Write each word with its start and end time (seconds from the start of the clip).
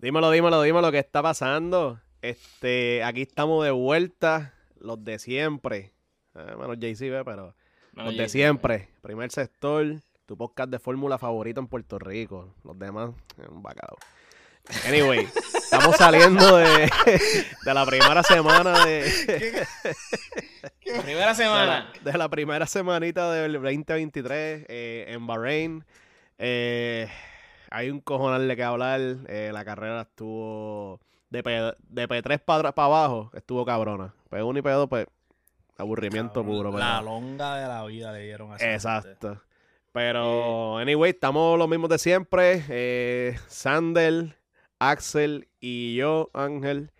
Dímelo, 0.00 0.30
dímelo, 0.30 0.62
dímelo, 0.62 0.92
¿qué 0.92 1.00
está 1.00 1.22
pasando? 1.22 2.00
Este, 2.22 3.02
aquí 3.02 3.22
estamos 3.22 3.64
de 3.64 3.72
vuelta, 3.72 4.54
los 4.78 5.02
de 5.04 5.18
siempre. 5.18 5.92
Eh, 6.36 6.54
menos 6.56 6.76
Jay-Z, 6.80 7.24
pero 7.24 7.56
los 7.94 8.16
de 8.16 8.28
siempre. 8.28 8.90
Primer 9.02 9.32
sector, 9.32 9.96
tu 10.24 10.36
podcast 10.36 10.70
de 10.70 10.78
fórmula 10.78 11.18
favorito 11.18 11.58
en 11.58 11.66
Puerto 11.66 11.98
Rico. 11.98 12.54
Los 12.62 12.78
demás, 12.78 13.10
eh, 13.38 13.46
un 13.50 13.60
bacalao. 13.60 13.96
Anyway, 14.86 15.26
estamos 15.54 15.96
saliendo 15.96 16.58
de, 16.58 16.88
de 17.64 17.74
la 17.74 17.84
primera 17.84 18.22
semana 18.22 18.84
de. 18.84 19.66
primera 21.02 21.34
semana. 21.34 21.92
De 22.04 22.12
la, 22.16 22.28
primera 22.28 22.66
semanita 22.68 23.32
del 23.32 23.54
2023 23.54 24.66
eh, 24.68 25.06
en 25.08 25.26
Bahrein. 25.26 25.84
Eh, 26.38 27.08
hay 27.70 27.90
un 27.90 28.00
cojonal 28.00 28.48
de 28.48 28.56
que 28.56 28.64
hablar. 28.64 29.00
Eh, 29.28 29.50
la 29.52 29.64
carrera 29.64 30.02
estuvo 30.02 31.00
de, 31.30 31.42
P, 31.42 31.50
de 31.50 32.08
P3 32.08 32.38
para 32.40 32.68
abajo, 32.68 33.30
estuvo 33.34 33.64
cabrona. 33.64 34.14
P1 34.30 34.58
y 34.58 34.62
P2, 34.62 34.88
pues, 34.88 35.06
aburrimiento 35.76 36.44
puro. 36.44 36.76
La 36.76 37.00
longa 37.00 37.56
de 37.56 37.68
la 37.68 37.84
vida 37.84 38.12
le 38.12 38.24
dieron 38.24 38.52
así. 38.52 38.64
Exacto. 38.64 39.40
Pero, 39.92 40.78
anyway, 40.78 41.10
estamos 41.10 41.58
los 41.58 41.68
mismos 41.68 41.90
de 41.90 41.98
siempre. 41.98 42.64
Eh, 42.68 43.36
Sandel, 43.48 44.34
Axel 44.78 45.48
y 45.60 45.96
yo, 45.96 46.30
Ángel. 46.34 46.90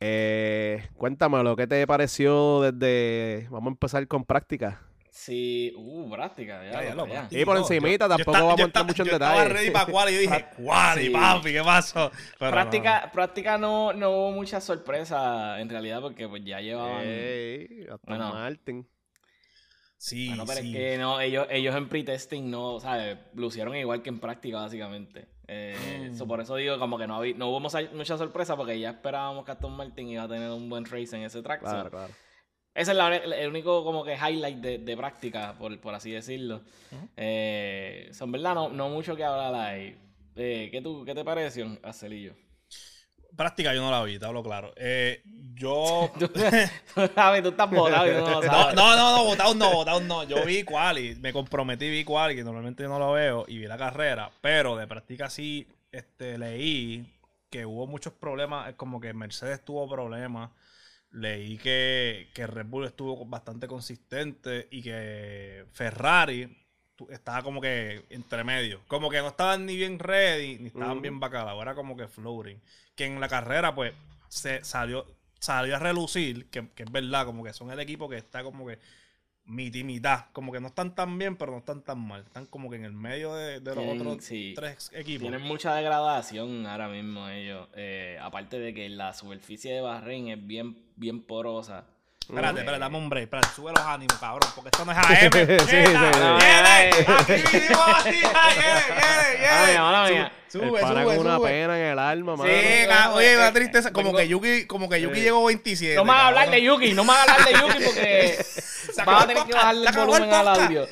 Eh, 0.00 0.88
cuéntame 0.96 1.42
lo 1.42 1.56
que 1.56 1.66
te 1.66 1.86
pareció 1.86 2.60
desde. 2.60 3.48
Vamos 3.50 3.70
a 3.70 3.74
empezar 3.74 4.06
con 4.06 4.24
práctica. 4.24 4.82
Sí, 5.14 5.72
uh, 5.76 6.10
práctica, 6.10 6.60
ya. 6.64 7.28
Y 7.30 7.44
por 7.44 7.56
encimita, 7.56 8.08
tampoco 8.08 8.32
vamos 8.32 8.58
a 8.58 8.64
entrar 8.64 8.84
mucho 8.84 9.04
en 9.04 9.10
detalle. 9.10 9.42
Estaba 9.42 9.54
ready 9.54 9.70
para 9.70 9.86
cuál 9.86 10.10
y 10.10 10.14
yo 10.14 10.18
dije, 10.18 10.46
cuál 10.56 11.02
y 11.04 11.10
papi, 11.10 11.52
¿qué 11.52 11.62
pasó? 11.62 12.10
práctica, 12.36 13.02
no. 13.06 13.12
práctica 13.12 13.56
no, 13.56 13.92
no 13.92 14.10
hubo 14.10 14.32
mucha 14.32 14.60
sorpresa 14.60 15.60
en 15.60 15.68
realidad 15.68 16.00
porque 16.00 16.26
pues 16.26 16.44
ya 16.44 16.60
llevaban. 16.60 17.02
Ey, 17.04 17.86
bueno, 18.02 18.32
Martin. 18.32 18.88
Sí, 19.96 20.30
bueno, 20.30 20.46
pero 20.46 20.58
es 20.58 20.72
que 20.72 20.98
no, 20.98 21.20
ellos, 21.20 21.46
ellos 21.48 21.76
en 21.76 21.88
pre-testing 21.88 22.50
no, 22.50 22.80
¿sabes? 22.80 23.16
Lucieron 23.34 23.76
igual 23.76 24.02
que 24.02 24.08
en 24.08 24.18
práctica, 24.18 24.62
básicamente. 24.62 25.28
Eh, 25.46 26.10
mm. 26.12 26.26
por 26.26 26.40
eso 26.40 26.56
digo, 26.56 26.76
como 26.80 26.98
que 26.98 27.06
no, 27.06 27.18
había, 27.18 27.36
no 27.36 27.50
hubo 27.50 27.60
mucha 27.60 28.18
sorpresa 28.18 28.56
porque 28.56 28.80
ya 28.80 28.90
esperábamos 28.90 29.44
que 29.44 29.52
Aston 29.52 29.76
Martin 29.76 30.08
iba 30.08 30.24
a 30.24 30.28
tener 30.28 30.50
un 30.50 30.68
buen 30.68 30.84
race 30.86 31.14
en 31.16 31.22
ese 31.22 31.40
track. 31.40 31.60
Claro, 31.60 31.88
claro. 31.88 32.12
Ese 32.74 32.90
es 32.90 32.98
el 33.38 33.48
único 33.48 33.84
como 33.84 34.02
que 34.02 34.14
highlight 34.14 34.58
de, 34.58 34.78
de 34.78 34.96
práctica, 34.96 35.54
por, 35.56 35.78
por, 35.80 35.94
así 35.94 36.10
decirlo. 36.10 36.62
eh, 37.16 38.10
son 38.12 38.32
verdad, 38.32 38.54
no, 38.54 38.68
no 38.68 38.88
mucho 38.88 39.14
que 39.14 39.24
hablar 39.24 39.54
ahí. 39.54 39.96
Eh, 40.34 40.68
¿qué, 40.72 40.82
tú, 40.82 41.04
¿Qué 41.04 41.14
te 41.14 41.24
pareció, 41.24 41.78
Acelillo? 41.84 42.34
Práctica 43.36 43.74
yo 43.74 43.80
no 43.80 43.92
la 43.92 44.02
vi, 44.02 44.18
te 44.18 44.26
hablo 44.26 44.42
claro. 44.42 44.72
Eh, 44.76 45.22
yo. 45.54 46.10
tú, 46.18 46.28
tú 46.28 46.40
estás 47.00 47.70
botado 47.70 48.10
y 48.10 48.14
no 48.14 48.28
lo 48.28 48.42
sabes. 48.42 48.74
No, 48.74 48.96
no, 48.96 49.16
no, 49.18 49.24
botado 49.24 49.54
no, 49.54 49.72
botado 49.72 50.00
no. 50.00 50.24
Yo 50.24 50.44
vi 50.44 50.64
quali, 50.64 51.14
me 51.16 51.32
comprometí, 51.32 51.88
vi 51.88 52.04
quali, 52.04 52.34
que 52.34 52.42
normalmente 52.42 52.82
no 52.84 52.98
lo 52.98 53.12
veo, 53.12 53.44
y 53.46 53.58
vi 53.58 53.66
la 53.66 53.78
carrera, 53.78 54.32
pero 54.40 54.76
de 54.76 54.88
práctica 54.88 55.30
sí 55.30 55.68
este, 55.92 56.38
leí 56.38 57.08
que 57.50 57.64
hubo 57.66 57.86
muchos 57.86 58.12
problemas, 58.12 58.74
como 58.74 59.00
que 59.00 59.14
Mercedes 59.14 59.64
tuvo 59.64 59.88
problemas 59.88 60.50
leí 61.14 61.58
que, 61.58 62.28
que, 62.34 62.46
Red 62.46 62.66
Bull 62.66 62.86
estuvo 62.86 63.24
bastante 63.24 63.66
consistente 63.66 64.68
y 64.70 64.82
que 64.82 65.64
Ferrari 65.72 66.56
estaba 67.08 67.42
como 67.42 67.60
que 67.60 68.04
entre 68.10 68.44
medio. 68.44 68.80
Como 68.88 69.08
que 69.08 69.18
no 69.18 69.28
estaban 69.28 69.64
ni 69.64 69.76
bien 69.76 69.98
ready, 69.98 70.58
ni 70.58 70.66
estaban 70.66 71.00
bien 71.00 71.20
bacalaos. 71.20 71.62
Era 71.62 71.74
como 71.74 71.96
que 71.96 72.08
floating. 72.08 72.60
Que 72.94 73.06
en 73.06 73.20
la 73.20 73.28
carrera, 73.28 73.74
pues, 73.74 73.94
se 74.28 74.64
salió, 74.64 75.06
salió 75.38 75.76
a 75.76 75.78
relucir, 75.78 76.46
que, 76.50 76.68
que 76.70 76.82
es 76.82 76.90
verdad, 76.90 77.26
como 77.26 77.44
que 77.44 77.52
son 77.52 77.70
el 77.70 77.80
equipo 77.80 78.08
que 78.08 78.16
está 78.16 78.42
como 78.42 78.66
que 78.66 78.78
mitad, 79.46 80.26
Como 80.32 80.52
que 80.52 80.60
no 80.60 80.68
están 80.68 80.94
tan 80.94 81.18
bien, 81.18 81.36
pero 81.36 81.52
no 81.52 81.58
están 81.58 81.82
tan 81.82 81.98
mal. 81.98 82.22
Están 82.22 82.46
como 82.46 82.70
que 82.70 82.76
en 82.76 82.84
el 82.84 82.92
medio 82.92 83.34
de, 83.34 83.60
los 83.60 83.76
otros 83.76 84.18
tres 84.26 84.90
equipos. 84.94 85.22
Tienen 85.22 85.42
mucha 85.42 85.74
degradación 85.74 86.66
ahora 86.66 86.88
mismo 86.88 87.28
ellos. 87.28 87.68
Eh, 87.74 88.18
aparte 88.20 88.58
de 88.58 88.72
que 88.72 88.88
la 88.88 89.12
superficie 89.12 89.72
de 89.72 89.80
Bahrein 89.80 90.28
es 90.28 90.46
bien, 90.46 90.76
bien 90.96 91.22
porosa. 91.22 91.84
Espérate, 92.20 92.60
espérate, 92.60 92.80
dame 92.80 92.96
un 92.96 93.10
break. 93.10 93.24
Espérate, 93.24 93.48
sube 93.54 93.70
los 93.72 93.84
ánimos, 93.84 94.16
cabrón, 94.18 94.50
porque 94.54 94.70
esto 94.72 94.84
no 94.84 94.92
es 94.92 94.98
AM. 94.98 95.04
sí, 95.04 95.18
sí, 95.20 95.66
sí. 95.68 95.76
¡Viene! 95.76 96.90
¡Aquí 97.06 97.32
vinimos 97.52 97.88
así! 97.94 98.10
¡Viene, 98.10 98.24
viene, 99.38 100.08
viene! 100.08 100.32
Sube, 100.48 100.80
sube, 100.80 101.04
con 101.04 101.18
una 101.18 101.40
pena 101.40 101.78
en 101.78 101.86
el 101.92 101.98
alma, 101.98 102.36
mano. 102.36 102.48
Sí, 102.48 102.86
oye, 103.12 103.36
una 103.36 103.52
tristeza. 103.52 103.92
Como 103.92 104.14
que 104.14 104.28
Yuki, 104.28 104.66
como 104.66 104.88
que 104.88 105.00
Yuki 105.00 105.20
llegó 105.20 105.44
27. 105.44 105.96
No 105.96 106.04
me 106.04 106.12
hagas 106.12 106.26
hablar 106.26 106.50
de 106.50 106.62
Yuki, 106.62 106.92
no 106.94 107.04
me 107.04 107.12
hagas 107.12 107.28
hablar 107.28 107.48
de 107.48 107.52
Yuki 107.52 107.84
porque 107.84 108.46
vas 109.04 109.24
a 109.24 109.26
tener 109.26 109.44
que 109.44 109.52
bajarle 109.52 109.88
el 109.88 109.96
volumen 109.96 110.32
al 110.32 110.48
audio. 110.48 110.88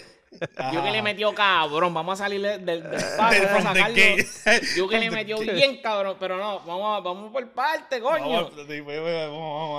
Yuki 0.73 0.91
le 0.91 1.03
metió 1.03 1.35
cabrón, 1.35 1.95
vamos 1.95 2.21
a 2.21 2.25
salir 2.25 2.41
del, 2.41 2.65
del, 2.65 2.83
del 2.83 3.01
vamos 3.19 3.67
a 3.67 3.75
sacarlo. 3.75 3.97
Yuki 4.77 4.99
le 4.99 5.11
metió 5.11 5.39
bien 5.39 5.81
cabrón, 5.83 6.17
pero 6.19 6.37
no, 6.37 6.61
vamos, 6.61 7.05
vamos 7.05 7.33
por 7.33 7.49
parte, 7.51 8.01
coño. 8.01 8.51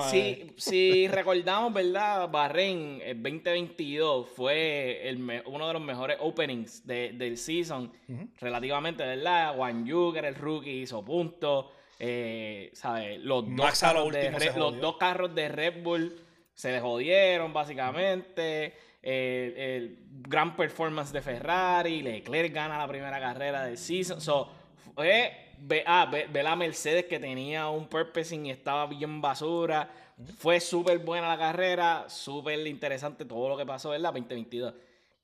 Si, 0.10 0.54
si 0.58 1.08
recordamos, 1.08 1.74
¿verdad? 1.74 2.30
Bahrein, 2.30 3.02
el 3.04 3.22
2022 3.22 4.30
fue 4.36 5.08
el 5.08 5.44
uno 5.46 5.68
de 5.68 5.74
los 5.74 5.82
mejores 5.82 6.18
openings 6.20 6.86
de, 6.86 7.14
del 7.14 7.38
season, 7.38 7.92
relativamente, 8.40 9.04
¿verdad? 9.04 9.56
Juan 9.56 9.86
Yu, 9.86 10.12
que 10.14 10.20
era 10.20 10.28
el 10.28 10.36
rookie, 10.36 10.82
hizo 10.82 11.04
puntos. 11.04 11.66
Eh, 12.00 12.72
¿sabes? 12.74 13.20
Los, 13.22 13.46
dos 13.56 13.80
carros, 13.80 14.12
de, 14.12 14.52
los 14.58 14.82
dos 14.82 14.98
carros 14.98 15.34
de 15.34 15.48
Red 15.48 15.84
Bull 15.84 16.14
se 16.54 16.72
le 16.72 16.82
jodieron, 16.82 17.54
básicamente 17.54 18.74
el 19.04 20.00
gran 20.28 20.56
performance 20.56 21.12
de 21.12 21.22
Ferrari, 21.22 22.02
Leclerc 22.02 22.54
gana 22.54 22.78
la 22.78 22.88
primera 22.88 23.20
carrera 23.20 23.66
del 23.66 23.78
season. 23.78 24.22
So, 24.22 24.50
ve, 24.96 25.84
ah, 25.86 26.10
ve, 26.10 26.44
la 26.44 26.56
Mercedes 26.56 27.06
que 27.06 27.20
tenía 27.20 27.68
un 27.70 27.88
purposing 27.88 28.46
y 28.46 28.52
estaba 28.52 28.88
bien 28.88 29.22
basura. 29.22 29.90
Fue 30.38 30.60
súper 30.60 31.00
buena 31.00 31.30
la 31.30 31.38
carrera, 31.38 32.06
súper 32.08 32.66
interesante 32.66 33.26
todo 33.26 33.50
lo 33.50 33.58
que 33.58 33.66
pasó, 33.66 33.90
¿verdad? 33.90 34.14
2022. 34.14 34.74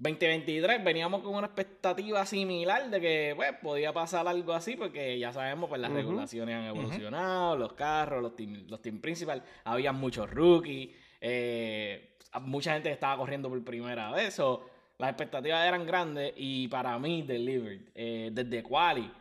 2023 0.02 0.82
veníamos 0.82 1.22
con 1.22 1.36
una 1.36 1.48
expectativa 1.48 2.26
similar 2.26 2.90
de 2.90 3.02
que 3.02 3.34
pues, 3.36 3.52
podía 3.62 3.92
pasar 3.92 4.28
algo 4.28 4.54
así, 4.54 4.76
porque 4.78 5.20
ya 5.20 5.34
sabemos, 5.34 5.70
pues 5.70 5.82
las 5.82 5.92
regulaciones 5.92 6.56
han 6.56 6.66
evolucionado, 6.66 7.58
los 7.58 7.74
carros, 7.74 8.22
los 8.22 8.36
team, 8.36 8.66
los 8.68 8.82
team 8.82 9.00
principal, 9.00 9.44
había 9.66 9.92
muchos 9.92 10.30
rookies. 10.30 10.96
Eh, 11.20 12.09
mucha 12.42 12.74
gente 12.74 12.92
estaba 12.92 13.18
corriendo 13.18 13.50
por 13.50 13.64
primera 13.64 14.12
vez. 14.12 14.34
So, 14.36 14.66
las 14.98 15.10
expectativas 15.10 15.66
eran 15.66 15.86
grandes 15.86 16.34
y 16.36 16.68
para 16.68 17.00
mí, 17.00 17.22
delivered. 17.24 17.82
Eh, 17.96 18.30
desde 18.32 18.62
Quali. 18.62 19.12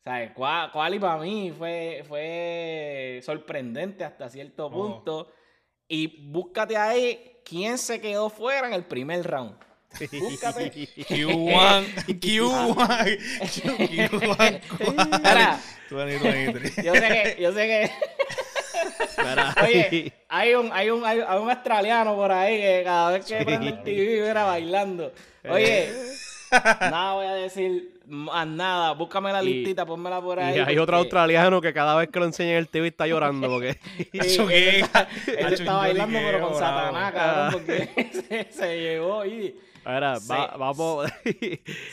O 0.00 0.02
sea, 0.02 0.34
Quali 0.72 0.98
para 0.98 1.18
mí 1.18 1.52
fue, 1.56 2.04
fue 2.08 3.20
sorprendente 3.22 4.04
hasta 4.04 4.28
cierto 4.28 4.66
oh. 4.66 4.70
punto. 4.70 5.32
Y 5.88 6.28
búscate 6.30 6.76
ahí 6.76 7.38
quién 7.44 7.78
se 7.78 8.00
quedó 8.00 8.28
fuera 8.30 8.66
en 8.66 8.74
el 8.74 8.84
primer 8.84 9.24
round. 9.24 9.56
Búscate. 10.20 10.70
Q1, 10.70 12.20
Q1, 12.20 13.18
Q1. 13.40 14.60
Yo 16.84 16.94
sé 16.94 17.08
que, 17.08 17.36
yo 17.42 17.52
sé 17.52 17.66
que 17.66 17.90
Oye, 19.62 20.12
hay 20.28 20.54
un, 20.54 20.70
hay, 20.72 20.90
un, 20.90 21.04
hay, 21.04 21.18
un 21.18 21.50
australiano 21.50 22.14
por 22.14 22.32
ahí 22.32 22.60
que 22.60 22.82
cada 22.84 23.12
vez 23.12 23.26
que 23.26 23.44
prende 23.44 23.68
el 23.68 23.82
TV 23.82 24.28
era 24.28 24.44
bailando. 24.44 25.12
Oye, 25.48 25.84
eh. 25.84 25.92
nada 26.50 27.14
voy 27.14 27.26
a 27.26 27.34
decir 27.34 28.00
más 28.10 28.46
nada. 28.46 28.92
Búscame 28.92 29.32
la 29.32 29.42
listita, 29.42 29.86
pónmela 29.86 30.20
por 30.20 30.38
ahí. 30.38 30.56
Y 30.56 30.60
hay 30.60 30.78
otro 30.78 30.96
australiano 30.96 31.60
que 31.60 31.72
cada 31.72 31.94
vez 31.96 32.08
que 32.08 32.18
lo 32.18 32.26
enseña 32.26 32.52
en 32.52 32.56
el 32.58 32.68
TV 32.68 32.88
está 32.88 33.06
llorando 33.06 33.48
porque. 33.48 33.78
él, 34.12 35.52
está 35.52 35.72
bailando, 35.74 36.18
pero 36.18 36.48
con 36.48 36.58
Satanás, 36.58 37.12
cabrón, 37.12 37.52
porque 37.52 38.10
se, 38.28 38.52
se 38.52 38.80
llevó 38.80 39.24
y. 39.24 39.56
Ahora, 39.84 40.18
vamos. 40.58 41.10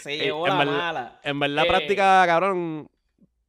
se 0.02 0.18
llevó 0.18 0.48
la 0.48 0.56
mala. 0.56 1.20
En 1.24 1.40
verdad, 1.40 1.66
eh, 1.66 1.70
práctica, 1.70 2.24
cabrón. 2.26 2.90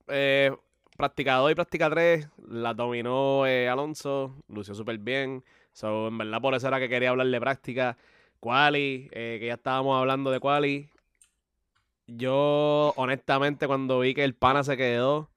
Eh, 0.09 0.53
práctica 0.99 1.37
2 1.37 1.53
y 1.53 1.55
práctica 1.55 1.89
3 1.89 2.29
la 2.49 2.75
dominó 2.75 3.47
eh, 3.47 3.69
Alonso, 3.69 4.35
lució 4.49 4.75
súper 4.75 4.99
bien. 4.99 5.45
So, 5.73 6.09
en 6.09 6.19
verdad, 6.19 6.41
por 6.41 6.55
eso 6.55 6.67
era 6.67 6.81
que 6.81 6.89
quería 6.89 7.11
hablar 7.11 7.29
de 7.29 7.41
práctica. 7.41 7.97
Quali, 8.41 9.09
eh, 9.13 9.39
que 9.41 9.47
ya 9.47 9.55
estábamos 9.55 9.99
hablando 9.99 10.31
de 10.31 10.41
Quali. 10.41 10.89
Yo, 12.09 12.93
honestamente, 12.97 13.69
cuando 13.69 14.01
vi 14.01 14.13
que 14.13 14.25
el 14.25 14.35
pana 14.35 14.65
se 14.65 14.77
quedó, 14.77 15.31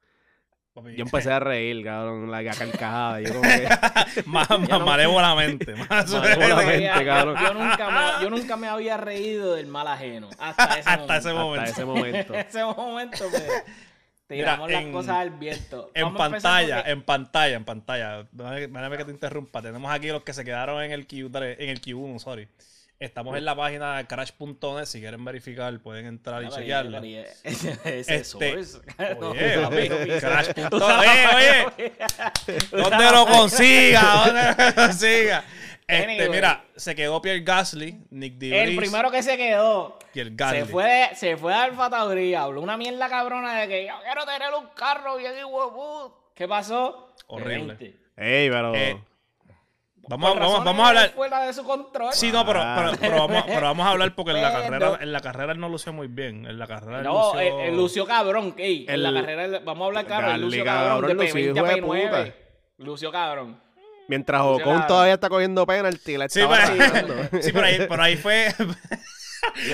yo 0.73 1.03
empecé 1.03 1.31
a 1.31 1.39
reír, 1.39 1.83
cabrón, 1.83 2.31
la 2.31 2.43
carcajada. 2.43 3.21
Yo 3.21 3.33
como 3.33 3.41
que... 3.43 3.67
más, 4.25 4.49
más 4.69 4.81
malévolamente. 4.81 5.75
Más 5.75 6.11
malévolamente, 6.11 7.05
cabrón. 7.05 7.35
Yo 7.39 7.53
nunca, 7.53 7.89
me, 7.91 8.23
yo 8.23 8.29
nunca 8.31 8.57
me 8.57 8.67
había 8.67 8.97
reído 8.97 9.53
del 9.53 9.67
mal 9.67 9.87
ajeno. 9.87 10.29
Hasta 10.39 10.79
ese 10.79 10.89
hasta 10.89 11.33
momento. 11.33 11.69
Ese 11.69 11.85
momento. 11.85 12.17
Hasta 12.33 12.39
ese 12.39 12.63
momento. 12.63 12.75
ese 12.75 12.81
momento, 12.81 13.25
pues, 13.29 13.63
Tiramos 14.35 14.67
Mira, 14.67 14.79
las 14.79 14.87
en- 14.87 14.93
cosas 14.93 15.15
al 15.17 15.29
viento. 15.31 15.91
En 15.93 16.03
Vamos 16.05 16.21
a 16.21 16.25
empezar 16.27 16.51
pantalla, 16.51 16.75
porque- 16.77 16.91
en 16.91 17.01
pantalla, 17.03 17.55
en 17.55 17.65
pantalla. 17.65 18.27
Déjame 18.31 18.97
que 18.97 19.05
te 19.05 19.11
interrumpa. 19.11 19.61
Tenemos 19.61 19.91
aquí 19.91 20.07
los 20.07 20.23
que 20.23 20.33
se 20.33 20.45
quedaron 20.45 20.81
en 20.83 20.91
el 20.91 21.07
Q3, 21.07 21.55
en 21.59 21.69
el 21.69 21.81
Q1, 21.81 22.19
sorry. 22.19 22.47
Estamos 23.01 23.35
en 23.35 23.45
la 23.45 23.55
página 23.55 24.05
crash.net. 24.07 24.85
Si 24.85 24.99
quieren 24.99 25.25
verificar, 25.25 25.75
pueden 25.79 26.05
entrar 26.05 26.43
y 26.43 26.45
ese 26.45 26.59
Este, 27.43 28.37
Oye, 29.25 30.19
crash.net. 30.19 30.71
Oye, 30.71 31.25
oye. 31.35 31.93
¿Dónde 32.69 33.11
lo 33.11 33.25
consiga? 33.25 34.01
¿Dónde 34.23 34.65
lo 34.65 34.75
consiga? 34.85 35.43
Este, 35.87 36.29
mira, 36.29 36.63
se 36.75 36.93
quedó 36.93 37.19
Pierre 37.23 37.41
Gasly, 37.41 38.05
Nick 38.11 38.35
DeVries. 38.35 38.69
El 38.69 38.75
primero 38.75 39.09
que 39.09 39.23
se 39.23 39.35
quedó 39.35 39.97
Pierre 40.13 40.31
Gasly. 40.35 40.59
se 40.59 40.65
fue, 40.67 41.09
se 41.15 41.37
fue 41.37 41.55
a 41.55 41.63
Alfa 41.63 41.89
Tauri, 41.89 42.35
habló 42.35 42.61
una 42.61 42.77
mierda 42.77 43.09
cabrona 43.09 43.61
de 43.61 43.67
que 43.67 43.87
yo 43.87 43.93
quiero 44.03 44.25
tener 44.25 44.53
un 44.53 44.67
carro 44.75 45.17
bien 45.17 45.33
huevo. 45.43 46.31
¿Qué 46.35 46.47
pasó? 46.47 47.15
Horrible. 47.25 47.95
Ey, 48.15 48.47
pero. 48.51 48.75
Eh, 48.75 48.95
Vamos, 50.11 50.37
vamos, 50.39 50.63
vamos 50.65 50.85
a 50.85 50.89
hablar. 50.89 51.09
Fuera 51.11 51.41
de 51.43 51.53
su 51.53 51.63
control. 51.63 52.13
Sí, 52.13 52.31
no, 52.31 52.45
pero, 52.45 52.61
Ah. 52.61 52.75
pero, 52.77 52.97
pero 52.99 53.27
vamos, 53.27 53.43
pero 53.47 53.61
vamos 53.61 53.87
a 53.87 53.89
hablar 53.91 54.13
porque 54.15 54.31
en 54.31 54.41
la 54.41 54.51
carrera, 54.61 54.97
en 55.01 55.11
la 55.11 55.19
carrera 55.21 55.53
él 55.53 55.59
no 55.59 55.69
lució 55.69 55.93
muy 55.93 56.07
bien. 56.07 56.45
En 56.45 56.59
la 56.59 56.67
carrera 56.67 56.97
él 56.99 57.03
No, 57.05 57.33
lució... 57.33 57.39
el, 57.39 57.67
el 57.69 57.75
lució 57.77 58.05
cabrón, 58.05 58.53
ey, 58.57 58.85
en 58.89 59.03
la 59.03 59.09
El- 59.09 59.15
carrera, 59.15 59.45
él- 59.45 59.61
vamos 59.63 59.83
a 59.83 59.87
hablar 59.87 60.05
claro, 60.05 60.25
el 60.27 60.31
Garly, 60.33 60.45
lució 60.45 60.63
cabrón, 60.65 60.89
cabrón, 61.01 61.17
de 61.17 61.23
lució 61.23 61.35
P20 61.35 61.57
a 61.57 61.77
hijo 61.77 61.93
de 61.93 62.01
P9. 62.03 62.09
puta. 62.09 62.35
Lució 62.77 63.11
cabrón. 63.11 63.61
Mientras 64.07 64.41
Ocon 64.41 64.59
cabrón. 64.63 64.87
todavía 64.87 65.13
está 65.13 65.29
cogiendo 65.29 65.65
penalti, 65.65 66.17
le 66.17 66.27
Sí, 66.29 66.41
pero, 66.49 67.41
sí, 67.41 67.51
pero 67.53 67.65
ahí, 67.65 67.77
pero 67.87 68.03
ahí 68.03 68.17
fue, 68.17 68.47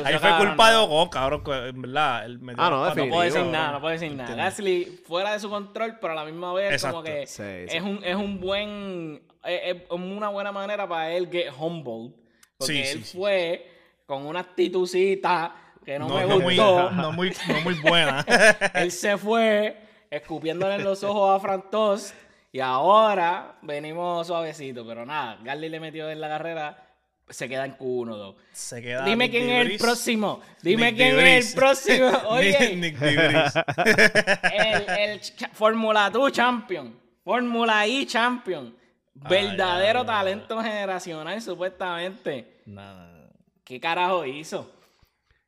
ahí 0.05 0.17
fue 0.17 0.37
culpa 0.37 0.71
de. 0.71 0.77
Ocon, 0.77 1.09
cabrón, 1.09 1.43
en 1.67 1.81
verdad. 1.81 2.25
él 2.25 2.39
metió 2.39 2.63
Ah, 2.63 2.69
no. 2.69 2.95
No 2.95 3.09
puedo 3.09 3.21
decir 3.21 3.43
nada, 3.45 3.71
no 3.73 3.81
puedo 3.81 3.91
decir 3.93 4.11
nada. 4.13 4.35
Gasly 4.35 4.85
fuera 5.07 5.33
de 5.33 5.39
su 5.39 5.49
control, 5.49 5.97
pero 5.99 6.13
a 6.13 6.15
la 6.15 6.25
misma 6.25 6.53
vez 6.53 6.73
Exacto. 6.73 6.97
como 6.97 7.03
que 7.05 7.27
Sí, 7.27 7.43
es, 7.43 7.71
sí. 7.71 7.79
Un, 7.79 8.01
es 8.03 8.15
un 8.15 8.39
buen, 8.39 9.21
es, 9.43 9.75
es 9.77 9.81
una 9.91 10.29
buena 10.29 10.51
manera 10.51 10.87
para 10.87 11.11
él 11.11 11.29
get 11.31 11.47
humbled. 11.57 12.13
Porque 12.57 12.73
Sí, 12.73 12.79
él 12.79 12.97
sí, 12.99 13.03
sí. 13.03 13.17
fue 13.17 13.71
con 14.05 14.25
una 14.25 14.39
actitucita 14.41 15.53
que 15.85 15.99
no, 15.99 16.07
No, 16.07 16.15
me 16.15 16.21
no 16.25 16.39
muy, 16.39 16.55
gustó. 16.57 16.91
no, 16.91 17.11
muy, 17.11 17.33
no 17.47 17.61
muy 17.61 17.73
buena. 17.81 18.25
él 18.73 18.91
se 18.91 19.17
fue 19.17 19.77
escupiéndole 20.09 20.75
en 20.75 20.83
los 20.83 21.03
ojos 21.03 21.35
a 21.35 21.39
Frantos 21.39 22.13
y 22.51 22.59
ahora 22.59 23.57
venimos 23.61 24.25
suavecito. 24.27 24.85
Pero 24.87 25.05
nada, 25.05 25.37
Gasly 25.43 25.69
le 25.69 25.79
metió 25.79 26.09
en 26.09 26.19
la 26.21 26.29
carrera, 26.29 26.87
se 27.29 27.50
queda 27.50 27.65
en 27.65 27.77
Q1, 27.77 28.15
2. 28.15 28.35
Se 28.51 28.81
queda 28.81 29.06
Dime 29.06 29.25
Nick 29.25 29.31
quién 29.31 29.50
es 29.50 29.69
el 29.69 29.77
próximo. 29.77 30.41
Dime 30.62 30.91
Nick 30.91 30.95
quién 30.95 31.19
es 31.19 31.50
el 31.50 31.56
próximo. 31.56 32.12
Oye, 32.29 32.75
Nick, 32.75 32.77
Nick 32.77 32.97
DeVries. 32.97 33.53
el, 34.53 35.00
el 35.00 35.21
Fórmula 35.53 36.09
2 36.09 36.31
Champion, 36.31 37.00
Fórmula 37.24 37.85
I 37.88 38.06
Champion, 38.06 38.75
verdadero 39.13 40.06
talento 40.06 40.62
generacional 40.62 41.41
supuestamente. 41.41 42.62
Nada. 42.65 43.29
¿Qué 43.63 43.79
carajo 43.79 44.25
hizo? 44.25 44.76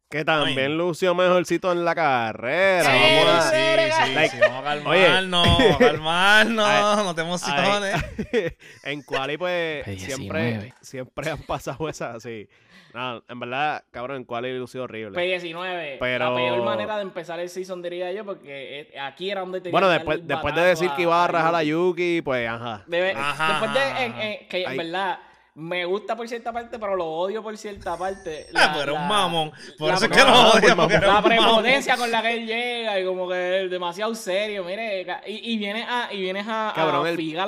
Que 0.10 0.26
también 0.26 0.72
Ay. 0.72 0.78
lució 0.78 1.14
mejorcito 1.14 1.72
en 1.72 1.86
la 1.86 1.94
carrera. 1.94 2.84
Sí, 2.92 3.16
Vamos 3.24 3.30
a... 3.36 3.50
Sí, 3.52 3.58
sí, 4.08 4.14
Like- 4.16 4.30
sí, 4.30 4.38
vamos 4.42 4.66
a 4.66 4.90
Oye. 4.90 5.06
calmarnos, 5.06 5.48
vamos 5.60 5.72
a 5.76 5.78
calmarnos, 5.86 6.66
Ay, 6.68 7.04
no 7.06 7.14
te 7.16 7.22
Ay, 7.22 7.28
emociones. 7.28 8.06
en 8.86 9.04
Quali, 9.04 9.38
pues, 9.38 9.86
P19. 9.88 9.98
siempre, 10.00 10.74
siempre 10.82 11.30
han 11.30 11.38
pasado 11.44 11.88
esas 11.88 12.16
así. 12.16 12.50
Nada, 12.92 13.22
en 13.30 13.40
verdad, 13.40 13.84
cabrón, 13.92 14.18
en 14.18 14.24
Quali 14.24 14.58
lució 14.58 14.82
horrible. 14.86 15.16
P19, 15.16 15.98
Pero- 16.00 16.30
la 16.32 16.36
peor 16.36 16.64
manera 16.64 16.96
de 16.96 17.04
empezar 17.04 17.40
el 17.40 17.50
season 17.50 17.84
diría 17.84 18.12
yo 18.12 18.26
porque 18.26 18.80
eh, 18.92 19.00
aquí 19.00 19.30
era 19.30 19.42
donde 19.42 19.62
tenía 19.62 19.74
bueno, 19.74 19.90
después, 19.90 20.28
después 20.28 20.56
de 20.56 20.62
decir 20.62 20.90
que 20.96 21.04
iba 21.04 21.24
a 21.24 21.28
rajar 21.28 21.54
a 21.54 21.62
Yuki. 21.62 22.24
Pues, 22.24 22.50
ajá. 22.50 22.84
Debe- 22.88 23.14
Ajá, 23.16 23.48
después 23.50 23.74
de 23.76 23.80
ajá, 23.80 24.06
en- 24.06 24.20
en- 24.20 24.48
que 24.48 24.64
en 24.64 24.70
Ay. 24.70 24.78
verdad 24.80 25.20
me 25.60 25.86
gusta 25.86 26.16
por 26.16 26.28
cierta 26.28 26.52
parte, 26.54 26.80
pero 26.80 26.96
lo 26.96 27.06
odio 27.06 27.44
por 27.44 27.56
cierta 27.58 27.98
parte. 27.98 28.48
Ah, 28.56 28.72
pero 28.74 28.92
era 28.92 29.02
un 29.02 29.08
mamón. 29.08 29.52
Por 29.78 29.90
la- 29.90 29.96
eso 29.96 30.06
es 30.06 30.10
no, 30.12 30.16
que 30.16 30.24
lo 30.24 30.50
odio, 30.52 30.76
porque 30.76 30.98
La 31.00 31.18
un 31.18 31.24
prepotencia 31.24 31.98
con 31.98 32.12
la 32.12 32.22
que 32.22 32.34
él 32.34 32.46
llega 32.48 33.00
y 33.00 33.06
como 33.06 33.28
que 33.28 33.66
es 33.66 33.72
demasiado 33.72 34.14
serio, 34.16 34.64
mire, 34.64 35.06
y, 35.28 35.54
y 35.54 35.58
vienes 35.58 35.86
a 35.90 36.12
y 36.14 36.22
vienes 36.22 36.46
a, 36.48 36.74
Cabrón, 36.76 37.06
a 37.06 37.10
él, 37.10 37.18
viene 37.18 37.42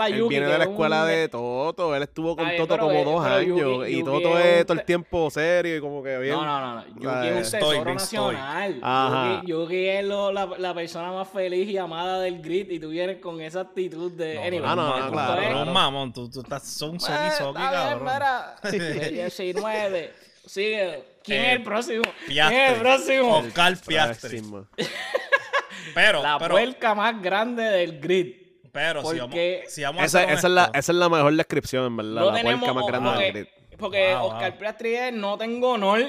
de 0.46 0.58
la 0.58 0.63
es 0.63 0.68
un- 0.68 0.74
escuela 0.74 1.06
de 1.06 1.28
Toto. 1.30 1.96
Él 1.96 2.04
estuvo 2.04 2.36
con 2.36 2.46
Ay, 2.46 2.58
Toto 2.58 2.78
como 2.78 3.04
dos 3.04 3.25
años. 3.25 3.58
Yuki- 3.60 3.88
y 3.90 4.00
Yuki 4.00 4.04
Toto 4.04 4.40
es 4.40 4.46
es 4.46 4.60
un 4.62 4.66
todo 4.68 4.78
el 4.80 4.86
tiempo 4.86 5.30
serio 5.30 5.78
y 5.78 5.81
como 5.81 6.04
que 6.04 6.18
bien. 6.19 6.36
No, 6.36 6.46
no, 6.46 6.60
no, 6.62 6.75
no. 6.75 6.86
Yuki 6.88 7.28
es 7.28 7.31
un 7.34 7.38
estoy, 7.40 7.60
tesoro 7.60 7.92
estoy. 7.92 8.36
nacional. 8.36 8.80
Ajá. 8.81 9.36
Yuki, 9.42 9.48
Yuki 9.52 9.86
es 9.88 10.06
lo- 10.06 10.31
la, 10.31 10.46
la 10.57 10.74
persona 10.74 11.12
más 11.12 11.28
feliz 11.30 11.69
y 11.69 11.78
amada 11.78 12.19
del 12.19 12.42
grid 12.42 12.69
y 12.72 12.80
tú 12.80 12.90
vienes 12.90 13.18
con 13.19 13.42
esa 13.42 13.62
actitud 13.62 14.12
de... 14.12 14.36
No, 14.36 14.42
anyway, 14.42 14.64
Ah, 14.66 14.75
no, 14.75 14.94
un 14.96 15.00
no, 15.02 15.12
claro, 15.12 15.62
un 15.64 15.74
mamón, 15.74 16.14
tú, 16.14 16.30
tú 16.30 16.42
estás 16.42 16.68
soqui, 16.68 16.98
está 16.98 17.22
bien, 17.22 17.54
cabrón. 17.54 18.00
Mira. 18.01 18.56
19. 18.71 20.13
Sigue. 20.45 21.03
¿Quién 21.24 21.39
Eh, 21.42 21.48
es 21.51 21.56
el 21.57 21.63
próximo? 21.63 22.01
¿Quién 22.03 22.27
Piastri. 22.27 22.57
es 22.57 22.71
el 22.71 22.80
próximo? 22.80 23.38
Oscar 23.38 23.77
Piastri. 23.86 24.30
Bravísimo. 24.42 24.68
Pero, 25.95 26.21
La 26.24 26.38
pero, 26.39 26.56
puerca 26.56 26.95
más 26.95 27.21
grande 27.21 27.63
del 27.63 28.00
grid. 28.00 28.36
pero 28.71 29.03
si 29.03 29.19
vamos, 29.19 29.36
si 29.68 29.83
vamos 29.83 30.01
a 30.01 30.06
Esa, 30.06 30.19
ser 30.21 30.30
esa 30.30 30.48
es 30.48 30.53
la, 30.53 30.65
esa 30.74 30.92
es 30.92 30.98
la 30.98 31.09
mejor 31.09 31.36
descripción, 31.36 31.86
en 31.86 31.98
verdad. 31.98 32.12
No 32.21 32.25
la 32.31 32.33
tenemos... 32.38 32.59
puerca 32.69 32.74
más 32.74 32.88
grande 32.88 33.09
porque 33.09 33.24
del 33.24 33.33
grid. 33.33 33.77
porque 33.77 34.13
Wow, 34.15 34.25
Oscar 34.27 34.51
wow. 34.51 34.59
Piastri 34.59 34.95
es 34.95 35.13
no 35.13 35.38
tengo 35.38 35.71
honor, 35.71 36.01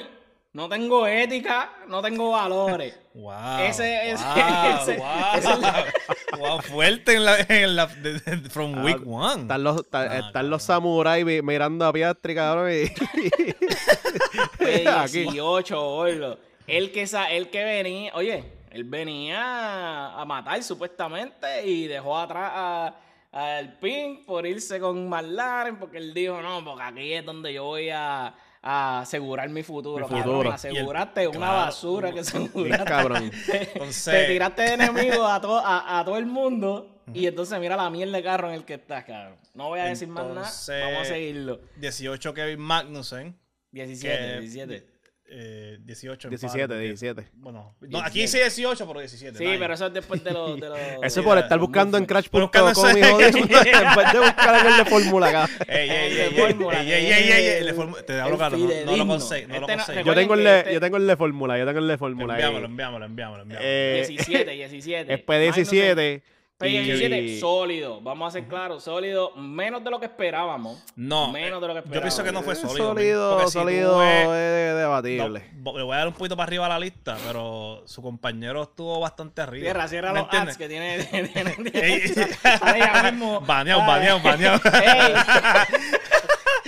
no 0.52 0.68
tengo 0.68 1.06
ética, 1.06 1.72
no 1.88 2.00
tengo 2.02 2.30
valores. 2.32 2.98
Wow, 3.14 3.58
Ese- 3.60 4.10
ese- 4.12 4.24
wow, 4.24 4.80
ese- 4.80 4.96
wow, 4.96 5.08
ese 5.36 5.52
es 5.52 5.58
la- 5.58 5.84
wow, 6.38 6.60
fuerte 6.60 7.14
en 7.14 7.24
la, 7.24 7.36
en 7.40 7.76
la 7.76 7.86
de- 7.86 8.18
de- 8.20 8.50
from 8.50 8.82
week 8.84 9.00
one. 9.06 9.42
Están 9.42 9.62
los, 9.64 9.88
ta- 9.88 10.02
Ah, 10.10 10.18
están 10.18 10.50
los 10.50 10.62
samuráis 10.62 11.24
mirando 11.42 11.86
a 11.86 11.92
Piastri, 11.92 12.34
cabrón. 12.34 12.70
Y... 12.72 12.86
Fue 14.56 14.84
Aquí. 14.88 15.20
18, 15.24 15.80
gordo. 15.80 16.38
El 16.66 16.92
que, 16.92 17.06
sa- 17.06 17.30
el 17.30 17.50
que 17.50 17.64
venía, 17.64 18.12
oye, 18.14 18.44
él 18.70 18.84
venía 18.84 20.08
a 20.20 20.24
matar 20.24 20.62
supuestamente 20.62 21.66
y 21.66 21.86
dejó 21.86 22.18
atrás 22.18 22.50
a- 22.54 22.94
al 23.32 23.78
Pink 23.78 24.26
por 24.26 24.46
irse 24.46 24.78
con 24.78 25.08
McLaren 25.08 25.76
porque 25.78 25.96
él 25.98 26.12
dijo, 26.14 26.40
no, 26.42 26.62
porque 26.64 26.82
aquí 26.82 27.12
es 27.14 27.24
donde 27.24 27.52
yo 27.52 27.64
voy 27.64 27.88
a, 27.90 28.34
a 28.62 29.00
asegurar 29.00 29.48
mi 29.48 29.62
futuro. 29.62 30.06
Mi 30.08 30.14
cabrón. 30.14 30.22
futuro. 30.36 30.52
Aseguraste 30.52 31.26
una 31.28 31.38
claro, 31.38 31.56
basura 31.56 32.08
que 32.08 32.14
Bien 32.14 32.26
aseguraste. 32.26 32.84
cabrón. 32.88 33.30
Te, 33.46 33.72
Entonces- 33.72 34.04
te 34.14 34.26
tiraste 34.32 34.62
de 34.62 34.72
enemigo 34.74 35.26
a, 35.26 35.40
to- 35.40 35.58
a, 35.58 35.98
a 35.98 36.04
todo 36.04 36.16
el 36.16 36.26
mundo 36.26 37.02
y 37.12 37.26
entonces 37.26 37.58
mira 37.58 37.76
la 37.76 37.90
mierda 37.90 38.16
de 38.16 38.22
carro 38.22 38.48
en 38.48 38.54
el 38.54 38.64
que 38.64 38.74
estás, 38.74 39.04
cabrón. 39.04 39.36
No 39.54 39.68
voy 39.68 39.80
a 39.80 39.84
decir 39.84 40.06
más 40.08 40.24
nada, 40.26 40.50
vamos 40.84 41.02
a 41.02 41.04
seguirlo. 41.04 41.60
18 41.76 42.32
Kevin 42.34 42.60
Magnussen. 42.60 43.36
17, 43.72 44.16
que- 44.18 44.40
17. 44.40 44.91
Eh, 45.34 45.78
18 45.80 46.28
en 46.28 46.30
17, 46.30 46.68
par, 46.68 46.78
17. 46.78 47.28
Bueno, 47.34 47.74
no, 47.80 48.00
aquí 48.00 48.20
dice 48.20 48.38
18, 48.38 48.86
pero 48.86 49.00
17. 49.00 49.38
Sí, 49.38 49.44
pero 49.58 49.72
eso 49.72 49.86
es 49.86 49.94
después 49.94 50.22
de 50.22 50.30
los... 50.30 50.60
De 50.60 50.68
los 50.68 50.78
Eso 51.02 51.20
de 51.20 51.26
por 51.26 51.38
estar 51.38 51.58
buscando 51.58 51.96
en 51.96 52.04
crash.com, 52.04 52.50
de 52.52 53.00
en 53.00 53.18
vez 53.18 54.12
de 54.12 54.18
buscar 54.18 54.60
en 54.66 54.72
el 54.72 54.76
de 54.78 54.84
Fórmula 54.84 55.28
acá. 55.28 55.48
Ey, 55.68 55.88
ey, 55.88 55.96
ey, 55.96 56.14
de 56.14 56.24
ey, 56.26 56.34
fórmula, 56.34 56.82
ey, 56.82 56.90
ey, 56.92 57.06
ey, 57.06 57.12
ey, 57.12 57.30
ey, 57.32 57.46
el 57.46 57.64
de 57.64 57.70
el- 57.70 57.74
fórmula- 57.74 58.02
Te 58.02 58.20
hablo 58.20 58.32
el 58.32 58.36
claro, 58.38 58.56
no- 58.58 58.96
lo 58.96 59.06
conseguí, 59.06 59.46
no 59.46 59.54
lo 59.60 59.66
Este 59.68 59.76
conseguí. 59.76 60.04
Yo 60.04 60.14
tengo, 60.14 60.34
el 60.34 60.44
de, 60.44 60.58
este- 60.58 60.74
yo 60.74 60.80
tengo 60.80 60.96
el 60.98 61.06
de 61.06 61.16
Fórmula, 61.16 61.58
yo 61.58 61.64
tengo 61.66 61.78
el 61.78 61.88
de 61.88 61.98
Fórmula. 61.98 62.34
ahí. 62.34 62.40
Enviámoslo, 62.42 62.66
enviámoslo, 62.66 63.06
enviámoslo, 63.06 63.42
enviámoslo. 63.44 63.68
Eh, 63.70 64.04
17, 64.08 64.50
17. 64.50 65.14
Es 65.14 65.20
P17. 65.26 65.54
P17, 65.54 66.22
sólido. 67.40 68.00
Vamos 68.00 68.28
a 68.28 68.30
ser 68.38 68.48
claros, 68.48 68.84
sólido. 68.84 69.32
Menos 69.36 69.82
de 69.84 69.90
lo 69.90 69.98
que 70.00 70.06
esperábamos. 70.06 70.82
No, 70.96 71.30
Menos 71.32 71.60
de 71.60 71.68
lo 71.68 71.74
que 71.74 71.82
yo 71.90 72.00
pienso 72.00 72.22
que 72.24 72.32
no 72.32 72.42
fue 72.42 72.54
sólido. 72.54 72.88
Sólido, 72.88 73.46
si 73.46 73.52
sólido 73.52 73.98
ves- 73.98 74.28
es 74.28 74.76
debatible. 74.76 75.44
le 75.54 75.82
voy 75.82 75.94
a 75.94 75.98
dar 75.98 76.08
un 76.08 76.14
poquito 76.14 76.36
para 76.36 76.46
arriba 76.46 76.66
a 76.66 76.68
la 76.70 76.78
lista, 76.78 77.16
pero 77.26 77.82
su 77.86 78.02
compañero 78.02 78.62
estuvo 78.62 79.00
bastante 79.00 79.40
arriba. 79.42 79.64
Cierra, 79.64 79.88
cierra 79.88 80.12
¿Me 80.12 80.18
los 80.20 80.24
entiendes? 80.32 80.56
ads 80.56 80.58
que 80.58 80.68
tiene. 80.68 81.04
tiene-. 81.32 82.36
Baneado, 83.46 83.80
baneado, 83.86 84.20
baneado. 84.20 84.60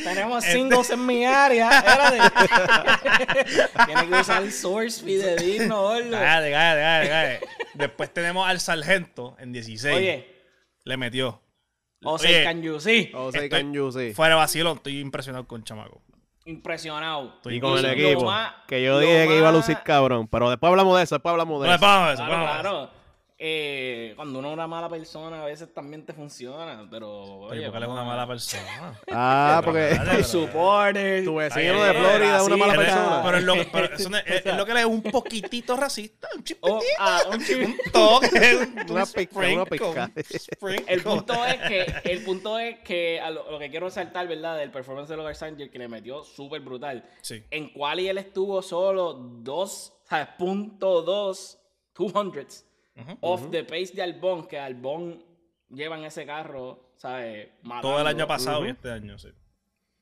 Tenemos 0.04 0.44
Este- 0.44 0.56
singles 0.58 0.90
en 0.90 1.06
mi 1.06 1.24
área. 1.24 1.70
Tiene 3.86 4.08
que 4.08 4.14
usar 4.14 4.50
source 4.50 5.02
fidedigno, 5.02 5.82
gordo. 5.82 6.10
Cállate, 6.10 6.50
cállate, 6.50 6.80
cállate, 6.80 7.08
cállate. 7.08 7.40
Después 7.74 8.12
tenemos 8.12 8.48
al 8.48 8.60
sargento 8.60 9.36
en 9.38 9.52
16. 9.52 9.96
Oye, 9.96 10.34
Le 10.84 10.96
metió. 10.96 11.40
José 12.02 12.26
Oye, 12.28 12.44
Can 12.44 12.62
You 12.62 12.80
See. 12.80 13.10
O 13.14 13.32
sea, 13.32 13.48
can 13.48 13.72
you 13.72 13.90
see. 13.90 14.12
Fuera 14.12 14.34
de 14.34 14.40
vacilón, 14.40 14.76
estoy 14.76 15.00
impresionado 15.00 15.46
con 15.48 15.60
el 15.60 15.64
chamaco. 15.64 16.02
Impresionado. 16.44 17.36
Estoy 17.36 17.56
Y 17.56 17.60
con 17.60 17.78
el 17.78 17.84
equipo. 17.86 18.24
más- 18.26 18.52
que 18.68 18.82
yo 18.82 18.98
dije 18.98 19.26
que 19.26 19.38
iba 19.38 19.48
a 19.48 19.52
lucir 19.52 19.78
cabrón. 19.82 20.28
Pero 20.28 20.50
después 20.50 20.68
hablamos 20.70 20.98
de 20.98 21.04
eso, 21.04 21.14
después 21.14 21.30
hablamos 21.30 21.62
de 21.62 21.68
No 21.68 21.74
eso. 21.74 21.80
Claro, 21.80 22.16
vamos. 22.18 22.60
claro. 22.60 22.90
Eh, 23.46 24.14
cuando 24.16 24.38
uno 24.38 24.48
es 24.48 24.54
una 24.54 24.66
mala 24.66 24.88
persona, 24.88 25.42
a 25.42 25.44
veces 25.44 25.70
también 25.74 26.06
te 26.06 26.14
funciona, 26.14 26.88
pero. 26.90 27.10
Oye, 27.12 27.58
Oye, 27.58 27.64
porque 27.66 27.76
él 27.76 27.82
es 27.84 27.88
una 27.90 28.04
mala 28.04 28.26
persona. 28.26 28.98
Ah, 29.12 29.60
porque 29.62 29.80
Dale, 29.80 30.14
Por 30.14 30.24
supporters. 30.24 31.24
tu 31.26 31.34
vecino 31.34 31.84
de 31.84 31.92
Florida 31.92 32.36
es 32.38 32.42
una 32.44 32.56
mala 32.56 32.74
persona. 32.74 33.22
Pero 33.22 33.36
es 33.36 33.44
lo, 33.44 33.54
pero 33.70 33.94
eso 33.94 34.08
no 34.08 34.16
es, 34.16 34.24
es- 34.26 34.46
es 34.46 34.56
lo 34.56 34.64
que 34.64 34.72
él 34.72 34.78
es 34.78 34.84
un 34.86 35.02
poquitito 35.02 35.76
racista. 35.76 36.26
Un 36.34 36.42
chispitito. 36.42 36.78
Oh, 36.78 36.82
ah, 36.98 37.20
un 37.28 37.34
un 37.34 37.76
toque. 37.92 38.56
Un, 38.64 38.90
Una. 38.90 39.04
El 40.86 41.02
punto 41.02 41.44
es 41.44 41.56
que, 41.68 41.86
el 42.04 42.24
punto 42.24 42.58
es 42.58 42.78
que 42.78 43.20
a 43.20 43.30
lo, 43.30 43.50
lo 43.50 43.58
que 43.58 43.70
quiero 43.70 43.86
resaltar, 43.86 44.26
¿verdad? 44.26 44.56
Del 44.58 44.70
performance 44.70 45.08
de 45.10 45.16
Logan 45.16 45.34
Sanger 45.34 45.70
que 45.70 45.78
le 45.78 45.88
metió 45.88 46.24
súper 46.24 46.60
brutal. 46.62 47.04
Sí. 47.20 47.42
En 47.50 47.68
quali 47.70 48.08
él 48.08 48.18
estuvo 48.18 48.62
solo 48.62 49.12
2, 49.14 49.92
¿sabes? 50.04 50.28
Punto 50.38 51.02
2, 51.02 51.58
200 52.96 53.14
Ujú. 53.14 53.18
off 53.20 53.50
the 53.50 53.64
pace 53.64 53.92
de 53.94 54.02
Albon, 54.02 54.46
que 54.46 54.58
Albon 54.58 55.22
lleva 55.68 55.98
en 55.98 56.04
ese 56.04 56.24
carro, 56.26 56.92
¿sabes? 56.96 57.48
Todo 57.82 58.00
el 58.00 58.06
año 58.06 58.26
Matando. 58.26 58.28
pasado 58.28 58.66
y 58.66 58.70
este 58.70 58.90
año, 58.90 59.18
sí. 59.18 59.28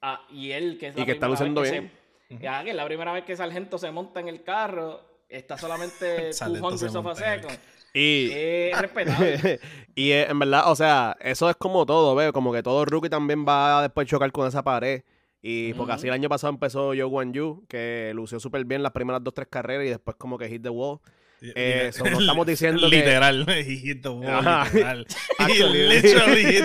Ah, 0.00 0.20
y 0.30 0.50
él, 0.50 0.78
que 0.78 0.88
es 0.88 0.98
Y 0.98 1.04
que 1.04 1.12
está 1.12 1.26
vez 1.26 1.38
luciendo 1.38 1.62
que 1.62 1.70
bien. 1.70 1.92
Se, 2.28 2.38
Ya, 2.38 2.62
que 2.64 2.70
es 2.70 2.76
la 2.76 2.84
primera 2.84 3.12
vez 3.12 3.24
que 3.24 3.36
Sargento 3.36 3.78
se 3.78 3.90
monta 3.90 4.20
en 4.20 4.28
el 4.28 4.42
carro, 4.42 5.00
está 5.28 5.56
solamente 5.56 6.32
Sargento 6.32 6.76
se 6.76 6.86
200 6.86 6.96
of 6.96 7.06
a 7.06 7.14
second. 7.14 7.58
Y, 7.94 8.30
Es 8.32 8.80
respetable. 8.80 9.60
y 9.94 10.12
eh, 10.12 10.26
en 10.30 10.38
verdad, 10.38 10.70
o 10.70 10.74
sea, 10.74 11.14
eso 11.20 11.50
es 11.50 11.56
como 11.56 11.84
todo, 11.84 12.14
veo, 12.14 12.32
como 12.32 12.50
que 12.50 12.62
todo 12.62 12.86
rookie 12.86 13.10
también 13.10 13.44
va 13.46 13.78
a 13.80 13.82
después 13.82 14.08
chocar 14.08 14.32
con 14.32 14.48
esa 14.48 14.62
pared. 14.62 15.02
Y 15.42 15.74
porque 15.74 15.92
así 15.92 16.06
el 16.06 16.14
año 16.14 16.30
pasado 16.30 16.52
empezó 16.54 16.86
Joe 16.88 17.04
Wan 17.04 17.34
Yu, 17.34 17.66
que 17.68 18.12
lució 18.14 18.40
súper 18.40 18.64
bien 18.64 18.82
las 18.82 18.92
primeras 18.92 19.22
dos, 19.22 19.34
tres 19.34 19.48
carreras 19.50 19.84
y 19.84 19.90
después 19.90 20.16
como 20.16 20.38
que 20.38 20.48
hit 20.48 20.62
the 20.62 20.70
wall. 20.70 21.00
Eh, 21.54 21.90
so, 21.92 22.04
no 22.04 22.20
estamos 22.20 22.46
diciendo 22.46 22.88
que- 22.88 22.96
Literal, 22.96 23.44
Ajá. 24.28 24.64
literal. 24.72 25.06
Literally 25.48 26.62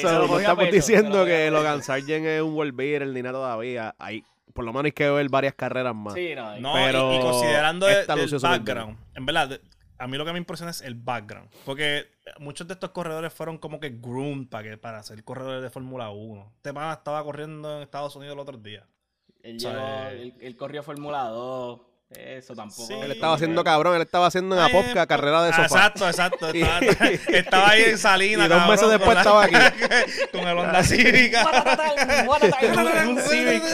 So, 0.00 0.26
no 0.28 0.38
estamos 0.40 0.70
diciendo 0.70 1.24
que 1.24 1.48
a 1.48 1.50
Logan. 1.50 1.82
Sargent 1.82 2.26
es 2.26 2.42
un 2.42 2.54
world 2.54 2.74
beater 2.76 3.06
ni 3.08 3.22
nada 3.22 3.38
todavía. 3.38 3.94
Hay, 3.98 4.24
por 4.54 4.64
lo 4.64 4.72
menos 4.72 4.84
hay 4.86 4.92
que 4.92 5.10
ver 5.10 5.28
varias 5.28 5.54
carreras 5.54 5.94
más. 5.94 6.14
Sí, 6.14 6.32
no, 6.34 6.58
No, 6.60 6.72
Pero 6.74 7.12
y, 7.12 7.16
y 7.16 7.20
considerando 7.20 7.88
el, 7.88 7.96
el 7.98 8.38
background, 8.40 8.98
en 9.14 9.26
verdad, 9.26 9.48
de- 9.48 9.60
a 9.98 10.06
mí 10.06 10.16
lo 10.16 10.24
que 10.24 10.32
me 10.32 10.38
impresiona 10.38 10.70
es 10.70 10.80
el 10.80 10.94
background. 10.94 11.50
Porque 11.66 12.06
muchos 12.38 12.66
de 12.66 12.72
estos 12.74 12.90
corredores 12.90 13.32
fueron 13.34 13.58
como 13.58 13.78
que 13.80 13.90
groomed 13.90 14.48
para, 14.48 14.62
que, 14.70 14.76
para 14.78 15.02
ser 15.02 15.22
corredores 15.24 15.62
de 15.62 15.68
Fórmula 15.70 16.08
1. 16.10 16.52
Este 16.56 16.72
man 16.72 16.92
estaba 16.96 17.22
corriendo 17.22 17.76
en 17.76 17.82
Estados 17.82 18.16
Unidos 18.16 18.32
el 18.34 18.38
otro 18.40 18.56
día. 18.56 18.86
Él, 19.42 19.56
O 19.56 19.60
sea, 19.60 19.72
llegó, 19.72 19.86
eh, 19.86 20.22
él, 20.22 20.34
él 20.40 20.56
corrió 20.56 20.82
Fórmula 20.82 21.24
2. 21.24 21.80
Eso 22.16 22.54
tampoco. 22.56 22.86
Sí. 22.88 22.94
Él 22.94 23.12
estaba 23.12 23.34
haciendo 23.34 23.62
cabrón, 23.62 23.94
él 23.94 24.02
estaba 24.02 24.26
haciendo 24.26 24.56
en 24.56 24.62
Aposca 24.62 25.06
carrera 25.06 25.44
de 25.44 25.50
sofá. 25.52 25.62
Exacto, 25.64 26.06
exacto. 26.08 26.48
Estaba, 26.48 26.78
estaba 27.28 27.68
ahí 27.70 27.82
en 27.84 27.98
Salinas. 27.98 28.46
Y 28.46 28.48
dos 28.48 28.58
cabrón, 28.58 28.70
meses 28.74 28.90
después 28.90 29.14
la- 29.14 29.20
estaba 29.20 29.44
aquí. 29.44 29.54
con 30.32 30.40
el 30.48 30.58
Honda 30.58 30.78
un 33.08 33.20
Civic. 33.22 33.62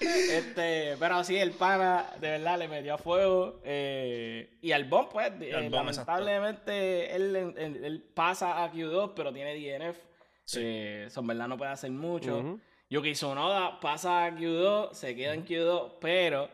Este, 0.00 0.96
pero 0.98 1.22
sí, 1.24 1.36
el 1.36 1.52
pana 1.52 2.06
de 2.20 2.30
verdad 2.30 2.58
le 2.58 2.68
metió 2.68 2.94
a 2.94 2.98
fuego. 2.98 3.60
eh, 3.64 4.56
y 4.62 4.72
Albon, 4.72 5.08
pues, 5.10 5.30
eh, 5.40 5.54
Albon, 5.54 5.72
lamentablemente, 5.86 7.14
él, 7.14 7.36
él- 7.36 7.84
él 7.84 8.04
pasa 8.14 8.64
a 8.64 8.72
Q2, 8.72 9.12
pero 9.14 9.32
tiene 9.32 9.54
DNF. 9.54 9.98
Sí. 10.44 10.60
Eh, 10.62 11.04
eso 11.06 11.20
en 11.20 11.26
verdad 11.26 11.48
no 11.48 11.58
puede 11.58 11.70
hacer 11.70 11.90
mucho. 11.90 12.58
Yuki 12.90 13.12
Tsunoda 13.12 13.78
pasa 13.80 14.24
a 14.26 14.30
Q2, 14.32 14.92
se 14.92 15.14
queda 15.14 15.34
en 15.34 15.44
Q2, 15.46 15.92
pero 16.00 16.48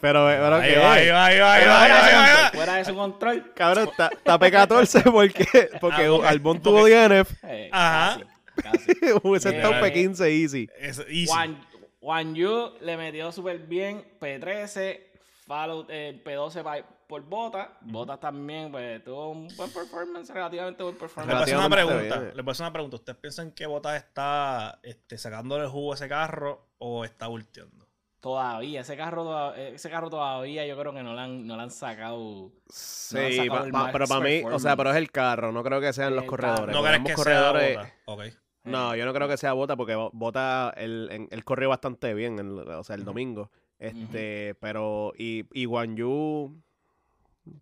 Pero, 0.00 0.26
pero 0.26 0.56
Ahí 0.56 0.72
¿qué? 0.74 0.78
va, 0.78 0.92
ahí 0.94 1.08
va, 1.10 1.24
ahí 1.26 1.38
va, 1.38 1.52
ahí 1.54 1.60
pero 1.60 1.72
va, 1.72 1.78
fuera, 1.78 1.84
ahí 1.84 2.10
de 2.10 2.16
va, 2.16 2.24
ahí 2.24 2.30
su 2.32 2.32
va. 2.32 2.42
control, 2.42 2.56
fuera 2.56 2.74
de 2.74 2.84
su 2.84 2.94
control. 2.94 3.52
Cabrón, 3.54 3.88
está, 3.88 4.08
está 4.08 4.38
P14 4.38 5.02
porque, 5.12 5.44
porque 5.80 6.04
Ah, 6.04 6.08
porque- 6.10 6.26
Albon 6.28 6.62
tuvo 6.62 6.84
DNF. 6.86 7.30
Eh, 7.44 7.68
Ajá. 7.72 8.20
Casi, 8.56 8.94
casi. 8.94 9.12
Hubiese 9.22 9.48
Eh, 9.50 9.56
estado 9.56 9.74
P15 9.74 10.42
easy. 10.42 10.68
Es 10.78 10.98
easy. 11.08 11.26
Juan, 11.26 11.66
Juan 12.00 12.34
Yu 12.34 12.72
le 12.80 12.96
metió 12.96 13.30
súper 13.32 13.58
bien. 13.58 14.04
P13, 14.20 15.00
follow, 15.46 15.86
eh, 15.88 16.20
P12 16.24 16.62
pa- 16.62 16.84
por 17.12 17.22
Bota. 17.28 17.76
Bota 17.82 18.18
también, 18.18 18.72
pues 18.72 19.04
tuvo 19.04 19.30
un 19.32 19.48
buen 19.56 19.70
performance, 19.70 20.30
relativamente 20.32 20.82
buen 20.82 20.94
Le 20.94 20.98
voy 20.98 21.08
a 21.08 21.14
performance. 21.14 21.42
hacer 21.42 21.56
una 21.58 21.68
pregunta. 21.68 22.18
bien. 22.20 22.36
Le 22.36 22.42
voy 22.42 22.50
a 22.50 22.52
hacer 22.52 22.64
una 22.64 22.72
pregunta. 22.72 22.96
¿Ustedes 22.96 23.18
piensan 23.18 23.52
que 23.52 23.66
Bottas 23.66 23.96
está 24.02 24.78
este, 24.82 25.18
sacándole 25.18 25.64
el 25.64 25.70
jugo 25.70 25.92
a 25.92 25.94
ese 25.96 26.08
carro 26.08 26.70
o 26.78 27.04
está 27.04 27.26
volteando? 27.26 27.86
Todavía, 28.20 28.80
ese 28.80 28.96
carro, 28.96 29.24
toda- 29.24 29.58
ese 29.58 29.90
carro 29.90 30.08
todavía 30.08 30.64
yo 30.66 30.78
creo 30.78 30.94
que 30.94 31.02
no 31.02 31.12
le 31.14 31.20
han, 31.20 31.46
no 31.46 31.56
le 31.56 31.62
han 31.64 31.70
sacado. 31.70 32.52
Sí, 32.70 33.16
No 33.16 33.20
ha 33.20 33.30
sacado 33.32 33.58
pa- 33.60 33.66
el 33.66 33.72
pa- 33.72 33.78
max 33.80 33.92
pero 33.92 34.06
para 34.06 34.20
mí, 34.20 34.26
o 34.30 34.30
sea, 34.30 34.40
performance. 34.46 34.76
pero 34.76 34.90
es 34.92 34.96
el 34.96 35.10
carro, 35.10 35.52
no 35.52 35.62
creo 35.62 35.80
que 35.82 35.92
sean 35.92 36.16
los 36.16 36.24
corredores. 36.24 36.60
carro. 36.60 36.72
¿No 36.72 36.82
crees 36.82 37.04
que 37.04 37.14
corredores- 37.14 37.72
sea 37.74 37.92
Bottas? 38.06 38.32
Ok. 38.32 38.38
No, 38.64 38.94
yo 38.96 39.04
no 39.04 39.12
creo 39.12 39.26
que 39.28 39.36
sea 39.36 39.52
Bota 39.54 39.76
porque 39.76 39.96
Bo- 39.96 40.10
Bota, 40.14 40.72
él, 40.76 41.28
él 41.30 41.44
corrió 41.44 41.68
bastante 41.68 42.14
bien, 42.14 42.38
el- 42.38 42.58
o 42.60 42.84
sea, 42.84 42.94
el 42.96 43.04
domingo. 43.04 43.50
Este, 43.80 44.54
pero, 44.60 45.12
y, 45.18 45.44
y 45.52 45.64
Guan 45.64 45.96
Yu 45.96 46.62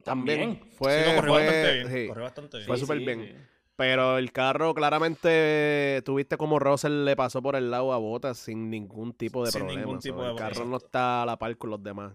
también, 0.05 0.61
fue, 0.77 1.05
sí, 1.05 1.11
no, 1.11 1.17
corrió 1.17 1.33
fue- 1.35 1.45
bastante 1.45 1.73
bien. 1.75 1.89
sí. 1.93 2.09
Corrió 2.09 2.25
bastante 2.25 2.57
bien. 2.59 2.67
Fue 2.67 2.77
súper 2.79 2.99
sí, 2.99 3.05
bien. 3.05 3.23
sí. 3.27 3.45
Pero 3.77 4.19
el 4.19 4.31
carro, 4.33 4.75
claramente, 4.75 6.03
tuviste 6.05 6.37
como 6.37 6.59
Russell 6.59 7.05
le 7.07 7.17
pasó 7.17 7.41
por 7.41 7.57
el 7.57 7.71
lado 7.71 7.93
a 7.95 7.99
Bota 7.99 8.35
sin 8.35 8.69
ningún 8.69 9.15
tipo 9.15 9.45
de 9.45 9.51
Sin 9.53 9.61
problema. 9.63 9.81
ningún 9.81 10.01
tipo 10.01 10.23
de 10.23 10.31
el 10.33 10.37
carro 10.37 10.67
no 10.67 10.77
está 10.77 11.23
a 11.23 11.27
la 11.27 11.39
par 11.39 11.57
con 11.57 11.71
los 11.71 11.83
demás. 11.83 12.13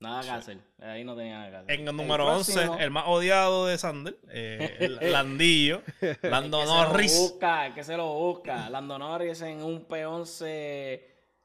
Nada 0.00 0.22
que 0.22 0.30
hacer. 0.30 0.58
Ahí 0.82 1.04
no 1.04 1.14
tenía 1.14 1.38
nada 1.38 1.50
que 1.50 1.56
hacer. 1.58 1.70
En 1.80 1.88
el 1.88 1.96
número 1.96 2.26
próximo, 2.26 2.72
11, 2.72 2.84
el 2.84 2.90
más 2.90 3.04
odiado 3.06 3.66
de 3.66 3.78
Sander, 3.78 4.18
eh, 4.28 4.76
el 5.00 5.12
Landillo, 5.12 5.82
Lando 6.22 6.58
que 6.60 6.66
se 6.66 6.72
lo 6.74 7.20
busca, 7.22 7.74
que 7.74 7.84
se 7.84 7.96
lo 7.96 8.12
busca. 8.12 8.68
Lando 8.68 8.98
Norris 8.98 9.40
en 9.42 9.62
un 9.62 9.86
P11. 9.86 11.00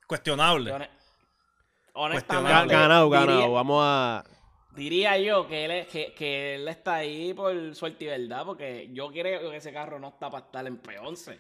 Cuestionable. 0.08 0.72
Honestamente. 1.94 2.26
Cuestionable. 2.28 2.74
ganado, 2.74 3.06
diría- 3.06 3.20
ganado. 3.26 3.52
Vamos 3.54 3.82
a. 3.86 4.24
Diría 4.76 5.18
yo 5.18 5.48
que 5.48 5.66
él, 5.66 5.72
es- 5.72 5.88
que, 5.88 6.14
que 6.14 6.56
él 6.56 6.68
está 6.68 6.96
ahí 6.96 7.34
por 7.34 7.76
suerte 7.76 8.06
y 8.06 8.08
verdad, 8.08 8.44
porque 8.46 8.90
yo 8.94 9.10
creo 9.12 9.50
que 9.50 9.58
ese 9.58 9.74
carro 9.74 10.00
no 10.00 10.10
está 10.10 10.30
para 10.30 10.46
estar 10.46 10.66
en 10.68 10.82
P11. 10.82 11.38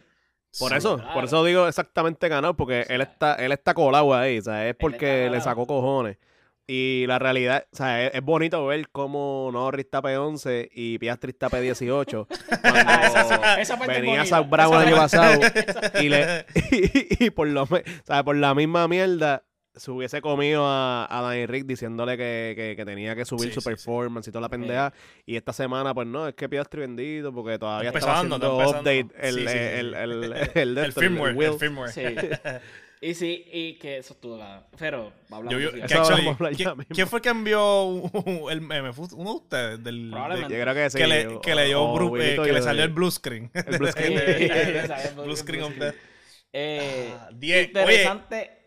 Por 0.58 0.72
Sí. 0.72 0.78
eso, 0.78 0.98
claro. 0.98 1.14
por 1.14 1.24
eso 1.26 1.44
digo 1.44 1.68
exactamente 1.68 2.28
ganado, 2.28 2.56
porque 2.56 2.84
él 2.90 3.02
está, 3.02 3.36
él 3.36 3.52
está 3.52 3.74
colado 3.76 4.16
ahí, 4.16 4.40
o 4.40 4.42
sea, 4.42 4.68
es 4.68 4.76
porque 4.76 5.30
le 5.30 5.40
sacó 5.42 5.68
cojones. 5.68 6.18
Y 6.66 7.06
la 7.08 7.18
realidad, 7.18 7.66
o 7.72 7.76
sea, 7.76 8.06
es, 8.08 8.14
es 8.16 8.22
bonito 8.24 8.64
ver 8.68 8.90
cómo 8.90 9.50
Norris 9.52 9.86
está 9.86 10.02
P11 10.04 10.70
y 10.74 10.98
Piastri 11.00 11.32
está 11.32 11.50
P18. 11.50 12.28
Cuando 12.62 12.80
Ah, 12.86 13.02
esa- 13.06 13.62
esa 13.62 13.78
parte 13.78 14.02
venía. 14.02 14.26
Zach 14.26 14.48
Brown 14.50 14.74
el 14.82 14.88
año 14.88 14.96
pasado 14.96 15.40
y, 16.02 16.10
le, 16.10 16.46
y, 16.72 17.26
y 17.26 17.30
por, 17.32 17.48
lo, 17.48 17.64
o 17.64 17.68
sea, 18.04 18.24
por 18.24 18.36
la 18.36 18.54
misma 18.56 18.88
mierda 18.88 19.44
se 19.76 19.92
hubiese 19.92 20.22
comido 20.22 20.66
a, 20.66 21.06
a 21.10 21.22
Danny 21.22 21.46
Rick 21.46 21.66
diciéndole 21.66 22.18
que, 22.18 22.54
que- 22.56 22.76
que 22.76 22.86
tenía 22.86 23.16
que 23.16 23.24
subir 23.26 23.50
Sí, 23.50 23.54
su 23.56 23.62
sí, 23.62 23.66
sí. 23.66 23.70
performance 23.70 24.28
y 24.28 24.32
toda 24.32 24.42
la 24.42 24.50
pendeja. 24.50 24.94
Y 25.26 25.36
esta 25.36 25.54
semana, 25.54 25.94
pues 25.94 26.08
no, 26.08 26.28
es 26.28 26.36
que 26.36 26.50
Piastri 26.50 26.82
bendito 26.82 27.34
porque 27.34 27.58
todavía 27.60 27.90
Empezando, 27.90 28.36
haciendo 28.36 28.62
está 28.62 28.80
update 28.80 29.00
empezando. 29.00 29.28
el, 29.28 29.34
Sí, 29.36 29.40
sí, 29.42 29.48
sí, 29.48 29.58
el, 29.58 29.94
el, 29.96 30.24
el, 30.56 30.78
el 30.78 30.94
firmware, 30.94 31.38
el 31.44 31.54
firmware. 31.54 31.92
Sí. 31.92 32.02
Y 33.02 33.14
sí, 33.14 33.46
y 33.54 33.76
que 33.76 34.00
eso 34.00 34.12
estuvo 34.14 34.36
la... 34.38 34.68
Pero, 34.78 35.14
hablamos 35.32 35.54
Yo 35.54 35.58
vi- 35.72 35.80
de 35.80 35.88
que 35.88 35.94
actually, 35.94 36.26
vamos 36.26 36.28
a 36.28 36.36
hablar 36.44 36.54
ya 36.54 36.76
¿quién, 36.90 37.08
fue 37.08 37.22
que 37.22 37.30
envió 37.30 38.12
el 38.52 38.60
meme? 38.60 38.92
¿Fue 38.92 39.06
uno 39.14 39.30
de 39.30 39.36
ustedes? 39.38 39.84
Del, 39.86 40.10
Probablemente. 40.12 40.54
Yo 40.58 40.62
creo 40.62 40.74
que 40.74 40.90
sí. 40.90 40.98
que, 40.98 41.08
le, 41.08 41.40
que 41.42 41.56
le 41.56 41.66
dio 41.68 41.82
bru- 41.94 42.22
eh, 42.22 42.38
que 42.44 42.52
le 42.52 42.62
salió 42.62 42.84
el 42.84 42.90
blue 42.90 43.10
screen. 43.10 43.50
el 43.54 43.78
blue 43.78 43.88
screen. 43.94 44.16
Blue 45.24 45.34
screen 45.38 45.64
of 45.64 45.70
screen. 45.72 45.80
death. 45.80 45.96
Eh, 46.52 47.10
Ah, 47.18 47.30
diez. 47.34 47.68
interesante. 47.68 48.59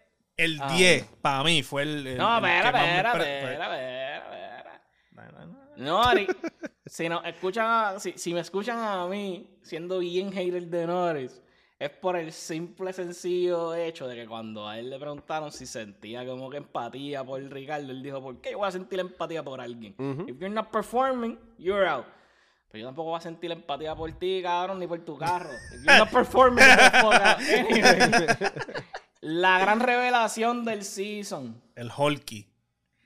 El 0.45 0.59
Ah. 0.61 0.73
10 0.73 1.05
para 1.21 1.45
mí 1.45 1.63
fue 1.63 1.83
el, 1.83 2.07
el- 2.07 2.19
No, 2.19 2.37
espera, 2.37 2.69
espera, 2.69 3.13
pre- 3.13 3.39
espera, 3.39 3.65
espera, 3.65 4.17
espera. 4.17 4.83
No, 5.13 5.23
no, 5.33 5.47
no. 5.47 5.59
No, 5.77 6.03
Ari, 6.03 6.27
si, 6.87 7.09
no, 7.09 7.23
escuchan 7.25 7.67
a- 7.69 7.99
si, 8.01 8.13
si 8.17 8.35
me 8.35 8.41
escuchan 8.41 8.79
a 8.79 9.07
mí 9.07 9.49
siendo 9.63 9.99
bien 10.01 10.33
hater 10.33 10.67
de 10.67 10.87
Norris, 10.87 11.41
es 11.79 11.91
por 11.91 12.17
el 12.17 12.31
simple 12.33 12.93
sencillo 12.93 13.75
hecho 13.75 14.07
de 14.07 14.15
que 14.15 14.27
cuando 14.27 14.69
a 14.69 14.79
él 14.79 14.89
le 14.91 14.99
preguntaron 15.01 15.51
si 15.51 15.67
sentía 15.67 16.25
como 16.25 16.49
que 16.49 16.59
empatía 16.59 17.25
por 17.25 17.41
Ricardo, 17.43 17.91
él 17.91 18.03
dijo, 18.03 18.23
¿por 18.23 18.41
qué 18.41 18.53
yo 18.53 18.59
voy 18.59 18.69
a 18.69 18.71
sentir 18.71 19.01
empatía 19.01 19.43
por 19.43 19.61
alguien? 19.61 19.95
Ujú. 19.99 20.23
If 20.29 20.39
you're 20.39 20.49
not 20.49 20.71
performing, 20.71 21.39
you're 21.59 21.87
out. 21.89 22.07
Pero 22.71 22.83
yo 22.83 22.87
tampoco 22.89 23.11
voy 23.11 23.19
a 23.19 23.21
sentir 23.21 23.51
empatía 23.51 23.95
por 23.97 24.11
ti, 24.13 24.41
cabrón, 24.43 24.79
ni 24.79 24.87
por 24.87 25.01
tu 25.05 25.19
carro. 25.19 25.51
If 25.75 25.83
you're 25.85 25.99
not 25.99 26.11
performing, 26.13 26.65
you're. 26.65 27.59
Anyway. 27.59 27.99
La 29.23 29.59
gran 29.61 29.81
revelación 29.81 30.65
del 30.65 30.85
season. 30.85 31.61
El 31.77 31.91
Hulky. 31.97 32.47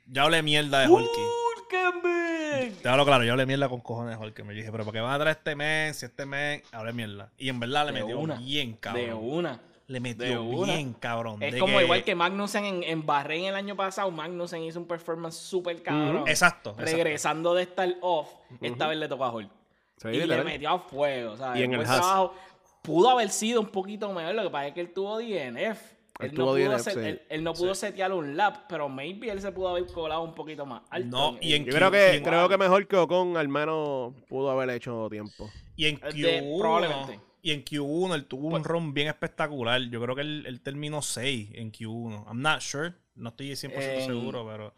Ya 0.07 0.23
hablé 0.25 0.43
mierda 0.43 0.81
de 0.81 0.89
Hulky. 0.89 1.21
Hulkenberg. 1.59 2.73
Te 2.83 2.89
hablo 2.89 3.05
claro, 3.05 3.23
yo 3.25 3.33
hablé 3.33 3.45
mierda 3.47 3.69
con 3.69 3.81
cojones 3.81 4.19
de 4.19 4.25
Hulky. 4.25 4.43
Me 4.43 4.55
dije, 4.55 4.73
pero 4.73 4.85
¿por 4.85 4.93
qué 4.95 5.01
van 5.01 5.13
a 5.13 5.19
traer 5.19 5.37
este 5.37 5.55
men? 5.55 5.93
Si 5.95 6.07
este 6.07 6.25
men. 6.27 6.63
Hablé 6.73 6.93
mierda. 6.93 7.31
Y 7.37 7.49
en 7.51 7.61
verdad 7.61 7.87
le 7.87 7.93
De 7.93 8.01
metió 8.01 8.19
una. 8.19 8.37
bien 8.37 8.73
De 8.73 8.79
cabrón. 8.79 9.19
una. 9.21 9.61
le 9.89 9.95
De 9.95 10.01
metió 10.01 10.65
bien, 10.65 10.95
cabrón. 10.95 11.43
Es 11.43 11.53
de 11.53 11.59
como 11.61 11.77
que- 11.79 11.85
igual 11.85 12.03
que 12.03 12.15
Magnussen 12.15 12.65
en, 12.65 12.83
en 12.83 13.05
Bahrein 13.05 13.45
el 13.47 13.55
año 13.55 13.77
pasado. 13.77 14.11
Magnussen 14.11 14.63
hizo 14.63 14.81
un 14.81 14.87
performance 14.89 15.37
súper 15.37 15.83
cabrón. 15.83 16.25
Exacto. 16.27 16.71
exacto. 16.71 16.77
Regresando 16.83 17.55
de 17.55 17.65
estar 17.65 17.95
off, 18.01 18.29
esta 18.63 18.87
vez 18.89 18.97
le 18.99 19.07
tocó 19.09 19.25
a 19.27 19.33
Hulk. 19.35 19.51
Sí, 19.99 20.09
y 20.09 20.25
le 20.27 20.45
metió 20.45 20.71
a 20.71 20.79
fuego. 20.79 21.37
¿sabes? 21.37 21.61
Y 21.61 21.65
en 21.65 21.73
el 21.73 21.79
Buen 21.79 21.91
Haas. 21.91 22.01
trabajo. 22.01 22.35
Pudo 22.83 23.11
haber 23.11 23.29
sido 23.31 23.61
un 23.61 23.67
poquito 23.69 24.13
mejor. 24.13 24.35
Lo 24.35 24.43
que 24.45 24.51
pasa 24.51 24.67
es 24.69 24.75
que 24.75 24.81
él 24.81 24.93
tuvo 24.95 25.19
DNF. 25.19 25.96
Él 26.19 26.35
no, 26.35 26.47
pudo 26.47 26.79
set- 26.79 26.97
él, 26.97 27.23
él 27.29 27.45
no 27.45 27.53
pudo 27.53 27.75
setear 27.75 28.13
un 28.13 28.37
lap, 28.37 28.65
pero 28.69 28.89
maybe 28.89 29.31
él 29.31 29.41
se 29.41 29.53
pudo 29.53 29.69
haber 29.69 29.87
colado 29.87 30.23
un 30.23 30.35
poquito 30.35 30.65
más 30.65 30.83
alto. 30.91 31.09
No, 31.33 31.39
y 31.41 31.55
en 31.55 31.65
Yo 31.65 31.73
creo 31.73 31.91
que, 31.91 32.23
creo 32.25 32.49
que 32.49 32.57
mejor 32.57 32.87
que 32.87 32.97
Ocon 32.97 33.37
al 33.37 33.49
menos 33.49 34.15
pudo 34.29 34.51
haber 34.51 34.71
hecho 34.71 35.09
tiempo. 35.11 35.51
Y 35.77 35.87
en 35.87 35.97
De- 36.01 36.43
Q1, 36.43 36.59
probablemente. 36.59 37.21
y 37.43 37.51
en 37.53 37.65
Q1 37.65 38.15
él 38.15 38.25
tuvo 38.27 38.51
Pues 38.51 38.61
un 38.63 38.65
run 38.65 38.95
bien 38.95 39.09
espectacular. 39.09 39.81
Yo 39.91 40.01
creo 40.01 40.15
que 40.15 40.23
él, 40.23 40.45
él 40.47 40.61
terminó 40.63 41.03
6 41.03 41.51
en 41.55 41.71
Q1. 41.71 42.25
I'm 42.29 42.41
not 42.41 42.61
sure. 42.61 42.95
No 43.15 43.29
estoy 43.31 43.53
100% 43.55 43.73
En- 44.01 44.07
seguro, 44.07 44.47
pero... 44.51 44.73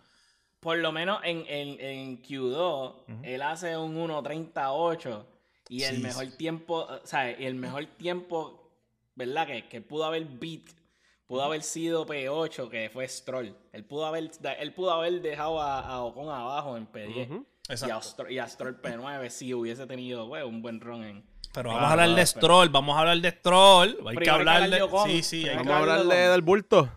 Por 0.60 0.78
lo 0.78 0.90
menos 0.90 1.20
en, 1.22 1.44
en, 1.46 1.80
en 1.80 2.20
Q2, 2.22 2.94
él 3.22 3.42
hace 3.42 3.76
un 3.76 3.96
1.38 3.96 5.24
y 5.68 5.84
el 5.84 5.96
Sí, 5.96 6.02
mejor 6.02 6.26
tiempo, 6.36 6.78
o 6.80 7.06
sea, 7.06 7.30
y 7.30 7.44
el 7.46 7.54
mejor 7.54 7.86
tiempo, 7.96 8.68
¿verdad? 9.14 9.46
Que, 9.46 9.68
que 9.68 9.80
pudo 9.80 10.04
haber 10.04 10.24
beat, 10.24 10.62
pudo 11.28 11.42
haber 11.44 11.62
sido 11.62 12.04
P8, 12.06 12.68
que 12.68 12.90
fue 12.90 13.06
Stroll. 13.06 13.54
Él 13.72 13.84
pudo 13.84 14.06
haber, 14.06 14.30
él 14.58 14.72
pudo 14.72 14.90
haber 14.90 15.20
dejado 15.22 15.60
a, 15.62 15.78
a 15.80 16.00
Ocon 16.02 16.28
abajo 16.28 16.76
en 16.76 16.90
P10 16.90 17.26
Ujú. 17.30 17.46
y, 17.68 17.70
a 17.70 17.74
Exacto. 17.74 18.02
Stroll, 18.02 18.32
y 18.32 18.38
a 18.40 18.48
Stroll 18.48 18.82
P9 18.82 19.28
si 19.28 19.54
hubiese 19.54 19.86
tenido 19.86 20.26
pues, 20.28 20.42
un 20.42 20.60
buen 20.62 20.80
run 20.80 21.04
en... 21.04 21.24
Pero 21.54 21.70
Ah, 21.70 21.74
vamos 21.74 21.88
a 21.88 21.92
hablar 21.92 22.08
de 22.10 22.14
pero- 22.16 22.26
Stroll, 22.26 22.68
vamos 22.70 22.96
a 22.96 23.00
hablar 23.00 23.18
de 23.20 23.30
Stroll. 23.30 23.88
Hay 23.88 23.94
que 23.94 24.00
Primero 24.02 24.18
hay 24.18 24.24
que 24.24 24.30
hablar 24.30 24.70
de... 24.70 24.82
Ocon. 24.82 25.08
Sí, 25.10 25.22
sí, 25.22 25.36
hay 25.44 25.50
que 25.50 25.56
Vamos 25.58 25.72
a 25.72 25.78
hablar 25.78 25.98
hablar 26.00 26.16
de 26.16 26.22
de- 26.22 26.26
Ocon. 26.28 26.32
del 26.32 26.42
bulto. 26.42 26.88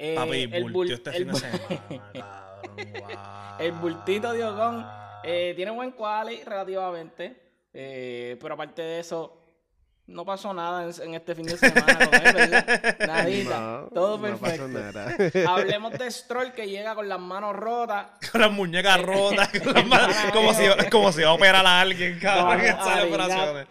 Eh, 0.00 0.14
Papi, 0.16 0.42
el, 0.52 0.62
bultió 0.62 0.80
bul- 0.80 0.92
este 0.92 1.10
el 1.10 1.16
fin 1.16 1.26
de 1.28 1.34
semana, 1.34 1.58
cabrón, 2.12 2.92
wow. 3.00 3.58
El 3.58 3.72
bultito 3.72 4.32
de 4.32 4.44
Ocon 4.44 4.86
eh, 5.24 5.52
tiene 5.56 5.70
buen 5.72 5.90
quali 5.92 6.42
relativamente. 6.44 7.42
eh, 7.72 8.36
pero 8.40 8.54
aparte 8.54 8.82
de 8.82 9.00
eso, 9.00 9.37
no 10.08 10.24
pasó 10.24 10.52
nada 10.54 10.84
en, 10.84 11.02
en 11.08 11.14
este 11.14 11.34
fin 11.34 11.44
de 11.46 11.56
semana 11.58 11.98
con 11.98 12.14
él, 12.14 12.32
¿verdad? 12.34 12.96
Nadita. 13.06 13.60
No, 13.60 13.80
todo 13.94 14.18
no 14.18 14.36
pasó 14.38 14.66
perfecto. 14.66 14.68
nada. 14.98 15.16
Hablemos 15.52 15.92
de 15.92 16.10
Stroll 16.10 16.52
que 16.52 16.66
llega 16.68 16.94
con 16.94 17.08
las 17.08 17.20
manos 17.20 17.54
rotas. 17.54 18.06
Con 18.32 18.40
las 18.40 18.50
muñecas 18.50 19.00
rotas, 19.02 19.48
con 19.62 19.74
las 19.74 19.86
manos- 19.86 20.16
como, 20.32 20.54
si, 20.54 20.64
como 20.90 21.12
si 21.12 21.20
iba 21.20 21.30
a 21.30 21.34
operar 21.34 21.64
a 21.66 21.80
alguien, 21.82 22.18
cabrón, 22.18 22.60
en 22.60 22.66
de 22.76 23.02
operaciones. 23.08 23.66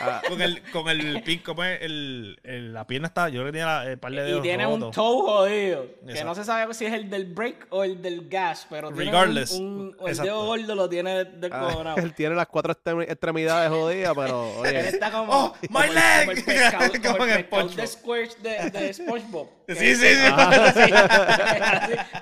Ah, 0.00 0.22
Con 0.28 0.40
el, 0.42 0.62
con 0.70 0.88
el 0.88 1.22
pin, 1.22 1.40
como 1.40 1.64
es 1.64 1.82
el, 1.82 2.38
el- 2.44 2.72
la 2.72 2.86
pierna 2.86 3.08
está, 3.08 3.28
yo 3.28 3.40
creo 3.40 3.46
que 3.46 3.52
tenía 3.52 3.66
la- 3.66 3.90
el 3.90 3.98
par 3.98 4.12
de 4.12 4.22
dedos 4.22 4.38
Y 4.40 4.42
tiene 4.42 4.66
un 4.66 4.90
toe 4.90 5.22
jodido. 5.22 5.86
Que 6.04 6.10
Exacto. 6.12 6.24
no 6.24 6.34
se 6.34 6.44
sabe 6.44 6.74
si 6.74 6.86
es 6.86 6.92
el 6.92 7.10
del 7.10 7.26
break 7.26 7.66
o 7.70 7.84
el 7.84 8.00
del 8.00 8.28
gas. 8.28 8.66
Pero 8.70 8.88
tiene 8.88 9.04
Regardless. 9.10 9.52
un, 9.52 9.94
un- 9.98 10.08
el 10.08 10.16
dedo 10.16 10.44
gordo 10.46 10.74
lo 10.74 10.88
tiene 10.88 11.24
descojonado. 11.24 11.96
ah, 11.98 12.02
él 12.02 12.14
tiene 12.14 12.34
las 12.34 12.46
cuatro 12.46 12.74
extrem- 12.74 13.02
extremidades 13.02 13.70
jodidas, 13.70 13.97
pero 14.14 14.64
Él 14.64 14.76
está 14.76 15.10
como, 15.10 15.32
¡Oh, 15.32 15.54
como 15.66 15.78
my 15.80 15.86
el- 15.86 15.94
leg! 15.94 16.20
como 16.26 16.30
el 16.32 16.44
pescado, 16.44 16.92
Como 16.92 17.02
como 17.12 17.24
el 17.24 17.30
en 17.30 17.36
el 17.38 17.44
pescado 17.44 17.68
de. 17.68 17.86
Squirt 17.86 18.38
de, 18.38 18.70
de 18.70 18.92
SpongeBob. 18.94 19.48
Sí, 19.68 19.94
sí, 19.94 20.06
sí. 20.06 20.32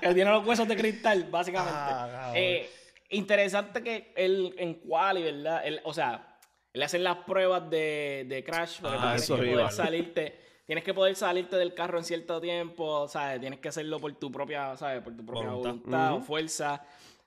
Que 0.00 0.14
tiene 0.14 0.30
los 0.30 0.47
huesos 0.47 0.66
de 0.68 0.76
cristal, 0.76 1.25
básicamente. 1.30 1.78
Ah. 1.78 2.33
Eh, 2.35 2.68
interesante 3.11 3.83
que 3.83 4.12
él 4.16 4.54
en 4.59 4.75
quali, 4.75 5.23
¿verdad? 5.23 5.62
Él, 5.64 5.80
o 5.85 5.95
sea, 5.95 6.38
él 6.73 6.83
hace 6.83 6.99
las 6.99 7.18
pruebas 7.18 7.68
de, 7.71 8.25
de 8.28 8.45
crash, 8.45 8.80
porque 8.80 8.97
Ah, 8.97 9.00
tienes 9.02 9.23
eso 9.23 9.37
que 9.37 9.47
poder 9.52 9.71
salirte. 9.73 10.40
Tienes 10.66 10.83
que 10.85 10.92
poder 10.95 11.14
salirte 11.14 11.54
del 11.56 11.75
carro 11.75 11.97
en 11.99 12.04
cierto 12.04 12.40
tiempo, 12.40 13.06
¿sabes? 13.06 13.38
Tienes 13.40 13.61
que 13.61 13.68
hacerlo 13.68 14.00
por 14.00 14.12
tu 14.14 14.33
propia, 14.33 14.76
¿sabes? 14.76 15.00
Por 15.00 15.16
tu 15.16 15.25
propia 15.25 15.50
Voluntad. 15.50 15.71
voluntad, 15.75 16.14
o 16.14 16.21
fuerza. 16.21 16.83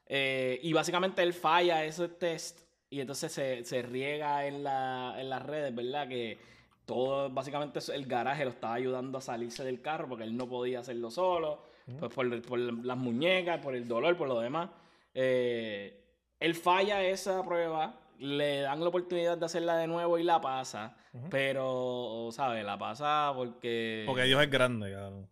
Eh, 0.05 0.59
y 0.63 0.73
básicamente 0.73 1.21
él 1.23 1.33
falla 1.33 1.85
esos 1.85 2.19
test 2.19 2.59
y 2.89 3.01
entonces 3.01 3.31
se, 3.31 3.63
se 3.63 3.81
riega 3.81 4.45
en, 4.45 4.63
la, 4.63 5.15
en 5.17 5.29
las 5.29 5.45
redes, 5.45 5.73
¿verdad? 5.73 6.07
Que 6.07 6.37
todo, 6.85 7.29
básicamente 7.29 7.79
el 7.93 8.05
garaje 8.05 8.45
lo 8.45 8.51
estaba 8.51 8.73
ayudando 8.73 9.19
a 9.19 9.21
salirse 9.21 9.63
del 9.63 9.81
carro 9.81 10.09
porque 10.09 10.23
él 10.23 10.35
no 10.35 10.47
podía 10.47 10.79
hacerlo 10.79 11.11
solo, 11.11 11.61
pues 11.99 12.11
por, 12.13 12.41
por 12.41 12.59
las 12.59 12.97
muñecas, 12.97 13.59
por 13.59 13.75
el 13.75 13.87
dolor, 13.87 14.17
por 14.17 14.27
lo 14.27 14.39
demás. 14.39 14.69
Eh, 15.13 16.03
él 16.39 16.55
falla 16.55 17.03
esa 17.03 17.43
prueba, 17.43 17.99
le 18.17 18.61
dan 18.61 18.79
la 18.79 18.87
oportunidad 18.87 19.37
de 19.37 19.45
hacerla 19.45 19.77
de 19.77 19.87
nuevo 19.87 20.17
y 20.17 20.23
la 20.23 20.41
pasa, 20.41 20.95
pero, 21.29 22.29
¿sabes? 22.31 22.65
La 22.65 22.77
pasa 22.77 23.33
porque... 23.35 24.03
Porque 24.07 24.23
Dios 24.23 24.41
es 24.41 24.49
grande, 24.49 24.91
cabrón. 24.91 25.29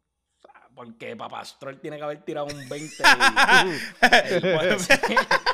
Porque 0.77 1.15
Papá 1.15 1.43
Stroll 1.43 1.79
tiene 1.79 1.97
que 1.97 2.03
haber 2.03 2.23
tirado 2.23 2.45
un 2.45 2.69
20. 2.69 3.03
y- 3.03 3.97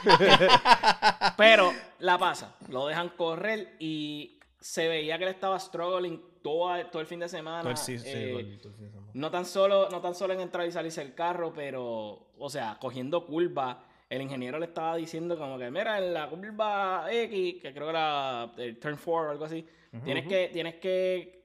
Pero 1.38 1.74
la 2.00 2.18
pasa. 2.18 2.56
Lo 2.70 2.88
dejan 2.88 3.08
correr 3.10 3.76
y 3.80 4.38
se 4.60 4.88
veía 4.90 5.18
que 5.18 5.24
él 5.24 5.30
estaba 5.30 5.58
struggling 5.60 6.22
todo, 6.44 6.86
todo 6.88 7.02
el 7.02 7.08
fin 7.08 7.22
de 7.22 7.30
semana. 7.30 7.70
El 7.70 7.78
sí, 7.78 7.98
sí, 7.98 8.06
eh, 8.10 8.28
todo 8.32 8.40
el- 8.40 8.58
todo 8.60 8.70
el 8.70 8.76
fin 8.76 8.86
de 8.86 8.92
semana. 8.92 9.12
no 9.14 9.32
tan 9.32 9.46
solo, 9.46 9.88
no 9.90 10.02
tan 10.02 10.14
solo 10.14 10.34
en 10.34 10.42
entrar 10.42 10.68
y 10.68 10.72
salirse 10.74 11.00
del 11.02 11.14
carro, 11.16 11.54
pero, 11.54 12.28
o 12.38 12.50
sea, 12.50 12.78
cogiendo 12.80 13.26
curvas. 13.26 13.78
El 14.10 14.22
ingeniero 14.22 14.60
le 14.60 14.66
estaba 14.66 14.98
diciendo 14.98 15.38
como 15.38 15.58
que, 15.58 15.72
mira, 15.72 15.98
en 16.00 16.14
la 16.14 16.30
curva 16.30 17.06
X, 17.10 17.62
que 17.62 17.74
creo 17.74 17.86
que 17.86 17.90
era 17.92 18.52
el 18.58 18.78
turn 18.78 18.98
4 19.04 19.28
o 19.30 19.32
algo 19.32 19.46
así, 19.46 19.66
tienes 20.04 20.28
que, 20.28 20.50
tienes 20.52 20.76
que, 20.76 21.42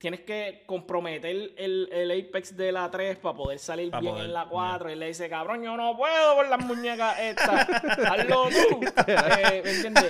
tienes 0.00 0.20
que 0.20 0.62
comprometer 0.64 1.52
el, 1.58 1.88
el 1.92 2.10
apex 2.10 2.56
de 2.56 2.72
la 2.72 2.90
3 2.90 3.18
para 3.18 3.36
poder 3.36 3.58
salir 3.58 3.90
Pa' 3.90 4.00
bien 4.00 4.14
poder, 4.14 4.26
en 4.28 4.32
la 4.32 4.46
4. 4.46 4.88
Y 4.88 4.92
él 4.94 4.98
le 4.98 5.06
dice, 5.08 5.28
cabrón, 5.28 5.62
yo 5.62 5.76
no 5.76 5.94
puedo 5.94 6.36
con 6.36 6.48
las 6.48 6.64
muñecas 6.64 7.18
estas. 7.20 7.68
Hazlo 8.10 8.44
tú. 8.48 8.80
Eh, 9.06 9.60
¿Me 9.62 9.70
entiendes? 9.72 10.06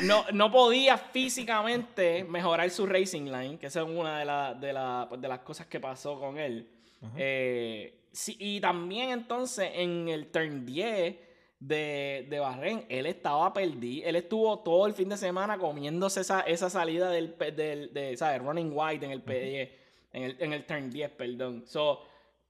No, 0.00 0.24
no 0.32 0.50
podía 0.50 0.96
físicamente 0.96 2.24
mejorar 2.24 2.70
su 2.70 2.86
racing 2.86 3.24
line, 3.30 3.58
que 3.58 3.66
esa 3.66 3.82
es 3.82 3.86
una 3.88 4.18
de, 4.18 4.24
la- 4.24 4.54
de, 4.54 4.72
la- 4.72 5.06
pues, 5.08 5.20
de 5.20 5.28
las 5.28 5.40
cosas 5.40 5.66
que 5.66 5.78
pasó 5.78 6.18
con 6.18 6.38
él. 6.38 6.68
Eh, 7.16 8.06
sí, 8.12 8.36
y 8.38 8.60
también 8.60 9.10
entonces 9.10 9.70
en 9.74 10.08
el 10.08 10.28
turn 10.30 10.64
10 10.64 11.16
de, 11.62 12.26
de 12.28 12.40
Bahrein, 12.40 12.84
él 12.88 13.06
estaba 13.06 13.52
perdido. 13.52 14.08
Él 14.08 14.16
estuvo 14.16 14.58
todo 14.58 14.86
el 14.86 14.94
fin 14.94 15.08
de 15.08 15.16
semana 15.16 15.58
comiéndose 15.58 16.20
esa, 16.22 16.40
esa 16.40 16.68
salida 16.68 17.08
del, 17.10 17.36
del 17.54 17.92
de, 17.94 18.16
¿sabes? 18.16 18.42
Running 18.42 18.72
wide 18.74 19.06
en 19.06 19.12
el 19.12 19.24
P10, 19.24 19.70
en, 20.12 20.22
el, 20.24 20.36
en 20.40 20.52
el 20.52 20.66
turn 20.66 20.90
10, 20.90 21.10
perdón. 21.12 21.64
So, 21.66 22.00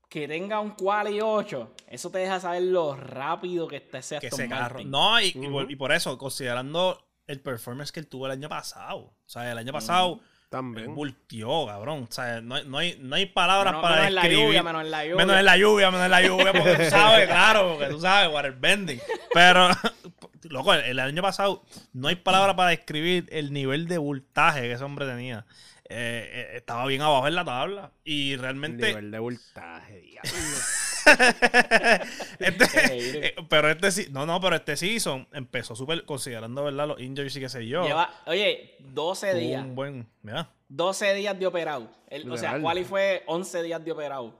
que 0.08 0.26
tenga 0.26 0.60
un 0.60 0.70
quali 0.70 1.20
8, 1.20 1.74
eso 1.88 2.10
te 2.10 2.18
deja 2.18 2.40
saber 2.40 2.62
lo 2.62 2.96
rápido 2.96 3.68
que 3.68 3.76
está 3.76 3.98
ese 3.98 4.18
que 4.18 4.28
Aston 4.28 4.40
ese 4.40 4.48
carro. 4.48 4.74
Martin. 4.76 4.90
No, 4.90 5.20
y, 5.20 5.26
y 5.26 5.50
por, 5.50 5.70
y 5.70 5.76
por 5.76 5.92
eso, 5.92 6.16
considerando 6.16 6.98
el 7.26 7.40
performance 7.40 7.92
que 7.92 8.00
él 8.00 8.06
tuvo 8.08 8.26
el 8.26 8.32
año 8.32 8.48
pasado. 8.48 8.98
O 8.98 9.28
sea, 9.28 9.50
el 9.50 9.58
año 9.58 9.72
pasado 9.72 10.20
también. 10.52 10.94
bultió, 10.94 11.66
cabrón. 11.66 12.06
O 12.08 12.12
sea, 12.12 12.40
no 12.40 12.54
hay, 12.54 12.64
no 12.66 12.78
hay, 12.78 12.96
no 13.00 13.16
hay 13.16 13.26
palabras 13.26 13.72
Menos- 13.72 13.82
para 13.82 13.94
menos 13.96 14.08
en 14.08 14.14
la 14.14 14.20
describir. 14.22 14.46
lluvia, 14.46 14.62
menos 14.62 14.82
en 14.84 14.90
la 14.92 15.02
lluvia. 15.04 15.16
Menos 15.16 15.36
en 15.40 15.44
la 15.44 15.56
lluvia, 15.56 15.90
menos 15.90 16.04
en 16.04 16.10
la 16.12 16.22
lluvia, 16.22 16.52
porque 16.52 16.76
tú 16.76 16.84
sabes, 16.90 17.26
claro, 17.26 17.76
porque 17.76 17.92
tú 17.92 18.00
sabes, 18.00 18.32
waterbending. 18.32 19.00
Pero, 19.34 19.68
loco, 20.44 20.74
el, 20.74 20.80
el 20.82 20.98
año 21.00 21.22
pasado 21.22 21.64
no 21.92 22.06
hay 22.08 22.16
palabras 22.16 22.54
para 22.54 22.70
describir 22.70 23.26
el 23.32 23.52
nivel 23.52 23.88
de 23.88 23.98
voltaje 23.98 24.60
que 24.62 24.72
ese 24.72 24.84
hombre 24.84 25.06
tenía. 25.06 25.44
Eh, 25.88 26.30
eh, 26.32 26.56
estaba 26.56 26.86
bien 26.86 27.02
abajo 27.02 27.26
en 27.26 27.34
la 27.34 27.44
tabla. 27.44 27.90
Y 28.04 28.36
realmente. 28.36 28.86
Nivel 28.88 29.10
de 29.10 29.18
voltaje, 29.18 30.00
diablo. 30.00 30.30
este- 32.38 33.26
eh, 33.28 33.34
pero 33.48 33.70
este 33.70 33.90
sí. 33.90 34.06
No, 34.10 34.26
no, 34.26 34.40
pero 34.40 34.56
este 34.56 34.76
season 34.76 35.26
empezó 35.32 35.74
súper. 35.76 36.04
Considerando, 36.04 36.64
¿verdad? 36.64 36.88
Los 36.88 37.00
injuries 37.00 37.36
y 37.36 37.40
qué 37.40 37.48
sé 37.48 37.66
yo. 37.66 37.84
Lleva, 37.84 38.10
oye, 38.26 38.76
12 38.80 39.30
tuvo 39.30 39.40
días. 39.40 39.62
un 39.64 39.74
buen. 39.74 40.06
Mira. 40.22 40.48
12 40.68 41.14
días 41.14 41.38
de 41.38 41.46
operado. 41.46 41.88
El- 42.08 42.30
o 42.30 42.36
sea. 42.36 42.60
Quali 42.60 42.84
fue 42.84 43.22
11 43.26 43.62
días 43.62 43.84
de 43.84 43.92
operado. 43.92 44.34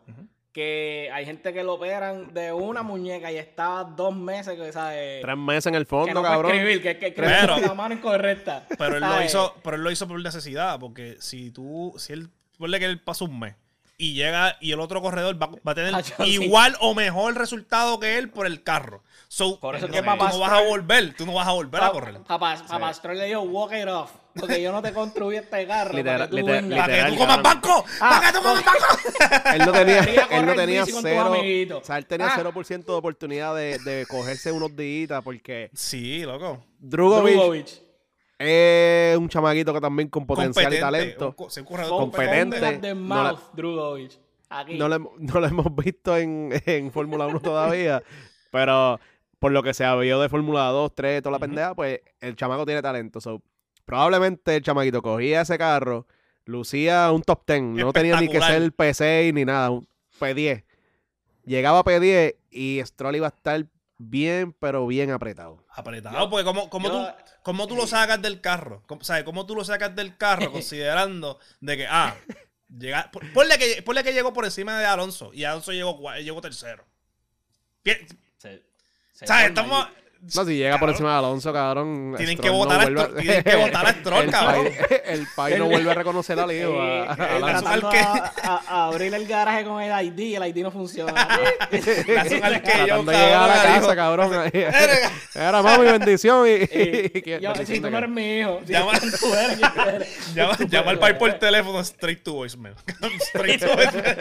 Que 0.53 1.09
hay 1.11 1.25
gente 1.25 1.51
que 1.55 1.65
lo 1.65 1.75
operan 1.75 2.35
de 2.35 2.53
una 2.53 2.83
muñeca 2.83 3.33
y 3.33 3.39
está 3.39 3.85
dos 3.85 4.15
meses 4.15 4.55
que, 4.59 4.71
¿sabes? 4.71 5.23
Tres 5.23 5.37
meses 5.39 5.67
en 5.67 5.77
el 5.77 5.85
que 5.85 5.89
fondo, 5.89 6.13
puede 6.21 6.25
cabrón. 6.35 6.53
escribir, 6.53 6.83
que, 6.83 6.99
que, 6.99 7.15
que 7.15 7.23
Pero- 7.23 7.59
la 7.59 7.73
mano 7.73 7.95
incorrecta. 7.95 8.67
Pero 8.77 8.97
él 8.97 9.01
lo 9.03 9.23
hizo, 9.23 9.55
pero 9.65 9.77
él 9.77 9.83
lo 9.83 9.91
hizo 9.91 10.07
por 10.07 10.21
necesidad, 10.21 10.79
porque 10.79 11.17
si 11.21 11.51
tú, 11.51 11.95
si 11.97 12.13
él, 12.13 12.29
ponle 12.59 12.79
que 12.79 12.85
él 12.85 13.01
pasa 13.01 13.25
un 13.25 13.39
mes 13.41 13.55
y 14.03 14.15
llega 14.15 14.57
y 14.61 14.73
el 14.73 14.81
otro 14.81 15.01
corredor 15.01 15.41
va, 15.41 15.49
va 15.67 15.73
a 15.73 15.75
tener 15.77 15.95
Ah, 15.95 16.03
sí. 16.03 16.13
igual 16.25 16.77
o 16.81 16.93
mejor 16.95 17.37
resultado 17.37 18.01
que 18.01 18.19
él 18.19 18.31
por 18.31 18.47
el 18.47 18.63
carro. 18.65 19.03
So, 19.29 19.59
Por 19.61 19.77
eso 19.77 19.87
tú 19.87 19.93
que 19.93 20.01
no- 20.03 20.07
papá 20.07 20.31
tú 20.31 20.37
no 20.39 20.41
vas 20.43 20.53
a 20.53 20.61
volver, 20.63 21.15
tú 21.15 21.25
no 21.25 21.35
vas 21.35 21.47
a 21.47 21.53
volver 21.53 21.83
a 21.83 21.91
correr. 21.91 22.15
Papá, 22.25 22.57
papá 22.69 22.93
Stroll 22.93 23.17
le 23.17 23.27
dijo, 23.27 23.41
walk 23.43 23.73
it 23.73 23.87
off. 23.87 24.11
Porque 24.35 24.61
yo 24.63 24.73
no 24.73 24.83
te 24.83 24.93
construí 24.93 25.37
este 25.37 25.67
carro. 25.67 25.93
Literal- 25.95 26.19
para 26.19 26.25
que 26.27 26.31
tú 26.31 26.37
literal- 26.37 26.63
vengas. 26.63 26.79
Para 26.81 26.87
que 26.87 26.93
literal, 26.93 27.13
tú 27.13 27.19
comas 27.19 27.43
banco, 27.43 27.85
Ah, 28.01 28.09
para 28.11 28.27
que 28.27 28.39
tú 28.39 28.43
comas 28.45 28.65
banco. 28.65 29.51
Él 29.55 29.59
no 29.67 29.73
tenía, 29.73 29.99
él 30.31 30.47
no 30.47 30.55
tenía 30.55 30.85
cero. 30.87 31.79
O 31.81 31.85
sea, 31.85 31.99
él 31.99 32.07
tenía 32.07 32.27
Ah. 32.27 32.35
0% 32.37 32.93
de 32.93 32.99
oportunidad 32.99 33.55
de, 33.55 33.79
de 33.79 34.07
cogerse 34.07 34.51
unos 34.53 34.75
días 34.77 35.23
porque 35.23 35.71
Sí, 35.75 36.23
loco. 36.25 36.65
Drugovic, 36.79 37.35
Drugovic. 37.35 37.69
Es 38.39 39.17
un 39.17 39.29
chamaquito 39.29 39.73
que 39.73 39.81
también 39.81 40.09
con 40.09 40.27
potencial 40.27 40.73
y 40.75 40.81
talento. 40.81 41.35
un 41.39 41.47
un 41.95 42.01
competente. 42.01 42.59
competente. 42.61 42.95
no. 42.95 43.05
Aquí. 44.51 44.77
Lo, 44.77 44.87
hem- 44.89 45.09
no 45.19 45.41
lo 45.41 45.47
hemos 45.47 45.75
visto 45.77 46.17
en, 46.17 46.51
en 46.67 46.91
Fórmula 46.93 47.27
1 47.27 47.41
todavía, 47.41 48.03
pero 48.51 49.01
por 49.39 49.51
lo 49.53 49.63
que 49.63 49.73
se 49.75 49.85
ha 49.85 49.95
vio 49.97 50.21
de 50.21 50.29
Fórmula 50.29 50.65
2, 50.67 50.95
3, 50.95 51.23
toda 51.23 51.31
la 51.33 51.37
Ujú. 51.39 51.47
pendeja, 51.47 51.75
pues 51.75 52.01
el 52.21 52.37
chamaco 52.37 52.67
tiene 52.67 52.83
talento. 52.83 53.21
So, 53.21 53.41
probablemente 53.85 54.57
el 54.57 54.63
chamaquito 54.63 55.01
cogía 55.03 55.41
ese 55.41 55.57
carro, 55.57 56.07
lucía 56.45 57.11
un 57.13 57.23
top 57.23 57.43
10, 57.47 57.63
no 57.85 57.93
tenía 57.93 58.21
ni 58.21 58.29
que 58.29 58.41
ser 58.41 58.63
P6 58.75 59.33
ni 59.33 59.45
nada, 59.45 59.71
un 59.71 59.87
P10. 60.21 60.65
Llegaba 61.45 61.79
a 61.81 61.85
P10 61.85 62.37
y 62.51 62.81
Stroll 62.85 63.17
iba 63.17 63.27
a 63.29 63.31
estar 63.31 63.65
bien, 63.99 64.53
pero 64.53 64.87
bien 64.87 65.11
apretado. 65.11 65.65
Apretado, 65.71 66.29
porque 66.31 66.45
como, 66.45 66.69
como, 66.71 66.89
yo- 66.89 67.07
tú, 67.07 67.23
como 67.43 67.67
tú 67.67 67.77
lo 67.77 67.87
sacas 67.87 68.21
del 68.23 68.41
carro, 68.41 68.83
¿Cómo- 68.87 69.05
¿sabes? 69.05 69.25
¿Cómo 69.25 69.47
tú 69.47 69.55
lo 69.55 69.65
sacas 69.65 69.95
del 69.95 70.17
carro 70.17 70.51
considerando 70.53 71.39
de 71.61 71.77
que, 71.77 71.87
ah, 71.89 72.17
llega, 72.69 73.11
por- 73.11 73.31
ponle, 73.33 73.59
que, 73.59 73.83
ponle 73.83 74.03
que 74.05 74.13
llegó 74.13 74.33
por 74.33 74.45
encima 74.45 74.79
de 74.79 74.87
Alonso 74.87 75.33
y 75.35 75.45
Alonso 75.45 75.73
llegó, 75.73 76.13
llegó 76.17 76.41
tercero. 76.41 76.85
Pi- 77.83 78.07
Se- 78.39 78.63
se 79.13 79.27
¿Sabes? 79.27 79.49
Estamos... 79.49 79.87
No, 80.23 80.45
si 80.45 80.57
llega 80.57 80.79
por 80.79 80.89
encima 80.89 81.11
de 81.11 81.19
Alonso, 81.19 81.53
cabrón. 81.53 82.15
Tienen 82.17 82.39
que 82.39 82.49
votar 82.49 82.81
a 82.81 82.85
vuelve 82.85 83.01
Stroll- 83.03 83.21
tienen 83.23 83.43
que 83.43 83.57
votar 83.57 83.87
a 83.87 83.93
Stroll, 84.01 84.25
el 84.25 84.31
cabrón. 84.31 84.65
país- 84.67 85.01
el 85.05 85.27
país 85.35 85.59
no 85.59 85.67
vuelve 85.67 85.91
a 85.91 85.95
reconocer 85.95 86.39
a 86.39 86.47
Leo. 86.47 86.81
a- 86.81 86.87
Eh, 86.87 87.07
a 87.09 87.15
eh, 87.17 87.99
a, 87.99 88.33
a- 88.45 88.63
a 88.69 88.87
abrir 88.87 89.13
el 89.13 89.27
garaje 89.27 89.65
con 89.65 89.83
el 89.83 90.07
ID 90.07 90.19
y 90.21 90.35
el 90.37 90.47
ID 90.47 90.63
no 90.63 90.71
funciona. 90.71 91.13
Razón 91.13 92.45
al 92.45 92.63
que 92.63 92.87
yo, 92.87 92.95
a 93.01 93.03
la 93.03 93.13
casa, 93.55 93.81
dijo, 93.81 93.97
cabrón. 93.97 94.51
Era 95.35 95.61
mami, 95.63 95.85
bendición. 95.87 96.47
Y, 96.47 96.51
Eh, 96.51 97.11
y 97.15 97.23
que- 97.23 97.41
yo, 97.41 97.53
si 97.67 97.81
tú 97.81 97.91
no 97.91 97.99
eres 97.99 98.11
mi 98.11 98.39
hijo, 98.39 98.61
si 98.65 98.73
Llama- 98.73 98.93
tú 99.01 99.35
eres. 99.35 100.35
Llama, 100.71 100.91
al 100.91 100.99
país 101.01 101.17
por 101.17 101.33
teléfono 101.35 101.81
straight 101.81 102.23
to 102.23 102.35
voicemail. 102.35 102.75
straight 103.21 103.61
to 103.61 103.75
voicemail. 103.75 104.17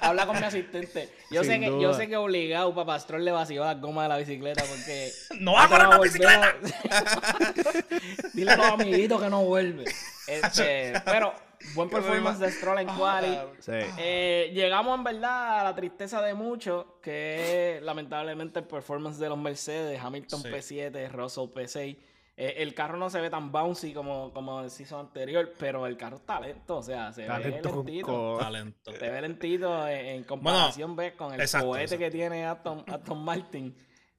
Habla 0.00 0.26
con 0.26 0.38
mi 0.40 0.44
asistente. 0.46 1.10
Yo 1.30 1.42
Sin 1.42 1.52
sé 1.52 1.60
que, 1.60 1.66
duda. 1.68 1.82
yo 1.82 1.92
sé 1.94 2.08
que 2.08 2.16
obligado 2.16 2.74
papá 2.74 2.98
Stroll 3.00 3.24
le 3.24 3.32
vació 3.32 3.64
las 3.64 3.80
gomas 3.80 4.04
de 4.04 4.08
la 4.08 4.16
bicicleta 4.18 4.62
porque 4.64 5.10
No 5.40 5.54
va 5.54 5.64
a 5.64 5.68
correr 5.68 5.86
una 5.86 5.98
bicicleta. 6.00 6.54
volver. 6.60 7.84
Dile 8.34 8.52
a 8.52 8.56
los 8.56 8.66
amiguitos 8.66 9.22
que 9.22 9.28
no 9.30 9.44
vuelve. 9.44 9.84
Este, 10.26 10.92
pero 11.04 11.32
buen 11.74 11.88
performance 11.88 12.38
de 12.38 12.50
Stroll 12.52 12.78
en 12.80 12.88
quali. 12.88 13.38
Sí. 13.60 13.72
Eh, 13.98 14.50
llegamos 14.54 14.96
en 14.98 15.04
verdad 15.04 15.60
a 15.60 15.64
la 15.64 15.74
tristeza 15.74 16.20
de 16.22 16.34
muchos, 16.34 16.84
que 17.02 17.76
es 17.76 17.82
lamentablemente 17.82 18.60
el 18.60 18.66
performance 18.66 19.18
de 19.18 19.28
los 19.28 19.38
Mercedes, 19.38 20.00
Hamilton 20.02 20.42
Sí. 20.42 20.48
P7, 20.48 21.10
Russell 21.10 21.44
P6. 21.48 21.96
Eh, 22.38 22.56
el 22.58 22.74
carro 22.74 22.98
no 22.98 23.08
se 23.08 23.18
ve 23.18 23.30
tan 23.30 23.50
bouncy 23.50 23.94
como, 23.94 24.30
como 24.34 24.60
el 24.60 24.70
season 24.70 25.00
anterior, 25.06 25.54
pero 25.58 25.86
el 25.86 25.96
carro 25.96 26.16
está 26.16 26.38
lento, 26.38 26.76
o 26.76 26.82
sea, 26.82 27.10
se 27.10 27.24
Talento 27.24 27.70
ve 27.70 27.76
lentito. 27.76 28.36
Talento. 28.38 28.92
Se 28.92 29.08
ve 29.10 29.20
lentito 29.22 29.88
en, 29.88 30.06
en 30.06 30.24
comparación, 30.24 30.94
ves, 30.94 31.14
con 31.14 31.32
el 31.32 31.40
exacto, 31.40 31.68
cohete 31.68 31.84
exacto. 31.84 32.04
que 32.04 32.10
tiene 32.10 32.44
Aston, 32.44 32.84
Aston 32.88 33.24
Martin. 33.24 33.74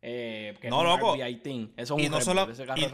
Eh, 0.10 0.56
que 0.62 0.70
No, 0.70 0.82
es 0.84 0.88
loco. 1.02 1.16
Eso 1.76 1.96
es 1.98 2.04
y 2.04 2.06
un 2.06 2.12
no, 2.12 2.22
sola- 2.22 2.48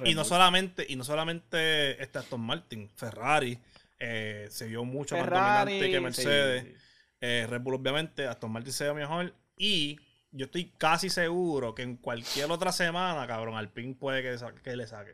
y, 0.04 0.16
no 0.16 0.24
solamente 0.24 0.86
y 0.90 0.96
no 0.96 1.04
solamente 1.04 2.02
este 2.02 2.18
Aston 2.18 2.42
Martin 2.42 2.90
Ferrari 2.96 3.60
eh, 4.00 4.48
se 4.50 4.66
vio 4.68 4.84
mucho 4.84 5.16
más 5.16 5.30
dominante 5.30 5.92
que 5.92 6.00
Mercedes 6.02 6.64
sí. 6.64 6.74
eh, 7.22 7.46
Red 7.48 7.62
Bull 7.62 7.76
obviamente 7.76 8.26
Aston 8.26 8.52
Martin 8.52 8.74
se 8.74 8.86
ve 8.86 8.94
mejor 8.96 9.32
y 9.58 10.00
yo 10.32 10.46
estoy 10.46 10.72
casi 10.80 11.10
seguro 11.12 11.76
que 11.76 11.84
en 11.84 11.98
cualquier 11.98 12.50
otra 12.52 12.72
semana 12.72 13.28
cabrón 13.28 13.56
Alpine 13.58 13.94
puede 13.94 14.24
que, 14.24 14.36
sa- 14.40 14.56
que 14.56 14.76
le 14.76 14.88
saque 14.88 15.12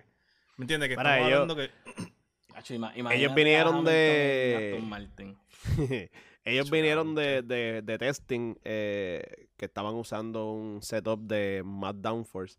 ¿me 0.55 0.63
entiendes? 0.63 0.87
que 0.87 0.95
Para 0.95 1.17
estamos 1.17 1.27
ellos- 1.27 1.41
hablando 1.41 1.55
que 1.57 2.09
Ellos 3.13 3.35
vinieron 3.35 3.83
de- 3.85 4.71
Aston 4.75 4.89
Martin. 4.89 5.37
Ellos 6.45 6.71
vinieron 6.71 7.13
de, 7.15 7.41
de, 7.41 7.81
de 7.81 7.97
testing 7.97 8.55
eh, 8.63 9.48
que 9.59 9.65
estaban 9.65 9.93
usando 9.93 10.51
un 10.53 10.81
setup 10.81 11.19
de 11.19 11.61
más 11.63 11.93
downforce. 12.01 12.57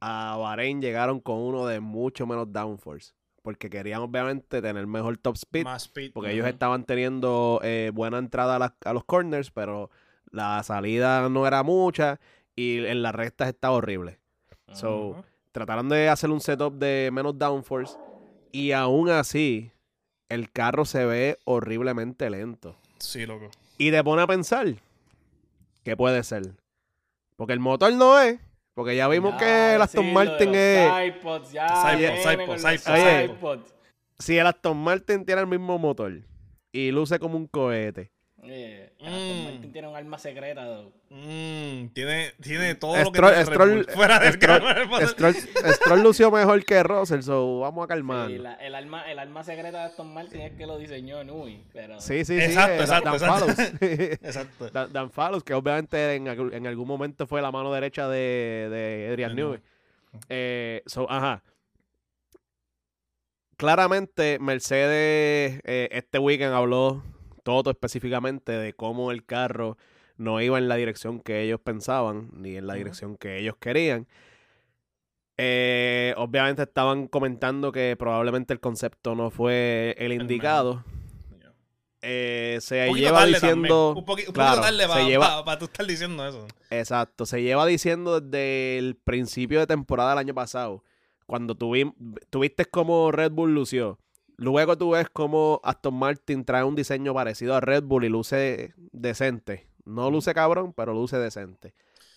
A 0.00 0.36
Bahrein 0.38 0.82
llegaron 0.82 1.20
con 1.20 1.38
uno 1.38 1.66
de 1.66 1.80
mucho 1.80 2.26
menos 2.26 2.52
downforce. 2.52 3.14
Porque 3.42 3.70
querían 3.70 4.00
obviamente 4.00 4.60
tener 4.60 4.86
mejor 4.86 5.16
top 5.18 5.36
speed. 5.36 5.64
más 5.64 5.84
speed 5.84 6.12
Porque 6.12 6.32
ellos 6.32 6.46
estaban 6.46 6.84
teniendo 6.84 7.60
eh, 7.62 7.92
buena 7.94 8.18
entrada 8.18 8.74
a, 8.84 8.92
los 8.92 9.04
corners, 9.04 9.52
pero 9.52 9.90
la 10.30 10.62
salida 10.64 11.28
no 11.28 11.46
era 11.46 11.62
mucha 11.62 12.18
y 12.56 12.84
en 12.84 13.02
las 13.02 13.14
rectas 13.14 13.48
estaba 13.48 13.76
horrible. 13.76 14.18
So, 14.72 15.24
trataron 15.52 15.88
de 15.88 16.08
hacer 16.08 16.30
un 16.30 16.40
setup 16.40 16.74
de 16.74 17.10
menos 17.12 17.38
downforce 17.38 17.96
y 18.50 18.72
aún 18.72 19.10
así 19.10 19.70
el 20.28 20.50
carro 20.50 20.84
se 20.84 21.04
ve 21.04 21.38
horriblemente 21.44 22.28
lento. 22.30 22.76
sí 22.98 23.26
loco 23.26 23.50
Y 23.78 23.92
te 23.92 24.02
pone 24.02 24.22
a 24.22 24.26
pensar, 24.26 24.74
¿qué 25.86 25.96
puede 25.96 26.24
ser? 26.24 26.42
Porque 27.36 27.52
el 27.52 27.60
motor 27.60 27.92
no 27.92 28.18
es, 28.18 28.40
porque 28.74 28.96
ya 28.96 29.06
vimos 29.06 29.34
Ya, 29.34 29.38
que 29.38 29.74
el 29.76 29.82
Aston 29.82 30.04
sí, 30.06 30.10
Martin 30.10 30.46
lo 30.46 30.52
de 30.52 30.86
es... 31.06 31.16
iPods, 31.16 31.52
ya. 31.52 31.66
Si 34.18 34.36
el 34.36 34.48
Aston 34.48 34.76
Martin 34.76 35.24
tiene 35.24 35.42
el 35.42 35.46
mismo 35.46 35.78
motor 35.78 36.12
y 36.72 36.90
luce 36.90 37.20
como 37.20 37.36
un 37.36 37.46
cohete, 37.46 38.10
Eh, 38.42 38.92
el 39.00 39.06
Aston 39.06 39.40
Mm. 39.40 39.44
Martin 39.44 39.72
tiene 39.72 39.88
un 39.88 39.96
arma 39.96 40.18
secreta. 40.18 40.82
Mm, 41.08 41.88
tiene, 41.94 42.32
tiene 42.40 42.74
todo 42.76 42.96
lo 42.96 43.10
que 43.10 43.18
Stroll- 43.18 43.90
fuera 43.92 44.18
del 44.20 44.34
Stroll-. 44.34 45.08
Stroll, 45.08 45.34
Stroll 45.74 46.02
lució 46.02 46.30
mejor 46.30 46.64
que 46.64 46.82
Russell, 46.82 47.22
so 47.22 47.60
vamos 47.60 47.84
a 47.84 47.88
calmar. 47.88 48.28
Sí, 48.28 48.34
el, 48.34 48.74
arma, 48.74 49.10
el 49.10 49.18
arma 49.18 49.42
secreta 49.42 49.78
de 49.78 49.84
Aston 49.86 50.12
Martin 50.12 50.42
es 50.42 50.52
que 50.52 50.66
lo 50.66 50.78
diseñó 50.78 51.24
Nui, 51.24 51.64
pero... 51.72 51.98
Sí, 51.98 52.24
sí, 52.24 52.38
sí. 52.38 52.44
Exacto, 52.44 52.72
eh, 52.74 52.80
exacto, 52.80 53.04
Dan 53.04 53.14
exacto. 53.14 53.46
Fallows. 53.54 53.72
Exacto. 54.22 54.70
Dan, 54.72 54.92
Dan 54.92 55.10
Fallows, 55.10 55.42
que 55.42 55.54
obviamente 55.54 56.14
en, 56.14 56.28
algún- 56.28 56.52
en 56.54 56.66
algún 56.66 56.86
momento 56.86 57.26
fue 57.26 57.40
la 57.42 57.50
mano 57.50 57.72
derecha 57.72 58.06
de, 58.08 58.68
de 58.70 59.08
Adrian 59.10 59.34
Newey. 59.34 59.60
Eh, 60.28 60.82
so, 60.86 61.10
ajá. 61.10 61.42
Claramente, 63.56 64.38
Mercedes 64.38 65.60
eh, 65.64 65.88
este 65.90 66.18
weekend 66.18 66.52
habló 66.52 67.02
todo 67.46 67.70
específicamente 67.70 68.50
de 68.50 68.72
cómo 68.72 69.12
el 69.12 69.24
carro 69.24 69.78
no 70.16 70.40
iba 70.40 70.58
en 70.58 70.66
la 70.66 70.74
dirección 70.74 71.20
que 71.20 71.42
ellos 71.42 71.60
pensaban, 71.60 72.28
ni 72.32 72.56
en 72.56 72.66
la 72.66 72.74
dirección 72.74 73.16
que 73.16 73.38
ellos 73.38 73.54
querían. 73.60 74.08
Eh, 75.38 76.12
obviamente 76.16 76.62
estaban 76.62 77.06
comentando 77.06 77.70
que 77.70 77.94
probablemente 77.96 78.52
el 78.52 78.58
concepto 78.58 79.14
no 79.14 79.30
fue 79.30 79.94
el 79.98 80.12
indicado. 80.12 80.82
Eh, 82.02 82.58
se 82.60 82.88
Un 82.88 82.98
lleva 82.98 83.20
tarde 83.20 83.34
diciendo. 83.34 83.94
también. 83.96 84.26
Un, 84.26 84.28
un 84.28 84.32
claro, 84.34 84.56
poquito 84.56 84.66
tarde 84.66 84.88
para 84.88 85.04
lleva, 85.04 85.58
tú 85.58 85.64
estar 85.66 85.86
diciendo 85.86 86.26
eso. 86.26 86.46
Exacto, 86.70 87.26
se 87.26 87.42
lleva 87.42 87.64
diciendo 87.64 88.20
desde 88.20 88.78
el 88.78 88.96
principio 88.96 89.60
de 89.60 89.66
temporada 89.68 90.10
del 90.10 90.18
año 90.18 90.34
pasado, 90.34 90.82
cuando 91.26 91.54
tuvi- 91.56 91.94
tuviste 92.30 92.64
como 92.64 93.12
Red 93.12 93.30
Bull 93.30 93.54
lució. 93.54 94.00
Luego 94.36 94.76
tú 94.76 94.90
ves 94.90 95.08
como 95.10 95.60
Aston 95.64 95.94
Martin 95.94 96.44
trae 96.44 96.62
un 96.64 96.74
diseño 96.74 97.14
parecido 97.14 97.54
a 97.54 97.60
Red 97.60 97.84
Bull 97.84 98.04
y 98.04 98.08
luce 98.08 98.74
decente. 98.92 99.66
No 99.84 100.10
luce 100.10 100.34
cabrón, 100.34 100.72
pero 100.74 100.92
luce 100.92 101.16
decente. 101.18 101.74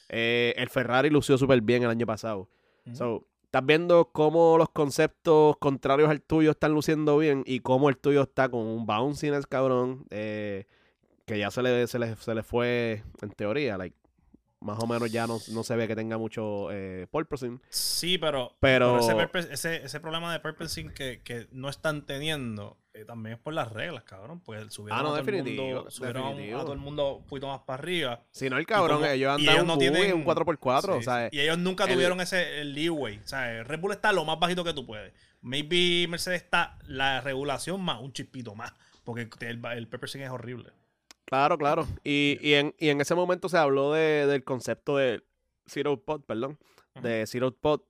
Eh, 0.10 0.54
el 0.58 0.70
Ferrari 0.70 1.10
lució 1.10 1.38
súper 1.38 1.62
bien 1.62 1.84
el 1.84 1.90
año 1.90 2.06
pasado. 2.06 2.50
So, 2.94 3.28
estás 3.44 3.64
viendo 3.66 4.10
cómo 4.12 4.58
los 4.58 4.70
conceptos 4.70 5.58
contrarios 5.58 6.10
al 6.10 6.22
tuyo 6.22 6.52
están 6.52 6.74
luciendo 6.74 7.18
bien 7.20 7.44
y 7.46 7.60
cómo 7.60 7.90
el 7.90 7.98
tuyo 7.98 8.24
está 8.24 8.50
con 8.50 8.62
un 8.62 8.88
bounciness 8.88 9.46
cabrón 9.46 10.06
eh, 10.10 10.66
que 11.26 11.38
ya 11.38 11.52
se 11.52 11.62
le, 11.62 11.86
se, 11.86 12.00
le, 12.00 12.16
se 12.16 12.34
le 12.34 12.42
fue 12.42 13.04
en 13.22 13.30
teoría. 13.30 13.78
Like, 13.78 13.96
más 14.62 14.78
o 14.80 14.88
menos 14.88 15.12
ya 15.12 15.26
no, 15.26 15.40
no 15.52 15.64
se 15.64 15.76
ve 15.76 15.88
que 15.88 15.96
tenga 15.96 16.18
mucho 16.18 16.70
eh, 16.72 17.08
porpoising. 17.12 17.62
Sí, 17.70 18.18
pero, 18.18 18.56
Pero- 18.60 19.00
ese, 19.00 19.54
ese, 19.54 19.76
ese 19.86 20.00
problema 20.00 20.34
de 20.34 20.40
purposing 20.40 20.92
que, 20.94 21.22
que 21.24 21.48
no 21.52 21.70
están 21.70 22.06
teniendo 22.06 22.78
eh, 22.94 23.06
también 23.06 23.36
es 23.36 23.42
por 23.42 23.54
las 23.54 23.72
reglas, 23.72 24.04
cabrón. 24.04 24.42
Pues 24.42 24.74
subieron, 24.74 25.00
Ah, 25.00 25.04
no, 25.04 25.10
a, 25.16 25.20
todo 25.22 25.30
el 25.30 25.44
mundo, 25.44 25.90
subieron 25.90 26.24
a- 26.40 26.60
todo 26.64 26.74
el 26.74 26.80
mundo 26.80 27.16
un 27.18 27.26
poquito 27.26 27.48
más 27.48 27.62
para 27.62 27.82
arriba. 27.82 28.22
Si 28.32 28.50
no, 28.50 28.58
el 28.58 28.66
cabrón, 28.66 28.98
como- 28.98 29.06
ellos 29.10 29.40
ellos 29.40 29.62
un 29.62 29.68
no 29.68 29.76
Buggy, 29.76 29.90
tienen- 29.92 30.14
un 30.16 30.26
4x4. 30.26 30.82
Sí, 30.94 31.00
o 31.00 31.02
sea, 31.04 31.30
sí. 31.30 31.38
Y 31.38 31.40
ellos 31.42 31.58
nunca 31.58 31.86
el- 31.86 31.94
tuvieron 31.94 32.20
ese 32.20 32.60
el 32.62 32.74
leeway. 32.74 33.20
O 33.24 33.28
sea, 33.28 33.64
Red 33.64 33.80
Bull 33.80 33.94
está 33.94 34.12
lo 34.12 34.26
más 34.26 34.40
bajito 34.40 34.64
que 34.66 34.74
tú 34.74 34.86
puedes. 34.86 35.14
Maybe 35.42 36.06
Mercedes 36.10 36.42
está 36.42 36.78
la 36.86 37.22
regulación 37.22 37.82
más 37.82 38.02
un 38.02 38.12
chispito 38.12 38.56
más. 38.56 38.74
Porque 39.06 39.30
el, 39.40 39.66
el 39.66 39.88
purposing 39.88 40.22
es 40.22 40.30
horrible. 40.30 40.70
Claro, 41.30 41.58
claro. 41.58 41.88
Y, 42.04 42.38
y, 42.42 42.54
en, 42.56 42.76
y 42.80 42.90
en 42.90 43.02
ese 43.02 43.16
momento 43.16 43.50
se 43.50 43.58
habló 43.58 43.94
de, 43.94 44.26
del 44.28 44.44
concepto 44.44 44.98
de 44.98 45.24
Zero 45.68 45.98
Pod, 46.04 46.22
perdón. 46.22 46.58
De 47.02 47.26
Zero 47.28 47.52
Pod. 47.56 47.82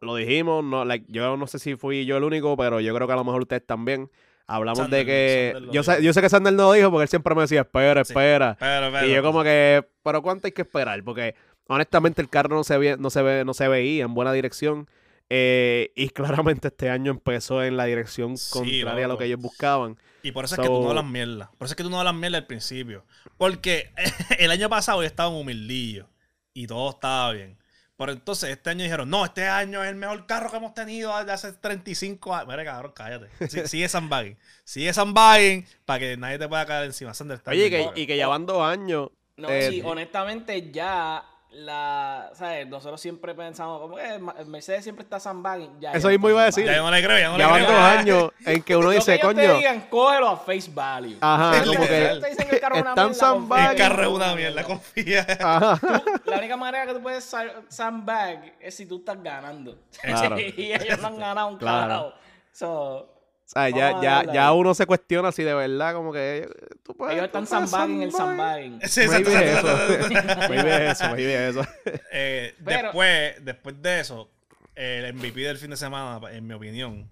Lo 0.00 0.16
dijimos, 0.16 0.64
no, 0.64 0.84
like, 0.84 1.06
yo 1.08 1.36
no 1.36 1.46
sé 1.46 1.58
si 1.58 1.76
fui 1.76 2.04
yo 2.04 2.16
el 2.16 2.24
único, 2.24 2.56
pero 2.56 2.80
yo 2.80 2.92
creo 2.94 3.06
que 3.06 3.12
a 3.12 3.16
lo 3.16 3.24
mejor 3.24 3.42
ustedes 3.42 3.64
también. 3.64 4.10
Hablamos 4.48 4.80
Sander- 4.80 4.90
de 4.90 5.06
que. 5.06 5.68
Yo 5.70 5.82
sé, 5.84 6.02
yo 6.02 6.12
sé 6.12 6.20
que 6.20 6.28
Sander 6.28 6.52
no 6.52 6.64
lo 6.64 6.72
dijo 6.72 6.90
porque 6.90 7.04
él 7.04 7.08
siempre 7.08 7.34
me 7.36 7.42
decía, 7.42 7.60
espera, 7.60 8.04
Sí. 8.04 8.12
espera. 8.12 8.56
Pero, 8.58 8.90
pero, 8.92 9.06
y 9.06 9.14
yo 9.14 9.22
como 9.22 9.44
que, 9.44 9.86
pero 10.02 10.20
¿cuánto 10.20 10.48
hay 10.48 10.52
que 10.52 10.62
esperar? 10.62 11.02
Porque 11.04 11.36
honestamente 11.68 12.20
el 12.20 12.28
carro 12.28 12.56
no 12.56 12.64
se 12.64 12.76
ve, 12.76 12.96
no 12.98 13.08
se 13.10 13.22
ve, 13.22 13.44
no 13.44 13.54
se 13.54 13.68
veía 13.68 14.04
en 14.04 14.12
buena 14.14 14.32
dirección. 14.32 14.88
Eh, 15.34 15.92
y 15.96 16.10
claramente 16.10 16.68
este 16.68 16.90
año 16.90 17.10
empezó 17.10 17.62
en 17.64 17.78
la 17.78 17.86
dirección 17.86 18.36
Sí, 18.36 18.50
contraria 18.52 19.06
a 19.06 19.08
lo 19.08 19.16
que 19.16 19.24
ellos 19.24 19.40
buscaban. 19.40 19.96
Y 20.22 20.30
por 20.32 20.44
eso 20.44 20.56
es 20.56 20.60
que 20.60 20.66
tú 20.66 20.74
So- 20.74 20.82
no 20.82 20.90
hablas 20.90 21.06
mierda. 21.06 21.50
Por 21.56 21.64
eso 21.64 21.72
es 21.72 21.76
que 21.76 21.82
tú 21.82 21.88
no 21.88 21.98
hablas 21.98 22.14
mierda 22.14 22.36
al 22.36 22.46
principio. 22.46 23.06
Porque 23.38 23.90
el 24.38 24.50
año 24.50 24.68
pasado 24.68 25.00
yo 25.00 25.06
estaba 25.06 25.30
humildillo. 25.30 26.06
Y 26.52 26.66
todo 26.66 26.90
estaba 26.90 27.32
bien. 27.32 27.56
Pero 27.96 28.12
entonces 28.12 28.50
este 28.50 28.68
año 28.68 28.82
dijeron, 28.82 29.08
no, 29.08 29.24
este 29.24 29.46
año 29.48 29.82
es 29.82 29.88
el 29.88 29.94
mejor 29.96 30.26
carro 30.26 30.50
que 30.50 30.56
hemos 30.58 30.74
tenido 30.74 31.16
desde 31.18 31.32
hace 31.32 31.52
35 31.54 32.34
años. 32.34 32.48
Mira, 32.48 32.64
cabrón, 32.64 32.92
cállate. 32.94 33.28
Sí- 33.48 33.60
Sigue 33.68 33.88
sandbagging. 33.88 34.36
Sigue 34.64 34.92
sandbagging 34.92 35.64
para 35.86 35.98
que 35.98 36.16
nadie 36.18 36.38
te 36.38 36.46
pueda 36.46 36.66
caer 36.66 36.84
encima. 36.84 37.12
Oye, 37.46 37.70
que, 37.70 37.90
y 37.94 38.06
que 38.06 38.18
ya 38.18 38.28
van 38.28 38.44
dos 38.44 38.62
años. 38.62 39.08
No, 39.38 39.48
eh, 39.48 39.70
sí, 39.70 39.82
honestamente 39.82 40.70
ya 40.70 41.24
la, 41.52 42.30
¿sabes? 42.34 42.66
Nosotros 42.66 43.00
siempre 43.00 43.34
pensamos, 43.34 43.80
como 43.80 43.96
que 43.96 44.02
el 44.14 44.46
Mercedes 44.46 44.82
siempre 44.82 45.02
está 45.04 45.20
sandbagging. 45.20 45.80
Ya, 45.80 45.92
Eso 45.92 46.08
ya 46.08 46.12
mismo 46.12 46.28
no 46.28 46.34
iba 46.34 46.42
a 46.42 46.46
decir. 46.46 46.64
Ya 46.64 46.76
yo 46.76 46.82
no 46.82 46.90
le 46.90 47.02
creo, 47.04 47.18
ya 47.18 47.28
no 47.28 47.38
Ya 47.38 47.46
le 47.46 47.50
van 47.52 47.64
creo. 47.64 47.76
dos 47.76 47.84
años 47.84 48.30
en 48.46 48.62
que 48.62 48.74
uno 48.76 48.84
Lo 48.84 48.90
que 48.90 48.96
dice, 48.96 49.14
ellos 49.14 49.28
te 49.34 49.34
coño. 49.42 49.54
digan, 49.58 49.80
cógelo 49.90 50.28
a 50.30 50.36
face 50.38 50.70
value. 50.72 51.16
Ajá, 51.20 51.62
como 51.64 51.80
te- 51.80 51.88
que 51.88 52.18
te 52.22 52.28
dicen 52.30 52.48
que 52.48 52.54
el 52.56 52.60
carro 52.60 52.76
es 52.76 52.80
una 52.82 52.90
están 52.90 53.06
mierda, 53.10 53.20
sandbagging. 53.20 53.70
El 53.70 53.76
carro 53.76 54.02
es 54.02 54.08
una 54.08 54.34
mierda, 54.34 54.64
confía. 54.64 55.26
Ajá. 55.40 55.80
La 56.24 56.38
única 56.38 56.56
manera 56.56 56.86
que 56.86 56.94
tú 56.94 57.02
puedes 57.02 57.24
sa- 57.24 57.52
sandbag 57.68 58.54
es 58.58 58.74
si 58.74 58.86
tú 58.86 58.96
estás 58.98 59.22
ganando. 59.22 59.76
Claro. 60.00 60.38
y 60.40 60.72
ellos 60.72 60.98
no 61.00 61.08
han 61.08 61.18
ganado 61.18 61.48
un 61.48 61.58
Claro. 61.58 61.80
carajo. 61.88 62.12
So, 62.52 63.11
sea, 63.52 63.68
ya, 63.70 64.00
ya, 64.02 64.32
ya 64.32 64.52
uno 64.52 64.74
se 64.74 64.86
cuestiona 64.86 65.30
si 65.32 65.42
de 65.42 65.54
verdad, 65.54 65.94
como 65.94 66.12
que 66.12 66.38
eh, 66.38 66.48
tú 66.82 66.94
puedes. 66.94 67.14
ellos 67.14 67.26
están 67.26 67.46
puedes 67.46 67.70
sandbagging 67.70 68.02
el 68.02 68.12
sandbagging. 68.12 68.80
sandbagging. 68.80 68.88
Sí, 68.88 69.00
exacto, 69.02 70.48
Maybe 70.48 70.90
eso. 70.90 71.04
Maybe 71.10 71.48
eso. 71.48 71.66
Eh, 72.12 72.54
Pero- 72.64 72.82
después, 72.84 73.44
después 73.44 73.82
de 73.82 74.00
eso, 74.00 74.30
el 74.74 75.12
MVP 75.14 75.40
del 75.40 75.58
fin 75.58 75.70
de 75.70 75.76
semana, 75.76 76.20
en 76.30 76.46
mi 76.46 76.54
opinión. 76.54 77.10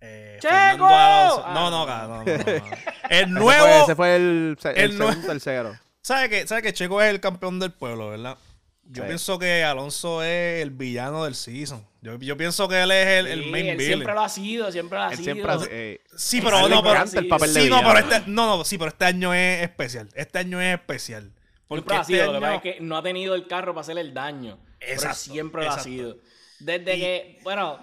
Eh, 0.00 0.38
¡Checo! 0.40 0.52
Fernando 0.56 0.86
Alonso- 0.88 1.42
Ah, 1.46 1.52
No, 1.54 1.70
no. 1.70 1.78
no, 1.80 1.86
ca- 1.86 2.02
no, 2.08 2.08
no, 2.08 2.24
no, 2.24 2.24
no. 2.24 2.76
El 3.08 3.20
Ese 3.20 3.26
nuevo. 3.26 3.64
fue, 3.64 3.80
ese 3.82 3.94
fue 3.96 4.16
el, 4.16 4.56
se- 4.60 4.70
el 4.70 4.78
el 4.78 4.96
segundo 4.96 5.26
tercero. 5.28 5.78
¿Sabe 6.00 6.28
que, 6.28 6.46
¿Sabe 6.48 6.62
que 6.62 6.72
Checo 6.72 7.00
es 7.00 7.10
el 7.10 7.20
campeón 7.20 7.60
del 7.60 7.72
pueblo, 7.72 8.08
verdad? 8.08 8.36
Yo 8.84 9.02
Sí. 9.02 9.06
pienso 9.06 9.38
que 9.38 9.62
Alonso 9.62 10.22
es 10.24 10.60
el 10.62 10.70
villano 10.70 11.24
del 11.24 11.34
season. 11.36 11.86
Yo, 12.02 12.18
yo 12.18 12.36
pienso 12.36 12.68
que 12.68 12.82
él 12.82 12.90
es 12.90 13.06
el, 13.06 13.26
el 13.28 13.50
main 13.50 13.66
él 13.68 13.76
villain. 13.76 13.86
siempre 13.98 14.12
lo 14.14 14.20
ha 14.20 14.28
sido, 14.28 14.72
siempre 14.72 14.98
lo 14.98 15.04
ha 15.04 15.10
Él 15.10 15.16
sido. 15.18 15.34
siempre 15.34 15.54
eh, 15.70 16.00
Sí, 16.16 16.40
pero 16.42 16.68
no, 16.68 16.82
pero 16.82 16.94
encanta 16.96 17.20
el 17.20 17.28
papel 17.28 17.54
de 17.54 17.62
sí, 17.62 17.70
no, 17.70 17.78
pero 17.80 17.98
este, 17.98 18.22
no, 18.26 18.56
no, 18.58 18.64
sí, 18.64 18.76
pero 18.76 18.88
este 18.90 19.04
año 19.04 19.32
es 19.32 19.62
especial. 19.62 20.08
Este 20.14 20.38
año 20.40 20.60
es 20.60 20.74
especial. 20.74 21.32
Porque 21.68 21.84
Siempre 21.88 21.96
ha 21.96 22.00
este 22.00 22.12
sido, 22.14 22.26
lo 22.26 22.32
que 22.32 22.36
año- 22.46 22.56
pasa 22.56 22.68
es 22.68 22.74
que 22.76 22.80
no 22.82 22.96
ha 22.96 23.02
tenido 23.02 23.34
el 23.36 23.46
carro 23.46 23.72
para 23.72 23.80
hacerle 23.82 24.00
el 24.02 24.12
daño. 24.12 24.58
pero 24.80 24.92
Exacto, 24.92 25.16
siempre 25.16 25.64
lo 25.64 25.70
ha 25.70 25.78
sido. 25.78 26.16
Desde 26.58 26.96
Y- 26.96 27.00
que, 27.00 27.38
bueno, 27.44 27.78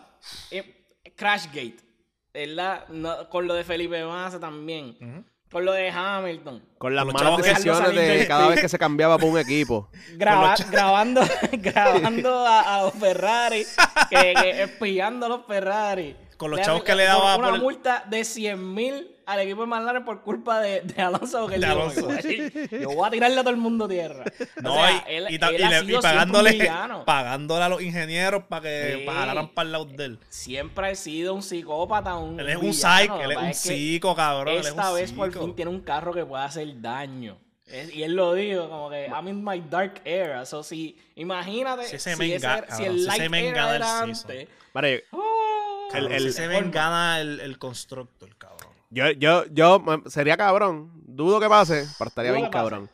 eh, 0.52 0.86
Crashgate, 1.16 1.78
¿verdad? 2.34 2.88
No, 2.90 3.30
con 3.30 3.48
lo 3.48 3.54
de 3.54 3.64
Felipe 3.64 4.04
Massa 4.04 4.40
también. 4.40 5.26
Con 5.52 5.66
lo 5.66 5.72
de 5.74 5.90
Hamilton. 5.90 6.64
con 6.78 6.96
las 6.96 7.06
malas 7.06 7.38
decisiones 7.38 7.96
de 7.96 8.28
cada 8.28 8.48
vez 8.50 8.62
que 8.62 8.70
se 8.70 8.78
cambiaba 8.78 9.18
por 9.18 9.30
un 9.30 9.40
equipo. 9.40 9.90
Graba- 10.16 10.56
grabando 10.70 11.22
grabando 11.54 12.46
a, 12.46 12.76
a 12.78 12.84
los 12.84 12.94
Ferrari, 12.94 13.66
que, 14.10 14.34
que 14.40 14.64
espiando 14.64 15.26
a 15.26 15.30
los 15.30 15.46
Ferrari. 15.48 16.16
Con 16.38 16.52
los 16.52 16.60
Le- 16.60 16.66
chavos 16.66 16.84
que 16.84 16.96
le 16.96 17.04
daba 17.06 17.36
Una 17.38 17.50
por 17.50 17.60
multa 17.60 18.04
de 18.10 18.24
100 18.24 18.74
mil 18.74 19.16
al 19.32 19.40
equipo 19.42 19.62
de 19.62 19.68
McLaren 19.68 20.04
por 20.06 20.22
culpa 20.22 20.60
de, 20.60 20.82
de 20.82 21.02
Alonso. 21.02 21.42
porque 21.42 21.56
él 21.56 21.62
De 21.62 21.68
dijo, 21.68 21.80
Alonso. 21.82 22.10
"Yo- 22.72 22.78
Yo 22.80 22.90
voy 22.90 23.08
a 23.08 23.12
tirarle 23.12 23.38
a 23.40 23.44
todo 23.44 23.52
el 23.54 23.58
mundo 23.60 23.88
tierra. 23.88 24.24
No, 24.62 24.74
O 24.74 24.76
sea, 24.76 24.92
y, 25.10 25.16
él- 25.16 25.28
y 25.30 25.36
él 25.36 25.42
y 25.42 25.64
ha 25.64 25.82
y 25.82 25.86
sido 25.86 25.98
un 25.98 26.02
pagándole, 26.02 26.72
pagándole 27.06 27.64
a 27.64 27.70
los 27.70 27.82
ingenieros 27.82 28.44
para 28.50 28.62
que 28.64 28.96
Sí. 29.00 29.06
para 29.06 29.20
jalaran 29.20 29.50
para 29.54 29.66
el 29.66 29.72
lado 29.72 29.86
de 29.86 30.06
él. 30.06 30.20
Siempre 30.30 30.88
ha 30.90 30.96
sido 30.96 31.34
un 31.34 31.44
psicópata, 31.44 32.16
un 32.16 32.40
Él 32.40 32.50
es 32.50 32.56
un 32.56 32.62
villano. 32.72 32.98
psych, 32.98 33.10
Lo 33.10 33.22
él 33.22 33.32
es 33.32 33.38
un 33.38 33.54
psico, 33.54 34.16
cabrón. 34.16 34.54
él 34.54 34.60
es 34.62 34.68
Esta 34.68 34.92
vez 34.92 35.12
por 35.12 35.32
fin 35.32 35.56
tiene 35.56 35.72
un 35.72 35.82
carro 35.82 36.14
que 36.14 36.26
puede 36.26 36.44
hacer 36.44 36.82
daño. 36.82 37.38
Y 37.94 38.02
él 38.02 38.14
lo 38.16 38.34
dijo, 38.34 38.68
como 38.68 38.90
que 38.90 39.06
I'm 39.08 39.28
in 39.28 39.44
my 39.44 39.62
dark 39.70 40.02
era. 40.04 40.44
So, 40.48 40.64
si, 40.64 40.98
imagínate 41.16 41.84
Si 41.84 41.90
si, 41.92 41.96
ese 41.98 42.12
ese 42.14 42.36
si 42.36 42.40
cabrón, 42.42 42.66
el 42.72 42.78
si 42.78 42.84
ese 42.86 43.18
light 43.20 43.30
men 43.30 43.46
era 43.46 43.70
el 43.70 43.76
era 43.76 43.86
season. 43.86 44.10
antes. 44.32 44.48
Vale, 44.74 45.04
¡oh! 45.12 45.88
Cabrón, 45.92 46.12
el- 46.14 46.34
si 46.34 46.42
el- 46.42 46.52
ese 46.52 46.70
gana 46.72 47.20
el, 47.22 47.40
el 47.40 47.60
constructor, 47.60 48.36
cabrón. 48.38 48.59
Yo, 48.90 49.12
yo, 49.12 49.46
yo, 49.52 49.80
mm, 49.80 50.08
sería 50.08 50.38
cabrón. 50.38 50.92
Dudo 51.06 51.40
que 51.40 51.48
pase, 51.48 51.86
pero 51.98 52.10
estaría 52.10 52.32
Dudo 52.32 52.42
bien 52.42 52.52
cabrón. 52.52 52.90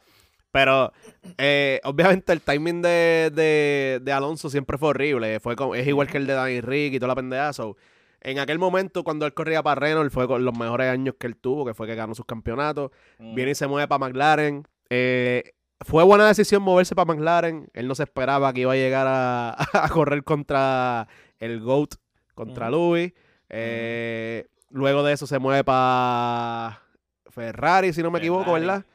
Pero, 0.51 0.93
eh, 1.37 1.81
obviamente, 1.83 2.31
el 2.31 2.41
timing 2.41 2.81
de, 2.81 3.29
de, 3.33 3.99
de 4.01 4.11
Alonso 4.13 4.49
siempre 4.49 4.77
fue 4.77 4.89
horrible. 4.89 5.41
Fue 5.41 5.55
es 5.75 5.87
igual 5.87 6.07
que 6.07 6.17
el 6.17 6.27
de 6.27 6.33
Danny 6.33 6.61
Rick 6.61 6.93
y 6.93 6.99
toda 6.99 7.09
la 7.09 7.15
pendeja. 7.15 7.51
so, 7.51 7.75
en 8.21 8.39
aquel 8.39 8.57
momento, 8.57 9.03
cuando 9.03 9.25
él 9.25 9.33
corría 9.33 9.61
para 9.61 9.79
Renault, 9.81 10.11
fue 10.11 10.27
con 10.27 10.45
los 10.45 10.57
mejores 10.57 10.89
años 10.89 11.15
que 11.19 11.27
él 11.27 11.35
tuvo, 11.35 11.65
que 11.65 11.73
fue 11.73 11.87
que 11.87 11.95
ganó 11.95 12.15
sus 12.15 12.25
campeonatos. 12.25 12.91
Mm. 13.19 13.35
Viene 13.35 13.51
y 13.51 13.55
se 13.55 13.67
mueve 13.67 13.87
para 13.87 13.99
McLaren. 13.99 14.65
Eh, 14.89 15.51
fue 15.81 16.03
buena 16.03 16.25
decisión 16.25 16.63
moverse 16.63 16.95
para 16.95 17.13
McLaren. 17.13 17.67
Él 17.73 17.87
no 17.87 17.93
se 17.93 18.03
esperaba 18.03 18.53
que 18.53 18.61
iba 18.61 18.71
a 18.71 18.77
llegar 18.77 19.07
a, 19.07 19.55
a 19.73 19.89
correr 19.89 20.23
contra 20.23 21.07
el 21.37 21.59
GOAT, 21.59 21.95
contra 22.33 22.69
Ujú. 22.69 22.77
Louis. 22.77 23.13
Eh, 23.49 24.47
Luego 24.69 25.03
de 25.03 25.13
eso 25.13 25.27
se 25.27 25.39
mueve 25.39 25.63
para 25.63 26.81
Ferrari, 27.29 27.93
si 27.93 28.01
no 28.03 28.11
me 28.11 28.19
equivoco. 28.19 28.51
¿verdad? 28.53 28.85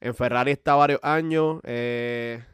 En 0.00 0.14
Ferrari 0.14 0.52
está 0.52 0.74
varios 0.74 1.00
años. 1.02 1.60
eh, 1.64 2.44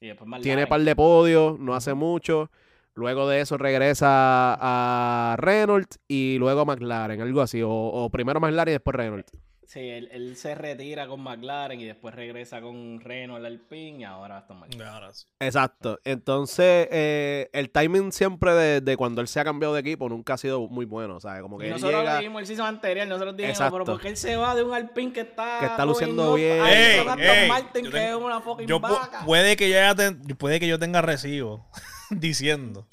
Y 0.00 0.12
tiene 0.42 0.62
par 0.68 0.80
de 0.80 0.96
podios, 0.96 1.58
no 1.58 1.74
hace 1.74 1.94
mucho. 1.94 2.50
Luego 2.94 3.28
de 3.28 3.40
eso 3.40 3.56
regresa 3.56 4.56
a 4.60 5.36
Renault 5.38 5.94
y 6.08 6.36
luego 6.38 6.62
a 6.62 6.64
McLaren, 6.64 7.20
algo 7.20 7.40
así. 7.40 7.62
O, 7.62 7.70
o 7.70 8.10
primero 8.10 8.40
McLaren 8.40 8.72
y 8.72 8.74
después 8.74 8.94
Renault. 8.96 9.26
Sí, 9.72 9.78
él, 9.88 10.08
él 10.10 10.36
se 10.36 10.56
retira 10.56 11.06
con 11.06 11.20
McLaren 11.20 11.80
y 11.80 11.84
después 11.84 12.12
regresa 12.12 12.60
con 12.60 12.98
Renault 13.00 13.46
Alpine 13.46 14.00
y 14.00 14.02
ahora 14.02 14.38
está 14.40 14.52
McLaren. 14.52 14.92
Ahora 14.92 15.12
sí. 15.14 15.26
Exacto. 15.38 16.00
Entonces, 16.02 16.88
eh, 16.90 17.48
el 17.52 17.70
timing 17.70 18.10
siempre 18.10 18.52
de, 18.52 18.80
de 18.80 18.96
cuando 18.96 19.20
él 19.20 19.28
se 19.28 19.38
ha 19.38 19.44
cambiado 19.44 19.72
de 19.74 19.80
equipo 19.80 20.08
nunca 20.08 20.34
ha 20.34 20.38
sido 20.38 20.66
muy 20.66 20.86
bueno. 20.86 21.20
¿sabes? 21.20 21.40
Como 21.42 21.56
que 21.56 21.66
él 21.66 21.70
nosotros 21.74 22.00
llega. 22.00 22.14
lo 22.14 22.18
dijimos 22.18 22.40
el 22.40 22.46
season 22.48 22.66
anterior, 22.66 23.06
nosotros 23.06 23.36
dijimos, 23.36 23.58
Exacto. 23.58 23.74
pero 23.74 23.84
¿por 23.84 24.00
qué 24.00 24.08
él 24.08 24.16
se 24.16 24.34
va 24.34 24.56
de 24.56 24.64
un 24.64 24.74
Alpine 24.74 25.12
que 25.12 25.20
está, 25.20 25.58
Que 25.60 25.66
está 25.66 25.86
luciendo 25.86 26.34
bien. 26.34 26.60
a 26.62 26.72
Ey, 26.72 26.98
Aston 26.98 27.20
ey, 27.20 27.48
Martin, 27.48 27.84
yo 27.84 27.90
que 27.92 27.96
tengo- 27.98 28.18
es 28.18 28.24
una 28.24 28.40
fucking 28.40 28.66
Yo 28.66 28.80
pu- 28.80 28.90
vaca? 28.90 29.24
puede 29.24 29.54
que 29.56 29.70
yo 29.70 29.94
ten- 29.94 30.20
puede 30.36 30.58
que 30.58 30.66
yo 30.66 30.80
tenga 30.80 31.00
recibo 31.00 31.70
diciendo 32.10 32.88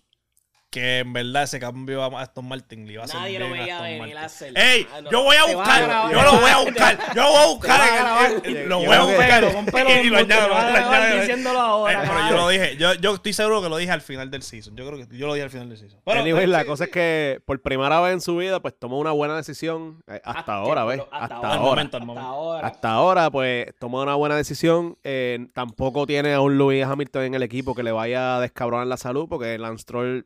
que 0.70 1.00
en 1.00 1.14
verdad 1.14 1.44
ese 1.44 1.60
cambio 1.60 2.04
a 2.04 2.22
Aston 2.22 2.46
Martin 2.48 2.86
le 2.86 2.94
iba 2.94 3.02
a 3.04 3.06
hacer 3.06 3.20
Nadie 3.22 3.40
lo 3.40 3.50
veía 3.50 3.76
Aston 3.78 3.84
venir 3.84 4.00
Martin. 4.00 4.18
a 4.18 4.26
hacer. 4.26 4.58
¡Ey! 4.58 4.88
Ah, 4.94 5.02
no, 5.02 5.12
yo 5.12 5.24
voy 5.24 5.36
a 5.38 5.46
buscar, 5.46 6.12
yo 6.12 6.22
lo 6.24 6.32
voy 6.42 6.50
a 6.52 6.58
buscar, 6.58 7.00
yo 7.16 7.22
lo 7.24 7.30
voy 7.32 7.38
a 7.42 7.46
buscar. 7.48 8.68
Lo 8.68 8.78
voy 8.80 8.88
a 8.96 9.02
buscar. 9.04 9.44
Y 9.88 10.10
de 10.10 10.10
lo 10.12 10.18
añado, 10.18 11.20
diciéndolo 11.22 11.60
ahora, 11.60 12.04
Eh, 12.04 12.08
pero 12.08 12.30
yo 12.30 12.36
lo 12.36 12.50
dije, 12.50 12.78
yo, 12.78 12.94
yo 12.96 13.16
estoy 13.16 13.34
seguro 13.34 13.62
que 13.62 13.70
lo 13.70 13.78
dije 13.78 13.92
al 13.92 14.02
final 14.02 14.30
del 14.30 14.42
season. 14.44 14.76
Yo 14.76 14.86
creo 14.88 15.08
que 15.08 15.18
yo 15.18 15.28
lo 15.28 15.34
dije 15.34 15.44
al 15.46 15.50
final 15.50 15.70
del 15.70 15.78
season. 15.78 16.00
Bueno, 16.06 16.22
Anyway, 16.22 16.44
eh, 16.44 16.48
la 16.48 16.62
sí, 16.62 16.68
cosa 16.68 16.84
es 16.86 16.90
que 16.92 17.40
por 17.46 17.62
primera 17.62 18.00
vez 18.02 18.14
en 18.14 18.22
su 18.22 18.36
vida, 18.38 18.60
pues 18.60 18.78
tomó 18.78 19.00
una 19.00 19.12
buena 19.12 19.36
decisión. 19.38 20.04
eh, 20.08 20.22
hasta, 20.24 20.40
Hasta- 20.40 20.54
ahora, 20.56 20.84
¿ves? 20.86 21.00
hasta 21.12 21.18
Hasta, 21.36 21.36
ahora. 21.54 21.82
Hasta 21.82 21.98
ahora. 22.22 22.68
Hasta 22.68 22.92
ahora, 22.92 23.32
pues, 23.32 23.68
tomó 23.80 24.02
una 24.02 24.16
buena 24.16 24.36
decisión. 24.36 24.98
Eh, 25.04 25.48
tampoco 25.54 26.06
tiene 26.06 26.34
a 26.34 26.42
un 26.42 26.58
Lewis 26.58 26.84
Hamilton 26.86 27.24
en 27.24 27.34
el 27.36 27.44
equipo 27.44 27.74
que 27.76 27.84
le 27.84 27.92
vaya 27.92 28.38
a 28.38 28.42
descabronar 28.42 28.88
la 28.88 28.98
salud, 28.98 29.28
porque 29.30 29.58
Lance 29.58 29.84
Stroll 29.84 30.26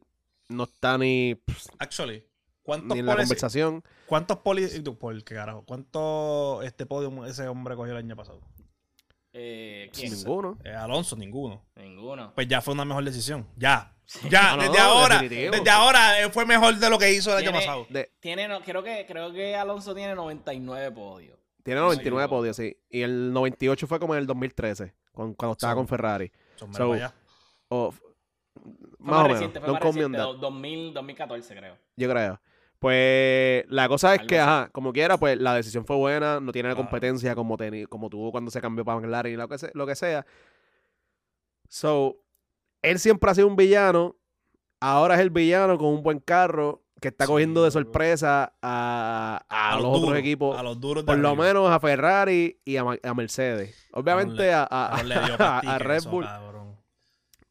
no 0.52 0.64
está 0.66 0.98
ni, 0.98 1.36
pff, 1.36 1.68
Actually, 1.80 2.24
¿cuántos 2.64 2.94
ni 2.96 3.00
en 3.00 3.06
la 3.06 3.14
polis- 3.14 3.24
conversación. 3.28 3.84
¿Cuántos 4.06 4.38
poli... 4.40 4.68
tú, 4.84 4.98
¿Por 4.98 5.24
qué 5.24 5.36
carajo? 5.36 5.64
¿Cuántos 5.66 6.64
este 6.66 6.86
podio 6.86 7.26
ese 7.26 7.48
hombre 7.48 7.76
cogió 7.76 7.92
el 7.94 7.98
año 8.00 8.16
pasado? 8.16 8.42
Eh, 9.34 9.90
¿Quién? 9.94 10.14
Ninguno. 10.14 10.58
Eh, 10.64 10.72
Alonso, 10.74 11.16
ninguno. 11.16 11.66
Ninguno. 11.76 12.34
Pues 12.36 12.48
ya 12.48 12.62
fue 12.62 12.74
una 12.74 12.84
mejor 12.86 13.04
decisión. 13.06 13.48
Ya. 13.56 13.96
Ya, 14.30 14.52
Ah, 14.54 14.58
no, 14.58 14.64
desde 14.64 14.78
no, 14.78 14.84
ahora. 14.84 15.22
definitivo. 15.22 15.56
Desde 15.56 15.70
ahora 15.70 16.22
eh, 16.22 16.30
fue 16.30 16.46
mejor 16.46 16.76
de 16.76 16.90
lo 16.90 17.00
que 17.00 17.14
hizo 17.14 17.32
el 17.32 17.46
año 17.46 17.54
pasado. 17.54 17.88
De- 17.90 18.12
Tiene, 18.20 18.46
no, 18.50 18.60
creo, 18.62 18.84
que, 18.84 19.06
creo 19.08 19.32
que 19.32 19.56
Alonso 19.56 19.96
tiene 19.96 20.14
99 20.16 20.92
podios. 20.92 21.40
tiene 21.64 21.80
No 21.80 21.86
sé 21.92 21.96
99 21.98 22.26
yo. 22.26 22.30
podios, 22.30 22.58
sí. 22.58 22.76
Y 22.90 23.04
el 23.04 23.32
98 23.32 23.88
fue 23.88 24.00
como 24.02 24.14
en 24.16 24.20
el 24.20 24.28
2013, 24.28 24.94
cuando, 25.14 25.34
cuando 25.38 25.54
estaba 25.54 25.72
So- 25.74 25.78
con 25.78 25.88
Ferrari. 25.88 26.30
So, 26.58 26.68
mira 26.68 26.78
So, 26.78 26.90
para 26.90 28.11
Fue 29.02 29.12
más 29.12 29.20
o 29.20 29.24
menos. 29.24 29.32
reciente, 29.38 29.60
fue 29.60 29.68
Don't 29.68 29.84
más 29.84 29.94
reciente, 29.96 30.18
that. 30.18 30.24
do- 30.26 30.34
2000, 30.36 30.94
2014 30.94 31.56
creo. 31.56 31.78
Yo 31.98 32.10
creo. 32.10 32.42
Pues 32.80 33.64
la 33.70 33.88
cosa 33.88 34.14
es 34.16 34.20
Algo 34.22 34.28
que, 34.30 34.40
así. 34.40 34.50
ajá, 34.50 34.70
como 34.72 34.92
quiera, 34.92 35.18
pues 35.18 35.40
la 35.40 35.54
decisión 35.54 35.86
fue 35.86 35.96
buena, 35.98 36.40
no 36.40 36.52
tiene 36.52 36.70
la 36.70 36.76
Claro. 36.76 36.90
competencia 36.90 37.36
como, 37.36 37.56
teni- 37.58 37.88
como 37.88 38.10
tuvo 38.10 38.32
cuando 38.32 38.50
se 38.50 38.60
cambió 38.60 38.84
para 38.84 39.00
McLaren 39.00 39.34
y 39.34 39.36
lo 39.38 39.48
que, 39.48 39.58
se- 39.60 39.72
lo 39.76 39.86
que 39.86 39.94
sea. 39.96 40.26
So, 41.70 42.18
él 42.82 43.00
siempre 43.00 43.30
ha 43.32 43.36
sido 43.36 43.48
un 43.48 43.56
villano, 43.56 44.16
ahora 44.80 45.16
es 45.16 45.22
el 45.22 45.30
villano 45.30 45.78
con 45.78 45.88
un 45.90 46.04
buen 46.04 46.20
carro 46.20 46.82
que 47.00 47.08
está 47.10 47.26
Sí, 47.26 47.32
cogiendo 47.32 47.64
de 47.64 47.72
sorpresa 47.72 48.54
a, 48.62 49.44
a 49.50 49.76
los, 49.78 49.86
otros 49.86 50.02
duros, 50.02 50.18
equipos, 50.20 50.58
A 50.58 50.62
los 50.64 50.80
duros 50.80 51.04
de 51.04 51.08
por 51.08 51.18
lo 51.18 51.36
menos 51.36 51.70
a 51.72 51.80
Ferrari 51.80 52.60
y 52.66 52.78
a, 52.78 52.84
Mercedes. 53.16 53.88
Obviamente 53.94 54.52
a, 54.54 54.60
Red 55.80 56.04
Bull. 56.06 56.26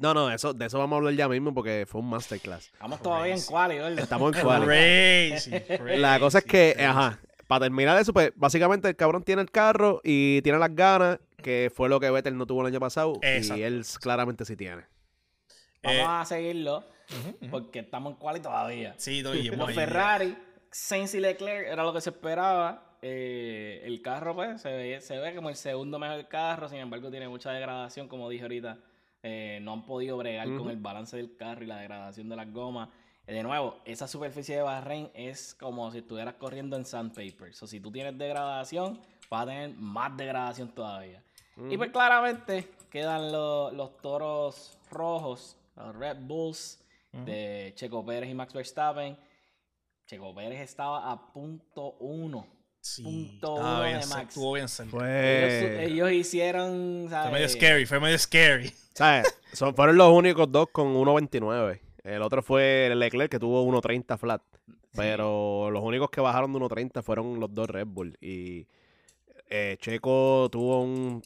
No, 0.01 0.15
no, 0.15 0.31
eso, 0.33 0.55
de 0.55 0.67
eso 0.67 0.79
vamos 0.79 0.97
a 0.97 0.99
hablar 0.99 1.15
ya 1.15 1.29
mismo 1.29 1.53
porque 1.55 1.85
fue 1.87 2.01
un 2.01 2.09
masterclass. 2.09 2.67
Estamos 2.73 3.03
todavía 3.03 3.35
en 3.35 3.43
quali, 3.43 3.77
¿verdad? 3.77 3.99
Estamos 3.99 4.35
en 4.35 4.43
cual. 4.45 4.65
Crazy, 4.65 5.51
La 5.99 6.19
cosa 6.19 6.39
es 6.39 6.45
que, 6.45 6.73
crazy. 6.75 6.89
ajá, 6.89 7.19
para 7.47 7.67
terminar 7.67 8.01
eso, 8.01 8.13
pues 8.13 8.33
básicamente 8.35 8.89
el 8.89 8.97
cabrón 8.97 9.23
tiene 9.23 9.43
el 9.43 9.51
carro 9.51 10.01
y 10.03 10.41
tiene 10.43 10.59
las 10.59 10.75
ganas, 10.75 11.19
que 11.43 11.71
fue 11.75 11.89
lo 11.89 12.01
que 12.01 12.11
Vettel 12.11 12.37
no 12.37 12.47
tuvo 12.47 12.63
el 12.63 12.69
año 12.69 12.81
pasado, 12.81 13.19
Exacto. 13.23 13.61
y 13.61 13.63
él 13.65 13.85
claramente 14.01 14.45
sí 14.45 14.57
tiene. 14.57 14.85
Vamos 15.83 15.99
Eh, 16.01 16.05
a 16.07 16.25
seguirlo 16.25 16.85
porque 17.51 17.81
estamos 17.81 18.13
en 18.13 18.19
quali 18.19 18.41
todavía. 18.41 18.95
Sí, 18.97 19.23
no, 19.23 19.35
y 19.35 19.49
Los 19.51 19.75
Ferrari, 19.75 20.37
Sainz 20.71 21.15
y 21.15 21.21
Leclerc 21.21 21.67
era 21.69 21.83
lo 21.85 21.93
que 21.93 22.01
se 22.01 22.11
esperaba. 22.11 22.97
Eh, 23.03 23.83
el 23.85 24.01
carro, 24.03 24.35
pues, 24.35 24.61
se 24.63 24.71
ve, 24.71 25.01
se 25.01 25.19
ve 25.19 25.35
como 25.35 25.49
el 25.49 25.57
segundo 25.57 25.99
mejor 25.99 26.29
carro. 26.29 26.69
Sin 26.69 26.79
embargo, 26.79 27.11
tiene 27.11 27.29
mucha 27.29 27.51
degradación, 27.51 28.09
como 28.09 28.29
dije 28.29 28.43
ahorita. 28.45 28.79
Eh, 29.23 29.59
no 29.63 29.73
han 29.75 29.85
podido 29.85 30.17
bregar 30.17 30.49
con 30.57 30.71
el 30.71 30.77
balance 30.77 31.17
del 31.17 31.37
carro 31.37 31.63
y 31.63 31.67
la 31.67 31.77
degradación 31.79 32.29
de 32.29 32.37
las 32.37 32.51
gomas. 32.53 32.89
Eh, 33.27 33.35
de 33.35 33.43
nuevo, 33.43 33.77
esa 33.85 34.09
superficie 34.09 34.57
de 34.57 34.63
Bahrein 34.63 35.11
es 35.15 35.55
como 35.55 35.91
si 35.93 35.99
estuvieras 35.99 36.35
corriendo 36.35 36.77
en 36.77 36.85
sandpaper. 36.87 37.53
O 37.61 37.67
si 37.67 37.81
tú 37.81 37.93
tienes 37.93 38.17
degradación, 38.17 38.99
vas 39.29 39.43
a 39.43 39.47
tener 39.47 39.75
más 39.77 40.17
degradación 40.17 40.69
todavía. 40.75 41.23
Y 41.69 41.77
pues 41.77 41.91
claramente 41.91 42.71
quedan 42.91 43.31
lo- 43.31 43.71
los 43.73 43.97
toros 43.99 44.79
rojos, 44.91 45.57
los 45.77 45.95
Red 45.97 46.17
Bulls 46.23 46.83
de 47.13 47.73
Checo 47.75 48.05
Pérez 48.07 48.31
y 48.31 48.35
Max 48.35 48.55
Verstappen. 48.55 49.19
Checo 50.07 50.35
Pérez 50.35 50.61
estaba 50.61 51.11
a 51.11 51.33
punto 51.33 51.97
uno. 52.01 52.47
Sí, 52.81 53.03
punto 53.03 53.55
uno 53.55 53.83
bien 53.83 54.01
de 54.01 54.07
Max. 54.07 54.29
Estuvo 54.29 54.53
bien. 54.55 54.65
Ellos, 54.67 54.91
Fue, 54.91 55.85
ellos 55.85 56.13
hicieron, 56.13 57.07
Fue 57.09 57.31
medio 57.31 57.49
scary, 57.49 57.87
fue 57.87 58.01
medio 58.01 58.19
scary. 58.19 58.73
¿sabes? 58.95 59.35
Son, 59.53 59.75
fueron 59.75 59.97
los 59.97 60.13
únicos 60.13 60.51
dos 60.51 60.69
con 60.73 60.95
1.29. 60.95 61.81
El 62.05 62.23
otro 62.23 62.43
fue 62.43 62.91
Leclerc 62.95 63.31
que 63.31 63.39
tuvo 63.39 63.65
1.30 63.65 64.19
flat. 64.19 64.43
Pero 64.95 65.71
los 65.71 65.83
únicos 65.83 66.11
que 66.11 66.21
bajaron 66.21 66.53
de 66.53 66.59
1.30 66.59 67.03
fueron 67.03 67.39
los 67.39 67.55
dos 67.55 67.69
Red 67.69 67.87
Bull. 67.87 68.17
Y 68.21 68.67
eh, 69.49 69.77
Checo 69.81 70.49
tuvo 70.51 70.83
un... 70.83 71.23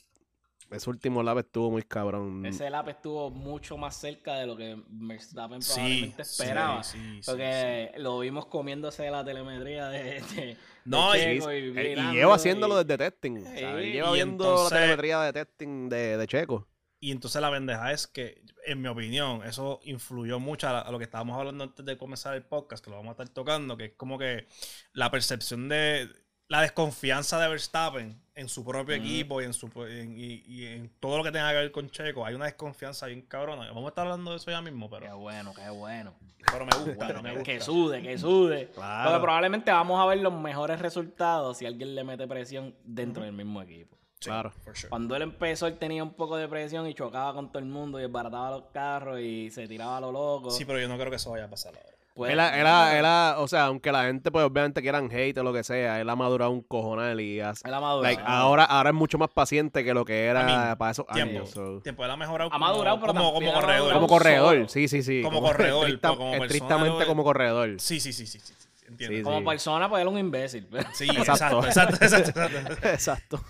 Ese 0.75 0.91
último 0.91 1.23
lap 1.23 1.39
estuvo 1.39 1.71
muy 1.71 1.83
cabrón. 1.83 2.45
Ese 2.47 2.69
lap 2.71 2.89
estuvo 2.89 3.31
mucho 3.31 3.77
más 3.77 3.97
cerca 3.97 4.35
de 4.37 4.47
lo 4.47 4.57
que 4.57 4.77
Verstappen 4.89 5.61
probablemente 5.61 6.25
sí, 6.25 6.43
esperaba. 6.43 6.83
sí, 6.83 6.99
sí, 6.99 7.21
porque 7.31 7.93
lo 7.99 8.19
vimos 8.19 8.47
comiéndose 8.47 9.11
la 9.11 9.25
telemetría 9.25 9.89
de, 9.89 10.21
de- 10.35 10.57
No, 10.85 11.13
de 11.13 11.19
y- 11.35 11.39
Checo 11.39 11.53
y, 11.53 11.63
mirando 11.71 12.13
y 12.13 12.17
lleva 12.17 12.35
haciéndolo 12.35 12.81
y- 12.81 12.85
desde 12.85 12.99
testing. 13.11 13.45
Sí, 13.45 13.61
lleva 13.61 13.83
y 13.83 14.15
viendo 14.15 14.45
entonces- 14.45 14.73
la 14.73 14.77
telemetría 14.79 15.21
de 15.21 15.33
testing 15.33 15.89
de, 15.89 16.17
de 16.19 16.27
Checo. 16.27 16.69
Y 17.01 17.11
entonces 17.11 17.41
la 17.43 17.51
bendeja 17.51 17.93
es 17.93 18.07
que, 18.07 18.43
en 18.65 18.81
mi 18.81 18.89
opinión, 18.89 19.43
eso 19.45 19.79
influyó 19.85 20.41
mucho 20.41 20.69
a, 20.69 20.73
la- 20.73 20.81
a 20.81 20.91
lo 20.91 20.97
que 20.99 21.05
estábamos 21.05 21.39
hablando 21.39 21.65
antes 21.65 21.85
de 21.85 21.99
comenzar 21.99 22.35
el 22.35 22.45
podcast, 22.45 22.83
que 22.83 22.91
lo 22.91 22.97
vamos 22.97 23.11
a 23.11 23.23
estar 23.23 23.29
tocando, 23.29 23.77
que 23.77 23.85
es 23.87 23.93
como 23.95 24.19
que 24.19 24.47
la 24.95 25.11
percepción 25.11 25.69
de 25.69 26.09
la 26.49 26.61
desconfianza 26.63 27.39
de 27.41 27.49
Verstappen 27.49 28.21
en 28.35 28.49
su 28.49 28.65
propio 28.65 28.95
equipo 28.97 29.41
y 29.41 29.45
en, 29.45 29.53
su, 29.53 29.69
y, 29.89 30.03
y- 30.25 30.45
y 30.47 30.67
en 30.67 30.89
todo 31.01 31.19
lo 31.19 31.25
que 31.25 31.31
tenga 31.31 31.51
que 31.51 31.57
ver 31.57 31.73
con 31.73 31.89
Checo. 31.89 32.27
Hay 32.27 32.35
una 32.35 32.47
desconfianza 32.47 33.07
bien 33.07 33.23
cabrona. 33.23 33.67
Vamos 33.69 33.85
a 33.85 33.89
estar 33.89 34.05
hablando 34.07 34.33
de 34.33 34.37
eso 34.39 34.51
ya 34.51 34.61
mismo, 34.61 34.91
Qué 34.91 34.97
pero, 35.01 35.19
bueno, 35.19 35.55
qué 35.55 35.71
bueno. 35.71 36.15
pero 36.51 36.67
me 36.67 36.77
gusta, 36.77 36.95
Bueno, 37.07 37.23
me 37.23 37.31
que, 37.31 37.37
gusta. 37.37 37.53
que 37.53 37.61
sude, 37.61 38.03
que 38.03 38.19
sude. 38.19 38.69
Claro. 38.75 39.11
Porque 39.11 39.23
probablemente 39.23 39.71
vamos 39.71 40.01
a 40.01 40.07
ver 40.07 40.19
los 40.19 40.33
mejores 40.33 40.81
resultados 40.81 41.59
si 41.59 41.67
alguien 41.67 41.95
le 41.95 42.03
mete 42.05 42.27
presión 42.27 42.75
dentro 42.85 43.23
del 43.23 43.33
mismo 43.33 43.63
equipo. 43.63 43.97
Sí, 44.21 44.31
Claro. 44.31 44.53
sure. 44.75 44.89
Cuando 44.89 45.15
él 45.17 45.23
empezó, 45.23 45.67
él 45.67 45.79
tenía 45.79 46.03
un 46.03 46.15
poco 46.15 46.37
de 46.37 46.49
presión 46.49 46.87
y 46.89 46.95
chocaba 46.95 47.35
con 47.35 47.49
todo 47.51 47.59
el 47.61 47.67
mundo 47.67 47.99
y 47.99 48.03
desbarataba 48.03 48.51
los 48.51 48.65
carros 48.73 49.21
y 49.21 49.51
se 49.51 49.69
tiraba 49.69 49.99
a 49.99 50.01
lo 50.01 50.11
loco. 50.13 50.51
Sí, 50.51 50.65
pero 50.65 50.81
yo 50.81 50.89
no 50.89 50.97
creo 50.97 51.11
que 51.11 51.17
eso 51.17 51.31
vaya 51.31 51.45
a 51.45 51.51
pasar 51.51 51.75
ahora. 51.77 51.94
Pues, 52.15 52.39
ha- 52.39 52.97
él 52.97 53.05
ha- 53.07 53.35
o 53.39 53.49
sea, 53.49 53.65
aunque 53.65 53.91
la 53.91 54.05
gente, 54.05 54.31
pues 54.31 54.45
obviamente 54.45 54.81
quieran 54.83 55.11
hate 55.13 55.37
o 55.39 55.43
lo 55.43 55.53
que 55.53 55.65
sea, 55.65 56.01
él 56.01 56.09
ha 56.09 56.15
madurado 56.15 56.53
un 56.53 56.63
cojonal 56.63 57.21
y 57.21 57.41
hace- 57.41 57.67
él 57.67 57.75
ha 57.75 57.81
madurado. 57.81 58.03
like, 58.05 58.23
ahora, 58.25 58.63
ahora 58.65 58.91
es 58.91 58.95
mucho 58.95 59.19
más 59.19 59.31
paciente 59.31 59.83
que 59.83 59.93
lo 59.95 60.05
que 60.05 60.27
era 60.27 60.43
I 60.43 60.45
mean, 60.45 60.77
para 60.79 60.93
esos 60.93 61.07
Tiempo. 61.09 61.39
años. 61.39 61.51
so. 61.51 61.81
Tiempo, 61.81 62.05
él 62.05 62.11
ha 62.13 62.17
mejorado 62.17 62.51
Ha 62.53 62.59
madurado, 62.59 63.01
como, 63.01 63.13
pero 63.13 63.33
como, 63.33 63.53
corredor. 63.53 63.93
Como 63.95 64.07
corredor, 64.07 64.69
sí, 64.71 64.87
sí, 64.87 65.03
sí. 65.03 65.23
Como 65.23 65.43
corredor, 65.43 65.89
estricta- 65.89 66.09
como 66.11 66.31
persona, 66.31 66.45
estrictamente 66.47 67.01
lo- 67.01 67.07
como 67.07 67.25
corredor. 67.25 67.81
Sí, 67.81 67.99
sí, 67.99 68.13
sí, 68.13 68.27
sí, 68.29 68.39
sí, 68.39 68.55
sí, 68.97 69.23
Como 69.25 69.39
sí. 69.41 69.45
persona, 69.45 69.89
pues 69.89 70.03
él 70.03 70.07
es 70.09 70.13
un 70.15 70.21
imbécil. 70.21 70.69
pero- 70.71 70.89
Sí, 70.93 71.09
Exacto. 71.11 71.65
exacto, 71.67 71.97
exacto, 72.01 72.31
exacto, 72.41 72.89
exacto. 72.89 73.41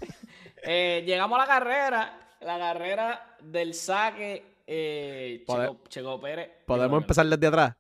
Eh, 0.63 1.03
llegamos 1.07 1.37
a 1.39 1.43
la 1.43 1.47
carrera. 1.47 2.19
La 2.41 2.59
carrera 2.59 3.37
del 3.43 3.75
saque. 3.75 4.55
Eh, 4.67 5.45
Checo 5.91 6.19
Pérez. 6.19 6.49
Podemos 6.67 7.03
empezar 7.03 7.27
desde 7.27 7.47
atrás. 7.47 7.75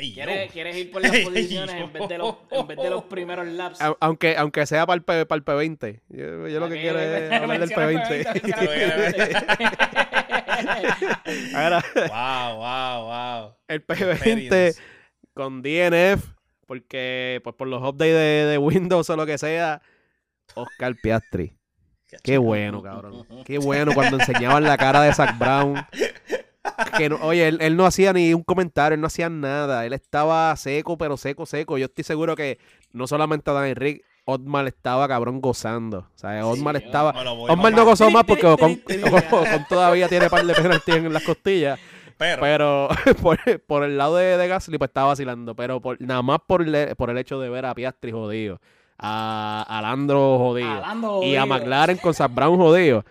Ey, 0.00 0.14
¿Quieres, 0.14 0.52
quieres 0.52 0.76
ir 0.76 0.92
por 0.92 1.02
las 1.02 1.12
Ey, 1.12 1.24
posiciones 1.24 1.74
en 1.74 1.92
vez, 1.92 2.08
de 2.08 2.18
los, 2.18 2.36
en 2.52 2.66
vez 2.68 2.76
de 2.78 2.88
los 2.90 3.02
primeros 3.04 3.44
laps? 3.48 3.80
Au- 3.80 3.96
Aunque, 4.00 4.36
aunque 4.36 4.64
sea 4.64 4.86
para 4.86 4.94
el, 4.96 5.02
P, 5.02 5.26
para 5.26 5.38
el 5.38 5.44
P20. 5.44 6.00
Yo, 6.08 6.46
yo 6.46 6.60
lo 6.60 6.68
que 6.68 6.80
quiero 6.80 7.00
es 7.00 7.32
hablar 7.32 7.58
del 7.58 7.70
P20, 7.76 8.24
P20. 8.42 9.78
Ahora, 11.54 11.84
Wow, 11.94 12.56
wow, 12.56 13.04
wow. 13.06 13.54
el 13.68 13.86
P20 13.86 14.12
Experience. 14.12 14.80
con 15.34 15.62
DNF, 15.62 16.24
porque 16.66 17.40
pues 17.44 17.56
por 17.56 17.66
los 17.68 17.82
updates 17.82 18.14
de, 18.14 18.46
de 18.50 18.58
Windows 18.58 19.08
o 19.10 19.16
lo 19.16 19.26
que 19.26 19.36
sea, 19.38 19.82
Oscar 20.54 20.94
Piastri. 21.02 21.54
Qué 22.22 22.38
bueno, 22.38 22.82
cabrón. 22.82 23.26
Qué 23.44 23.58
bueno 23.58 23.92
cuando 23.94 24.18
enseñaban 24.18 24.62
la 24.62 24.78
cara 24.78 25.02
de 25.02 25.12
Zach 25.12 25.36
Brown. 25.38 25.76
Que 26.96 27.08
no- 27.08 27.16
oye, 27.22 27.48
él, 27.48 27.58
él 27.60 27.76
no 27.76 27.86
hacía 27.86 28.12
ni 28.12 28.32
un 28.34 28.42
comentario, 28.42 28.94
él 28.94 29.00
no 29.00 29.06
hacía 29.06 29.28
nada. 29.28 29.84
Él 29.86 29.92
estaba 29.92 30.54
seco, 30.56 30.96
pero 30.98 31.16
seco, 31.16 31.46
seco. 31.46 31.78
Yo 31.78 31.86
estoy 31.86 32.04
seguro 32.04 32.36
que 32.36 32.58
no 32.92 33.06
solamente 33.06 33.52
Danny 33.52 33.74
Rick, 33.74 34.04
Otmar 34.24 34.66
estaba 34.66 35.08
cabrón 35.08 35.40
gozando. 35.40 36.00
O 36.00 36.18
sea, 36.18 36.46
Otmar 36.46 36.76
Sí, 36.78 36.84
estaba. 36.84 37.10
Otmar 37.48 37.72
no 37.72 37.84
gozó 37.84 38.10
más 38.10 38.24
porque 38.24 38.46
Ocon, 38.46 38.80
todavía 39.68 40.08
tiene 40.08 40.28
par 40.28 40.44
de 40.44 40.54
penaltis 40.54 40.94
en 40.96 41.12
las 41.12 41.22
costillas. 41.22 41.78
Pero, 42.18 42.40
Pero 42.42 42.88
por, 43.22 43.38
por 43.62 43.84
el 43.84 43.96
lado 43.96 44.16
de, 44.16 44.36
de 44.36 44.48
Gasly, 44.48 44.76
pues 44.76 44.88
estaba 44.88 45.08
vacilando. 45.08 45.54
Pero 45.54 45.80
por, 45.80 46.00
nada 46.00 46.20
más 46.22 46.38
por 46.46 46.62
el, 46.62 46.94
por 46.96 47.10
el 47.10 47.18
hecho 47.18 47.38
de 47.40 47.48
ver 47.48 47.64
a 47.64 47.74
Piastri 47.74 48.10
jodido, 48.12 48.60
a, 48.98 49.64
a 49.68 49.80
Landro 49.82 50.36
jodido, 50.36 50.68
A 50.68 50.80
Lando 50.80 51.22
y 51.22 51.36
a 51.36 51.42
jodido. 51.42 51.46
McLaren 51.46 51.96
con 51.98 52.12
Zach 52.14 52.34
Brown 52.34 52.56
jodido. 52.58 53.04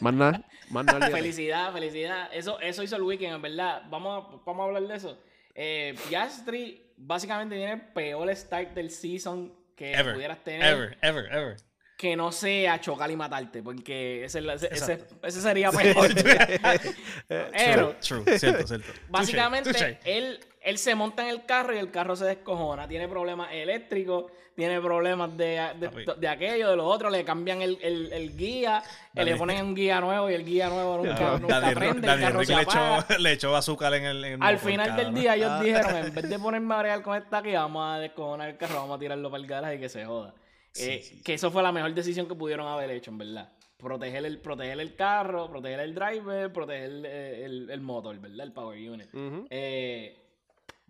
Más 0.00 0.12
nada. 0.12 0.42
Felicidad, 1.10 1.72
felicidad. 1.72 2.28
Eso, 2.32 2.60
eso 2.60 2.82
hizo 2.82 2.96
el 2.96 3.02
weekend, 3.02 3.34
en 3.36 3.42
verdad. 3.42 3.82
Vamos 3.88 4.24
a, 4.24 4.36
vamos 4.44 4.60
a 4.60 4.64
hablar 4.64 4.82
de 4.86 4.96
eso. 4.96 5.18
Eh, 5.54 5.94
Piastri 6.08 6.92
básicamente 6.96 7.56
tiene 7.56 7.72
el 7.72 7.80
peor 7.80 8.34
start 8.36 8.74
del 8.74 8.90
season 8.90 9.52
que 9.74 9.92
ever, 9.92 10.14
pudieras 10.14 10.42
tener. 10.44 10.64
ever, 10.64 10.98
ever, 11.02 11.26
ever. 11.32 11.56
Que 11.96 12.14
no 12.14 12.30
sea 12.30 12.80
chocar 12.80 13.10
y 13.10 13.16
matarte, 13.16 13.60
porque 13.60 14.24
ese, 14.24 14.38
ese, 14.52 15.04
ese, 15.22 15.40
sería 15.40 15.72
mejor. 15.72 16.08
Pero, 17.28 17.96
True, 18.00 18.22
true, 18.22 18.38
cierto, 18.38 18.66
cierto. 18.68 18.92
Básicamente, 19.08 19.72
Touché, 19.72 19.94
touché. 19.94 20.16
él, 20.16 20.40
él 20.68 20.78
se 20.78 20.94
monta 20.94 21.22
en 21.22 21.28
el 21.30 21.44
carro 21.46 21.74
y 21.74 21.78
el 21.78 21.90
carro 21.90 22.14
se 22.16 22.24
descojona. 22.24 22.86
Tiene 22.88 23.08
problemas 23.08 23.48
eléctricos, 23.52 24.30
tiene 24.54 24.80
problemas 24.80 25.36
de, 25.36 25.60
de, 25.78 26.14
de 26.18 26.28
aquello, 26.28 26.70
de 26.70 26.76
lo 26.76 26.84
otro. 26.86 27.10
Le 27.10 27.24
cambian 27.24 27.62
el, 27.62 27.78
el, 27.80 28.12
el 28.12 28.36
guía, 28.36 28.82
eh, 29.14 29.24
le 29.24 29.36
ponen 29.36 29.64
un 29.64 29.74
guía 29.74 30.00
nuevo 30.00 30.28
y 30.30 30.34
el 30.34 30.44
guía 30.44 30.68
nuevo 30.68 30.98
nunca, 30.98 31.16
Dani- 31.16 31.40
nunca 31.40 31.60
Dani- 31.60 31.74
prende. 31.74 32.08
El 32.12 32.20
carro 32.20 32.38
Rick 32.40 32.48
se 32.48 32.54
le 32.56 32.62
apaga. 32.62 32.98
echó, 33.08 33.18
le 33.18 33.32
echó 33.32 33.56
azúcar 33.56 33.94
en 33.94 34.04
el. 34.04 34.24
en 34.24 34.42
Al 34.42 34.58
final 34.58 34.96
del 34.96 35.14
día 35.14 35.34
ellos 35.36 35.50
Ah. 35.50 35.60
dijeron, 35.64 35.96
en 35.96 36.14
vez 36.14 36.28
de 36.28 36.38
ponerme 36.38 36.74
a 36.74 36.78
bregar 36.78 37.02
con 37.02 37.16
esta 37.16 37.38
aquí, 37.38 37.52
vamos 37.52 37.84
a 37.86 37.98
descojonar 38.00 38.48
el 38.50 38.56
carro, 38.56 38.74
vamos 38.76 38.96
a 38.96 38.98
tirarlo 39.00 39.30
para 39.30 39.40
el 39.42 39.48
garaje 39.48 39.74
y 39.76 39.80
que 39.80 39.88
se 39.88 40.04
joda. 40.04 40.34
Sí, 40.72 40.90
Eh, 40.90 41.02
sí, 41.02 41.22
Que 41.22 41.34
eso 41.34 41.50
fue 41.50 41.62
la 41.62 41.72
mejor 41.72 41.94
decisión 41.94 42.28
que 42.28 42.34
pudieron 42.34 42.66
haber 42.66 42.90
hecho, 42.90 43.10
en 43.10 43.18
verdad. 43.18 43.52
Proteger 43.78 44.26
el, 44.26 44.38
proteger 44.40 44.80
el 44.80 44.96
carro, 44.96 45.48
proteger 45.48 45.78
el 45.80 45.94
driver, 45.94 46.52
proteger 46.52 46.90
el, 46.90 47.06
el- 47.06 47.70
el 47.70 47.80
motor, 47.80 48.18
¿verdad? 48.18 48.40
El 48.46 48.52
power 48.52 48.76
unit. 48.90 49.08
Eh, 49.50 50.24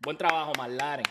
buen 0.03 0.17
trabajo, 0.17 0.53
McLaren. 0.59 1.05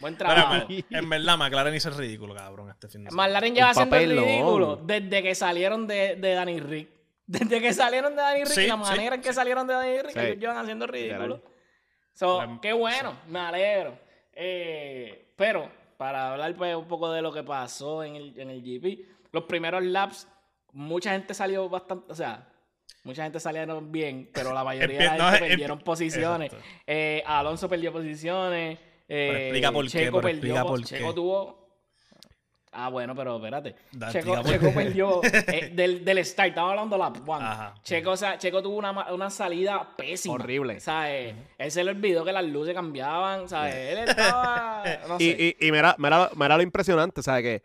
Buen 0.00 0.16
trabajo. 0.16 0.66
en- 0.68 0.84
en 0.90 1.10
verdad, 1.10 1.36
McLaren 1.36 1.74
hizo 1.74 1.88
el 1.88 1.96
ridículo, 1.96 2.34
cabrón, 2.34 2.70
este 2.70 2.88
fin 2.88 3.04
de 3.04 3.10
semana. 3.10 3.26
McLaren 3.28 3.54
lleva 3.54 3.70
haciendo 3.70 3.96
el 3.96 4.16
ridículo 4.18 4.76
desde 4.76 5.22
que 5.22 5.34
salieron 5.34 5.86
de, 5.86 6.16
de 6.16 6.34
Danny 6.34 6.60
Rick. 6.60 6.88
Desde 7.26 7.60
que 7.62 7.72
salieron 7.72 8.14
de 8.14 8.20
Danny 8.20 8.40
Rick, 8.44 8.52
Sí, 8.52 8.66
la 8.66 8.74
sí, 8.74 8.80
manera 8.80 9.14
en 9.14 9.22
que 9.22 9.32
salieron 9.32 9.66
de 9.66 9.74
Danny 9.74 10.02
Rick, 10.02 10.12
Sí. 10.12 10.18
ellos 10.20 10.38
llevan 10.38 10.56
haciendo 10.58 10.84
el 10.84 10.90
ridículo. 10.92 11.42
So, 12.14 12.42
La- 12.44 12.58
qué 12.60 12.72
bueno, 12.72 13.14
me 13.28 13.38
alegro. 13.38 13.96
Eh, 14.34 15.32
pero, 15.36 15.70
para 15.96 16.32
hablar 16.32 16.54
pues, 16.56 16.74
un 16.76 16.86
poco 16.88 17.10
de 17.10 17.22
lo 17.22 17.32
que 17.32 17.42
pasó 17.42 18.02
en 18.04 18.16
el, 18.16 18.38
en 18.38 18.50
el 18.50 18.60
GP, 18.62 19.06
los 19.32 19.44
primeros 19.44 19.82
laps, 19.84 20.28
mucha 20.72 21.12
gente 21.12 21.32
salió 21.32 21.68
bastante, 21.68 22.12
o 22.12 22.14
sea, 22.14 22.48
mucha 23.04 23.24
gente 23.24 23.40
salieron 23.40 23.90
bien, 23.92 24.30
pero 24.32 24.52
la 24.52 24.64
mayoría 24.64 24.98
de 24.98 25.04
la 25.06 25.16
no, 25.16 25.30
gente 25.30 25.44
em- 25.44 25.48
perdieron 25.50 25.78
posiciones. 25.80 26.52
Eh, 26.86 27.22
Alonso 27.26 27.68
perdió 27.68 27.92
posiciones. 27.92 28.78
eh, 29.08 29.28
Pero 29.30 29.38
explica 29.38 29.72
por 29.72 29.84
qué, 29.84 29.90
Checo 29.90 30.20
pero 30.20 30.22
perdió 30.22 30.54
explica 30.54 30.64
por 30.64 30.84
Checo 30.84 31.08
qué. 31.08 31.14
tuvo 31.14 31.62
Ah, 32.74 32.88
bueno, 32.88 33.14
pero 33.14 33.36
espérate. 33.36 33.74
Da- 33.92 34.10
Checo, 34.10 34.34
perdió 34.74 35.20
eh, 35.24 35.70
del, 35.74 36.06
del 36.06 36.24
start, 36.24 36.48
estamos 36.50 36.70
hablando 36.70 36.96
de 36.96 37.00
la 37.02 37.08
one. 37.08 37.44
Ajá. 37.44 37.74
Checo, 37.82 38.12
o 38.12 38.16
sea, 38.16 38.38
Checo 38.38 38.62
tuvo 38.62 38.76
una, 38.78 39.12
una 39.12 39.28
salida 39.28 39.94
pésima. 39.94 40.36
Horrible. 40.36 40.80
¿Sabes? 40.80 41.34
Él 41.58 41.70
se 41.70 41.84
le 41.84 41.90
olvidó 41.90 42.24
que 42.24 42.32
las 42.32 42.44
luces 42.46 42.72
cambiaban, 42.74 43.46
¿sabes? 43.46 43.74
Él 43.74 43.98
estaba, 44.08 44.84
no 45.08 45.18
sé. 45.18 45.24
Y, 45.24 45.56
y, 45.60 45.68
y 45.68 45.70
mira, 45.70 45.94
mira, 45.98 46.30
mira 46.34 46.56
lo 46.56 46.62
impresionante, 46.62 47.22
¿sabes? 47.22 47.42
Que 47.42 47.62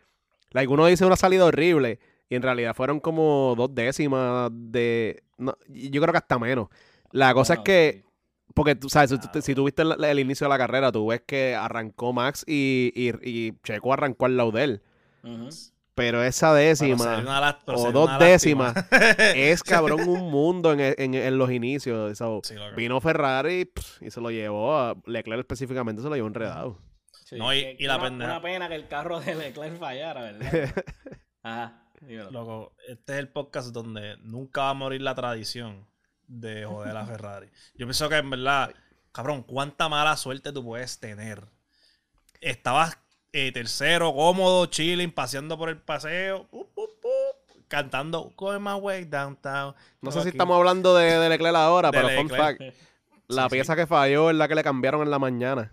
like, 0.51 0.67
uno 0.71 0.85
dice 0.88 1.05
una 1.05 1.15
salida 1.15 1.45
horrible 1.45 1.99
y 2.30 2.36
en 2.36 2.41
realidad 2.41 2.73
fueron 2.75 2.99
como 2.99 3.53
dos 3.57 3.73
décimas 3.73 4.49
de... 4.53 5.23
no, 5.38 5.57
yo 5.67 6.01
creo 6.01 6.11
que 6.11 6.17
hasta 6.17 6.38
menos. 6.39 6.67
La 7.11 7.34
cosa 7.34 7.55
Bueno, 7.55 7.61
es 7.61 7.65
que... 7.65 8.07
Porque 8.53 8.75
tú 8.75 8.89
sabes, 8.89 9.11
si, 9.11 9.17
tú- 9.19 9.41
si 9.41 9.53
tú 9.53 9.65
viste 9.65 9.84
el, 9.84 10.03
el 10.03 10.19
inicio 10.19 10.45
de 10.45 10.49
la 10.49 10.57
carrera, 10.57 10.91
tú 10.91 11.05
ves 11.07 11.21
que 11.25 11.53
arrancó 11.55 12.11
Max 12.13 12.43
y, 12.47 12.91
y, 12.95 13.09
y 13.30 13.53
Checo 13.63 13.93
arrancó 13.93 14.25
al 14.25 14.36
lado 14.38 14.51
de 14.51 14.63
él. 14.63 14.82
sí. 15.23 15.30
Ujú. 15.30 15.49
Pero 15.93 16.21
esa 16.21 16.53
décima 16.53 17.23
o 17.65 17.91
dos 17.91 18.19
décimas 18.19 18.75
es 19.36 19.63
cabrón 19.63 20.07
un 20.07 20.30
mundo 20.30 20.71
en, 20.71 20.80
en- 20.80 21.15
en 21.15 21.38
los 21.39 21.49
inicios. 21.51 22.15
So, 22.19 22.41
Sí, 22.43 22.53
vino 22.75 23.01
Ferrari 23.01 23.65
pff, 23.65 24.03
y 24.03 24.11
se 24.11 24.21
lo 24.21 24.30
llevó 24.30 24.78
a 24.78 24.95
Leclerc 25.07 25.39
específicamente, 25.39 26.03
se 26.03 26.09
lo 26.09 26.13
llevó 26.15 26.28
enredado. 26.28 26.78
Sí, 27.25 27.38
No, 27.38 27.51
y- 27.51 27.75
y 27.80 27.86
la 27.88 27.97
una, 27.97 28.05
pendeja- 28.09 28.32
una 28.32 28.41
pena 28.43 28.69
que 28.69 28.75
el 28.75 28.88
carro 28.88 29.19
de 29.21 29.34
Leclerc 29.34 29.80
fallara, 29.80 30.21
¿verdad? 30.21 30.71
Ajá. 31.43 31.84
Loco, 32.01 32.73
este 32.87 33.13
es 33.13 33.19
el 33.19 33.29
podcast 33.29 33.69
donde 33.69 34.17
nunca 34.21 34.61
va 34.61 34.69
a 34.69 34.73
morir 34.75 35.01
la 35.01 35.15
tradición 35.15 35.87
de 36.27 36.65
joder 36.65 36.95
a 36.95 37.05
Ferrari. 37.05 37.47
Yo 37.75 37.87
pienso 37.87 38.07
que 38.07 38.17
en 38.17 38.29
verdad, 38.29 38.71
cabrón, 39.11 39.41
cuánta 39.43 39.89
mala 39.89 40.15
suerte 40.15 40.51
tú 40.51 40.63
puedes 40.63 40.99
tener. 40.99 41.43
Estabas 42.39 42.99
eh, 43.33 43.51
tercero, 43.51 44.13
cómodo, 44.13 44.67
chilling, 44.67 45.11
paseando 45.11 45.57
por 45.57 45.69
el 45.69 45.77
paseo, 45.79 46.47
pu, 46.47 46.67
pu, 46.75 46.87
cantando 47.67 48.31
Going 48.37 48.61
My 48.61 48.73
Way 48.73 49.05
Downtown. 49.05 49.73
No 50.01 50.11
sé 50.11 50.21
si 50.21 50.29
estamos 50.29 50.55
hablando 50.55 50.95
de, 50.95 51.17
de 51.17 51.29
Leclerc 51.29 51.55
ahora, 51.55 51.89
De 51.89 51.97
pero 51.97 52.09
fun 52.15 52.29
fact, 52.29 52.61
la 53.27 53.43
Sí, 53.43 53.49
pieza 53.55 53.75
que 53.75 53.87
falló 53.87 54.29
es 54.29 54.35
la 54.35 54.47
que 54.47 54.55
le 54.55 54.63
cambiaron 54.63 55.01
en 55.01 55.09
la 55.09 55.19
mañana. 55.19 55.71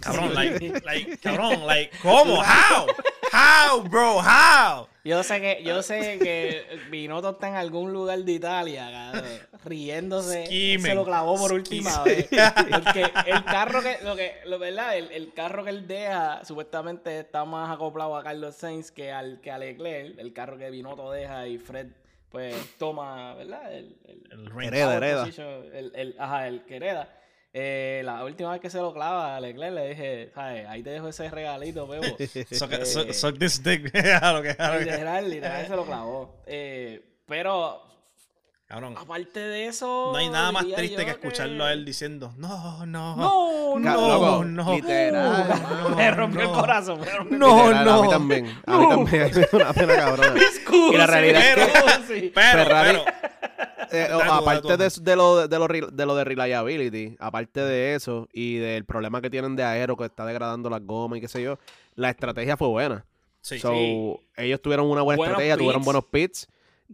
Cabrón, 0.00 0.34
like, 0.34 0.80
like, 0.84 1.18
cabrón, 1.22 1.64
like, 1.66 1.96
¿cómo? 2.02 2.40
How? 2.42 2.86
How, 3.32 3.82
bro? 3.88 4.18
How? 4.20 4.89
Yo 5.02 5.22
sé 5.22 5.40
que, 5.40 5.62
yo 5.64 5.82
sé 5.82 6.18
que 6.18 6.64
Binotto 6.90 7.30
está 7.30 7.48
en 7.48 7.54
algún 7.56 7.92
lugar 7.92 8.18
de 8.18 8.32
Italia, 8.32 8.90
cabrón, 9.12 9.30
riéndose. 9.64 10.44
Se 10.78 10.94
lo 10.94 11.04
clavó 11.04 11.36
por 11.38 11.52
última 11.52 12.02
vez. 12.04 12.28
Porque 12.28 13.10
el 13.26 13.44
carro 13.44 13.82
que, 13.82 13.96
lo 14.04 14.14
que, 14.14 14.34
lo 14.44 14.58
verdad, 14.58 14.96
el, 14.98 15.10
el 15.12 15.32
carro 15.32 15.64
que 15.64 15.70
él 15.70 15.86
deja, 15.86 16.44
supuestamente 16.44 17.18
está 17.20 17.44
más 17.46 17.70
acoplado 17.74 18.14
a 18.16 18.22
Carlos 18.22 18.54
Sainz 18.56 18.90
que 18.90 19.10
al 19.10 19.40
que 19.40 19.50
a 19.50 19.58
Leclerc, 19.58 20.18
el 20.18 20.32
carro 20.34 20.58
que 20.58 20.70
Binotto 20.70 21.10
deja 21.12 21.46
y 21.48 21.56
Fred 21.58 21.86
pues 22.30 22.54
toma, 22.78 23.34
¿verdad? 23.34 23.72
El, 23.74 23.96
el, 24.06 24.22
El. 24.30 24.48
Hereda, 24.66 24.86
power 24.86 25.02
hereda. 25.02 25.20
position, 25.24 25.64
el, 25.74 25.92
el- 25.96 26.16
ajá, 26.18 26.46
el 26.46 26.64
que 26.64 26.76
hereda. 26.76 27.08
Eh, 27.52 28.02
la 28.04 28.24
última 28.24 28.52
vez 28.52 28.60
que 28.60 28.70
se 28.70 28.78
lo 28.78 28.94
clava 28.94 29.34
a 29.36 29.40
Leclerc 29.40 29.74
le 29.74 29.88
dije, 29.88 30.30
¿sabes? 30.34 30.68
Ahí 30.68 30.82
te 30.84 30.90
dejo 30.90 31.08
ese 31.08 31.28
regalito, 31.30 31.86
bebo. 31.88 32.04
Suck, 32.52 32.72
Eh, 32.72 33.12
suck- 33.12 33.38
this 33.38 33.60
dick. 33.62 33.84
Literal, 33.92 35.28
literal 35.30 35.66
se 35.66 35.74
lo 35.76 35.84
clavó. 35.84 36.42
Eh, 36.46 37.02
pero 37.26 37.82
Cabrón, 38.66 38.94
aparte 38.96 39.40
de 39.40 39.66
eso. 39.66 40.10
no 40.12 40.16
hay 40.18 40.28
nada 40.28 40.52
más 40.52 40.64
triste 40.64 41.04
que 41.04 41.10
escucharlo 41.10 41.64
a 41.64 41.72
él 41.72 41.84
diciendo, 41.84 42.32
no, 42.36 42.86
no, 42.86 43.16
No, 43.16 43.78
no. 43.80 44.08
loco, 44.08 44.44
no. 44.44 44.74
literal. 44.76 45.48
no, 45.90 45.96
me 45.96 46.10
rompió 46.12 46.40
el 46.42 46.46
no. 46.46 46.52
corazón. 46.52 47.00
Me 47.00 47.06
rompió 47.10 47.36
No, 47.36 47.56
Literal, 47.68 47.88
A 47.88 47.96
mí 47.96 48.02
no. 48.02 48.08
también. 48.10 48.60
A 48.66 48.78
mí 48.78 48.88
también. 48.88 49.22
A 49.24 49.26
mí 49.26 49.32
da 49.32 49.48
una 49.52 49.72
pena 49.72 49.94
Y 50.92 50.96
la 50.96 51.06
realidad 51.08 51.42
es 51.42 52.06
que-. 52.06 52.32
Pero, 52.32 52.64
pero, 52.68 53.04
Eh, 53.96 54.08
aparte 54.10 54.76
de, 54.76 54.88
de 55.02 55.16
lo, 55.16 55.48
de, 55.48 55.58
lo, 55.58 55.66
de 55.68 56.06
lo 56.06 56.14
de 56.14 56.24
reliability, 56.24 57.16
aparte 57.18 57.60
de 57.60 57.94
eso 57.94 58.28
y 58.32 58.56
del 58.56 58.84
problema 58.84 59.20
que 59.20 59.30
tienen 59.30 59.56
de 59.56 59.64
aero 59.64 59.96
que 59.96 60.04
está 60.04 60.24
degradando 60.26 60.70
las 60.70 60.82
gomas 60.84 61.18
y 61.18 61.20
qué 61.20 61.28
sé 61.28 61.42
yo, 61.42 61.58
la 61.94 62.10
estrategia 62.10 62.56
fue 62.56 62.68
buena. 62.68 63.04
sí, 63.40 63.58
So, 63.58 63.72
Sí. 63.72 64.16
ellos 64.36 64.60
tuvieron 64.62 64.86
una 64.86 65.02
buena 65.02 65.16
Buenos 65.18 65.32
estrategia, 65.32 65.56
tuvieron 65.56 65.82
buenos 65.84 66.04
pits. 66.04 66.46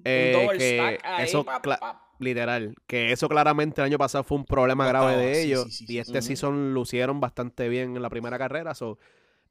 eh, 0.04 0.48
que 0.58 0.98
ahí, 1.04 1.24
eso, 1.24 1.44
pap, 1.44 1.64
cla- 1.64 1.78
pap. 1.78 1.96
literal, 2.18 2.74
que 2.86 3.12
eso 3.12 3.28
claramente 3.28 3.80
el 3.80 3.86
año 3.86 3.98
pasado 3.98 4.24
fue 4.24 4.38
un 4.38 4.44
problema 4.44 4.86
grave 4.86 5.16
de 5.16 5.34
sí, 5.34 5.48
ellos. 5.48 5.80
y 5.82 5.98
este 5.98 6.20
season 6.22 6.72
lucieron 6.74 7.20
bastante 7.20 7.68
bien 7.68 7.96
en 7.96 8.02
la 8.02 8.10
primera 8.10 8.38
carrera. 8.38 8.74
So, 8.74 8.98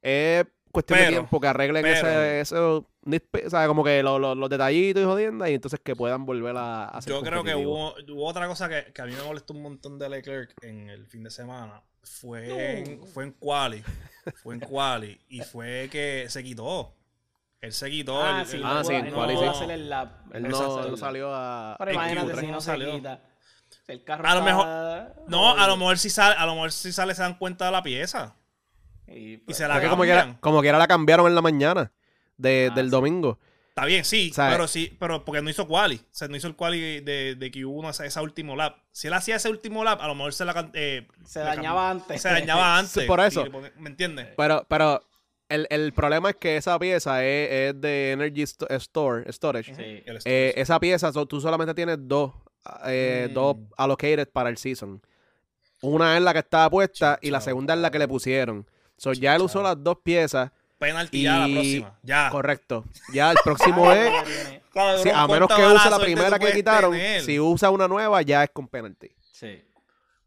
es 0.01 0.45
cuestión 0.75 0.99
de 0.99 1.07
tiempo 1.07 1.39
que 1.41 1.47
arreglen 1.47 1.81
pero- 1.83 2.07
ese, 2.07 2.39
eso, 2.41 2.77
o 3.05 3.49
sea, 3.49 3.67
como 3.67 3.83
que 3.83 4.01
lo- 4.03 4.19
lo- 4.19 4.35
los 4.35 4.49
detallitos 4.49 5.01
y 5.01 5.05
jodiendas, 5.05 5.49
y 5.49 5.53
entonces 5.55 5.79
que 5.83 5.95
puedan 5.95 6.25
volver 6.25 6.55
a, 6.57 6.97
ser 7.01 7.13
Yo 7.13 7.21
creo 7.21 7.43
que 7.43 7.55
hubo, 7.55 7.93
hubo 8.09 8.25
otra 8.25 8.47
cosa 8.47 8.69
que, 8.69 8.91
que 8.93 9.01
a 9.01 9.05
mí 9.05 9.13
me 9.13 9.23
molestó 9.23 9.53
un 9.53 9.61
montón 9.63 9.97
de 9.99 10.07
Leclerc 10.09 10.53
en 10.61 10.89
el 10.89 11.07
fin 11.07 11.23
de 11.23 11.31
semana. 11.31 11.81
Fue, 12.03 12.79
en, 12.79 13.07
fue 13.07 13.23
en 13.23 13.31
Quali. 13.31 13.83
Fue 14.43 14.53
en 14.55 14.59
Quali. 14.61 15.19
Y 15.29 15.41
fue 15.41 15.89
que 15.91 16.25
se 16.29 16.43
quitó. 16.43 16.93
Él 17.61 17.73
se 17.73 17.89
quitó. 17.89 18.21
Ah, 18.21 18.41
el- 18.41 18.45
sí, 18.47 18.57
el- 18.57 18.61
no 18.61 18.69
Ah, 18.69 18.81
pudo- 18.81 18.83
sí, 18.89 18.93
en 18.93 19.09
no 19.09 19.15
quali, 19.15 19.33
pudo 19.33 19.43
sí. 19.43 19.49
hacer 19.49 19.71
el 19.71 19.89
lap. 19.89 20.11
Él 20.33 20.43
No 20.43 20.49
no, 20.49 20.57
él 20.57 20.65
hacer 20.71 20.85
no 20.85 20.93
el 20.93 20.97
salió 20.99 21.29
a... 21.33 21.75
Pero 21.79 21.93
imagínate 21.93 22.27
Q3 22.33 22.39
si 22.41 22.45
no 22.47 22.51
no 22.53 22.61
se 22.61 22.65
salió. 22.67 22.91
quita. 22.91 23.19
El 23.87 24.03
carro 24.03 24.27
A 24.27 24.35
lo 24.35 24.39
está- 24.47 25.13
No, 25.27 25.57
a 25.57 25.67
lo 25.67 25.77
mejor 25.77 25.97
si 25.97 26.09
sale, 26.11 26.35
a 26.37 26.45
lo 26.45 26.53
mejor 26.53 26.71
si 26.71 26.91
sale 26.91 27.15
se 27.15 27.21
dan 27.23 27.37
cuenta 27.39 27.65
de 27.65 27.71
la 27.71 27.81
pieza. 27.83 28.35
Y, 29.07 29.33
Y 29.33 29.37
pues, 29.37 29.57
se 29.57 29.67
la 29.67 29.75
Porque 29.75 29.89
como 29.89 30.03
cambian. 30.03 30.23
quiera, 30.25 30.39
como 30.41 30.61
quiera 30.61 30.77
la 30.77 30.87
cambiaron 30.87 31.27
en 31.27 31.35
la 31.35 31.41
mañana 31.41 31.91
de- 32.37 32.69
Ah, 32.71 32.75
del 32.75 32.85
sí. 32.87 32.91
domingo. 32.91 33.39
Está 33.69 33.85
bien, 33.85 34.05
sí, 34.05 34.29
O 34.31 34.33
sea, 34.33 34.49
pero 34.51 34.67
sí, 34.69 34.95
pero 34.99 35.25
porque 35.25 35.41
no 35.41 35.49
hizo 35.49 35.67
quali. 35.67 35.97
O 35.97 36.01
sea, 36.11 36.29
no 36.29 36.37
hizo 36.37 36.47
el 36.47 36.55
quali 36.55 37.01
de, 37.01 37.35
de 37.35 37.51
Q1 37.51 37.89
esa, 37.89 38.05
esa 38.05 38.21
último 38.21 38.55
lap. 38.55 38.77
Si 38.93 39.07
él 39.07 39.13
hacía 39.13 39.35
ese 39.35 39.49
último 39.49 39.83
lap, 39.83 39.99
a 40.01 40.07
lo 40.07 40.15
mejor 40.15 40.33
se 40.33 40.45
la 40.45 40.69
eh, 40.73 41.05
Se 41.25 41.41
dañaba 41.41 41.89
antes. 41.89 42.21
Se 42.21 42.29
dañaba 42.29 42.77
antes. 42.79 43.05
por 43.05 43.19
eso. 43.19 43.43
¿Me 43.77 43.89
entiendes? 43.89 44.27
Pero, 44.37 44.65
pero 44.69 45.03
el, 45.49 45.67
el 45.69 45.91
problema 45.91 46.29
es 46.29 46.37
que 46.37 46.55
esa 46.55 46.79
pieza 46.79 47.25
es, 47.25 47.51
es 47.75 47.81
de 47.81 48.11
Energy 48.13 48.43
sto- 48.47 48.67
Store, 48.69 49.29
Storage. 49.31 49.75
Sí. 49.75 50.03
El 50.05 50.19
Eh, 50.23 50.53
esa 50.55 50.79
pieza, 50.79 51.11
so- 51.11 51.25
tú 51.25 51.41
solamente 51.41 51.73
tienes 51.73 51.97
dos, 51.99 52.31
eh, 52.87 53.27
Mm. 53.29 53.33
dos 53.33 53.57
allocated 53.77 54.29
para 54.29 54.49
el 54.49 54.55
season. 54.57 55.01
Una 55.81 56.15
es 56.15 56.23
la 56.23 56.31
que 56.31 56.39
estaba 56.39 56.69
puesta 56.69 57.19
y 57.21 57.29
la 57.29 57.41
segunda 57.41 57.73
es 57.73 57.79
la 57.81 57.91
que 57.91 57.99
le 57.99 58.07
pusieron. 58.07 58.65
So, 58.97 59.13
ya 59.13 59.35
él 59.35 59.41
usó 59.41 59.61
las 59.61 59.81
dos 59.83 59.97
piezas. 60.03 60.51
Penalti 60.79 61.23
ya 61.23 61.39
la 61.39 61.47
y- 61.47 61.53
próxima. 61.53 61.99
Ya. 62.03 62.29
Correcto. 62.29 62.85
Ya 63.13 63.31
el 63.31 63.37
próximo 63.43 63.91
es. 63.91 64.11
Cabrón, 64.73 65.03
sí, 65.03 65.09
a 65.09 65.27
menos 65.27 65.47
¿cuánta 65.47 65.55
que 65.55 65.63
use 65.67 65.73
la 65.75 65.81
suerte 65.81 66.05
primera 66.05 66.39
que 66.39 66.51
quitaron, 66.51 66.91
tener? 66.91 67.21
si 67.23 67.39
usa 67.39 67.69
una 67.69 67.87
nueva, 67.87 68.21
ya 68.21 68.43
es 68.43 68.49
con 68.51 68.67
penalty. 68.67 69.09
Sí. 69.31 69.63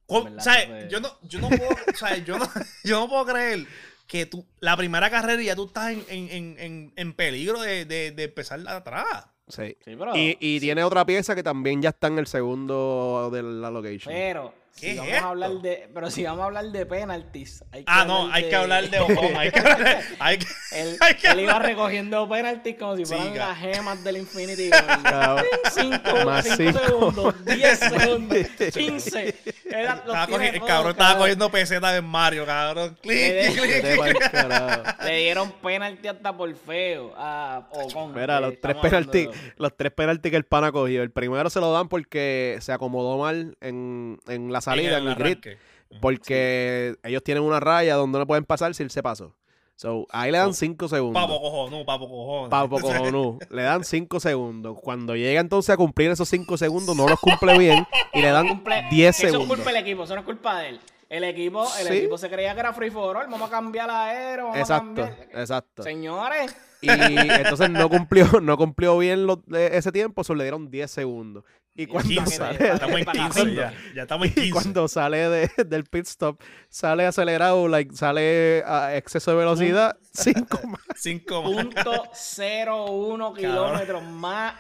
O 0.07 0.27
sea, 0.41 0.89
yo 0.89 1.01
no, 1.01 1.09
yo 1.23 1.39
no 1.41 1.49
puedo, 1.51 1.69
o 1.69 1.97
sea, 1.97 2.17
yo 2.17 2.39
no, 2.39 2.49
yo 2.85 2.99
no 3.01 3.09
puedo 3.09 3.27
creer 3.27 3.67
que 4.07 4.25
tú, 4.25 4.47
la 4.61 4.75
primera 4.75 5.11
carrera 5.11 5.43
ya 5.43 5.55
tú 5.55 5.67
estás 5.67 5.93
en, 5.93 6.03
en, 6.09 6.31
en, 6.31 6.57
en, 6.59 6.93
en 6.97 7.13
peligro 7.13 7.61
de, 7.61 7.85
de, 7.85 8.13
de 8.13 8.25
empezar 8.25 8.59
de 8.61 8.71
atrás. 8.71 9.27
Sí. 9.49 9.77
Sí, 9.85 9.97
pero. 9.99 10.17
Y, 10.17 10.39
y 10.41 10.61
tiene 10.61 10.83
otra 10.83 11.05
pieza 11.05 11.35
que 11.35 11.43
también 11.43 11.83
ya 11.83 11.91
está 11.91 12.07
en 12.07 12.19
el 12.19 12.27
segundo 12.27 13.29
de 13.31 13.43
la 13.43 13.71
location. 13.71 14.15
Pero. 14.15 14.55
¿Qué 14.81 14.93
Si 14.93 14.99
es 14.99 14.99
vamos 14.99 15.23
a 15.23 15.29
hablar 15.29 15.51
de, 15.61 15.89
pero 15.93 16.11
si 16.11 16.25
vamos 16.25 16.41
a 16.43 16.45
hablar 16.47 16.65
de 16.67 16.87
penalties. 16.87 17.65
Hay 17.73 17.81
que 17.81 17.85
Ah, 17.87 18.05
no, 18.07 18.33
hay 18.33 18.49
que 18.49 18.57
hablar 18.57 18.89
de 18.91 18.99
Obama. 19.01 19.41
Hay 19.41 19.51
que 19.51 19.59
hablar, 19.61 20.01
hay 20.19 20.39
que, 20.39 20.47
Él, 20.73 20.97
hay 21.01 21.15
que 21.15 21.27
él 21.29 21.41
iba 21.41 21.59
recogiendo 21.59 22.29
penalties 22.29 22.77
como 22.79 22.97
si 22.97 23.05
fueran 23.05 23.37
las 23.37 23.59
gemas 23.59 24.03
del 24.05 24.19
Infinity. 24.19 24.71
Gold. 24.71 25.03
Cabrón. 25.03 25.45
5 25.73 26.25
Más 26.25 26.45
cinco. 26.57 26.79
segundos, 26.79 27.45
10 27.45 27.79
segundos, 27.79 28.39
15. 28.73 29.35
Era, 29.71 29.95
los 29.97 30.05
Estaba 30.07 30.27
tiene 30.27 30.45
cogi- 30.45 30.49
el 30.49 30.55
todos, 30.59 30.69
cabrón 30.69 30.91
estaba 30.93 31.19
cogiendo 31.19 31.51
pesetas 31.51 31.95
en 31.99 32.05
Mario, 32.05 32.47
cabrón. 32.47 32.97
Clic, 33.03 33.17
Eh, 33.19 33.49
clic, 33.55 33.61
Vete 33.83 33.97
clic. 33.97 33.99
pa'l 33.99 34.31
carajo. 34.31 35.05
Le 35.05 35.17
dieron 35.19 35.53
penalti 35.63 36.09
hasta 36.09 36.37
por 36.37 36.55
feo 36.55 37.13
a 37.17 37.69
Ocon. 37.71 38.15
Mira, 38.15 38.41
los 38.41 38.55
tres 38.61 38.77
hablando 38.77 38.83
penaltis, 39.13 39.29
de- 39.31 39.53
los 39.57 39.77
tres 39.77 39.93
penaltis 39.93 40.31
que 40.31 40.37
el 40.37 40.45
pana 40.45 40.73
cogió. 40.73 41.03
El 41.03 41.11
primero 41.11 41.51
se 41.51 41.61
lo 41.61 41.73
dan 41.73 41.89
porque 41.89 42.57
se 42.61 42.73
acomodó 42.73 43.19
mal 43.19 43.57
en, 43.61 44.19
en 44.29 44.53
la 44.53 44.61
salida, 44.71 44.99
en 44.99 45.07
el, 45.09 45.15
grid. 45.15 45.33
arranque. 45.33 45.59
Porque 46.01 46.97
ellos 47.03 47.23
tienen 47.23 47.43
una 47.43 47.61
raya 47.61 47.95
donde 47.97 48.19
no 48.19 48.27
pueden 48.27 48.45
pasar 48.45 48.75
si 48.75 48.83
él 48.83 48.91
se 48.91 49.03
pasó. 49.03 49.35
So, 49.77 50.07
ahí 50.11 50.33
le 50.33 50.39
dan 50.39 50.49
Oh, 50.51 50.53
5 50.53 50.89
segundos. 50.89 51.23
Papo 51.23 51.41
cojonú, 51.41 51.85
papo 51.87 52.09
cojonú. 52.09 52.51
Papo 52.51 52.81
cojonú. 52.81 53.39
Le 53.51 53.63
dan 53.63 53.85
5 53.85 54.19
segundos. 54.19 54.77
Cuando 54.83 55.15
llega 55.15 55.41
entonces 55.41 55.71
a 55.73 55.77
cumplir 55.77 56.11
esos 56.11 56.29
5 56.29 56.57
segundos, 56.59 56.97
no 56.97 57.07
los 57.09 57.21
cumple 57.21 57.57
bien 57.57 57.87
y 58.13 58.21
le 58.21 58.29
dan 58.29 58.49
Cumple- 58.49 58.89
10 58.91 59.17
Eso 59.17 59.27
es 59.27 59.33
segundos. 59.33 59.57
culpa 59.57 59.71
del 59.73 59.83
equipo, 59.83 60.03
eso 60.05 60.15
no 60.15 60.21
es 60.21 60.27
culpa 60.27 60.59
de 60.61 60.69
él. 60.71 60.81
El 61.09 61.25
equipo, 61.25 61.65
el 61.81 61.87
Sí. 61.87 61.97
equipo 61.99 62.19
se 62.19 62.29
creía 62.29 62.53
que 62.55 62.61
era 62.61 62.73
free 62.75 62.91
for 62.91 63.17
all, 63.17 63.29
vamos 63.31 63.49
a 63.49 63.51
cambiar 63.51 63.87
la 63.87 64.07
aero, 64.07 64.45
vamos 64.49 64.59
Exacto, 64.59 65.05
a 65.05 65.09
cambiar. 65.09 65.41
exacto. 65.41 65.83
Señores, 65.85 66.57
Y 66.83 66.91
entonces 66.91 67.71
no 67.71 67.89
cumplió, 67.89 68.27
no 68.43 68.57
cumplió 68.59 68.99
bien 68.99 69.27
lo- 69.27 69.37
de 69.47 69.77
ese 69.79 69.91
tiempo, 69.93 70.23
solo 70.25 70.39
le 70.39 70.45
dieron 70.45 70.71
10 70.71 70.91
segundos. 70.91 71.45
Y 71.81 71.87
cuando 71.87 72.09
15. 72.09 72.37
sale, 72.37 72.69
Estamos 72.73 72.99
en 72.99 73.05
Para 73.05 73.19
15 73.31 73.55
ya. 73.55 73.75
Ya 73.95 74.03
estamos 74.03 74.27
en 74.27 74.33
y 74.33 74.35
15. 74.35 74.51
cuando 74.53 74.89
sale 74.89 75.29
de- 75.29 75.65
del 75.65 75.85
pit 75.85 76.07
stop, 76.07 76.41
sale 76.69 77.07
acelerado, 77.07 77.69
like, 77.69 77.95
sale 77.95 78.63
a 78.67 78.97
exceso 78.97 79.31
de 79.31 79.37
velocidad, 79.37 79.97
5 80.13 80.61
más. 80.67 80.81
5 80.97 81.43
más. 81.43 81.53
punto 81.53 82.03
cero 82.15 82.87
uno 82.87 83.33
kilómetros 83.33 84.03
más 84.03 84.55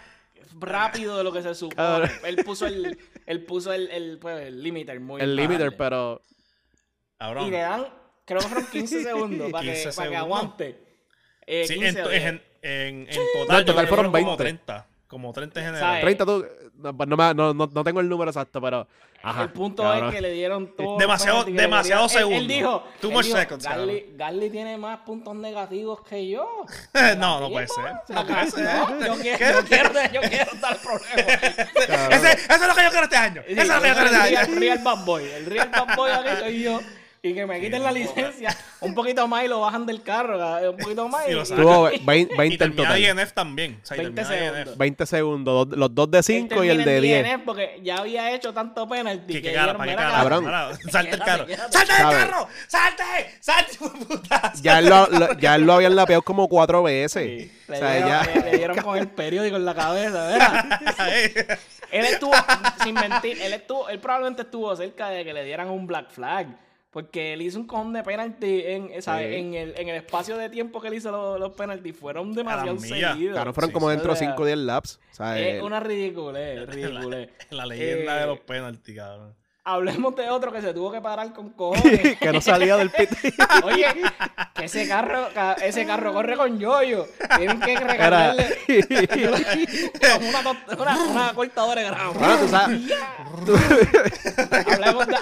rápido 0.60 1.18
de 1.18 1.24
lo 1.24 1.32
que 1.32 1.42
se 1.42 1.54
supone. 1.56 1.74
Cabrón. 1.76 2.10
Él 2.24 2.36
puso 2.44 2.66
el, 2.66 2.96
él 3.26 3.44
puso 3.44 3.72
el, 3.72 3.90
el, 3.90 4.18
pues, 4.20 4.46
el 4.46 4.62
limiter 4.62 5.00
muy 5.00 5.20
El 5.20 5.34
limiter, 5.34 5.76
pero 5.76 6.22
Cabrón. 7.18 7.48
Y 7.48 7.50
le 7.50 7.58
dan, 7.58 7.84
creo 8.24 8.38
que 8.40 8.46
fueron 8.46 8.66
15 8.70 9.02
segundos 9.02 9.50
para, 9.50 9.64
15 9.64 9.90
que, 9.90 9.96
para 9.96 10.10
que 10.10 10.16
aguante. 10.16 10.84
Eh, 11.46 11.64
Sí, 11.66 11.74
15 11.74 11.88
en, 11.88 11.98
o 11.98 12.02
to- 12.04 12.10
10. 12.10 12.22
en, 12.22 12.28
en, 12.28 12.42
en 12.62 13.06
No, 13.48 13.64
total, 13.64 13.88
fueron 13.88 14.06
como 14.12 14.36
20. 14.36 14.36
30. 14.36 14.86
Como 15.08 15.32
30 15.32 15.60
en 15.60 15.66
general. 15.66 15.88
¿Sabes? 15.88 16.00
30 16.02 16.26
tú, 16.26 16.46
no, 16.78 16.92
no, 16.92 17.16
me- 17.16 17.34
no, 17.34 17.54
no- 17.54 17.70
no 17.72 17.84
tengo 17.84 18.00
el 18.00 18.08
número 18.08 18.30
exacto, 18.30 18.60
pero... 18.60 18.86
Ajá, 19.20 19.42
el 19.42 19.48
punto 19.50 19.82
cabrón. 19.82 20.10
es 20.10 20.14
que 20.14 20.20
le 20.20 20.30
dieron 20.30 20.76
todo. 20.76 20.96
Demasiado- 20.96 21.42
demasiado 21.44 22.06
querían. 22.06 22.32
Él- 22.34 22.46
dijo, 22.46 22.84
Too 23.00 23.08
él 23.08 23.14
much 23.16 23.24
dijo, 23.26 23.36
seconds, 23.38 23.64
Garly, 23.64 24.06
Garly 24.16 24.48
tiene 24.48 24.78
más 24.78 25.00
puntos 25.00 25.34
negativos 25.34 26.02
que 26.08 26.28
yo. 26.28 26.48
no, 27.18 27.40
no 27.40 27.50
puede 27.50 27.66
ser. 27.68 27.84
No 28.08 28.24
puede 28.24 28.40
Acá, 28.40 28.46
ser. 28.46 28.64
no, 28.64 29.06
yo 29.06 29.20
quiero, 29.20 29.60
yo 29.60 29.66
quiero, 29.66 29.92
yo 30.12 30.20
quiero 30.20 30.52
dar 30.60 30.78
problema. 30.78 32.14
Ese, 32.14 32.32
eso 32.32 32.54
es 32.54 32.68
lo 32.68 32.74
que 32.76 32.82
yo 32.84 32.90
quiero 32.90 33.04
este 33.04 33.16
año. 33.16 33.42
Eso 33.44 33.60
es 33.62 33.68
lo 33.68 33.80
que 33.82 33.88
yo 33.88 33.94
quiero 33.94 34.08
el 34.08 34.14
este 34.14 34.28
real, 34.28 34.44
año. 34.46 34.60
real 34.60 34.78
bad 34.84 35.04
boy. 35.04 35.24
El 35.24 35.46
real 35.46 35.68
bad 35.70 35.96
boy 35.96 36.10
aquí 36.12 36.28
soy 36.38 36.62
yo. 36.62 36.80
Y 37.20 37.34
que 37.34 37.46
me 37.46 37.60
quiten 37.60 37.82
la 37.82 37.90
licencia 37.90 38.56
un 38.80 38.94
poquito 38.94 39.26
más 39.26 39.44
y 39.44 39.48
lo 39.48 39.60
bajan 39.60 39.86
del 39.86 40.02
carro. 40.02 40.38
Un 40.70 40.76
poquito 40.76 41.08
más. 41.08 41.26
Y 41.26 41.32
Y, 41.32 41.34
lo 41.34 41.44
sacan. 41.44 41.64
Tuvo 41.64 41.90
20, 42.04 42.36
20 42.36 42.64
Y 42.64 42.70
total. 42.70 43.00
INF 43.00 43.32
también. 43.32 43.80
O 43.82 43.86
sea, 43.86 43.96
y 43.96 44.00
20 44.00 44.22
termina 44.22 44.44
INF. 44.44 44.52
segundos. 44.54 44.78
20 44.78 45.06
segundos, 45.06 45.68
dos- 45.68 45.78
los 45.78 45.94
dos 45.94 46.10
de 46.12 46.22
5 46.22 46.62
y 46.64 46.68
el 46.68 46.84
de 46.84 47.00
10. 47.00 47.24
DNF 47.26 47.44
porque 47.44 47.80
ya 47.82 47.96
había 47.98 48.30
hecho 48.32 48.54
tanto 48.54 48.88
penalti. 48.88 49.32
¿Qué, 49.34 49.42
que 49.42 49.48
qué 49.48 49.54
cara? 49.54 49.76
¿Para 49.76 49.84
qué 49.84 49.90
"Mira, 49.96 50.02
cara? 50.10 50.18
Cabrón. 50.18 50.78
Salte 50.92 51.14
el 51.16 51.18
carro. 51.24 51.46
¡Salte 51.48 51.92
del 51.92 52.02
¿Sabes? 52.02 52.18
carro! 52.24 52.48
¡Salte! 52.68 53.02
¡Salte, 53.40 53.78
puta! 54.06 54.52
Ya 54.62 54.78
él 54.78 54.88
lo, 54.88 55.06
lo- 55.08 55.32
ya 55.38 55.54
él 55.56 55.62
lo 55.62 55.72
habían 55.72 55.96
lapeado 55.96 56.22
como 56.22 56.48
cuatro 56.48 56.84
veces. 56.84 57.24
Sí. 57.24 57.52
O 57.68 57.72
Le, 57.72 57.78
sea, 57.78 57.92
dieron, 57.94 58.08
ya... 58.10 58.22
le- 58.34 58.50
le 58.52 58.56
dieron 58.58 58.76
con 58.78 58.96
el 58.96 59.08
periódico 59.08 59.56
en 59.56 59.64
la 59.64 59.74
cabeza, 59.74 60.24
¿verdad? 60.28 60.80
Él 61.90 62.04
estuvo, 62.04 62.32
sin 62.84 62.94
mentir, 62.94 63.40
él 63.42 63.52
estuvo, 63.54 63.88
él 63.88 63.98
probablemente 63.98 64.42
estuvo 64.42 64.74
cerca 64.76 65.08
de 65.08 65.24
que 65.24 65.32
le 65.32 65.42
dieran 65.44 65.68
un 65.68 65.86
black 65.86 66.10
flag. 66.10 66.46
Porque 66.98 67.32
él 67.34 67.42
hizo 67.42 67.60
un 67.60 67.66
cojón 67.68 67.92
de 67.92 68.02
penalti 68.02 68.62
en, 68.64 69.00
¿sabes? 69.02 69.28
Sí. 69.28 69.34
en, 69.36 69.54
el, 69.54 69.74
en 69.78 69.88
el 69.88 69.94
espacio 69.94 70.36
de 70.36 70.48
tiempo 70.50 70.80
que 70.80 70.88
él 70.88 70.94
hizo 70.94 71.12
los, 71.12 71.38
los 71.38 71.52
penaltis. 71.52 71.96
Fueron 71.96 72.32
demasiado 72.34 72.76
seguidos. 72.76 73.34
Claro, 73.34 73.52
fueron 73.52 73.70
Sí, 73.70 73.74
como 73.74 73.88
dentro 73.90 74.08
de 74.08 74.14
O 74.14 74.16
sea, 74.16 74.30
5 74.30 74.42
o 74.42 74.46
10 74.46 74.58
laps. 74.58 74.98
O 75.12 75.14
sea, 75.14 75.38
Es 75.38 75.62
una 75.62 75.78
ridiculez, 75.78 76.66
ridiculez. 76.68 77.30
La 77.50 77.66
leyenda 77.66 78.16
Eh, 78.16 78.20
de 78.22 78.26
los 78.26 78.40
penaltis, 78.40 78.96
cabrón. 78.96 79.32
Hablemos 79.70 80.16
de 80.16 80.30
otro 80.30 80.50
que 80.50 80.62
se 80.62 80.72
tuvo 80.72 80.90
que 80.90 81.00
parar 81.02 81.30
con 81.34 81.50
cojones. 81.50 82.16
que 82.20 82.32
no 82.32 82.40
salía 82.40 82.76
del 82.78 82.88
pit. 82.90 83.10
Oye, 83.64 83.84
que 84.54 84.64
ese 84.64 84.88
carro, 84.88 85.28
ca- 85.34 85.52
ese 85.60 85.84
carro 85.84 86.14
corre 86.14 86.38
con 86.38 86.58
yoyo. 86.58 87.06
Tienen 87.36 87.60
que 87.60 87.72
Era... 87.74 87.86
recargarle 87.86 88.48
una, 90.30 90.56
una, 90.78 91.04
una 91.10 91.34
cortadora 91.34 91.82
de 91.82 91.86
grama. 91.86 92.10
bueno, 92.12 92.38
tú 92.38 92.48
sabes... 92.48 92.88
De- 92.88 92.94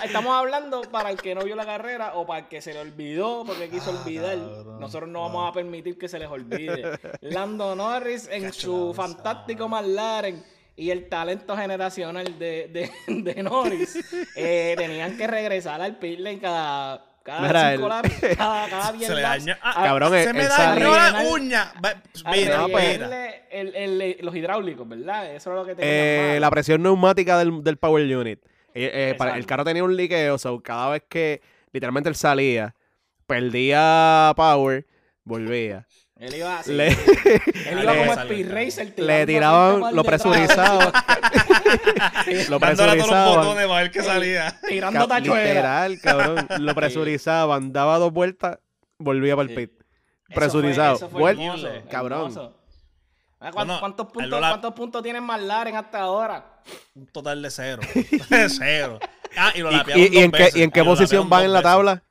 estamos 0.04 0.36
hablando 0.36 0.82
para 0.82 1.10
el 1.10 1.20
que 1.20 1.34
no 1.34 1.42
vio 1.42 1.56
la 1.56 1.66
carrera 1.66 2.12
o 2.14 2.24
para 2.24 2.40
el 2.40 2.46
que 2.48 2.60
se 2.62 2.72
le 2.72 2.80
olvidó 2.80 3.42
porque 3.44 3.68
quiso 3.68 3.90
olvidar. 3.90 4.36
cabrón. 4.38 4.78
Nosotros 4.80 5.10
no 5.10 5.22
vamos 5.22 5.50
a 5.50 5.52
permitir 5.52 5.98
que 5.98 6.08
se 6.08 6.18
les 6.20 6.28
olvide. 6.30 6.98
Lando 7.20 7.74
Norris 7.74 8.28
en 8.30 8.52
su 8.52 8.92
fantástico 8.94 9.68
McLaren 9.68 10.44
y 10.76 10.90
el 10.90 11.08
talento 11.08 11.56
generacional 11.56 12.38
de, 12.38 12.68
de, 12.68 12.90
de 13.34 13.42
Norris 13.42 13.98
eh, 14.36 14.74
tenían 14.76 15.16
que 15.16 15.26
regresar 15.26 15.80
al 15.80 15.96
pit 15.96 16.18
lane 16.20 16.38
cada, 16.38 17.02
cada 17.22 17.40
Mira, 17.48 17.70
cinco 17.72 17.82
el- 17.84 17.88
laps, 17.88 18.36
cada, 18.36 18.68
cada 18.68 18.92
diez 18.96 19.06
Se 19.08 19.14
le 19.14 19.22
laps, 19.22 19.44
dañó. 19.46 19.58
a- 19.62 19.70
Ah, 19.82 19.84
Cabrón, 19.86 20.12
se 20.12 20.32
me 20.32 20.46
dañó 20.46 20.90
la 20.94 21.24
uña. 21.30 21.72
Va- 21.84 22.02
a 22.24 22.30
Mira, 22.30 22.66
rellenarle 22.66 23.42
el- 23.50 23.74
el- 23.74 24.16
los 24.20 24.36
hidráulicos, 24.36 24.86
¿verdad? 24.88 25.34
Eso 25.34 25.50
es 25.50 25.56
lo 25.56 25.64
que 25.64 25.74
tenía 25.74 26.36
Eh, 26.36 26.40
la 26.40 26.50
presión 26.50 26.82
neumática 26.82 27.38
del, 27.38 27.64
del 27.64 27.78
Power 27.78 28.04
Unit. 28.16 28.38
Eh, 28.74 28.90
eh, 28.92 29.14
para- 29.16 29.36
el 29.38 29.46
carro 29.46 29.64
tenía 29.64 29.82
un 29.82 29.96
liqueo, 29.96 30.36
so 30.36 30.60
cada 30.62 30.90
vez 30.90 31.02
que 31.08 31.40
literalmente 31.72 32.10
él 32.10 32.14
salía, 32.14 32.74
perdía 33.26 34.32
power, 34.36 34.86
volvía. 35.24 35.86
Él 36.18 36.34
iba 36.34 36.58
así. 36.58 36.72
Le, 36.72 36.88
Él 37.66 37.82
iba 37.82 37.92
le- 37.92 37.98
como 37.98 38.14
salió. 38.14 38.32
Speed 38.32 38.50
Racer. 38.52 38.94
le 38.96 39.26
tiraban, 39.26 39.94
lo 39.94 40.02
presurizaban. 40.04 40.90
lo 42.48 42.58
Dándole 42.58 42.92
a 42.92 42.96
todos 42.96 42.96
los 42.96 42.96
presurizaban. 42.96 43.36
botones 43.36 43.66
para 43.66 43.82
ver 43.82 43.90
qué 43.90 44.02
salía. 44.02 44.60
Tirando 44.66 45.06
tachuelas. 45.08 45.46
Literal, 45.48 46.00
cabrón. 46.00 46.46
Lo 46.60 46.74
presurizaban, 46.74 47.72
daba 47.72 47.98
dos 47.98 48.12
vueltas, 48.12 48.58
volvía 48.98 49.36
para 49.36 49.48
el 49.48 49.54
pit. 49.54 49.70
Presurizado. 50.34 50.96
fue- 50.98 51.06
eso 51.06 51.10
fue 51.10 51.20
Vuel- 51.34 51.40
hermoso, 51.42 51.68
cabrón. 51.90 52.32
Ah, 53.38 53.50
¿cuán- 53.52 53.66
Bueno, 53.66 53.80
¿Cuántos, 53.80 54.06
el 54.06 54.12
puntos, 54.12 54.38
¿Cuántos 54.40 54.72
puntos 54.74 55.02
tiene 55.02 55.20
McLaren 55.20 55.76
hasta 55.76 56.00
ahora? 56.00 56.62
Un 56.94 57.06
total 57.08 57.42
de 57.42 57.50
cero. 57.50 57.82
cero. 58.48 58.98
Ah, 59.36 59.52
y 59.54 59.58
lo 59.60 59.70
¿Y, 59.70 59.74
y- 59.74 60.18
en 60.18 60.30
qué, 60.32 60.38
veces. 60.38 60.56
¿Y 60.56 60.62
en 60.62 60.70
qué 60.70 60.82
posición 60.82 61.28
van 61.28 61.44
en 61.44 61.52
la 61.52 61.58
veces. 61.58 61.70
tabla? 61.70 62.02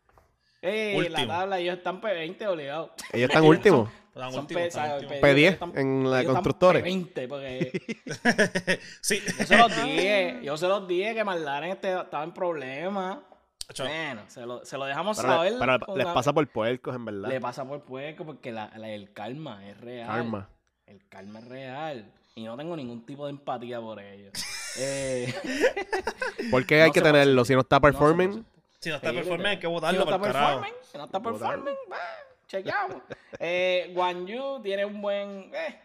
Ey, 0.66 1.10
la 1.10 1.28
tabla, 1.28 1.60
ellos 1.60 1.78
están 1.78 2.02
P20 2.02 2.48
obligados. 2.48 2.92
Ellos 3.14 3.30
están 3.30 3.44
últimos. 3.44 3.90
Están 4.16 4.32
Son. 4.32 4.48
P- 4.48 4.70
P10 4.72 5.52
están- 5.52 5.78
en 5.78 6.04
la 6.10 6.22
ellos 6.22 6.30
están 6.30 6.44
constructores. 6.44 6.84
P20 6.86 7.28
porque 7.28 7.82
Sí. 9.02 9.22
yo 9.40 9.46
se 9.46 9.58
los 9.58 9.76
dije, 9.84 10.40
yo 10.42 10.58
se 10.58 10.68
los 10.68 10.88
dije 10.88 11.14
que 11.14 11.24
McLaren 11.24 11.72
este- 11.72 12.00
estaba 12.00 12.24
en 12.24 12.34
problemas. 12.34 13.18
Bueno, 13.78 14.22
se 14.28 14.46
lo, 14.46 14.64
se 14.64 14.78
lo 14.78 14.86
dejamos 14.86 15.18
Pero, 15.18 15.30
saber. 15.30 15.54
pero 15.60 15.80
con 15.80 15.98
les 15.98 16.08
pasa 16.08 16.32
por 16.32 16.48
puercos, 16.48 16.96
en 16.96 17.04
verdad. 17.04 17.28
Le 17.30 17.42
pasa 17.42 17.66
por 17.68 17.82
puerco 17.82 18.24
porque 18.26 18.52
la- 18.52 18.72
la- 18.78 18.90
el 18.90 19.12
karma 19.12 19.68
es 19.68 19.78
real. 19.82 20.08
Karma. 20.08 20.50
El 20.86 21.06
karma 21.10 21.40
es 21.40 21.48
real. 21.48 22.12
Y 22.36 22.44
no 22.44 22.56
tengo 22.56 22.76
ningún 22.78 23.06
tipo 23.06 23.26
de 23.26 23.32
empatía 23.32 23.82
por 23.82 24.00
ellos. 24.00 24.32
eh, 24.80 25.34
¿Por 26.52 26.66
qué 26.66 26.82
hay 26.84 26.90
No 26.90 26.94
que 26.94 27.02
tenerlo? 27.02 27.44
Si 27.44 27.54
no 27.54 27.62
está 27.62 27.78
no 27.78 27.82
performing, 27.82 28.32
puede. 28.44 28.55
Si 28.86 28.90
no 28.92 28.98
está 28.98 29.10
Sí, 29.10 29.16
performance, 29.16 29.50
hay 29.50 29.58
que 29.58 29.66
Si 29.68 29.74
votarlo 29.74 30.00
no 30.00 30.06
para 30.06 30.16
está 30.18 30.28
el 30.28 30.34
carajo. 30.34 30.62
performing, 30.62 30.84
si 30.92 30.98
no 31.00 31.06
está 31.06 31.20
performing, 31.24 31.76
va, 31.92 31.98
chequeamos. 32.48 33.02
eh, 33.40 33.92
Guan 33.96 34.28
Yu 34.28 34.60
tiene 34.62 34.86
un 34.86 35.02
buen. 35.02 35.52
Eh, 35.56 35.80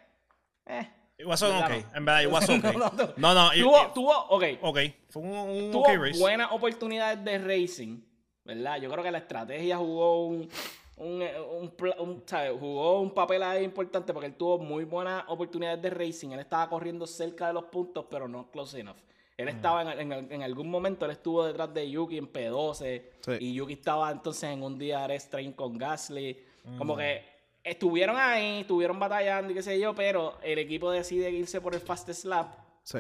eh. 0.67 0.91
It 1.17 1.27
was 1.27 1.43
okay. 1.43 1.83
En 1.95 2.05
verdad, 2.05 2.23
it 2.25 2.31
was 2.31 2.45
okay. 2.45 2.61
No, 2.77 2.91
no, 2.91 2.91
no. 2.91 3.13
No, 3.17 3.35
no. 3.35 3.53
it- 3.55 3.63
Tuvo, 3.63 3.83
it- 3.87 3.93
tuvo, 3.95 4.13
ok, 4.29 4.45
Ok. 4.61 4.79
Fue 5.09 5.23
un, 5.23 5.31
un 5.33 5.71
tuvo 5.73 5.81
okay 5.83 5.97
race. 5.97 6.19
buenas 6.21 6.53
oportunidades 6.53 7.25
de 7.25 7.39
racing, 7.39 8.01
¿verdad? 8.45 8.79
Yo 8.83 8.91
creo 8.91 9.03
que 9.03 9.11
la 9.11 9.19
estrategia 9.19 9.79
jugó 9.79 10.27
un, 10.27 10.49
un, 10.97 11.23
un, 11.59 11.71
pla- 11.71 11.97
un- 12.01 12.23
¿sabes? 12.27 12.53
jugó 12.61 13.01
un 13.01 13.15
papel 13.15 13.43
ahí 13.43 13.65
importante 13.65 14.13
porque 14.13 14.27
él 14.27 14.35
tuvo 14.35 14.59
muy 14.59 14.85
buenas 14.85 15.25
oportunidades 15.29 15.81
de 15.81 15.89
racing. 15.89 16.33
Él 16.33 16.41
estaba 16.41 16.69
corriendo 16.69 17.07
cerca 17.07 17.47
de 17.47 17.55
los 17.55 17.65
puntos, 17.65 18.05
pero 18.11 18.29
no 18.29 18.51
close 18.51 18.79
enough. 18.79 18.99
Él 19.41 19.49
estaba 19.49 19.83
en, 19.93 20.13
en- 20.13 20.33
en 20.33 20.43
algún 20.43 20.71
momento, 20.71 21.05
él 21.07 21.13
estuvo 21.13 21.45
detrás 21.47 21.73
de 21.75 21.91
Yuki 21.91 22.19
en 22.19 22.33
P12 22.33 23.03
Sí. 23.21 23.33
y 23.41 23.55
Yuki 23.55 23.75
estaba 23.75 24.11
entonces 24.11 24.45
en 24.51 24.63
un 24.63 24.79
DRS 24.79 25.29
train 25.31 25.53
con 25.53 25.77
Gasly. 25.79 26.39
Como 26.79 26.97
que 26.97 27.25
estuvieron 27.65 28.17
ahí, 28.19 28.61
estuvieron 28.61 28.99
batallando 28.99 29.51
y 29.53 29.55
qué 29.55 29.63
sé 29.63 29.79
yo, 29.81 29.95
pero 29.95 30.39
el 30.43 30.59
equipo 30.59 30.91
decide 30.91 31.31
irse 31.31 31.61
por 31.61 31.75
el 31.75 31.81
fastest 31.81 32.25
lap. 32.25 32.55
sí. 32.83 32.99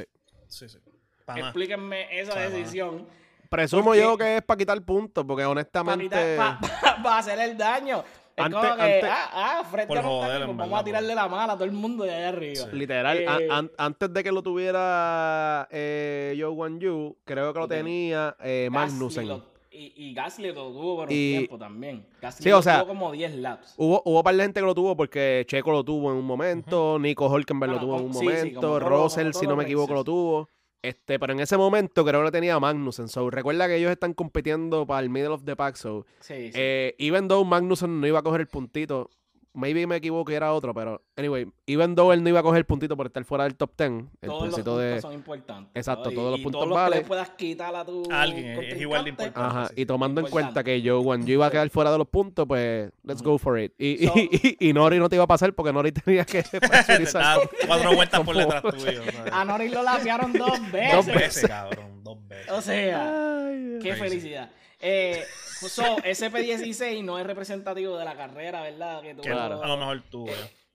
Sí, 0.48 0.68
sí. 0.68 0.78
Pa'. 1.24 1.38
Explíquenme 1.38 2.18
esa 2.18 2.36
decisión. 2.40 3.06
Presumo 3.48 3.94
yo 3.94 4.16
que 4.18 4.38
es 4.38 4.42
para 4.42 4.58
quitar 4.58 4.80
puntos, 4.82 5.24
porque 5.24 5.42
Para 5.42 5.50
honestamente. 5.50 6.36
hacer 7.04 7.38
el 7.38 7.56
daño. 7.56 8.02
Es 8.40 8.46
Antes- 8.46 8.60
como 8.60 8.76
que, 8.76 8.82
antes- 8.82 9.10
ah, 9.10 9.30
ah, 9.60 9.64
Fred 9.70 9.88
ya 9.88 9.94
no 9.94 10.00
está 10.00 10.26
pues 10.28 10.40
vamos 10.40 10.56
verdad, 10.58 10.78
a 10.80 10.84
tirarle 10.84 11.14
la 11.14 11.28
mala 11.28 11.52
a 11.52 11.56
todo 11.56 11.64
el 11.64 11.72
mundo 11.72 12.04
de 12.04 12.14
allá 12.14 12.28
arriba. 12.28 12.66
Literal, 12.72 13.18
Eh, 13.18 13.48
an- 13.50 13.70
antes 13.76 14.12
de 14.12 14.22
que 14.24 14.32
lo 14.32 14.42
tuviera 14.42 15.68
eh, 15.70 16.36
Joe 16.38 16.48
Wan 16.50 16.80
Yu, 16.80 17.16
creo 17.24 17.52
que 17.52 17.58
lo 17.58 17.64
Lo 17.64 17.68
ten- 17.68 17.84
tenía 17.84 18.36
eh, 18.42 18.68
Magnussen. 18.70 19.28
lo- 19.28 19.50
y, 19.72 19.92
y 19.96 20.14
Gasly 20.14 20.48
lo 20.52 20.72
tuvo 20.72 20.96
por 20.96 21.08
un 21.08 21.14
Y- 21.14 21.30
tiempo 21.38 21.56
también. 21.58 22.04
Gasly 22.20 22.42
Sí, 22.42 22.50
lo 22.50 22.58
o 22.58 22.62
sea, 22.62 22.78
tuvo 22.80 22.88
como 22.88 23.12
10 23.12 23.34
laps. 23.36 23.74
Hubo, 23.76 24.02
hubo 24.04 24.22
par 24.22 24.34
de 24.34 24.42
gente 24.42 24.60
que 24.60 24.66
lo 24.66 24.74
tuvo 24.74 24.96
porque 24.96 25.44
Checo 25.46 25.70
lo 25.70 25.84
tuvo 25.84 26.10
en 26.10 26.16
un 26.18 26.24
momento, 26.24 26.98
Nico 26.98 27.28
Hulkenberg 27.28 27.72
lo 27.72 27.78
tuvo 27.80 27.98
en 27.98 28.04
un 28.06 28.12
sí, 28.14 28.18
sí, 28.20 28.24
momento, 28.24 28.60
todo- 28.60 28.80
Russell, 28.80 29.32
si 29.32 29.46
no 29.46 29.56
me 29.56 29.64
equivoco, 29.64 29.94
lo 29.94 30.04
tuvo. 30.04 30.48
Este, 30.82 31.18
pero 31.18 31.32
en 31.34 31.40
ese 31.40 31.56
momento 31.58 32.04
creo 32.04 32.20
que 32.20 32.24
lo 32.24 32.32
tenía 32.32 32.58
Magnussen. 32.58 33.08
So, 33.08 33.28
recuerda 33.28 33.66
que 33.68 33.76
ellos 33.76 33.90
están 33.90 34.14
compitiendo 34.14 34.86
para 34.86 35.00
el 35.00 35.10
middle 35.10 35.28
of 35.34 35.44
the 35.44 35.54
pack. 35.54 35.76
So, 35.76 36.06
Sí, 36.20 36.50
sí. 36.50 36.52
eh, 36.54 36.94
even 36.98 37.28
though 37.28 37.44
Magnussen 37.46 38.00
no 38.00 38.06
iba 38.06 38.20
a 38.20 38.22
coger 38.22 38.40
el 38.40 38.48
puntito, 38.48 39.10
maybe 39.52 39.86
me 39.86 39.96
equivoco 39.96 40.30
y 40.30 40.34
era 40.34 40.52
otro, 40.52 40.72
pero 40.72 41.02
anyway, 41.16 41.46
even 41.66 41.94
though 41.94 42.12
él 42.12 42.22
no 42.22 42.28
iba 42.28 42.40
a 42.40 42.42
coger 42.42 42.64
puntito 42.66 42.96
por 42.96 43.06
estar 43.06 43.24
fuera 43.24 43.44
del 43.44 43.56
top 43.56 43.70
10, 43.76 43.90
el 43.90 44.04
Todos 44.28 44.42
los 44.42 44.50
puntito 44.54 44.78
de... 44.78 45.00
son 45.00 45.12
importantes. 45.12 45.72
Exacto, 45.74 46.10
¿no? 46.10 46.14
todos 46.16 46.30
los 46.32 46.40
Y- 46.40 46.42
puntos 46.44 46.58
todos 46.60 46.68
los 46.68 46.76
que 46.78 46.82
valen. 46.82 46.98
le 47.00 47.04
puedas 47.04 47.30
quitar 47.30 47.74
a 47.74 47.84
tu 47.84 48.02
A 48.10 48.22
alguien, 48.22 48.44
es- 48.62 48.74
es 48.74 48.80
igual 48.80 49.04
de 49.04 49.10
importante. 49.10 49.40
Ajá, 49.40 49.66
sí. 49.68 49.74
y 49.76 49.86
tomando 49.86 50.20
en 50.20 50.28
cuenta 50.28 50.62
que 50.62 50.80
yo, 50.82 51.02
Juan, 51.02 51.26
yo 51.26 51.34
iba 51.34 51.46
a 51.46 51.50
quedar 51.50 51.68
fuera 51.70 51.90
de 51.92 51.98
los 51.98 52.08
puntos, 52.08 52.46
pues, 52.46 52.90
let's 53.02 53.22
go 53.22 53.38
for 53.38 53.58
it. 53.58 53.72
Y, 53.78 54.06
So- 54.06 54.12
y, 54.16 54.56
y, 54.60 54.68
y 54.68 54.72
Nori 54.72 54.98
no 54.98 55.08
te 55.08 55.16
iba 55.16 55.24
a 55.24 55.28
pasar 55.28 55.52
porque 55.54 55.72
Nori 55.72 55.92
tenía 55.92 56.24
que 56.24 56.44
cuatro 57.66 57.94
vueltas 57.94 58.20
por 58.20 58.36
detrás 58.36 58.62
tuyo. 58.62 59.02
A 59.32 59.44
Norris 59.44 59.72
lo 59.72 59.82
lapearon 59.82 60.32
dos 60.32 60.60
veces. 60.72 60.92
Dos 60.94 61.06
veces, 61.06 61.48
cabrón. 61.48 62.02
Dos 62.04 62.26
veces. 62.28 62.50
O 62.52 62.60
sea, 62.62 63.46
Ay, 63.46 63.78
qué 63.82 63.88
Crazy. 63.90 64.00
felicidad. 64.00 64.50
Eh, 64.80 65.24
so, 65.68 65.96
SP16 65.98 67.04
no 67.04 67.18
es 67.18 67.26
representativo 67.26 67.96
de 67.98 68.04
la 68.04 68.16
carrera, 68.16 68.62
¿verdad? 68.62 69.02
Que 69.02 69.14
tuvo, 69.14 69.22
Que 69.22 69.30
a 69.30 69.48
lo 69.48 69.76
mejor 69.76 70.02
tú, 70.10 70.26
eh. 70.28 70.32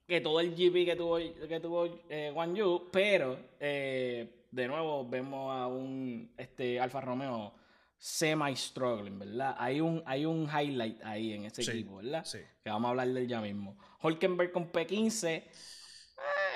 que 0.07 0.21
todo 0.21 0.39
el 0.39 0.51
GP 0.55 0.85
que 0.85 0.95
tuvo, 0.95 1.17
que 1.17 1.59
tuvo 1.59 1.99
eh, 2.09 2.31
Guan 2.33 2.55
Yu, 2.55 2.89
pero 2.91 3.37
eh, 3.59 4.45
de 4.51 4.67
nuevo 4.67 5.07
vemos 5.07 5.51
a 5.55 5.67
un 5.67 6.31
este, 6.37 6.79
Alfa 6.79 7.01
Romeo 7.01 7.53
semi-struggling, 7.97 9.17
¿verdad? 9.17 9.55
Hay 9.57 9.81
un, 9.81 10.03
hay 10.05 10.25
un 10.25 10.47
highlight 10.47 11.03
ahí 11.03 11.33
en 11.33 11.45
ese 11.45 11.63
Sí, 11.63 11.71
equipo, 11.71 11.97
¿verdad? 11.97 12.23
sí. 12.23 12.39
Que 12.63 12.69
vamos 12.69 12.87
a 12.87 12.91
hablar 12.91 13.07
de 13.07 13.21
él 13.21 13.27
ya 13.27 13.41
mismo. 13.41 13.77
Hulkenberg 14.01 14.51
con 14.51 14.71
P15 14.71 15.27
eh, 15.27 15.49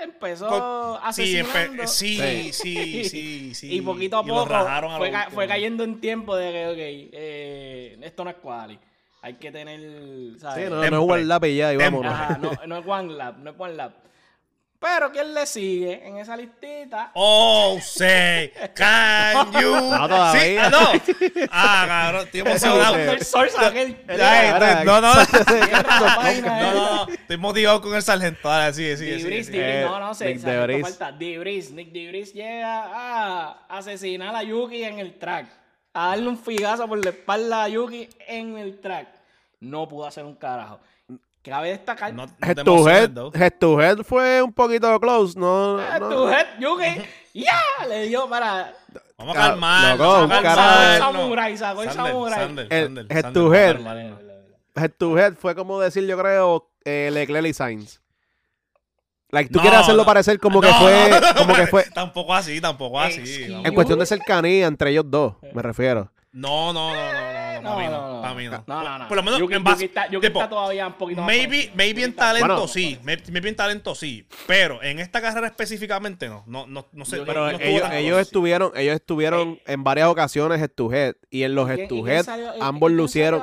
empezó 0.04 0.48
Con- 0.48 1.14
Sí, 1.14 1.38
asesinando. 1.40 1.84
empe- 1.84 1.88
sí, 1.88 2.54
sí, 2.54 3.04
sí, 3.04 3.54
sí. 3.54 3.68
Y 3.76 3.82
poquito 3.82 4.18
a 4.18 4.24
poco 4.24 4.54
a 4.56 4.98
fue, 4.98 5.12
ca- 5.12 5.30
fue 5.32 5.48
cayendo 5.48 5.84
en 5.84 6.00
tiempo 6.00 6.36
de 6.36 6.52
que, 6.52 6.68
ok, 6.68 6.78
eh, 7.14 7.98
esto 8.02 8.24
no 8.24 8.30
es 8.30 8.36
quali. 8.38 8.78
Hay 9.22 9.34
que 9.34 9.52
tener, 9.52 9.80
¿sabes? 10.40 10.66
Sí, 10.66 10.70
no, 10.74 10.82
Temple. 10.82 10.92
no 10.92 11.04
es 11.04 11.12
one 11.12 11.26
lap 11.26 11.44
y 11.46 11.56
ya, 11.58 11.74
y 11.74 11.78
vámonos. 11.78 12.14
Ajá, 12.14 12.38
no, 12.38 12.52
no 12.68 12.78
es 12.78 12.86
one 12.88 13.14
lap, 13.14 13.38
no 13.38 13.50
es 13.52 13.56
one 13.60 13.74
lap. 13.74 13.94
Pero 14.80 15.12
¿quién 15.12 15.34
le 15.34 15.46
sigue 15.46 16.08
en 16.08 16.18
esa 16.20 16.38
listita? 16.38 17.12
Oh, 17.14 17.78
say, 17.82 18.50
can 18.74 19.52
you? 19.62 19.72
No, 19.76 20.08
todavía. 20.08 20.42
Sí, 20.42 20.58
ah, 20.58 20.70
no. 20.70 21.48
Ah, 21.52 21.86
cabrón, 21.86 22.26
estoy 22.26 22.40
emocionado. 22.40 22.96
Sí. 23.20 23.96
El 24.08 24.22
Ahora, 24.22 24.84
no, 24.86 25.02
no, 25.02 25.14
no. 25.14 25.22
Eh. 25.22 26.42
no, 26.42 26.74
no. 27.06 27.14
Estoy 27.14 27.38
motivado 27.38 27.82
con 27.82 27.94
el 27.94 28.02
sargento. 28.02 28.50
Sigue, 28.72 28.96
sigue, 28.96 29.18
sigue. 29.18 29.18
Dibris. 29.18 29.52
Dibris, 29.52 29.82
no, 29.86 30.00
no 30.00 30.14
sé. 30.14 30.26
Nick 30.28 30.40
sargento 30.40 30.68
Debris. 30.68 30.82
falta. 30.82 31.12
Dibris, 31.12 31.72
Nick 31.72 31.92
Dibris 31.92 32.34
llega 32.34 32.84
a 32.86 33.66
asesinar 33.68 34.34
a 34.34 34.44
Yuki 34.44 34.84
en 34.86 35.00
el 35.00 35.20
track. 35.20 35.48
A 35.94 36.10
darle 36.10 36.30
un 36.30 36.38
figazo 36.38 36.88
por 36.88 37.04
la 37.04 37.10
espalda 37.10 37.64
a 37.64 37.68
Yuki 37.68 38.08
en 38.28 38.58
el 38.58 38.80
track. 38.80 39.10
No 39.60 39.90
pudo 39.90 40.06
hacer 40.08 40.24
un 40.24 40.36
carajo. 40.36 40.80
Cabe 41.50 41.70
destacar. 41.70 42.14
No, 42.14 42.26
no 42.28 42.34
Head 42.42 42.64
to 42.64 42.88
head, 42.90 43.12
head 43.34 43.54
to 43.60 43.82
head 43.82 43.98
fue 44.04 44.42
un 44.42 44.54
poquito 44.54 45.00
close, 45.00 45.38
no, 45.38 45.80
Eh, 45.82 46.00
no. 46.00 46.10
tu 46.10 46.30
head, 46.30 46.46
Yuki, 46.60 47.02
¡ya! 47.34 47.60
Le 47.88 48.08
dio 48.08 48.30
para. 48.30 48.74
Vamos 49.18 49.36
a 49.36 49.40
Ca- 49.40 49.48
calmar. 49.50 49.98
loco, 49.98 50.12
vamos 50.12 50.38
a 50.38 50.42
calmar. 50.42 50.98
Samurai, 51.00 51.58
sacó 51.58 51.84
el 51.84 51.92
samurai. 51.92 52.40
Sander, 52.40 52.68
El 52.70 52.84
Sander, 52.86 53.06
head 53.10 53.22
Sander, 53.22 53.34
to 53.34 53.54
head. 53.54 53.78
Head 54.76 54.92
to 54.98 55.18
head 55.18 55.34
fue 55.38 55.56
como 55.56 55.80
decir, 55.80 56.06
yo 56.08 56.18
creo, 56.18 56.70
eh, 56.86 57.10
Leclerc 57.12 57.48
y 57.48 57.54
Sainz. 57.54 58.00
Like, 59.32 59.52
tú 59.52 59.58
No, 59.60 59.62
quieres 59.62 59.82
hacerlo 59.82 60.02
no. 60.04 60.06
parecer 60.08 60.40
como 60.40 60.60
que 60.62 60.70
No, 60.70 60.74
fue, 60.80 61.10
no, 61.10 61.20
no, 61.20 61.36
como 61.36 61.54
que 61.54 61.68
fue, 61.68 61.84
Tampoco 61.94 62.34
así, 62.34 62.60
tampoco 62.60 63.00
así. 63.00 63.20
Excuse- 63.22 63.68
en 63.68 63.74
cuestión 63.76 64.00
de 64.00 64.06
cercanía 64.08 64.66
entre 64.66 64.90
ellos 64.92 65.06
dos, 65.08 65.36
me 65.54 65.62
refiero. 65.62 66.12
No, 66.32 66.72
no, 66.72 66.94
no, 66.94 66.96
no, 66.96 67.12
no, 67.12 67.62
no, 67.62 67.62
No, 67.62 67.70
para 67.72 67.76
mí 67.76 67.86
no, 67.86 67.92
no, 68.02 68.14
no. 68.16 68.22
para 68.22 68.34
mí 68.36 68.46
no. 68.46 68.64
No, 68.68 68.84
no, 68.84 69.00
no. 69.00 69.08
Por 69.08 69.18
lo 69.18 69.24
menos 69.24 69.40
Yuki, 69.40 69.54
en 69.56 69.64
base- 69.64 69.76
Yuki 69.78 69.86
está, 69.86 70.08
Yuki 70.12 70.28
tipo, 70.28 70.40
está 70.40 70.50
todavía 70.50 70.86
un 70.88 70.94
poquito 70.94 71.22
más 71.22 71.28
Maybe, 71.28 71.72
maybe 71.74 72.04
en 72.04 72.16
talento 72.16 72.48
Bueno. 72.48 72.68
sí, 72.68 73.00
may- 73.04 73.18
maybe 73.32 73.50
en 73.50 73.56
talento 73.56 73.96
sí, 73.96 74.28
pero 74.46 74.82
en 74.84 75.00
esta 75.00 75.22
carrera 75.22 75.48
específicamente 75.48 76.30
no, 76.30 76.44
no, 76.46 76.68
no, 76.68 76.86
no 76.92 77.06
sé. 77.06 77.18
Yuki- 77.18 77.26
Pero 77.26 77.52
no 77.52 77.60
ellos, 77.60 77.90
ellos 77.92 78.20
estuvieron, 78.20 78.72
ellos 78.76 78.94
estuvieron 78.96 79.60
en 79.66 79.84
varias 79.84 80.08
ocasiones 80.08 80.62
head 80.62 80.70
to 80.70 80.94
head. 80.94 81.16
Y 81.32 81.42
en 81.44 81.56
los 81.56 81.68
¿Y 81.68 81.72
head 81.74 81.88
to 81.88 82.08
head, 82.08 82.26
ambos 82.62 82.92
lucieron. 82.92 83.42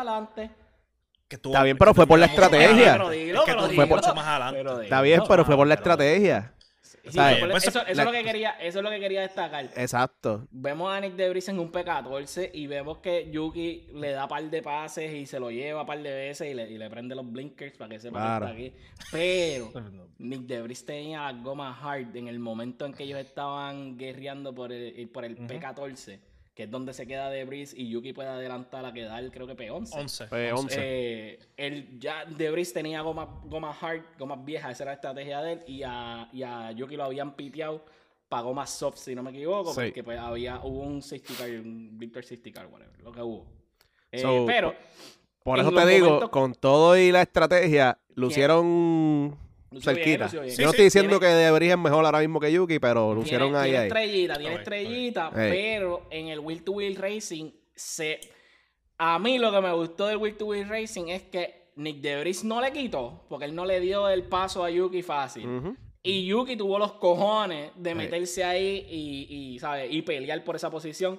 Que 1.29 1.35
estuvo- 1.37 1.53
Está 1.55 1.65
bien, 1.65 1.77
pero 1.77 1.93
fue 1.93 2.07
por 2.07 2.21
la 2.21 2.27
estrategia. 2.27 2.99
tú 2.99 3.11
Está 4.81 5.03
bien, 5.03 5.23
pero 5.27 5.45
fue 5.45 5.57
por 5.57 5.67
la 5.67 5.75
estrategia. 5.75 6.53
Sí, 7.07 7.13
¿sabes? 7.13 7.39
por- 7.39 7.51
Pues 7.51 7.67
eso, 7.69 7.81
eso 7.87 7.95
la- 7.95 8.03
es 8.03 8.07
lo 8.07 8.13
que 8.13 8.25
quería, 8.25 8.51
eso 8.61 8.79
es 8.79 8.85
lo 8.85 8.91
que 8.91 9.01
quería 9.01 9.21
destacar. 9.23 9.65
Exacto. 9.77 10.47
Vemos 10.51 10.93
a 10.93 11.01
Nick 11.01 11.15
Debris 11.15 11.49
en 11.49 11.59
un 11.59 11.71
P14 11.71 12.51
y 12.53 12.67
vemos 12.67 12.99
que 12.99 13.31
Yuki 13.31 13.89
le 13.95 14.11
da 14.11 14.27
par 14.29 14.43
de 14.45 14.63
pases 14.63 15.13
y 15.15 15.27
se 15.27 15.39
lo 15.41 15.51
lleva 15.51 15.85
par 15.87 16.03
de 16.03 16.13
veces 16.13 16.51
y 16.51 16.55
le, 16.55 16.71
y 16.71 16.79
le 16.79 16.91
prende 16.91 17.15
los 17.15 17.31
blinkers 17.31 17.77
para 17.77 17.91
que 17.91 18.01
sepa 18.01 18.19
Claro. 18.19 18.55
que 18.57 18.67
está 18.67 18.77
aquí. 18.77 19.07
Pero 19.13 19.73
Nick 20.19 20.41
Debris 20.43 20.85
tenía 20.85 21.31
las 21.33 21.43
gomas 21.43 21.77
hard 21.83 22.15
en 22.17 22.29
el 22.29 22.39
momento 22.39 22.87
en 22.87 22.93
que 22.93 23.05
ellos 23.05 23.19
estaban 23.21 23.97
guerreando 23.99 24.55
por 24.55 24.73
el, 24.73 25.09
por 25.09 25.25
el 25.25 25.37
P14, 25.39 26.19
que 26.57 26.63
es 26.65 26.71
donde 26.71 26.93
se 26.95 27.07
queda 27.07 27.29
Debris 27.29 27.75
y 27.77 27.89
Yuki 27.91 28.15
puede 28.15 28.31
adelantar 28.31 28.85
a 28.87 28.93
quedar 28.93 29.31
creo 29.31 29.47
que 29.47 29.55
P11. 29.55 29.91
11. 29.93 30.27
Fue 30.27 30.53
11. 30.53 30.77
Eh, 30.81 31.39
él 31.59 31.99
ya 32.01 32.25
Debris 32.25 32.73
tenía 32.73 33.03
gomas 33.03 33.29
gomas 33.45 33.77
hard, 33.83 34.03
gomas 34.19 34.43
viejas, 34.45 34.73
esa 34.73 34.85
era 34.85 34.91
la 34.93 34.95
estrategia 34.95 35.43
de 35.43 35.53
él, 35.53 35.61
y 35.67 35.83
a, 35.85 36.29
y 36.33 36.43
a 36.43 36.73
Yuki 36.73 36.97
lo 36.97 37.05
habían 37.05 37.37
piteado 37.37 37.85
para 38.29 38.43
gomas 38.43 38.71
soft, 38.71 38.97
si 38.97 39.15
no 39.15 39.23
me 39.23 39.31
equivoco, 39.31 39.73
Sí. 39.75 39.83
porque 39.85 40.03
pues 40.03 40.19
había, 40.19 40.59
hubo 40.65 40.81
un 40.81 41.03
safety 41.03 41.35
car, 41.35 41.51
un 41.51 41.91
Victor 41.99 42.25
safety 42.25 42.51
car, 42.51 42.67
whatever, 42.69 42.99
lo 43.03 43.13
que 43.13 43.21
hubo. 43.23 43.47
Eh, 44.11 44.19
So, 44.21 44.45
pero 44.47 44.75
Por 45.45 45.61
eso 45.61 45.71
te 45.73 45.87
digo, 45.87 46.07
momentos- 46.07 46.31
con 46.31 46.55
todo 46.55 46.97
y 46.97 47.13
la 47.13 47.21
estrategia, 47.23 47.99
lucieron 48.15 49.29
bien, 49.29 49.46
cerquita. 49.81 50.27
Yo 50.29 50.43
Sí, 50.43 50.49
no 50.49 50.51
sí, 50.55 50.63
estoy 50.65 50.85
diciendo 50.85 51.19
tiene- 51.19 51.35
que 51.35 51.39
Debris 51.41 51.71
es 51.73 51.79
mejor 51.79 52.05
ahora 52.05 52.21
mismo 52.21 52.41
que 52.41 52.53
Yuki, 52.53 52.79
pero 52.79 53.15
lucieron 53.15 53.49
tiene, 53.49 53.59
ahí, 53.59 53.71
tiene 53.71 53.79
ahí. 53.79 53.87
estrellita, 53.89 54.39
tiene 54.39 54.55
Ok, 54.55 54.59
estrellita, 54.61 55.31
pero 55.35 56.07
en 56.11 56.29
el 56.29 56.39
Wheel 56.41 56.63
to 56.63 56.73
Wheel 56.73 56.97
Racing 56.97 57.51
se 57.75 58.21
a 58.99 59.19
mí 59.19 59.39
lo 59.39 59.53
que 59.53 59.61
me 59.61 59.73
gustó 59.75 60.07
del 60.07 60.17
Wheel 60.17 60.37
to 60.37 60.47
Wheel 60.47 60.69
Racing 60.69 61.09
es 61.09 61.23
que 61.25 61.67
Nick 61.77 61.99
Debris 62.01 62.43
no 62.45 62.61
le 62.63 62.73
quitó, 62.73 63.27
porque 63.29 63.45
él 63.45 63.55
no 63.55 63.67
le 63.67 63.79
dio 63.81 64.09
el 64.09 64.23
paso 64.23 64.65
a 64.65 64.71
Yuki 64.71 65.03
fácil. 65.03 65.77
Y 66.03 66.25
Yuki 66.27 66.57
tuvo 66.57 66.79
los 66.79 66.93
cojones 66.93 67.73
de 67.77 67.95
meterse 67.95 68.43
ahí 68.45 68.87
y, 68.89 69.27
y, 69.55 69.59
¿sabes? 69.59 69.89
y 69.93 70.01
pelear 70.03 70.43
por 70.45 70.57
esa 70.57 70.71
posición 70.71 71.19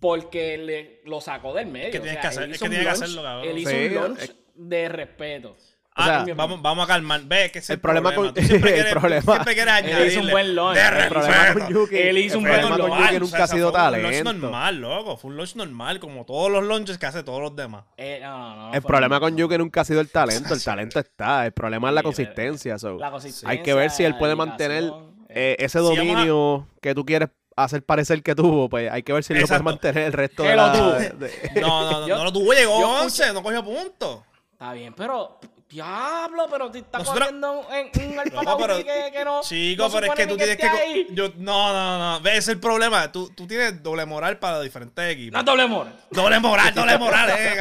porque 0.00 0.58
le, 0.58 1.00
lo 1.04 1.20
sacó 1.22 1.54
del 1.54 1.68
medio. 1.68 1.90
que 1.90 1.98
O 1.98 2.02
tienes 2.02 2.12
sea, 2.12 2.20
que 2.20 2.26
hacer- 2.28 2.42
él 2.44 2.52
es 2.52 2.58
que 2.58 2.64
un 2.64 2.70
tienes 2.70 2.86
que 2.86 2.92
hacerlo, 2.92 3.22
cabrón. 3.22 3.48
Él 3.48 3.58
hizo 3.58 3.70
Sí, 3.70 3.76
un 3.86 3.94
launch 3.94 4.18
es- 4.20 4.36
de 4.54 4.88
respeto. 4.90 5.56
O 5.98 6.04
sea, 6.04 6.20
Ah, 6.20 6.26
vamos, 6.36 6.60
vamos 6.60 6.84
a 6.84 6.86
calmar. 6.88 7.22
Ve 7.24 7.50
que 7.50 7.60
ese 7.60 7.72
el 7.72 7.80
problema 7.80 8.14
con- 8.14 8.34
Tú 8.34 8.42
siempre 8.42 8.70
el 8.70 8.74
quieres, 8.74 8.92
tú 8.92 8.98
problema- 9.00 9.32
siempre 9.32 9.54
quieres 9.54 9.74
Él 9.78 9.86
hizo 9.86 9.96
añadirle 9.96 10.20
un 10.20 10.30
buen 10.30 10.54
launch. 10.54 10.76
El 10.78 10.96
El 11.02 11.08
problema 11.08 11.52
con 11.54 11.68
Yuki, 11.68 11.96
Él 11.96 12.18
hizo 12.18 12.38
un 12.38 12.44
el 12.46 12.50
buen 12.50 12.60
problema 12.66 12.78
con 12.82 12.90
launch. 13.00 13.10
Yuki 13.12 13.20
nunca 13.20 13.44
ha 13.44 13.46
sido 13.46 13.70
fue 13.72 13.80
un 13.80 13.86
launch 13.92 14.02
talento. 14.12 14.32
normal, 14.34 14.76
loco. 14.76 15.16
Fue 15.16 15.30
un 15.30 15.36
launch 15.38 15.54
normal, 15.56 16.00
como 16.00 16.24
todos 16.26 16.50
los 16.50 16.64
launches 16.64 16.98
que 16.98 17.06
hace 17.06 17.22
todos 17.22 17.40
los 17.40 17.56
demás. 17.56 17.84
Eh, 17.96 18.20
no, 18.22 18.56
no, 18.56 18.74
El 18.74 18.82
problema 18.82 19.20
con 19.20 19.36
Yuki 19.36 19.56
nunca 19.56 19.80
ha 19.80 19.84
sido 19.86 20.00
el 20.02 20.10
talento, 20.10 20.52
el 20.52 20.62
talento 20.64 21.00
está, 21.00 21.46
el 21.46 21.52
problema 21.52 21.88
es 21.88 21.94
la 21.94 22.02
consistencia. 22.02 22.78
so. 22.78 22.98
la 22.98 23.10
consistencia, 23.10 23.48
Hay 23.48 23.62
que 23.62 23.72
ver 23.72 23.90
si 23.90 24.04
él 24.04 24.16
puede 24.18 24.36
mantener 24.36 24.82
dedicación, 24.82 25.14
eh, 25.30 25.56
ese 25.58 25.78
vamos 25.80 25.92
a- 25.92 26.02
dominio 26.02 26.66
que 26.82 26.94
tú 26.94 27.06
quieres 27.06 27.30
hacer 27.56 27.82
parecer 27.82 28.22
que 28.22 28.34
tuvo, 28.34 28.68
pues 28.68 28.92
hay 28.92 29.02
que 29.02 29.14
ver 29.14 29.24
si 29.24 29.32
él 29.32 29.40
lo 29.40 29.46
puede 29.46 29.56
Exacto. 29.60 29.64
mantener 29.64 30.02
el 30.08 30.12
resto 30.12 30.42
de 30.42 30.50
lo 30.56 30.66
la... 30.66 30.72
tuvo. 30.74 30.92
de- 30.92 31.08
de- 31.10 31.60
No, 31.62 31.90
no, 31.90 32.00
no, 32.02 32.06
Yo- 32.08 32.16
no 32.18 32.24
lo 32.24 32.32
tuvo, 32.34 32.52
llegó 32.52 32.80
yo 32.80 33.00
11, 33.02 33.32
no 33.32 33.42
cogió 33.42 33.64
puntos. 33.64 34.20
Está 34.52 34.72
bien, 34.74 34.92
pero 34.94 35.38
diablo, 35.68 36.46
pero 36.50 36.72
si 36.72 36.78
está 36.78 36.98
Nosotros- 36.98 37.24
corriendo 37.26 37.66
en 37.72 38.16
Loco, 38.16 38.56
pero- 38.58 38.74
Tauri 38.74 38.84
que, 38.84 39.10
que 39.12 39.24
no. 39.24 39.40
Chico, 39.42 39.84
no 39.88 39.92
pero 39.92 40.06
es 40.06 40.12
que 40.14 40.26
tú 40.26 40.36
tienes 40.36 40.56
que. 40.56 41.06
Yo, 41.10 41.28
no, 41.38 41.72
no, 41.72 41.98
no. 41.98 42.20
Ves, 42.20 42.32
ese 42.34 42.38
es 42.40 42.48
el 42.50 42.60
problema. 42.60 43.10
Tú, 43.10 43.30
tú 43.30 43.46
tienes 43.46 43.82
doble 43.82 44.06
moral 44.06 44.38
para 44.38 44.56
los 44.56 44.64
diferentes 44.64 45.04
No 45.04 45.10
equipos. 45.10 45.38
es 45.40 45.44
doble 45.44 45.66
moral. 45.66 46.00
Doble 46.10 46.40
moral, 46.40 46.74
doble 46.74 46.98
moral, 46.98 47.30
eh. 47.36 47.56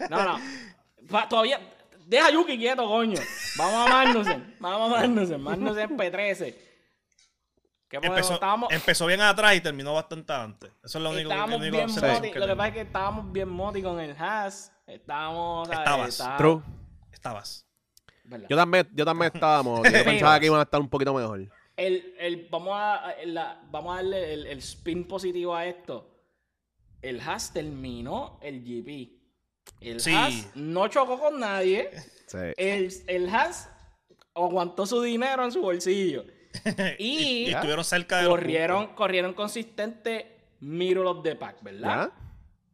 No, 0.10 0.22
no. 0.22 0.40
Pa- 1.08 1.28
todavía. 1.28 1.60
Deja 2.06 2.26
a 2.26 2.30
Yuki 2.30 2.58
quieto, 2.58 2.86
coño. 2.86 3.18
Vamos 3.56 3.86
a 3.86 3.90
Magnussen. 3.92 4.56
Vamos 4.60 4.92
a 4.92 4.96
Magnussen. 5.00 5.40
Magnussen 5.40 5.96
P13. 5.96 6.54
¿Qué 7.88 7.98
podemos? 7.98 8.16
empezó, 8.18 8.34
estábamos 8.34 8.72
empezó 8.72 9.06
bien 9.06 9.20
atrás 9.20 9.54
y 9.54 9.60
terminó 9.60 9.94
bastante 9.94 10.32
antes. 10.32 10.70
Eso 10.84 10.98
es 10.98 11.04
lo 11.04 11.10
único, 11.10 11.30
estábamos 11.30 11.54
el 11.54 11.60
único 11.62 11.76
bien 11.76 12.12
moti. 12.14 12.30
que 12.32 12.38
Lo 12.40 12.46
que 12.46 12.56
pasa 12.56 12.68
es 12.68 12.74
que 12.74 12.80
estábamos 12.82 13.32
bien 13.32 13.48
moti 13.48 13.82
con 13.82 14.00
el 14.00 14.16
Haas. 14.18 14.72
Estábamos. 14.86 15.70
Estabas. 15.70 16.08
Estábamos- 16.10 16.38
True. 16.38 16.62
Estabas. 17.24 17.66
¿verdad? 18.24 18.46
Yo 18.50 18.56
también, 18.56 18.88
yo 18.94 19.04
también 19.06 19.30
estábamos, 19.34 19.80
yo 19.82 19.92
pensaba 20.04 20.38
que 20.38 20.46
iban 20.46 20.60
a 20.60 20.64
estar 20.64 20.78
un 20.80 20.88
poquito 20.90 21.14
mejor. 21.14 21.48
El, 21.76 22.14
el, 22.18 22.48
vamos, 22.50 22.74
a, 22.76 23.14
la- 23.24 23.62
vamos 23.70 23.92
a 23.94 23.96
darle 23.96 24.34
el, 24.34 24.46
el 24.46 24.58
spin 24.58 25.08
positivo 25.08 25.54
a 25.56 25.64
esto. 25.66 26.10
El 27.00 27.20
Haas 27.20 27.52
terminó 27.52 28.38
el 28.42 28.60
GP. 28.62 29.10
El 29.80 30.00
Sí. 30.00 30.12
Haas 30.14 30.50
no 30.54 30.86
chocó 30.88 31.18
con 31.18 31.40
nadie. 31.40 31.90
Sí. 32.26 32.38
El, 32.56 32.90
el 33.06 33.28
Haas 33.28 33.70
aguantó 34.34 34.86
su 34.86 35.00
dinero 35.02 35.44
en 35.44 35.52
su 35.52 35.60
bolsillo. 35.60 36.24
y, 36.98 37.44
Y, 37.48 37.50
estuvieron 37.50 37.84
cerca 37.84 38.16
de 38.18 38.22
los 38.24 38.30
corrieron, 38.32 38.86
corrieron 38.94 39.34
consistente 39.34 40.34
middle 40.60 41.06
of 41.06 41.22
the 41.22 41.36
pack, 41.36 41.62
¿verdad? 41.62 42.10
¿Ya? 42.10 42.23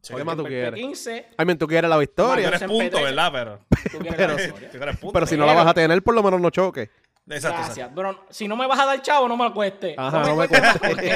Sí. 0.02 0.14
¿Qué 0.14 0.24
más 0.24 0.36
tú 0.36 0.44
quieres? 0.44 0.74
15, 0.80 1.28
Ay, 1.36 1.46
men, 1.46 1.58
tú 1.58 1.66
quieres 1.66 1.88
la 1.88 1.96
Tú 1.96 2.00
victoria. 2.00 2.50
Mayor- 2.50 2.54
eres 2.54 2.68
punto, 2.68 3.02
¿verdad? 3.02 3.30
Pero. 3.32 3.58
tú 3.90 3.98
quieres 4.00 4.16
Pero- 4.16 4.32
la 4.36 4.48
Tú 4.48 4.54
victoria. 4.58 4.82
eres 4.84 4.96
punto. 4.98 5.12
Pero 5.12 5.26
si 5.26 5.36
no 5.36 5.46
la 5.46 5.52
vas 5.54 5.66
a 5.66 5.74
tener, 5.74 6.02
por 6.02 6.14
lo 6.14 6.22
menos 6.22 6.40
no 6.40 6.50
choques. 6.50 6.88
Exacto, 7.28 7.58
Gracias. 7.58 7.76
exacto. 7.78 7.94
Pero 7.94 8.24
si 8.30 8.48
no 8.48 8.56
me 8.56 8.66
vas 8.66 8.80
a 8.80 8.86
dar 8.86 9.02
chavo, 9.02 9.28
no 9.28 9.36
me 9.36 9.44
lo 9.44 9.54
cueste. 9.54 9.94
Ajá, 9.96 10.20
no 10.24 10.34
me 10.36 10.48
porque 10.48 10.60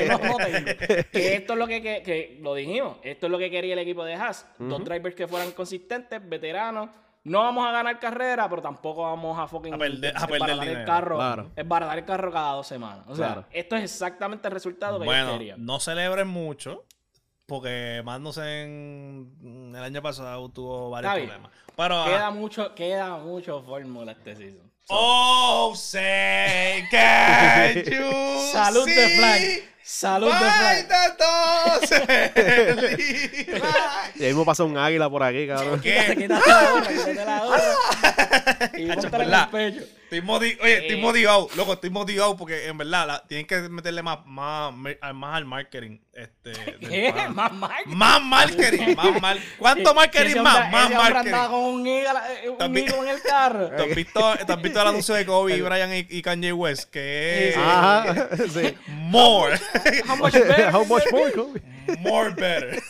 no. 0.09 0.19
Que 1.11 1.35
esto 1.35 1.53
es 1.55 1.59
lo 1.59 1.67
que, 1.67 1.83
que, 1.83 2.03
que 2.03 2.39
lo 2.41 2.55
dijimos. 2.55 2.99
Esto 3.03 3.27
es 3.27 3.33
lo 3.33 3.39
que 3.39 3.51
quería 3.51 3.73
el 3.73 3.81
equipo 3.81 4.05
de 4.05 4.15
Haas. 4.15 4.47
Dos 4.59 4.85
drivers 4.85 5.17
que 5.17 5.27
fueran 5.27 5.51
consistentes, 5.53 6.21
veteranos. 6.29 6.91
No 7.25 7.39
vamos 7.41 7.67
a 7.67 7.73
ganar 7.73 7.99
carrera, 7.99 8.49
pero 8.51 8.61
tampoco 8.61 9.03
vamos 9.03 9.37
a 9.39 9.49
fucking 9.49 9.73
A 9.75 9.79
perder- 9.79 10.13
a 10.15 10.27
perder 10.27 10.51
el 10.51 10.61
dinero. 10.61 10.85
carro. 10.85 11.17
Claro. 11.17 11.51
esbaratar 11.57 11.99
el 11.99 12.05
carro 12.05 12.31
cada 12.31 12.53
dos 12.53 12.67
semanas. 12.67 13.05
O 13.09 13.17
sea, 13.17 13.27
Claro. 13.29 13.45
esto 13.51 13.77
es 13.77 13.85
exactamente 13.85 14.47
el 14.47 14.53
resultado 14.53 14.99
que 14.99 15.07
yo 15.07 15.11
Bueno, 15.11 15.33
quería. 15.33 15.55
no 15.57 15.81
celebren 15.81 16.29
mucho. 16.29 16.85
Porque 17.47 17.99
en 17.99 19.73
el 19.77 19.83
año 19.83 20.01
pasado 20.03 20.49
tuvo 20.49 20.91
varios 20.91 21.11
Está 21.13 21.17
bien. 21.17 21.29
problemas. 21.31 21.53
Pero. 21.77 22.01
ah, 22.03 22.07
Queda 22.07 22.31
mucho, 22.31 22.75
queda 22.75 23.17
mucho 23.19 23.63
fórmula 23.63 24.13
este 24.13 24.37
season. 24.37 24.71
Oh, 24.89 25.73
say 25.75 26.85
can 26.91 27.75
you 27.85 28.11
Salud 28.53 28.87
de 28.87 29.09
flag. 29.17 29.43
Salud 29.83 30.29
de 30.29 30.39
flag. 30.39 30.87
Y 34.17 34.23
ahí 34.23 34.29
mismo 34.29 34.45
pasa 34.45 34.65
un 34.65 34.77
águila 34.79 35.09
por 35.11 35.23
aquí, 35.23 35.47
cabrón. 35.47 35.81
¿Qué? 35.81 36.15
Quítate 36.17 36.29
la 36.29 36.41
gorra, 36.41 36.89
quítate 36.89 37.25
la 37.25 37.45
gorra. 37.45 37.59
y 38.79 38.87
póntela 38.87 39.03
en 39.05 39.11
¿verdad? 39.31 39.55
el 39.55 39.73
pecho. 39.75 39.87
Estoy 40.05 40.21
modi- 40.21 40.59
Oye, 40.63 40.79
estoy 40.87 41.01
motivado, 41.01 41.49
loco, 41.57 41.73
estoy 41.73 41.91
motivado 41.91 42.37
porque 42.37 42.67
en 42.69 42.79
verdad 42.79 43.07
la- 43.07 43.27
tienen 43.27 43.47
que 43.47 43.57
meterle 43.69 44.03
más, 44.03 44.19
más, 44.27 44.73
más 44.73 45.35
al 45.37 45.45
marketing. 45.45 45.99
Este. 46.13 46.53
Más 47.35 47.53
marketing. 47.53 47.97
Más 47.97 48.23
marketing, 48.23 48.95
más 48.97 49.21
mar- 49.21 49.39
¿Cuánto 49.59 49.91
Que- 49.91 49.95
marketing 49.97 50.41
más? 50.43 50.55
hombre- 50.57 50.71
Más 50.71 50.91
marketing. 50.93 51.19
andaba 51.35 51.49
con 51.49 51.61
un 51.65 51.87
eagle, 51.87 52.51
un 52.51 52.59
También- 52.59 52.87
eagle 52.89 53.01
en 53.11 53.17
el 53.17 53.23
carro. 53.23 53.71
¿Te 53.71 53.83
has 53.83 53.95
visto, 53.97 54.35
te 54.47 54.53
has 54.53 54.63
visto 54.63 54.81
el 54.83 54.87
anuncio 54.89 55.15
de 55.17 55.27
Kobe, 55.27 55.61
Bryant 55.63 55.93
y, 56.11 56.19
y 56.19 56.23
Kanye 56.23 56.53
West? 56.53 56.91
Que 56.91 57.49
es. 57.49 57.57
Ajá, 57.57 58.29
sí. 58.37 58.77
more, 58.89 59.59
How 60.09 60.17
much 60.17 60.33
better? 60.35 60.73
How 60.73 60.85
much 60.85 61.03
more, 61.11 61.33
Kobe? 61.33 61.63
more 61.99 62.31
better. 62.31 62.81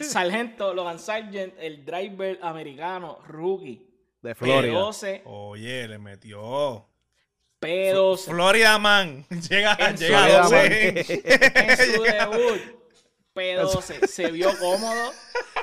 Sargento, 0.00 0.74
Logan 0.74 0.98
Sargent, 0.98 1.54
el 1.58 1.84
driver 1.84 2.38
americano, 2.42 3.18
rookie. 3.28 3.86
De 4.22 4.34
Florida. 4.34 4.72
P12, 4.72 5.22
Oye, 5.26 5.88
le 5.88 5.98
metió. 5.98 6.86
P12. 7.60 8.30
Florida 8.30 8.78
Man. 8.78 9.26
Llega, 9.50 9.76
En 9.80 9.96
llega 9.96 10.24
a 10.24 10.26
Florida 10.26 10.42
12. 10.42 11.22
en 11.54 11.76
su 11.94 12.02
debut. 12.02 12.60
P12 13.34 14.06
se 14.06 14.30
vio 14.30 14.50
cómodo 14.58 15.10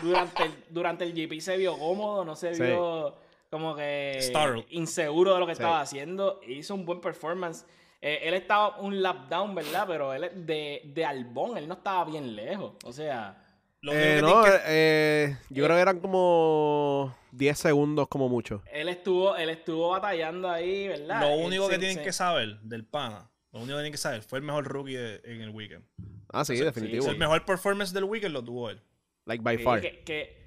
durante 0.02 0.44
el, 0.44 0.64
durante 0.70 1.04
el 1.04 1.14
GP 1.14 1.40
se 1.40 1.56
vio 1.58 1.78
cómodo, 1.78 2.26
no 2.26 2.36
se 2.36 2.56
Sí. 2.56 2.64
vio 2.64 3.16
como 3.52 3.76
que 3.76 4.18
Startled. 4.22 4.66
inseguro 4.70 5.34
de 5.36 5.40
lo 5.40 5.46
que 5.48 5.54
Sí. 5.56 5.62
estaba 5.62 5.82
haciendo. 5.82 6.40
Hizo 6.48 6.74
un 6.74 6.86
buen 6.86 7.00
performance. 7.00 7.66
Eh, 8.02 8.22
él 8.24 8.34
estaba 8.34 8.80
un 8.80 9.02
lap 9.02 9.28
down, 9.30 9.54
¿verdad? 9.54 9.86
Pero 9.88 10.14
él 10.14 10.24
es 10.24 10.46
de, 10.48 10.82
de 10.86 11.06
Albón, 11.06 11.58
él 11.58 11.68
no 11.68 11.76
estaba 11.76 12.06
bien 12.06 12.36
lejos. 12.36 12.74
O 12.86 12.92
sea, 12.94 13.38
Lo 13.82 13.94
Eh, 13.94 14.16
que 14.16 14.22
no, 14.22 14.44
que- 14.44 14.60
eh, 14.66 15.38
yo 15.50 15.64
creo 15.64 15.78
que 15.78 15.82
eran 15.82 16.00
como 16.00 17.16
10 17.32 17.58
segundos 17.58 18.08
como 18.10 18.28
mucho. 18.28 18.62
él 18.72 18.90
estuvo, 18.90 19.36
él 19.38 19.50
estuvo 19.50 19.90
batallando 19.90 20.50
ahí, 20.50 20.88
¿verdad? 20.90 21.22
Lo 21.22 21.38
único 21.46 21.70
que 21.70 21.78
tienen 21.80 22.04
que 22.04 22.12
saber 22.12 22.60
del 22.62 22.86
pana, 22.86 23.30
lo 23.54 23.60
único 23.60 23.76
que 23.78 23.82
tienen 23.84 23.92
que 23.94 23.98
saber 23.98 24.22
fue 24.22 24.40
el 24.40 24.46
mejor 24.46 24.66
rookie 24.68 24.96
de- 24.96 25.22
en 25.24 25.42
el 25.42 25.50
weekend. 25.52 25.86
Ah, 26.32 26.44
sí, 26.44 26.58
definitivo. 26.58 27.04
sí. 27.06 27.10
El 27.12 27.18
mejor 27.18 27.46
performance 27.46 27.94
del 27.94 28.04
weekend 28.04 28.34
lo 28.34 28.44
tuvo 28.44 28.70
él. 28.70 28.82
Like 29.26 29.42
by 29.44 29.58
Sí, 29.58 29.64
far. 29.64 29.80
que, 29.82 30.04
que- 30.04 30.38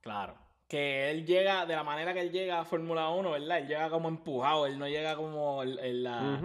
claro, 0.00 0.38
que 0.66 1.10
él 1.10 1.26
llega, 1.26 1.66
de 1.66 1.74
la 1.76 1.82
manera 1.84 2.14
que 2.14 2.20
él 2.20 2.30
llega 2.32 2.60
a 2.60 2.64
Fórmula 2.64 3.10
1, 3.10 3.32
¿verdad? 3.32 3.58
Él 3.58 3.66
llega 3.68 3.90
como 3.90 4.08
empujado, 4.08 4.66
él 4.66 4.78
no 4.78 4.88
llega 4.88 5.16
como 5.16 5.62
en, 5.62 6.02
la... 6.04 6.40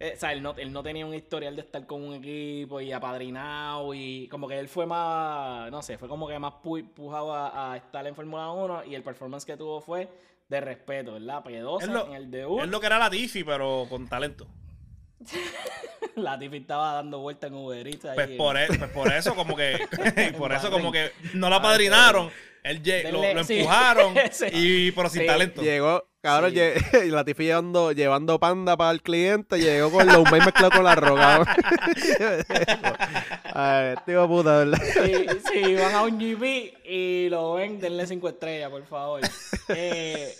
eh, 0.00 0.12
o 0.16 0.18
sea, 0.20 0.32
él 0.32 0.42
no, 0.42 0.54
él 0.56 0.72
no 0.72 0.82
tenía 0.82 1.06
un 1.06 1.14
historial 1.14 1.54
de 1.56 1.62
estar 1.62 1.86
con 1.86 2.02
un 2.02 2.14
equipo 2.14 2.80
y 2.80 2.90
apadrinado 2.92 3.94
y 3.94 4.26
como 4.28 4.48
que 4.48 4.58
él 4.58 4.68
fue 4.68 4.86
más, 4.86 5.70
no 5.70 5.82
sé, 5.82 5.98
fue 5.98 6.08
como 6.08 6.26
que 6.28 6.38
más 6.38 6.54
pu- 6.62 6.80
empujado 6.80 7.32
a, 7.34 7.72
a 7.72 7.76
estar 7.76 8.06
en 8.06 8.14
Fórmula 8.14 8.50
1 8.50 8.84
y 8.86 8.94
el 8.94 9.02
performance 9.02 9.44
que 9.44 9.56
tuvo 9.56 9.80
fue 9.80 10.08
de 10.48 10.60
respeto, 10.60 11.12
¿verdad? 11.14 11.42
P12 11.44 11.82
Es 11.82 11.88
lo- 11.88 12.06
en 12.08 12.14
el 12.14 12.30
debut, 12.30 12.62
Es 12.62 12.68
lo 12.68 12.80
que 12.80 12.86
era 12.86 12.98
la 12.98 13.08
Tiffy, 13.10 13.44
pero 13.44 13.86
con 13.88 14.08
talento. 14.08 14.46
la 16.16 16.38
Tiffy 16.38 16.58
estaba 16.58 16.92
dando 16.94 17.18
vueltas 17.20 17.50
en 17.50 17.56
Uber 17.56 17.86
Eats 17.86 18.04
ahí 18.04 18.14
Pues 18.14 18.28
por, 18.36 18.56
e- 18.58 18.66
pues 18.66 18.90
por 18.90 19.12
eso 19.12 19.34
como 19.34 19.56
que 19.56 19.78
por 20.38 20.52
eso 20.52 20.70
como 20.70 20.92
que 20.92 21.10
no 21.34 21.48
lo 21.48 21.54
Ah, 21.56 21.58
apadrinaron, 21.58 22.30
él 22.62 22.82
lo, 23.12 23.22
empujaron 23.24 24.14
Sí. 24.32 24.46
y 24.52 24.92
pero 24.92 25.08
sin 25.08 25.22
Sí. 25.22 25.26
talento. 25.26 25.62
Llegó, 25.62 26.04
cabrón, 26.24 26.50
Sí. 26.50 26.56
lle- 26.56 27.04
y 27.06 27.10
la 27.10 27.24
tifi 27.24 27.44
llevando, 27.44 27.92
llevando 27.92 28.40
panda 28.40 28.76
para 28.76 28.90
el 28.90 29.02
cliente, 29.02 29.58
llegó 29.58 29.90
con 29.92 30.06
los 30.06 30.24
mails 30.30 30.46
mezclado 30.46 30.70
con 30.72 30.84
la 30.84 30.94
roca. 30.96 31.44
Ay, 33.56 33.94
tío 34.04 34.22
de 34.22 34.28
puta, 34.28 34.58
¿verdad? 34.58 34.78
Si, 34.82 35.62
si 35.64 35.74
van 35.74 35.94
a 35.94 36.02
un 36.02 36.18
GP 36.18 36.74
y 36.84 37.28
lo 37.28 37.54
ven, 37.54 37.78
denle 37.78 38.06
5 38.06 38.28
estrellas, 38.28 38.70
por 38.70 38.84
favor. 38.86 39.20
Eh, 39.68 40.34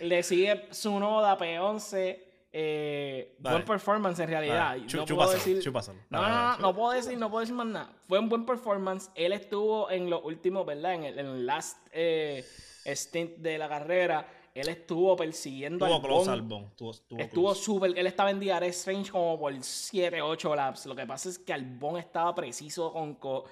le 0.00 0.22
sigue 0.22 0.66
Sunoda 0.70 1.38
P11. 1.38 2.18
Eh, 2.54 3.34
buen 3.38 3.64
performance 3.64 4.18
en 4.18 4.28
realidad. 4.28 4.76
No 4.76 5.06
puedo 5.06 5.30
decir. 5.32 5.62
No, 6.10 6.28
no, 6.28 6.58
no, 6.58 6.74
puedo 6.74 6.92
decir, 6.92 7.16
no 7.18 7.30
puedo 7.30 7.40
decir 7.40 7.54
más 7.54 7.66
nada. 7.66 7.92
Fue 8.08 8.18
un 8.18 8.28
buen 8.28 8.44
performance. 8.44 9.10
Él 9.14 9.32
estuvo 9.32 9.90
en 9.90 10.10
los 10.10 10.22
últimos, 10.24 10.66
¿verdad? 10.66 10.94
En 10.94 11.04
el, 11.04 11.18
en 11.18 11.26
el 11.26 11.46
last 11.46 11.78
eh, 11.92 12.44
stint 12.86 13.36
de 13.38 13.56
la 13.56 13.68
carrera. 13.68 14.26
Él 14.54 14.68
estuvo 14.68 15.16
persiguiendo 15.16 15.86
Tuvo 15.86 15.96
al 15.96 16.02
close 16.02 16.18
Bond. 16.28 16.30
al 16.30 16.42
Bon, 16.42 16.70
tuvo, 16.76 16.92
tuvo 17.08 17.18
Estuvo 17.20 17.44
close. 17.46 17.62
súper. 17.62 17.98
Él 17.98 18.06
estaba 18.06 18.30
en 18.30 18.38
DRS 18.40 18.86
range 18.86 19.10
como 19.10 19.38
por 19.38 19.54
7, 19.62 20.20
8 20.20 20.54
laps. 20.54 20.86
Lo 20.86 20.94
que 20.94 21.06
pasa 21.06 21.28
es 21.30 21.38
que 21.38 21.52
Albon 21.52 21.96
estaba 21.98 22.34
preciso 22.34 22.92
con. 22.92 23.14
co- 23.14 23.44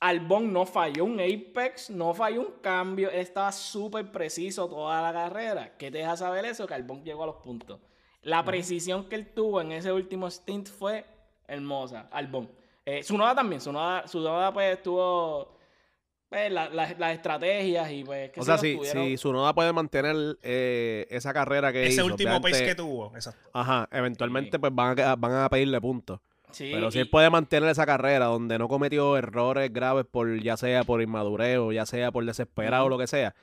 Albon 0.00 0.52
no 0.52 0.64
falló 0.64 1.04
un 1.06 1.18
apex, 1.18 1.90
no 1.90 2.14
falló 2.14 2.42
un 2.42 2.52
cambio. 2.60 3.10
Él 3.10 3.20
estaba 3.20 3.50
súper 3.50 4.12
preciso 4.12 4.68
toda 4.68 5.00
la 5.02 5.12
carrera. 5.12 5.76
¿Qué 5.76 5.90
te 5.90 5.98
deja 5.98 6.16
saber 6.16 6.44
eso? 6.44 6.66
Que 6.66 6.74
Albon 6.74 7.02
llegó 7.02 7.24
a 7.24 7.26
los 7.26 7.36
puntos. 7.36 7.80
La 8.22 8.44
precisión 8.44 9.08
que 9.08 9.16
él 9.16 9.32
tuvo 9.32 9.60
en 9.60 9.72
ese 9.72 9.90
último 9.92 10.30
stint 10.30 10.68
fue 10.68 11.04
hermosa. 11.48 12.08
Albon. 12.12 12.48
Eh, 12.84 13.02
Sunoda 13.02 13.34
también. 13.34 13.60
Sunoda, 13.60 14.06
Sunoda 14.06 14.52
pues 14.52 14.76
estuvo. 14.76 15.56
Pues, 16.28 16.50
la- 16.52 16.68
la- 16.68 16.94
las 16.98 17.12
estrategias 17.14 17.90
y 17.90 18.04
pues. 18.04 18.30
qué 18.30 18.40
O 18.40 18.42
sea, 18.44 18.58
si, 18.58 18.78
si 18.84 19.16
Sunoda 19.16 19.54
puede 19.54 19.72
mantener 19.72 20.14
eh, 20.42 21.06
esa 21.10 21.32
carrera 21.32 21.72
que 21.72 21.84
Ese 21.84 21.94
hizo, 21.94 22.06
último 22.06 22.32
pace 22.40 22.54
obviamente, 22.54 22.66
que 22.66 22.74
tuvo, 22.74 23.12
exacto. 23.14 23.50
Ajá, 23.52 23.88
eventualmente 23.92 24.58
pues 24.58 24.74
van 24.74 24.98
a, 25.00 25.16
van 25.16 25.32
a 25.34 25.48
pedirle 25.48 25.80
puntos. 25.80 26.20
Sí, 26.50 26.70
Pero 26.72 26.90
si 26.90 26.98
y- 26.98 27.00
él 27.02 27.10
puede 27.10 27.28
mantener 27.28 27.68
esa 27.68 27.84
carrera 27.84 28.26
donde 28.26 28.58
no 28.58 28.68
cometió 28.68 29.16
errores 29.18 29.70
graves 29.72 30.06
por 30.10 30.40
ya 30.40 30.56
sea 30.56 30.82
por 30.84 31.02
inmadurez 31.02 31.58
o 31.58 31.72
ya 31.72 31.84
sea 31.84 32.10
por 32.10 32.24
desesperado 32.24 32.86
o 32.86 32.88
lo 32.88 32.96
que 32.98 33.06
sea, 33.06 33.34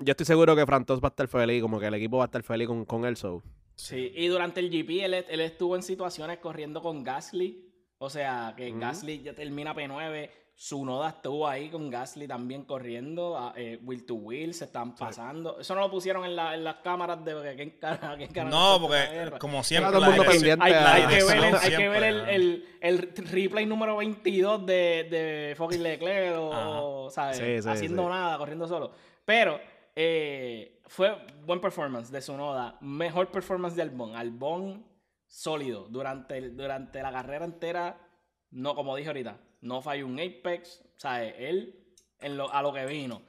yo 0.00 0.10
estoy 0.12 0.26
seguro 0.26 0.56
que 0.56 0.66
Frantos 0.66 1.00
va 1.00 1.08
a 1.08 1.10
estar 1.10 1.28
feliz, 1.28 1.62
como 1.62 1.78
que 1.78 1.86
el 1.86 1.94
equipo 1.94 2.16
va 2.18 2.24
a 2.24 2.26
estar 2.26 2.42
feliz 2.42 2.66
con, 2.66 2.84
con 2.84 3.04
él. 3.04 3.16
So. 3.16 3.42
Sí, 3.76 4.12
y 4.16 4.26
durante 4.28 4.60
el 4.60 4.70
GP 4.70 5.04
él, 5.04 5.14
él 5.28 5.40
estuvo 5.40 5.76
en 5.76 5.82
situaciones 5.82 6.38
corriendo 6.38 6.80
con 6.82 7.04
Gasly. 7.04 7.66
O 7.98 8.08
sea, 8.10 8.54
que. 8.56 8.72
Gasly 8.72 9.22
ya 9.22 9.34
termina 9.34 9.74
P9. 9.74 10.30
Sunoda 10.62 11.08
estuvo 11.08 11.48
ahí 11.48 11.70
con 11.70 11.88
Gasly 11.88 12.28
también 12.28 12.64
corriendo. 12.66 13.50
eh, 13.56 13.78
wheel 13.82 14.04
to 14.04 14.14
wheel, 14.16 14.52
se 14.52 14.66
están 14.66 14.94
pasando. 14.94 15.58
Eso 15.58 15.74
no 15.74 15.80
lo 15.80 15.90
pusieron 15.90 16.22
en, 16.26 16.36
la- 16.36 16.54
en 16.54 16.64
las 16.64 16.76
cámaras 16.84 17.24
de 17.24 17.32
que 17.42 17.56
quién 17.56 17.70
cara, 17.80 18.14
No, 18.50 18.78
porque 18.78 19.30
como 19.38 19.62
siempre 19.64 19.98
la 19.98 20.10
dirección- 20.10 20.60
Hay, 20.60 20.72
que 20.72 20.78
ver, 20.78 20.84
el, 21.00 21.08
dirección 21.08 21.54
hay 21.54 21.70
que 21.76 21.88
ver 21.88 22.02
el, 22.02 22.14
siempre, 22.16 22.36
el, 22.36 22.64
el 22.82 23.26
replay 23.30 23.64
número 23.64 23.96
22 23.96 24.66
de, 24.66 24.74
de 25.10 25.54
fucking 25.56 25.82
Leclerc 25.82 26.36
o, 26.38 27.08
¿sabes? 27.10 27.38
Sí, 27.38 27.62
sí, 27.62 27.66
haciendo 27.68 28.02
sí. 28.02 28.08
nada, 28.10 28.36
corriendo 28.36 28.68
solo. 28.68 28.92
Pero 29.24 29.58
eh, 29.96 30.82
fue 30.88 31.16
buen 31.46 31.62
performance 31.62 32.10
de 32.12 32.20
Sunoda. 32.20 32.76
Mejor 32.82 33.30
performance 33.30 33.74
de 33.76 33.80
Albon. 33.82 34.14
Albon 34.14 34.84
sólido. 35.26 35.86
Durante, 35.88 36.36
el- 36.36 36.54
durante 36.54 37.00
la 37.02 37.10
carrera 37.12 37.46
entera, 37.46 37.96
no 38.50 38.74
como 38.74 38.94
dije 38.94 39.08
ahorita, 39.08 39.38
no 39.60 39.82
falló 39.82 40.06
un 40.06 40.18
Apex. 40.20 40.82
¿Sabes? 40.96 41.34
Él 41.38 41.74
en 42.20 42.36
lo- 42.36 42.52
a 42.52 42.60
lo 42.62 42.72
que 42.72 42.84
vino. 42.86 43.22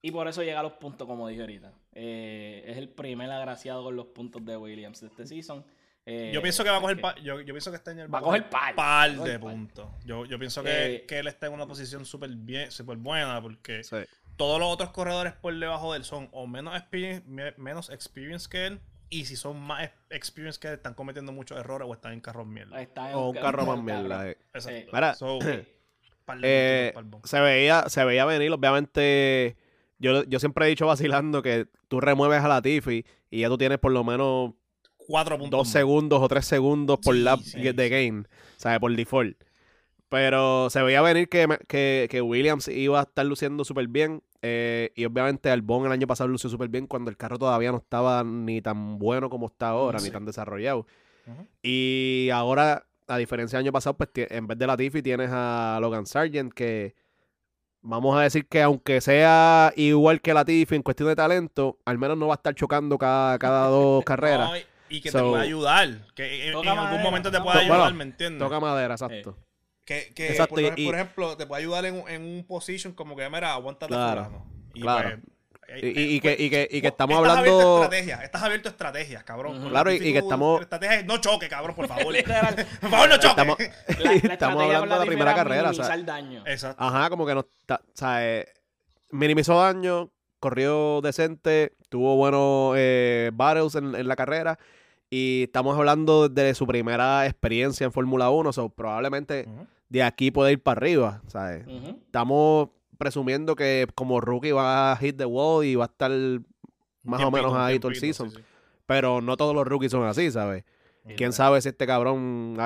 Y 0.00 0.10
por 0.10 0.26
eso 0.28 0.42
llega 0.42 0.60
a 0.60 0.62
los 0.62 0.72
puntos, 0.74 1.06
como 1.06 1.28
dije 1.28 1.40
ahorita. 1.40 1.72
Eh, 1.94 2.64
es 2.66 2.76
el 2.76 2.88
primer 2.88 3.30
agraciado 3.30 3.84
con 3.84 3.94
los 3.96 4.06
puntos 4.06 4.44
de 4.44 4.56
Williams 4.56 5.00
de 5.00 5.06
este 5.08 5.26
season. 5.26 5.64
Eh, 6.04 6.32
Yo 6.34 6.42
pienso 6.42 6.64
que 6.64 6.70
va 6.70 6.78
a 6.78 6.80
coger 6.80 6.96
que- 6.96 7.02
pa- 7.02 7.14
yo, 7.20 7.40
yo 7.40 7.54
pienso 7.54 7.70
que 7.70 7.76
este 7.76 7.90
año 7.90 8.02
él 8.04 8.12
Va 8.12 8.18
a 8.18 8.22
coger 8.22 8.48
par. 8.50 9.14
De 9.16 9.38
puntos. 9.38 9.88
Yo, 10.04 10.24
yo 10.26 10.38
pienso 10.38 10.62
que, 10.64 10.94
Eh, 10.96 11.06
que 11.06 11.18
él 11.20 11.28
está 11.28 11.46
en 11.46 11.52
una 11.52 11.66
posición 11.66 12.04
súper 12.04 12.30
bien, 12.30 12.72
súper 12.72 12.96
buena 12.96 13.40
porque 13.40 13.84
Sí. 13.84 13.96
todos 14.36 14.58
los 14.58 14.68
otros 14.68 14.90
corredores 14.90 15.32
por 15.34 15.56
debajo 15.56 15.92
de 15.92 15.98
él 15.98 16.04
son 16.04 16.28
o 16.32 16.46
menos 16.48 16.74
experience, 16.76 17.24
menos 17.56 17.90
experience 17.90 18.48
que 18.48 18.66
él 18.66 18.80
y 19.12 19.24
si 19.26 19.36
son 19.36 19.60
más 19.60 19.84
ex- 19.84 19.92
experience 20.10 20.58
que 20.58 20.72
están 20.72 20.94
cometiendo 20.94 21.32
muchos 21.32 21.58
errores 21.58 21.86
o 21.88 21.92
están 21.94 22.12
en 22.12 22.20
carros 22.20 22.46
mierda. 22.46 22.80
Está 22.80 23.10
en 23.10 23.16
O 23.16 23.28
un 23.30 23.36
carro 23.36 23.66
más 23.66 23.82
mierda. 23.82 24.28
eh. 24.30 24.38
Exacto. 24.54 24.90
Mira, 24.92 25.14
So, 25.14 25.38
Eh, 26.42 26.94
se 27.24 27.40
veía, 27.40 27.88
se 27.88 28.04
veía 28.04 28.24
venir, 28.24 28.50
obviamente. 28.52 29.56
Yo, 29.98 30.24
yo 30.24 30.38
siempre 30.40 30.66
he 30.66 30.68
dicho 30.68 30.86
vacilando 30.86 31.42
que 31.42 31.66
tú 31.88 32.00
remueves 32.00 32.42
a 32.42 32.48
la 32.48 32.62
Tiffy 32.62 33.04
y 33.30 33.40
ya 33.40 33.48
tú 33.48 33.58
tienes 33.58 33.78
por 33.78 33.92
lo 33.92 34.02
menos 34.02 34.52
Cuatro 34.96 35.36
puntos. 35.38 35.50
dos 35.58 35.66
más. 35.66 35.72
segundos 35.72 36.20
o 36.22 36.28
tres 36.28 36.46
segundos 36.46 36.98
por 37.04 37.14
Sí, 37.14 37.20
lap 37.22 37.40
sí, 37.40 37.60
de 37.60 37.72
sí. 37.84 37.88
game, 37.90 38.24
¿sabes? 38.56 38.78
Por 38.80 38.94
default. 38.96 39.36
Pero 40.08 40.70
se 40.70 40.82
veía 40.82 41.02
venir 41.02 41.28
que, 41.28 41.46
que, 41.68 42.06
que 42.10 42.20
Williams 42.22 42.68
iba 42.68 43.00
a 43.00 43.02
estar 43.02 43.26
luciendo 43.26 43.64
súper 43.64 43.88
bien. 43.88 44.22
Eh, 44.42 44.90
y 44.96 45.04
obviamente 45.04 45.50
Albon 45.50 45.86
el 45.86 45.92
año 45.92 46.06
pasado 46.06 46.28
lució 46.28 46.50
súper 46.50 46.68
bien 46.68 46.86
cuando 46.86 47.10
el 47.10 47.16
carro 47.16 47.38
todavía 47.38 47.70
no 47.70 47.78
estaba 47.78 48.22
ni 48.24 48.60
tan 48.60 48.98
bueno 48.98 49.30
como 49.30 49.46
está 49.46 49.68
ahora, 49.68 49.98
Sí. 50.00 50.06
ni 50.06 50.10
tan 50.12 50.24
desarrollado. 50.26 50.86
Y 51.62 52.28
ahora, 52.32 52.84
a 53.06 53.16
diferencia 53.16 53.58
del 53.58 53.66
año 53.66 53.72
pasado, 53.72 53.96
pues 53.96 54.10
en 54.14 54.46
vez 54.46 54.58
de 54.58 54.66
Latifi 54.66 55.02
tienes 55.02 55.30
a 55.32 55.78
Logan 55.80 56.06
Sargent, 56.06 56.52
que 56.52 56.94
vamos 57.80 58.16
a 58.16 58.22
decir 58.22 58.46
que 58.48 58.62
aunque 58.62 59.00
sea 59.00 59.72
igual 59.76 60.20
que 60.20 60.34
Latifi 60.34 60.74
en 60.74 60.82
cuestión 60.82 61.08
de 61.08 61.16
talento, 61.16 61.78
al 61.84 61.98
menos 61.98 62.16
no 62.18 62.26
va 62.26 62.34
a 62.34 62.36
estar 62.36 62.54
chocando 62.54 62.98
cada, 62.98 63.38
cada 63.38 63.68
dos 63.68 64.04
carreras. 64.04 64.50
No, 64.50 64.56
y- 64.88 65.00
que 65.00 65.10
te 65.10 65.18
So- 65.18 65.30
puede 65.30 65.44
ayudar. 65.44 65.88
Que 66.14 66.48
en, 66.48 66.54
algún 66.54 66.66
madera, 66.66 67.02
momento 67.02 67.30
te 67.30 67.38
Bueno, 67.38 67.60
ayudar, 67.60 67.94
¿me 67.94 68.04
entiendes? 68.04 68.38
Toca 68.40 68.60
madera, 68.60 68.94
exacto. 68.94 69.36
Que, 69.84 70.12
que 70.14 70.28
Exacto, 70.30 70.54
por, 70.54 70.60
y- 70.62 70.66
ej- 70.66 70.74
y- 70.78 70.86
por 70.86 70.94
ejemplo, 70.94 71.36
te 71.36 71.46
puede 71.46 71.62
ayudar 71.62 71.84
en, 71.86 72.04
en 72.08 72.22
un 72.22 72.44
position 72.46 72.92
como 72.92 73.16
que, 73.16 73.28
mira, 73.28 73.52
aguántate 73.52 73.92
Claro, 73.92 74.24
fulano. 74.24 74.46
Y 74.74 74.80
claro. 74.80 75.08
pues, 75.10 75.82
Y, 75.82 75.86
eh, 75.86 75.92
y- 75.96 76.00
y 76.16 76.20
pues, 76.20 76.36
que, 76.36 76.42
y, 76.44 76.50
que, 76.50 76.62
y 76.62 76.66
que 76.66 76.80
pues, 76.82 76.92
estamos 76.92 77.16
estás 77.22 77.36
abierto 77.38 77.58
a 77.58 77.62
hablando... 77.62 77.82
estrategias, 77.84 78.22
estás 78.22 78.42
abierto 78.42 78.68
a 78.68 78.72
estrategias, 78.72 79.24
cabrón. 79.24 79.68
Claro, 79.70 79.90
y- 79.92 79.96
y 79.96 80.12
que 80.12 80.18
estamos- 80.18 80.60
estrategias- 80.60 81.04
no 81.04 81.18
choque, 81.18 81.48
cabrón, 81.48 81.74
por 81.74 81.88
favor. 81.88 82.14
Por 82.80 82.90
favor, 82.90 83.08
no 83.08 83.16
choque. 83.18 83.42
Estamos, 83.42 83.58
La- 83.98 84.04
la 84.28 84.34
estamos 84.34 84.62
hablando 84.62 84.94
de 84.94 85.00
la 85.00 85.06
primera 85.06 85.30
era 85.32 85.42
carrera. 85.42 85.70
o 85.70 85.74
sea, 85.74 85.84
minimizar 85.88 86.04
daño. 86.06 86.42
Exacto. 86.46 86.82
Ajá, 86.84 87.10
como 87.10 87.26
que 87.26 87.34
no 87.34 87.40
está, 87.40 87.76
o 87.84 87.90
sea, 87.96 88.24
eh, 88.28 88.46
minimizó 89.10 89.60
daño, 89.60 90.10
corrió 90.38 91.00
decente, 91.00 91.74
tuvo 91.88 92.16
buenos 92.16 92.74
eh, 92.76 93.30
battles 93.34 93.74
en, 93.74 93.94
en 93.94 94.06
la 94.08 94.16
carrera 94.16 94.58
y 95.14 95.42
estamos 95.42 95.76
hablando 95.76 96.30
de 96.30 96.54
su 96.54 96.66
primera 96.66 97.26
experiencia 97.26 97.84
en 97.84 97.92
Fórmula 97.92 98.30
1, 98.30 98.50
so, 98.54 98.70
probablemente 98.70 99.44
Ujú. 99.46 99.66
de 99.90 100.02
aquí 100.02 100.30
puede 100.30 100.52
ir 100.52 100.62
para 100.62 100.78
arriba, 100.78 101.20
¿sabes? 101.26 101.66
Estamos 101.68 102.70
presumiendo 102.96 103.54
que 103.54 103.86
como 103.94 104.22
rookie 104.22 104.52
va 104.52 104.92
a 104.92 104.96
hit 104.96 105.18
the 105.18 105.26
wall 105.26 105.66
y 105.66 105.74
va 105.74 105.84
a 105.84 105.88
estar 105.88 106.10
más 107.02 107.22
o 107.22 107.30
menos 107.30 107.52
ahí 107.54 107.78
todo 107.78 107.90
el 107.90 107.96
season, 107.98 108.30
sí, 108.30 108.36
sí. 108.38 108.42
pero 108.86 109.20
no 109.20 109.36
todos 109.36 109.54
los 109.54 109.66
rookies 109.66 109.90
son 109.92 110.04
así, 110.06 110.30
¿sabes? 110.30 110.64
¿Quién 111.16 111.32
sabe 111.34 111.60
si 111.60 111.68
este 111.68 111.86
cabrón 111.86 112.56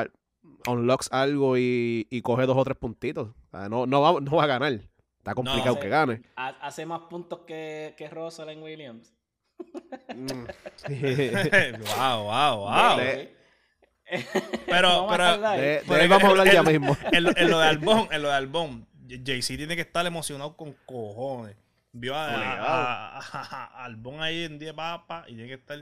unlocks 0.69 1.09
algo 1.11 1.57
y, 1.59 2.07
y 2.11 2.23
coge 2.23 2.47
dos 2.47 2.57
o 2.57 2.65
tres 2.65 2.77
puntitos? 2.77 3.29
O 3.29 3.51
sea, 3.51 3.69
no, 3.69 3.87
no, 3.87 4.01
va, 4.03 4.21
no 4.21 4.37
va 4.37 4.45
a 4.45 4.47
ganar. 4.47 4.73
Está 5.19 5.35
complicado 5.35 5.73
hace- 5.73 5.81
que 5.81 5.89
gane. 5.89 6.23
Ha- 6.37 6.57
Hace 6.61 6.87
más 6.87 7.01
puntos 7.11 7.41
que, 7.47 7.95
que 7.97 8.09
Russell 8.09 8.49
en 8.51 8.63
Williams. 8.63 9.13
Mm. 10.15 10.47
wow, 11.99 12.23
wow, 12.25 12.57
wow. 12.61 12.99
De- 12.99 13.35
Pero, 14.67 15.07
pero. 15.11 15.39
De, 15.39 15.59
de 15.59 15.83
Pero 15.87 16.01
él 16.03 16.09
vamos 16.09 16.25
a 16.25 16.29
hablar 16.29 16.47
el- 16.47 16.53
ya 16.53 16.61
el- 16.61 16.67
mismo. 16.81 16.97
en, 17.13 17.27
en 17.39 17.51
lo 17.51 17.59
de 17.59 17.67
Albón, 17.67 18.09
en 18.11 18.23
lo 18.23 18.29
de 18.29 18.35
Albón, 18.35 18.87
Jay-Z 19.09 19.57
tiene 19.57 19.75
que 19.77 19.83
estar 19.83 20.07
emocionado 20.07 20.57
con 20.57 20.73
cojones. 20.87 21.57
Vio 21.93 22.15
a, 22.15 22.27
a- 22.29 23.19
a- 23.19 23.19
a- 23.19 23.65
a 23.81 23.85
Albón 23.85 24.23
ahí 24.23 24.45
en 24.45 24.59
10 24.59 24.75
papas 24.75 25.25
y 25.29 25.35
tiene 25.35 25.49
que 25.49 25.55
estar 25.55 25.79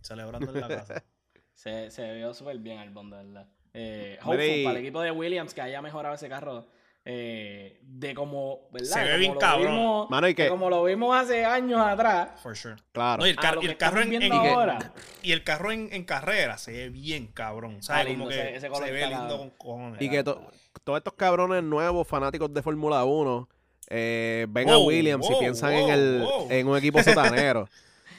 celebrando 0.00 0.52
en 0.54 0.60
la 0.60 0.68
casa. 0.68 1.04
Se, 1.54 1.90
se 1.90 2.14
vio 2.14 2.32
súper 2.34 2.56
bien 2.58 2.78
Albon, 2.78 3.10
de 3.10 3.16
verdad. 3.16 3.48
Eh, 3.74 4.16
hopeful 4.22 4.62
para 4.64 4.78
el 4.78 4.84
equipo 4.84 5.00
de 5.02 5.10
Williams 5.10 5.52
que 5.52 5.60
haya 5.60 5.82
mejorado 5.82 6.14
ese 6.14 6.28
carro 6.28 6.68
eh, 7.10 7.78
de 7.82 8.14
como, 8.14 8.68
¿verdad? 8.70 8.86
Se 8.88 8.98
ve 9.00 9.06
Como 9.06 9.18
bien 9.18 9.32
lo 9.32 9.38
cabrón. 9.40 9.72
vimos- 9.72 10.10
Mano, 10.10 10.28
y 10.28 10.34
que- 10.34 10.42
de 10.42 10.48
como 10.50 10.68
lo 10.68 10.84
vimos 10.84 11.16
hace 11.16 11.42
años 11.42 11.80
atrás. 11.80 12.38
For 12.42 12.54
sure. 12.54 12.76
Claro. 12.92 13.20
No, 13.22 13.26
y 13.26 13.30
el, 13.30 13.36
car- 13.36 13.58
y 13.62 13.74
carro 13.76 14.02
en, 14.02 14.12
y 14.12 14.18
que- 14.18 14.30
ahora. 14.30 14.92
y 15.22 15.32
el 15.32 15.42
carro 15.42 15.72
en, 15.72 15.88
en 15.90 16.04
carrera 16.04 16.58
se 16.58 16.72
ve 16.72 16.90
bien 16.90 17.28
cabrón. 17.28 17.82
¿sabes? 17.82 18.04
lindo, 18.08 18.24
Como 18.24 18.28
que 18.36 18.40
ese- 18.40 18.56
ese 18.56 18.68
color 18.68 18.84
se 18.88 18.92
ve 18.92 18.98
está 19.04 19.08
lindo 19.18 19.28
cabrón. 19.36 19.48
con 19.50 19.58
cojones. 19.58 20.02
Y 20.02 20.10
que 20.10 20.22
to- 20.22 20.42
todos 20.84 20.98
estos 20.98 21.14
cabrones 21.14 21.62
nuevos, 21.62 22.06
fanáticos 22.06 22.52
de 22.52 22.60
Fórmula 22.62 23.02
1, 23.04 23.48
eh, 23.88 24.46
ven 24.50 24.68
a 24.68 24.76
Wow, 24.76 24.86
Williams 24.88 25.26
y 25.26 25.32
wow, 25.32 25.40
piensan 25.40 25.72
wow, 25.72 25.84
en, 25.86 25.90
el, 25.94 26.20
wow. 26.24 26.46
en 26.50 26.68
un 26.68 26.76
equipo 26.76 27.02
sotanero. 27.02 27.68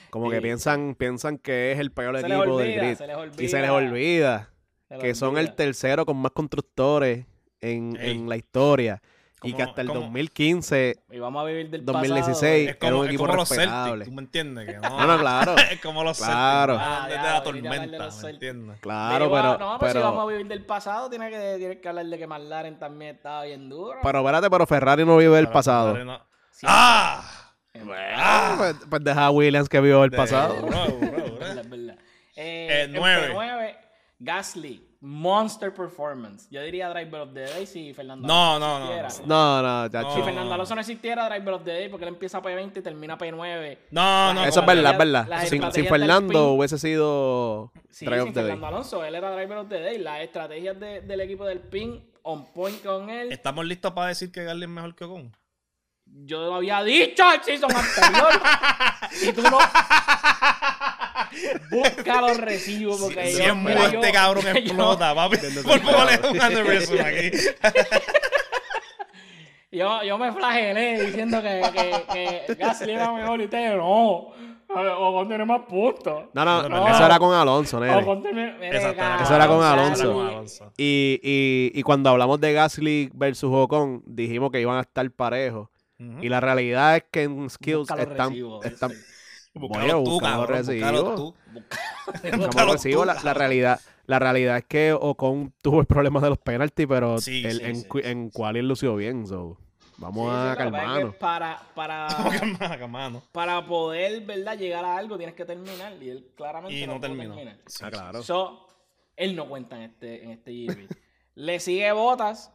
Como 0.10 0.32
que 0.32 0.38
Sí. 0.42 0.42
piensan, 0.42 0.96
piensan 0.96 1.38
que 1.38 1.74
es 1.74 1.80
el 1.80 1.92
peor 1.92 2.16
Se 2.16 2.24
les 2.24 2.32
equipo 2.32 2.58
del 2.58 2.68
olvida, 2.70 2.82
grid. 2.84 2.96
se 2.98 3.06
les 3.06 3.16
olvida. 3.16 3.44
Y 3.44 3.48
se 3.48 3.62
les 3.62 3.70
olvida 3.70 4.50
Se 4.88 4.94
les 4.96 5.04
que 5.04 5.14
son 5.14 5.38
el 5.38 5.46
olvida. 5.46 5.56
tercero 5.56 6.06
con 6.08 6.18
más 6.18 6.32
constructores 6.32 7.28
en, 7.62 7.98
en 8.00 8.28
la 8.30 8.36
historia. 8.38 9.02
y 9.42 9.54
que 9.54 9.64
hasta 9.64 9.82
el 9.82 9.88
como- 9.88 10.02
2015 10.02 10.98
Y 11.12 11.20
vamos 11.20 11.42
a 11.42 11.46
vivir 11.46 11.70
del 11.70 11.86
2016. 11.86 12.44
Es 12.44 12.76
era 12.76 12.80
como, 12.80 13.00
un 13.00 13.06
es 13.06 13.10
equipo 13.10 13.24
como 13.26 13.36
los. 13.38 13.48
Celtics, 13.50 14.06
¿tú 14.06 14.12
me 14.12 14.22
entiendes? 14.22 14.66
Que 14.68 14.78
no, 14.80 14.90
No, 14.90 15.08
no, 15.08 15.18
claro. 15.20 15.56
es 15.72 15.80
como 15.82 16.04
los 16.04 16.18
Claro. 16.18 16.74
Celtics. 16.78 17.18
Ah, 17.20 17.34
la 17.34 17.44
tormenta, 17.44 18.10
¿me 18.24 18.30
entiendes? 18.32 18.80
Claro, 18.82 19.26
Digo, 19.26 19.36
pero, 19.38 19.58
No, 19.58 19.80
pero, 19.80 19.92
si 19.92 19.98
pero, 19.98 20.06
vamos 20.06 20.24
a 20.24 20.28
vivir 20.32 20.48
del 20.48 20.66
pasado, 20.66 21.10
tiene 21.10 21.30
que, 21.30 21.56
tiene 21.58 21.80
que 21.80 21.88
hablar 21.88 22.06
de 22.06 22.18
que 22.18 22.28
McLaren 22.28 22.78
también 22.80 23.16
estaba 23.16 23.44
bien 23.46 23.70
duro. 23.70 23.98
pero 24.04 24.20
espérate, 24.20 24.50
pero 24.50 24.66
Ferrari 24.68 25.06
no 25.06 25.16
vive 25.18 25.38
el 25.40 25.46
Claro, 25.46 25.54
pasado. 25.54 25.90
claro, 25.94 26.06
no. 26.06 26.26
Sí. 26.52 26.66
¡Ah! 26.70 27.24
Ah, 28.18 28.56
pues, 28.58 28.76
pues 28.90 29.04
deja 29.04 29.26
a 29.26 29.32
Williams 29.32 29.70
que 29.70 29.80
vive 29.80 30.04
el 30.04 30.10
De- 30.10 30.18
pasado. 30.18 30.56
bro, 30.66 30.86
bro, 30.86 30.98
bro. 31.12 31.18
Es 31.26 31.40
verdad, 31.40 31.58
es 31.60 31.70
verdad. 31.70 31.96
Eh, 32.36 32.68
Eh, 32.70 32.82
en 32.84 32.92
nueve. 32.94 33.34
P9, 33.34 33.76
Gasly, 34.20 34.89
Monster 35.02 35.74
Performance. 35.74 36.48
Yo 36.52 36.62
diría 36.62 36.90
Driver 36.90 37.22
of 37.22 37.34
the 37.34 37.42
Day 37.42 37.66
si 37.66 37.94
Fernando 37.94 38.28
No, 38.28 38.56
Alonso 38.56 38.60
no, 38.60 38.80
no, 38.80 38.86
existiera. 39.06 39.28
No, 39.28 39.62
no, 39.62 39.90
No. 39.90 40.16
Si. 40.16 40.22
Fernando 40.24 40.54
Alonso 40.54 40.76
no 40.76 40.82
existiera, 40.82 41.30
Driver 41.30 41.54
of 41.54 41.64
the 41.64 41.72
Day, 41.72 41.90
porque 41.90 42.06
él 42.06 42.14
empieza 42.14 42.42
P20 42.42 42.78
y 42.78 42.82
termina 42.82 43.18
P9. 43.18 43.78
No, 43.92 44.34
no, 44.34 44.44
Eso 44.46 44.60
es 44.60 44.66
verdad, 44.66 44.92
es 44.92 44.98
verdad. 44.98 45.48
Sin, 45.48 45.88
Fernando 45.88 46.52
hubiese 46.52 46.78
sido 46.78 47.72
Sí, 47.90 48.06
Drive 48.06 48.20
sin 48.22 48.28
of 48.30 48.34
the 48.34 48.40
Day. 48.42 48.50
Fernando 48.52 48.68
Alonso, 48.68 49.06
él 49.06 49.16
era 49.16 49.32
Driver 49.32 49.58
of 49.60 49.70
the 49.70 49.80
Day. 49.80 49.98
Las 50.00 50.20
estrategias 50.22 50.78
de- 50.80 51.02
del 51.02 51.22
equipo 51.22 51.46
del 51.46 51.60
PIN 51.62 52.06
on 52.24 52.46
point 52.52 52.84
con 52.84 53.10
él. 53.10 53.32
¿Estamos 53.32 53.66
listos 53.66 53.94
para 53.94 54.08
decir 54.10 54.32
que 54.34 54.44
Gasly 54.44 54.64
es 54.64 54.70
mejor 54.70 54.96
que 54.96 55.06
Ocon? 55.06 55.34
Yo 56.06 56.42
lo 56.42 56.56
había 56.56 56.84
dicho 56.84 57.24
el 57.32 57.42
season 57.44 57.72
anterior. 57.74 58.42
y 59.30 59.32
tú 59.32 59.44
no. 59.44 59.60
Busca 61.72 62.22
los 62.22 62.38
recibos 62.38 63.00
porque 63.02 63.28
Si 63.32 63.38
yo, 63.40 63.50
es 63.50 63.56
mudo 63.56 63.74
yo- 63.92 64.00
este 64.00 64.12
cabrón 64.12 64.44
yo- 64.44 64.50
explota, 64.52 65.14
papi. 65.16 65.38
Por 65.64 65.80
favor, 65.80 66.10
es 66.12 66.20
un 66.32 66.42
anniversary 66.42 67.00
aquí. 67.00 67.38
Yo, 69.72 70.02
yo 70.04 70.18
me 70.18 70.32
flagelé 70.34 71.06
diciendo 71.06 71.40
que, 71.44 71.62
que, 71.72 72.44
que 72.48 72.56
Gasly 72.56 72.94
era 72.94 73.12
mejor 73.12 73.40
y 73.40 73.44
usted 73.44 73.76
no. 73.78 74.32
Ocon 74.68 75.28
tiene 75.28 75.46
más 75.46 75.62
puntos. 75.68 76.26
No, 76.34 76.44
no, 76.46 76.68
No, 76.70 76.88
eso 76.88 77.06
era 77.06 77.20
con 77.20 77.34
Alonso, 77.36 77.80
nene. 77.80 77.96
Ocon 77.96 78.22
tiene- 78.24 78.54
mire, 78.60 78.80
cabrón, 78.96 79.22
Eso 79.24 79.36
era 79.36 79.48
con. 79.48 79.64
Alonso. 79.64 80.04
Era 80.06 80.14
con 80.14 80.28
Alonso. 80.28 80.74
Y, 80.78 81.20
y, 81.22 81.72
y 81.80 81.84
cuando 81.84 82.10
hablamos 82.10 82.40
de 82.42 82.54
Gasly 82.54 83.10
versus 83.14 83.52
Ocon, 83.54 84.02
dijimos 84.08 84.52
que 84.52 84.60
iban 84.62 84.78
a 84.78 84.82
estar 84.82 85.10
parejos. 85.12 85.70
Y 86.22 86.30
la 86.30 86.40
realidad 86.40 86.96
es 86.96 87.04
que 87.12 87.24
en 87.24 87.50
skills 87.50 87.90
están... 87.92 88.34
Búscalo 89.60 90.02
Bueno, 90.02 90.04
tú, 90.04 90.20
cabrón. 90.20 90.58
Recibos. 90.58 91.16
tú. 91.16 91.36
Búscalo 92.38 92.74
recibo, 92.74 93.02
tú, 93.02 93.06
la, 93.24 93.34
realidad 93.34 93.80
la 94.08 94.18
realidad 94.20 94.58
es 94.58 94.66
que 94.66 94.94
Ocon 94.94 95.54
tuvo 95.62 95.82
el 95.82 95.86
problema 95.86 96.20
de 96.20 96.30
los 96.30 96.38
penaltis, 96.40 96.88
pero 96.88 97.20
Sí, 97.20 97.44
él- 97.46 97.58
sí, 97.60 97.64
en, 97.66 97.76
sí, 97.76 97.88
cu- 97.88 98.00
sí. 98.00 98.08
en 98.08 98.30
quali 98.32 98.60
él 98.60 98.68
lució 98.68 98.96
bien. 98.96 99.28
So. 99.28 99.58
Vamos 99.98 100.34
a 100.34 100.56
calmarnos. 100.56 101.14
Para, 101.18 101.62
para, 101.76 102.08
para 103.32 103.66
poder 103.68 104.22
¿verdad? 104.26 104.58
llegar 104.58 104.86
a 104.86 104.98
algo 104.98 105.18
tienes 105.18 105.36
que 105.36 105.46
terminar. 105.46 105.94
Y 106.02 106.10
él 106.10 106.28
claramente 106.36 106.80
Y 106.80 106.88
no 106.88 107.00
terminó. 107.00 107.36
Sí, 107.68 107.84
Ah, 107.84 107.92
claro. 107.92 108.24
So, 108.24 108.66
él 109.16 109.36
no 109.36 109.48
cuenta 109.50 109.76
en 109.76 109.84
este, 109.84 110.24
en 110.24 110.32
este 110.32 110.52
GP. 110.54 110.90
Le 111.36 111.60
sigue 111.60 111.92
Botas. 111.92 112.52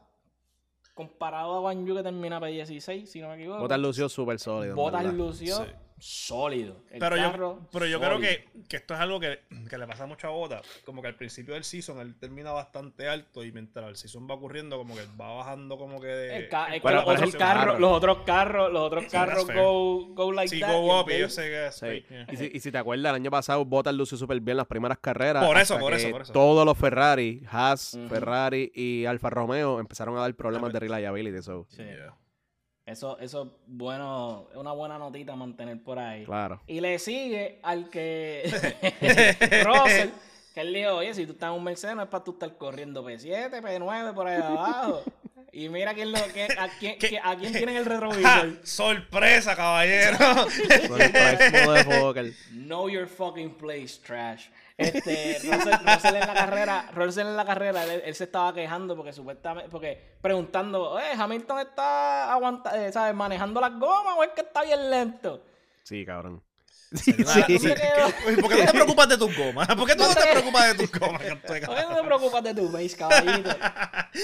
Comparado 0.94 1.57
a 1.59 1.61
Juan 1.61 1.84
Yu 1.86 1.96
que 1.96 2.02
termina 2.05 2.40
P16, 2.40 3.07
si 3.07 3.20
no 3.20 3.28
me 3.28 3.34
equivoco. 3.34 3.61
Botas 3.62 3.80
lució 3.80 4.09
súper 4.09 4.38
sólido. 4.38 4.76
Botas 4.76 5.05
lució 5.12 5.57
Sí. 5.64 5.70
Sólido. 5.99 6.82
El 6.90 6.99
Pero 6.99 7.16
yo, 7.16 7.30
carro, 7.30 7.68
pero 7.72 7.86
yo 7.86 8.01
creo 8.01 8.18
que, 8.20 8.49
que 8.68 8.76
esto 8.76 8.95
es 8.95 9.01
algo 9.01 9.20
que, 9.20 9.40
que 9.68 9.78
le 9.78 9.86
pasa 9.86 10.07
mucho 10.07 10.26
a 10.26 10.30
Bota. 10.30 10.61
Como 10.84 11.01
que 11.03 11.09
al 11.09 11.14
principio 11.16 11.55
del 11.55 11.64
season 11.64 11.99
él 12.01 12.14
termina 12.18 12.53
bastante 12.53 13.09
alto 13.09 13.45
y 13.45 13.53
mientras 13.53 13.86
el 13.88 13.97
season 13.97 14.28
va 14.28 14.34
ocurriendo, 14.34 14.76
como 14.76 14.95
que 14.95 15.03
va 15.20 15.34
bajando 15.34 15.78
como 15.78 16.01
que 16.01 16.09
de. 16.09 16.36
El 16.36 16.80
Bueno, 16.82 17.03
los, 17.03 17.14
otros 17.16 17.36
carro. 17.36 17.78
los 17.78 17.92
otros 17.92 18.18
carros, 18.26 18.72
los 18.72 18.82
otros 18.82 19.05
carros 19.11 19.47
go, 19.47 20.07
go 20.14 20.32
like 20.32 20.49
Sí, 20.49 20.61
that. 20.61 20.68
y 20.70 20.72
go 20.72 20.95
el 21.01 21.01
up 21.05 21.09
y 21.09 21.12
de 21.14 21.18
yo 21.20 21.24
él- 21.26 21.30
sé 21.30 21.42
que 21.42 21.66
es 21.66 21.74
Sí. 21.74 21.80
fake, 21.86 22.09
yeah. 22.09 22.26
Y, 22.32 22.36
si, 22.36 22.51
y 22.55 22.61
si 22.61 22.72
te 22.72 22.78
acuerdas, 22.78 23.11
el 23.11 23.16
año 23.16 23.30
pasado 23.30 23.64
Bottas 23.64 23.95
lució 23.95 24.18
súper 24.18 24.40
bien 24.40 24.57
las 24.57 24.66
primeras 24.66 24.99
carreras. 24.99 25.45
Por 25.45 25.57
eso, 25.59 25.78
por 25.78 25.95
eso, 25.95 26.11
por 26.11 26.22
eso. 26.22 26.32
Todos 26.32 26.64
los 26.66 26.76
Ferrari, 26.76 27.42
Haas, 27.51 27.95
Ujú. 27.95 28.09
Ferrari 28.09 28.70
y 28.74 29.05
Alfa 29.07 29.30
Romeo 29.30 29.80
empezaron 29.80 30.16
a 30.16 30.20
dar 30.20 30.34
problemas 30.34 30.70
Ah, 30.70 30.72
de 30.74 30.80
reliability. 30.80 31.42
So, 31.42 31.66
Sí. 31.70 31.82
Yeah. 31.82 32.14
Eso, 32.87 33.18
eso 33.18 33.61
bueno, 33.66 34.47
es 34.51 34.59
una 34.59 34.72
buena 34.72 34.99
notita 34.99 35.35
mantener 35.35 35.82
por 35.82 35.99
ahí. 35.99 36.24
claro. 36.24 36.61
Y 36.66 36.80
le 36.80 36.99
sigue 36.99 37.59
al 37.62 37.89
que 37.89 38.43
Russell, 39.64 40.11
que 40.55 40.61
él 40.61 40.72
dijo, 40.72 40.94
oye, 40.94 41.12
si 41.12 41.26
tú 41.26 41.32
estás 41.32 41.50
en 41.50 41.57
un 41.57 41.64
Mercedes 41.64 41.96
no 41.96 42.02
es 42.02 42.09
para 42.09 42.22
tú 42.22 42.32
estar 42.32 42.57
corriendo 42.57 43.05
P7, 43.05 43.61
P9 43.61 44.14
por 44.14 44.28
ahí 44.28 44.40
abajo. 44.40 45.02
Y 45.50 45.68
mira 45.68 45.94
quién 45.94 46.11
lo, 46.11 46.18
que, 46.32 46.44
a, 46.44 46.68
quién, 46.78 46.96
a 47.22 47.36
quién 47.36 47.52
tienen 47.52 47.76
el 47.76 47.84
¡Ja! 47.84 47.90
retrovisor. 47.90 48.66
¡Sorpresa, 48.66 49.55
caballero! 49.57 50.18
Motherfucker. 50.88 52.32
Know 52.52 52.88
your 52.88 53.07
fucking 53.07 53.55
place, 53.57 54.00
trash. 54.00 54.46
Este, 54.76 55.38
Russell, 55.44 55.74
Russell 55.84 56.14
en 56.14 56.20
la 56.20 56.34
carrera, 56.34 56.90
Russell 56.92 57.26
en 57.26 57.36
la 57.36 57.44
carrera, 57.44 57.84
él, 57.84 58.02
él 58.05 58.14
se 58.14 58.24
estaba 58.24 58.52
quejando 58.52 58.96
porque 58.96 59.12
supuestamente, 59.12 59.70
porque 59.70 60.16
preguntando, 60.20 60.98
eh, 60.98 61.12
Hamilton 61.16 61.61
está 61.61 62.32
aguanta, 62.32 62.84
eh, 62.84 62.92
¿sabes? 62.92 63.14
manejando 63.14 63.61
las 63.61 63.78
gomas 63.78 64.14
o 64.16 64.24
es 64.24 64.30
que 64.30 64.40
está 64.40 64.62
bien 64.62 64.90
lento. 64.90 65.44
Sí, 65.84 66.05
cabrón. 66.05 66.42
Sí. 66.95 67.12
sí, 67.12 67.42
¿qué- 67.47 68.36
¿Por 68.40 68.49
qué 68.51 68.57
no 68.61 68.64
te 68.66 68.70
preocupas 68.72 69.09
de 69.09 69.18
tus 69.18 69.36
gomas? 69.36 69.66
¿Por 69.68 69.86
qué 69.86 69.97
tú 69.97 70.05
no 70.05 70.14
te 70.14 70.20
preocupas 70.30 70.68
de 70.68 70.86
tus 70.86 70.99
gomas? 71.01 71.22
¿Por 71.47 71.61
qué 71.61 71.66
no 71.88 71.97
te 71.97 72.03
preocupas 72.05 72.45
de 72.45 72.55
tu 72.55 72.68
face, 72.70 72.97
caballito? 72.97 73.51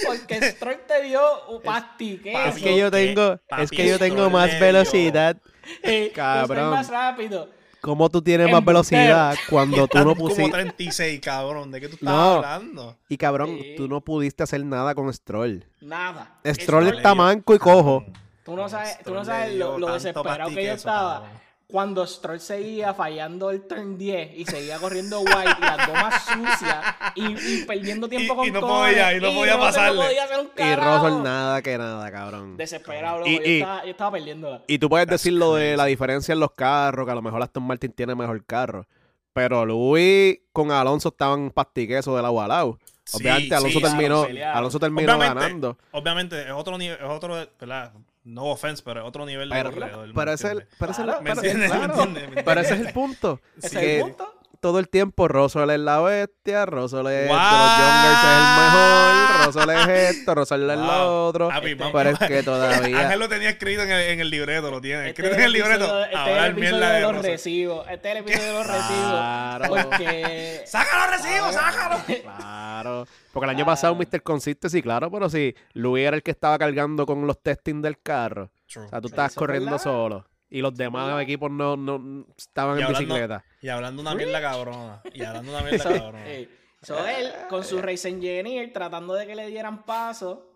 Porque 0.06 0.50
Stroll 0.52 0.80
te 0.86 1.02
dio 1.02 1.20
un 1.48 1.62
pastique. 1.62 2.32
Papi, 2.32 2.48
Es 2.48 2.62
que 2.62 2.76
yo 2.78 2.90
tengo, 2.90 3.38
es 3.58 3.70
que 3.70 3.88
yo 3.88 3.98
tengo 3.98 4.30
más 4.30 4.58
velocidad. 4.60 5.36
Eh, 5.82 6.10
Cabrón. 6.14 6.70
más 6.70 6.88
rápido. 6.88 7.48
¿Cómo 7.80 8.08
tú 8.10 8.20
tienes 8.22 8.50
más 8.50 8.64
velocidad 8.64 9.36
cuando 9.48 9.86
tú 9.86 9.98
no 9.98 10.14
como 10.16 10.28
pusiste... 10.28 10.50
36, 10.50 11.20
cabrón. 11.20 11.70
¿De 11.70 11.80
qué 11.80 11.88
tú 11.88 11.94
estás 11.94 12.08
No. 12.12 12.32
hablando? 12.36 12.96
Y 13.08 13.16
cabrón, 13.16 13.56
Sí. 13.60 13.74
tú 13.76 13.86
no 13.86 14.00
pudiste 14.00 14.42
hacer 14.42 14.64
nada 14.64 14.94
con 14.94 15.12
Stroll. 15.12 15.64
Nada. 15.80 16.38
Stroll 16.44 16.56
Stroll 16.86 16.88
está 16.96 17.14
manco 17.14 17.54
y 17.54 17.58
cojo. 17.58 18.04
Tú 18.44 18.56
no 18.56 18.68
sabes, 18.68 18.98
tú 19.04 19.14
no 19.14 19.24
sabes 19.24 19.54
lo, 19.54 19.78
desesperado 19.92 20.50
que 20.50 20.64
yo 20.64 20.72
estaba. 20.72 21.20
cabrón. 21.20 21.40
Cuando 21.70 22.06
Stroll 22.06 22.40
seguía 22.40 22.92
fallando 22.94 23.50
el 23.50 23.66
turn 23.66 23.96
10 23.96 24.38
y 24.38 24.44
seguía 24.44 24.78
corriendo 24.78 25.20
white 25.20 25.50
y 25.58 25.60
las 25.60 25.86
gomas 25.86 26.24
sucias 26.24 26.84
y, 27.14 27.24
y 27.60 27.64
perdiendo 27.64 28.08
tiempo 28.08 28.34
Y- 28.34 28.36
con 28.36 28.46
y 28.46 28.50
no 28.50 28.60
podía, 28.60 29.14
y 29.16 29.20
no 29.20 29.32
podía 29.32 29.58
pasarle. 29.58 29.98
No 30.00 30.06
podía 30.06 30.24
hacer 30.24 30.38
un 30.40 30.50
Y. 30.56 30.74
Russell 30.74 31.22
nada 31.22 31.62
que 31.62 31.78
nada, 31.78 32.10
cabrón. 32.10 32.56
Desesperado, 32.56 33.18
loco. 33.20 33.30
Y- 33.30 33.36
yo, 33.36 33.42
y- 33.44 33.60
estaba, 33.60 33.84
yo 33.84 33.90
estaba 33.90 34.10
perdiéndola. 34.12 34.62
Y 34.66 34.78
tú 34.78 34.88
puedes 34.88 35.06
decir 35.06 35.32
lo 35.32 35.54
de 35.54 35.76
la 35.76 35.84
diferencia 35.84 36.32
en 36.32 36.40
los 36.40 36.52
carros, 36.52 37.06
que 37.06 37.12
a 37.12 37.14
lo 37.14 37.22
mejor 37.22 37.42
Aston 37.42 37.62
Martin 37.62 37.92
tiene 37.92 38.14
mejor 38.14 38.44
carro. 38.44 38.86
Pero 39.32 39.64
Luis 39.64 40.38
con 40.52 40.72
Alonso 40.72 41.10
estaban 41.10 41.50
pastiquesos 41.50 42.16
del 42.16 42.24
agua 42.24 42.42
al 42.44 42.48
lado. 42.48 42.78
Sí, 43.04 43.16
Obviamente 43.18 43.54
Alonso 43.54 43.78
sí, 43.78 43.84
terminó. 43.84 44.26
Alonso 44.54 44.78
terminó 44.80 45.16
Obviamente, 45.16 45.40
ganando. 45.40 45.78
Obviamente, 45.92 46.42
es 46.42 46.50
otro 46.52 46.76
nivel, 46.78 46.96
es 46.98 47.04
otro, 47.10 47.34
¿verdad? 47.60 47.92
No 48.30 48.44
offense, 48.46 48.82
pero 48.84 49.00
es 49.00 49.06
otro 49.06 49.26
nivel 49.26 49.48
de 49.48 49.54
Pero, 49.56 49.72
corredor, 49.72 50.06
¿me 50.06 50.14
pero 50.14 50.32
ese 50.32 50.46
es 50.46 50.52
el, 50.52 50.58
entiendes? 50.60 50.76
pero 50.78 50.92
ese 50.92 51.00
es 51.02 51.06
el- 51.06 51.06
¿Me 51.06 51.22
pero- 51.22 51.40
claro. 51.40 51.40
entiendes? 51.40 51.70
¿Me 51.70 52.10
entiendes? 52.10 52.44
Pero 52.44 52.60
ese 52.60 52.74
es 52.74 52.80
el 52.80 52.92
punto. 52.92 53.40
¿Ese 53.58 53.66
es 53.66 53.74
el 53.74 54.02
punto? 54.02 54.34
Todo 54.60 54.78
el 54.78 54.88
tiempo 54.88 55.26
Russell 55.28 55.70
es 55.70 55.80
la 55.80 56.00
bestia, 56.00 56.66
Russell 56.66 57.06
es 57.06 57.12
de 57.22 57.26
los 57.28 57.36
Wow. 57.36 57.50
Youngers 57.78 58.18
es 58.18 58.30
el 58.30 58.44
mejor, 58.60 59.46
Russell 59.46 59.70
es 59.70 60.16
esto, 60.16 60.34
Russell 60.34 60.70
es 60.70 60.76
Wow. 60.76 60.86
lo 60.86 61.26
otro. 61.26 61.48
Pero 61.92 62.10
es 62.10 62.18
que 62.18 62.42
todavía... 62.42 63.00
Ángel 63.00 63.18
lo 63.18 63.28
tenía 63.28 63.48
escrito 63.50 63.82
en 63.82 63.90
el, 63.90 64.00
en 64.00 64.20
el 64.20 64.30
libreto, 64.30 64.70
lo 64.70 64.80
tiene. 64.80 65.08
Este 65.08 65.22
Escrito 65.22 65.32
es 65.32 65.38
en 65.38 65.44
el 65.46 65.52
libreto. 65.52 66.04
este 66.04 66.14
es 66.14 66.26
el 66.38 66.50
episodio 66.50 66.60
mierda 66.60 66.88
de 66.88 66.94
de 66.94 67.00
los 67.12 67.22
recibos. 67.22 67.86
Este 67.90 68.08
es 68.10 68.16
el 68.16 68.22
episodio 68.22 68.46
de 68.48 68.52
los 68.58 68.66
Claro. 68.66 69.64
recibos. 69.74 69.84
Porque... 69.86 70.62
¡Saca 70.66 71.06
los 71.06 71.16
recibos, 71.20 71.54
sácalo! 71.54 71.96
Claro. 72.22 73.06
Porque 73.32 73.44
el 73.44 73.50
año 73.56 73.64
pasado 73.66 73.94
Mr. 73.94 74.22
Consistency, 74.22 74.82
claro, 74.82 75.10
pero 75.10 75.28
si 75.28 75.54
Luis 75.72 76.04
era 76.06 76.16
el 76.16 76.22
que 76.22 76.30
estaba 76.32 76.58
cargando 76.58 77.06
con 77.06 77.26
los 77.26 77.40
testing 77.42 77.80
del 77.82 78.00
carro. 78.00 78.50
True. 78.70 78.86
O 78.86 78.88
sea, 78.88 79.00
tú 79.00 79.08
Sí, 79.08 79.12
estabas 79.12 79.34
corriendo 79.34 79.70
verdad. 79.72 79.82
solo. 79.82 80.26
Y 80.50 80.60
los 80.62 80.74
demás 80.74 81.22
equipos 81.22 81.50
no, 81.50 81.76
no 81.76 82.26
estaban 82.36 82.76
Y 82.76 82.80
en 82.80 82.86
hablando- 82.86 83.14
bicicleta. 83.14 83.44
Y 83.62 83.68
hablando 83.68 84.02
una 84.02 84.14
mierda 84.14 84.40
cabrona. 84.40 85.02
Y 85.14 85.22
hablando 85.22 85.52
una 85.52 85.62
mierda 85.62 85.84
cabrona. 85.84 86.28
eh, 86.28 86.48
so 86.82 87.06
él, 87.06 87.32
con 87.48 87.62
su 87.64 87.80
Race 87.80 88.08
Engineer, 88.08 88.72
tratando 88.72 89.14
de 89.14 89.26
que 89.26 89.34
le 89.36 89.46
dieran 89.46 89.84
paso, 89.84 90.46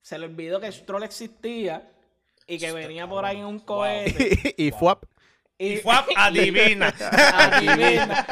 se 0.00 0.18
le 0.18 0.26
olvidó 0.26 0.60
que 0.60 0.72
Stroll 0.72 1.02
existía 1.02 1.92
y 2.46 2.58
que 2.58 2.72
venía 2.72 3.06
por 3.06 3.24
ahí 3.26 3.38
en 3.38 3.44
un 3.46 3.58
cohete. 3.60 4.54
y 4.56 4.70
fue 4.70 4.96
Y 5.58 5.76
fue 5.78 5.92
a- 5.94 6.06
adivina. 6.26 6.94
adivina, 7.34 8.26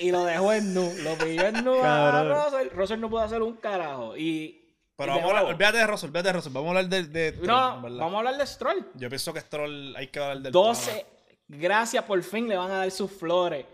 y 0.00 0.10
lo 0.10 0.24
dejó 0.24 0.52
en 0.52 0.72
nu. 0.72 0.90
Lo 1.02 1.14
pilló 1.18 1.46
en 1.46 1.62
nu 1.64 1.74
a 1.80 1.82
Cabrón. 1.82 2.44
Russell. 2.44 2.68
Russell 2.74 3.00
no 3.00 3.10
pudo 3.10 3.20
hacer 3.20 3.42
un 3.42 3.56
carajo. 3.56 4.16
Y. 4.16 4.67
Pero 4.98 5.12
vamos 5.12 5.24
a 5.32 5.38
hablar, 5.38 5.44
olvídate 5.54 5.78
de 5.78 5.86
Russell, 5.86 6.06
olvídate 6.08 6.28
de 6.28 6.32
Russell. 6.32 6.52
Vamos 6.52 6.66
a 6.66 6.70
hablar 6.70 6.88
de. 6.88 7.02
de 7.04 7.28
Stroll, 7.30 7.46
No, 7.46 7.82
¿verdad? 7.82 7.98
vamos 7.98 8.14
a 8.14 8.18
hablar 8.18 8.36
de 8.36 8.46
Stroll. 8.46 8.86
Yo 8.94 9.08
pienso 9.08 9.32
que 9.32 9.40
Stroll 9.40 9.94
hay 9.96 10.08
que 10.08 10.18
hablar 10.18 10.40
del 10.40 10.52
12. 10.52 11.06
Gracias, 11.46 12.04
por 12.04 12.20
fin 12.24 12.48
le 12.48 12.56
van 12.56 12.70
a 12.72 12.78
dar 12.78 12.90
sus 12.90 13.10
flores. 13.12 13.64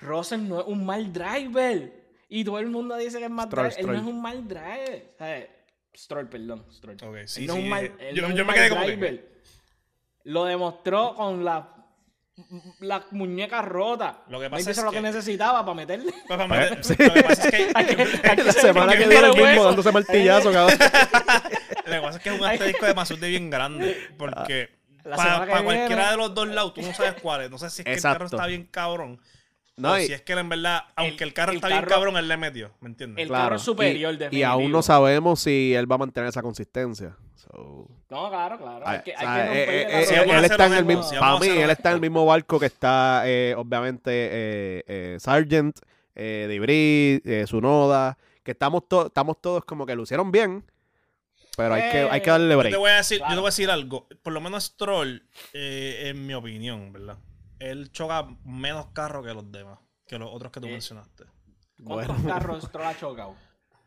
Russell 0.00 0.48
no 0.48 0.60
es 0.60 0.66
un 0.66 0.84
mal 0.86 1.12
driver. 1.12 1.92
Y 2.30 2.42
todo 2.42 2.58
el 2.58 2.68
mundo 2.70 2.96
dice 2.96 3.18
que 3.18 3.24
es 3.24 3.30
mal 3.30 3.48
Stroll, 3.48 3.66
driver. 3.68 3.80
Él 3.80 3.86
no 3.86 3.92
es 3.92 3.98
Stroll. 4.00 4.14
un 4.16 4.22
mal 4.22 4.48
driver. 4.48 5.14
¿Sabes? 5.18 5.48
Stroll, 5.94 6.28
perdón. 6.30 6.64
Stroll. 6.72 6.96
Ok, 7.04 7.16
sí, 7.26 7.42
Él 7.42 7.46
no 7.48 7.52
es 7.52 7.58
sí, 7.58 7.64
un 7.64 7.68
mal- 7.68 7.84
eh, 7.98 8.12
yo- 8.14 8.22
no 8.22 8.28
es 8.28 8.34
yo 8.34 8.40
un 8.42 8.46
me 8.46 8.52
mal 8.52 8.54
quedé 8.54 8.68
como 8.70 8.80
que- 8.80 8.86
driver. 8.96 9.32
Lo 10.24 10.44
demostró 10.46 11.14
con 11.16 11.44
la, 11.44 11.71
la 12.80 13.02
muñeca 13.10 13.62
rota. 13.62 14.18
Lo 14.28 14.40
que 14.40 14.48
pasa 14.50 14.70
eso 14.70 14.80
es 14.80 14.84
lo 14.84 14.90
que 14.90 14.96
que- 14.98 15.02
necesitaba 15.02 15.60
para 15.64 15.74
meterle. 15.74 16.12
Pues, 16.12 16.38
para 16.38 16.46
meter- 16.48 16.84
Sí. 16.84 16.94
Lo 16.98 17.14
que 17.14 17.22
pasa 17.22 17.48
es 17.48 17.50
que. 17.50 17.72
La 18.44 18.52
semana 18.52 18.92
que 18.96 19.06
viene 19.06 19.26
el 19.26 19.34
mismo 19.36 19.64
dándose 19.64 19.92
martillazo, 19.92 20.52
cabrón. 20.52 20.78
Lo 21.86 21.92
que 21.92 22.00
pasa 22.00 22.16
es 22.18 22.22
que 22.22 22.28
es 22.34 22.40
un 22.40 22.46
asterisco 22.46 22.86
de 22.86 23.16
de 23.20 23.28
bien 23.28 23.50
grande. 23.50 24.08
Porque 24.16 24.70
La 25.04 25.16
para, 25.16 25.62
cualquiera 25.62 26.10
de 26.12 26.16
los 26.16 26.34
dos 26.34 26.48
lados, 26.48 26.74
tú 26.74 26.82
no 26.82 26.92
sabes 26.94 27.14
cuál 27.20 27.42
es. 27.42 27.50
No 27.50 27.58
sé 27.58 27.70
si 27.70 27.82
es 27.82 27.84
que 27.86 27.92
el 27.94 28.02
carro 28.02 28.26
está 28.26 28.46
bien 28.46 28.66
cabrón. 28.70 29.20
No, 29.76 29.92
o 29.92 29.98
y- 29.98 30.06
si 30.06 30.12
es 30.12 30.20
que 30.22 30.34
él 30.34 30.40
en 30.40 30.48
verdad, 30.50 30.82
aunque 30.96 31.24
el, 31.24 31.32
carro 31.32 31.52
el 31.52 31.56
está 31.56 31.68
bien 31.68 31.84
cabrón, 31.84 32.16
él 32.16 32.28
le 32.28 32.36
metió. 32.36 32.72
¿Me 32.80 32.88
entiendes? 32.90 33.22
El 33.22 33.28
claro. 33.28 33.44
carro 33.44 33.58
superior, 33.58 34.16
y, 34.30 34.38
y 34.38 34.42
aún 34.42 34.70
no 34.70 34.82
sabemos 34.82 35.40
si 35.40 35.74
él 35.74 35.90
va 35.90 35.94
a 35.94 35.98
mantener 35.98 36.28
esa 36.28 36.42
consistencia. 36.42 37.16
So, 37.36 37.88
No, 38.10 38.28
claro, 38.28 38.58
claro. 38.58 38.86
Hay 38.86 39.00
que, 39.02 39.12
él 39.12 40.44
está 40.44 40.66
en 40.66 40.74
el 40.74 40.84
mismo, 40.84 41.02
para 41.18 41.38
mí, 41.38 41.48
él 41.48 41.70
está 41.70 41.88
en 41.90 41.94
el 41.96 42.00
mismo 42.00 42.24
barco 42.26 42.60
que 42.60 42.66
está, 42.66 43.22
eh, 43.26 43.54
obviamente, 43.56 44.10
eh, 44.12 44.84
eh, 44.86 45.16
Sargent, 45.18 45.78
eh, 46.14 46.46
Debris, 46.48 47.20
eh, 47.24 47.46
Sunoda, 47.48 48.18
que 48.42 48.52
estamos, 48.52 48.86
to- 48.88 49.06
estamos 49.06 49.40
todos 49.40 49.64
como 49.64 49.86
que 49.86 49.96
lucieron 49.96 50.30
bien, 50.30 50.64
pero 51.56 51.74
hay, 51.74 51.90
que, 51.90 51.98
hay 52.10 52.20
que 52.20 52.30
darle 52.30 52.54
Yo 52.54 52.62
te 52.62 52.68
break. 52.68 52.78
voy 52.78 52.90
a 52.90 52.96
decir, 52.96 53.18
yo 53.20 53.26
te 53.28 53.34
voy 53.34 53.42
a 53.44 53.46
decir 53.46 53.70
algo. 53.70 54.06
Por 54.22 54.32
lo 54.34 54.40
menos 54.40 54.64
Stroll, 54.64 55.26
eh, 55.52 56.04
en 56.06 56.26
mi 56.26 56.34
opinión, 56.34 56.92
¿verdad? 56.92 57.16
Él 57.62 57.92
choca 57.92 58.26
menos 58.44 58.86
carro 58.92 59.22
que 59.22 59.32
los 59.32 59.50
demás, 59.52 59.78
que 60.06 60.18
los 60.18 60.28
otros 60.32 60.50
que 60.50 60.60
tú 60.60 60.66
Eh, 60.66 60.72
mencionaste. 60.72 61.24
¿Cuántos 61.84 62.16
Bueno. 62.16 62.28
carros 62.34 62.64
Stroll 62.64 62.86
ha 62.86 62.96
chocado? 62.98 63.34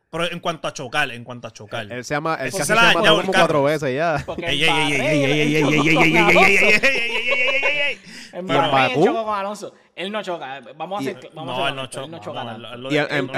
Pero 0.09 0.31
en 0.31 0.39
cuanto 0.39 0.67
a 0.69 0.73
chocar, 0.73 1.11
en 1.11 1.23
cuanto 1.25 1.47
a 1.47 1.51
chocar. 1.51 1.91
Él 1.91 2.05
se 2.05 2.13
llama, 2.13 2.35
él 2.35 2.51
se 2.51 2.71
ha 2.71 2.75
dañado 2.75 3.17
como 3.21 3.33
cuatro 3.33 3.63
veces 3.63 3.93
ya. 3.93 4.15
Ey, 4.37 4.63
en 4.63 4.75
ey, 4.75 4.93
ey, 4.93 5.01
ey, 5.01 5.01
ey, 5.01 5.55
ey, 5.55 5.55
ey, 5.55 5.55
ey, 5.55 5.63
con 5.63 5.73
ey, 5.73 6.15
ey, 6.15 6.17
Alonso. 6.17 6.39
ey, 6.39 6.55
ey, 6.55 6.65
ey, 6.65 6.77
ey, 6.77 6.91
ey, 6.95 7.39
ey, 7.41 7.63
ey, 7.63 7.79
ey. 7.79 7.99
En 8.31 8.47
¿Y 8.47 8.51
en 8.51 8.57
Bahrein 8.71 9.03
chocó 9.03 9.25
con 9.25 9.35
Alonso. 9.37 9.73
Él 9.95 10.11
no 10.11 10.21
choca. 10.23 10.61
Vamos 10.77 10.97
a 10.97 11.01
hacer. 11.09 11.31
No, 11.33 11.67
él 11.67 11.75
no 11.75 11.85
choca. 11.87 12.05
Él 12.05 12.11
no 12.11 12.19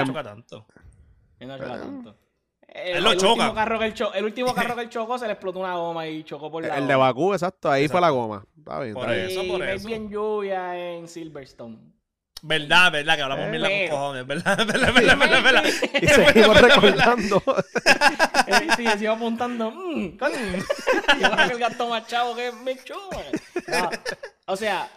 choca 0.04 0.22
tanto. 0.22 0.66
él 1.40 1.48
no 1.48 1.58
choca 1.58 1.78
tanto. 1.80 2.16
El, 2.68 2.98
Él 2.98 3.04
lo 3.04 3.12
el 3.12 3.18
choca. 3.18 3.32
Último 3.32 3.54
carro 3.54 3.78
que 3.78 3.84
él 3.86 3.94
cho- 3.94 4.12
el 4.14 4.24
último 4.24 4.54
carro 4.54 4.74
que 4.76 4.82
él 4.82 4.88
chocó 4.90 5.18
se 5.18 5.26
le 5.26 5.32
explotó 5.32 5.58
una 5.60 5.74
goma 5.74 6.06
y 6.06 6.22
chocó 6.24 6.50
por 6.50 6.62
la 6.64 6.76
El 6.76 6.86
de 6.86 6.94
goma. 6.94 7.06
Bakú, 7.06 7.32
exacto, 7.32 7.70
ahí 7.70 7.88
fue 7.88 8.00
la 8.00 8.10
goma. 8.10 8.44
Está 8.56 8.80
bien, 8.80 8.94
Por 8.94 9.04
está 9.04 9.14
bien. 9.14 9.26
eso, 9.30 9.42
Y 9.42 9.48
por 9.50 9.62
eso. 9.62 9.88
lluvia 10.10 10.76
en 10.94 11.08
Silverstone. 11.08 11.78
Verdad, 12.40 12.92
verdad, 12.92 13.16
que 13.16 13.22
hablamos 13.22 13.46
Eh, 13.46 13.50
mierda 13.50 13.68
con 13.68 13.88
cojones. 13.88 14.26
Verdad, 14.28 14.56
verdad, 14.66 14.92
verdad, 14.94 15.18
verdad, 15.18 15.42
verdad. 15.42 15.64
Y 16.00 16.06
seguimos 16.06 16.60
recordando. 16.60 17.42
Él 18.46 18.68
sí, 18.98 19.06
apuntando. 19.06 19.70
Mmm, 19.72 20.16
coño. 20.16 20.36
Yo 21.20 21.30
creo 21.32 21.46
que 21.48 21.52
el 21.54 21.58
gasto 21.58 21.88
más 21.88 22.06
chavo 22.06 22.36
que 22.36 22.52
me 22.52 22.76
chupa. 22.84 23.16
No, 23.66 23.90
O 24.46 24.56
sea, 24.56 24.88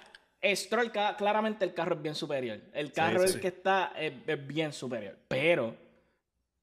Stroll, 0.43 0.91
claramente 0.91 1.65
el 1.65 1.73
carro 1.73 1.95
es 1.95 2.01
bien 2.03 2.13
superior. 2.15 2.59
El 2.73 2.91
carro 2.91 3.25
sí, 3.27 3.33
el 3.35 3.39
que 3.41 3.47
está 3.47 3.91
es, 3.97 4.13
es 4.27 4.47
bien 4.47 4.71
superior. 4.71 5.17
Pero 5.27 5.75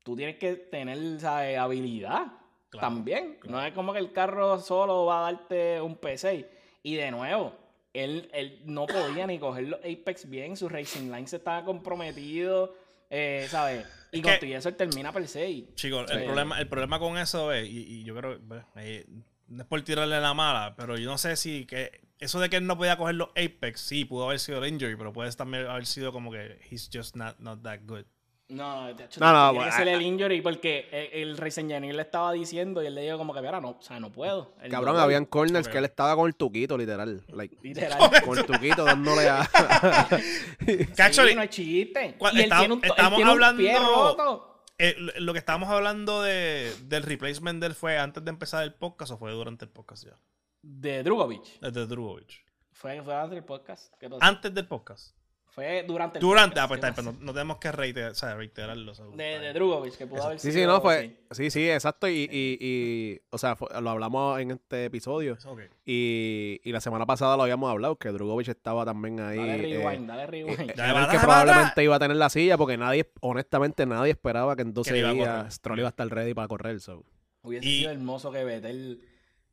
tú 0.09 0.16
tienes 0.16 0.36
que 0.38 0.54
tener 0.56 1.20
¿sabes? 1.20 1.59
habilidad 1.59 2.26
Claro, 2.70 2.86
también. 2.88 3.38
No 3.44 3.62
es 3.62 3.72
como 3.74 3.92
que 3.92 3.98
el 3.98 4.12
carro 4.12 4.59
solo 4.59 5.04
va 5.04 5.26
a 5.28 5.32
darte 5.32 5.80
un 5.80 5.98
P6. 6.00 6.46
Y 6.82 6.94
de 6.96 7.11
nuevo, 7.11 7.54
él, 7.92 8.30
él 8.32 8.61
no 8.64 8.86
podía 8.86 9.26
ni 9.26 9.38
coger 9.38 9.68
los 9.68 9.80
Apex 9.80 10.28
bien. 10.28 10.56
Su 10.56 10.68
Racing 10.68 11.11
Line 11.11 11.26
se 11.26 11.36
estaba 11.36 11.64
comprometido. 11.64 12.74
eh, 13.11 13.46
¿Sabes? 13.50 13.86
Y 14.12 14.20
con 14.22 14.32
eso 14.32 14.68
él 14.68 14.76
termina 14.76 15.12
P6. 15.12 15.74
Chicos, 15.74 16.11
el, 16.11 16.18
Sí. 16.20 16.24
problema, 16.24 16.59
el 16.61 16.68
problema 16.68 16.98
con 16.98 17.16
eso 17.18 17.52
es, 17.52 17.66
y, 17.68 17.78
y 18.00 18.04
yo 18.04 18.14
creo, 18.14 18.38
eh, 18.76 19.06
no 19.48 19.62
es 19.62 19.68
por 19.68 19.82
tirarle 19.82 20.20
la 20.20 20.34
mala, 20.34 20.74
pero 20.76 20.96
yo 20.98 21.09
no 21.11 21.16
sé 21.18 21.36
si 21.36 21.64
que 21.66 22.00
eso 22.18 22.38
de 22.40 22.50
que 22.50 22.56
él 22.56 22.66
no 22.66 22.76
podía 22.76 22.96
coger 22.98 23.14
los 23.14 23.28
Apex, 23.30 23.80
sí, 23.80 24.04
pudo 24.04 24.24
haber 24.26 24.40
sido 24.40 24.62
el 24.62 24.70
injury, 24.72 24.96
pero 24.96 25.12
puede 25.12 25.30
también 25.32 25.66
haber 25.66 25.86
sido 25.86 26.12
como 26.12 26.30
que 26.30 26.59
he's 26.70 26.90
just 26.92 27.16
not, 27.16 27.38
not 27.38 27.62
that 27.62 27.80
good. 27.86 28.04
No, 28.51 28.94
de 28.94 29.05
hecho, 29.05 29.20
No, 29.20 29.30
no, 29.30 29.51
tiene 29.51 29.53
que 29.53 29.57
bueno, 29.70 29.76
ser 29.76 29.88
ah, 29.88 29.92
el 29.92 30.03
injury 30.03 30.40
porque 30.40 30.88
el, 30.90 31.36
el 31.36 31.42
Engineer 31.42 31.94
le 31.94 32.01
estaba 32.03 32.32
diciendo 32.32 32.82
y 32.82 32.86
él 32.86 32.94
le 32.94 33.03
dijo 33.03 33.18
como 33.18 33.34
que, 33.34 33.42
mira, 33.42 33.61
no, 33.61 33.70
o 33.78 33.82
sea, 33.82 34.01
no 34.01 34.11
puedo. 34.11 34.55
Él 34.62 34.70
Cabrón, 34.70 34.96
no- 34.96 35.03
habían 35.03 35.26
corners 35.26 35.68
que 35.68 35.76
él 35.76 35.84
estaba 35.84 36.16
con 36.16 36.26
el 36.28 36.34
tuquito, 36.34 36.78
literal. 36.78 37.22
Like, 37.28 37.59
Literal. 37.62 37.99
con 38.24 38.38
el 38.38 38.46
tuquito 38.46 38.84
dándole 38.84 39.28
a. 39.28 39.46
Que 40.64 40.84
Sí, 40.86 41.03
actually, 41.03 41.34
no 41.34 41.42
es 41.42 41.51
chiste. 41.51 42.16
Y 42.18 42.36
él 42.36 42.40
estamos- 42.40 42.61
tiene 42.62 42.74
un, 42.74 42.84
él 42.84 42.90
estamos 42.90 43.16
tiene 43.16 43.30
un 43.32 43.57
pie 43.59 43.72
hablando- 43.76 44.16
roto. 44.16 44.64
eh, 44.78 44.96
lo 45.18 45.32
que 45.34 45.38
estábamos 45.40 45.68
hablando 45.68 46.22
de, 46.22 46.72
del 46.84 47.03
replacement 47.03 47.61
del 47.62 47.74
fue 47.74 47.99
antes 47.99 48.24
de 48.24 48.30
empezar 48.30 48.62
el 48.64 48.72
podcast 48.72 49.12
o 49.12 49.18
fue 49.18 49.30
durante 49.32 49.66
el 49.66 49.70
podcast 49.70 50.05
ya. 50.07 50.18
De 50.62 51.03
Drugovic. 51.03 51.61
Desde 51.61 51.86
Drugovich. 51.86 52.44
Fue, 52.72 53.03
fue 53.03 53.14
antes 53.14 53.32
del 53.34 53.44
podcast. 53.44 53.92
Antes 54.20 54.55
del 54.55 54.66
podcast. 54.66 55.14
Fue 55.59 55.84
durante 55.88 56.18
el 56.18 56.22
Durante, 56.24 56.61
ah, 56.61 56.68
pues 56.68 56.78
¿Qué 56.80 56.86
está, 56.86 56.94
pero 56.94 57.09
pasó? 57.11 57.18
no, 57.20 57.26
no 57.26 57.32
tenemos 57.32 57.56
que 57.56 57.72
reiterar, 57.72 58.12
o 58.12 58.14
sea, 58.14 58.34
reiterarlo. 58.36 58.92
o 58.92 58.94
sea, 58.94 59.06
De, 59.06 59.38
de. 59.40 59.52
Drugovic, 59.52 59.96
que 59.96 60.06
pudo 60.06 60.22
haber 60.22 60.38
Sí, 60.38 60.52
sido. 60.52 60.62
sí, 60.62 60.66
no, 60.68 60.80
fue. 60.80 61.16
sí. 61.32 61.34
Sí, 61.44 61.50
sí, 61.50 61.68
exacto. 61.70 62.06
Y, 62.09 62.28
y, 62.30 62.59
y 62.61 63.20
o 63.30 63.38
sea, 63.38 63.56
fue- 63.56 63.68
lo 63.80 63.90
hablamos 63.90 64.38
en 64.40 64.52
este 64.52 64.84
episodio. 64.84 65.36
Y, 65.84 66.61
y 66.62 66.70
la 66.72 66.80
semana 66.80 67.06
pasada 67.06 67.36
lo 67.36 67.42
habíamos 67.42 67.70
hablado, 67.70 67.96
que 67.96 68.11
Drugovich 68.11 68.48
estaba 68.48 68.84
también 68.84 69.18
ahí. 69.20 69.36
Dale 69.36 69.54
eh, 69.72 69.78
rewind, 69.82 70.06
dale 70.09 70.26
rewind. 70.28 70.61
eh, 70.70 70.74
Dale 70.76 70.90
era 70.90 70.92
para 70.92 71.04
el 71.06 71.11
que 71.11 71.18
probablemente 71.18 71.82
iba 71.84 71.96
a 71.96 71.98
tener 71.98 72.16
la 72.16 72.30
silla 72.30 72.56
porque 72.56 72.76
nadie, 72.76 73.11
honestamente, 73.20 73.84
nadie 73.84 74.12
esperaba 74.12 74.54
que 74.54 74.62
en 74.62 74.72
12 74.74 74.96
iba 74.98 75.09
a 75.09 75.12
días. 75.12 75.54
Stroll 75.54 75.80
iba 75.80 75.88
a 75.88 75.90
estar 75.90 76.09
ready 76.09 76.34
para 76.34 76.46
correr. 76.46 76.78
So. 76.80 77.04
Hubiese 77.42 77.66
Y- 77.66 77.78
sido 77.80 77.90
hermoso 77.90 78.30
que 78.30 78.44
Vettel 78.44 79.02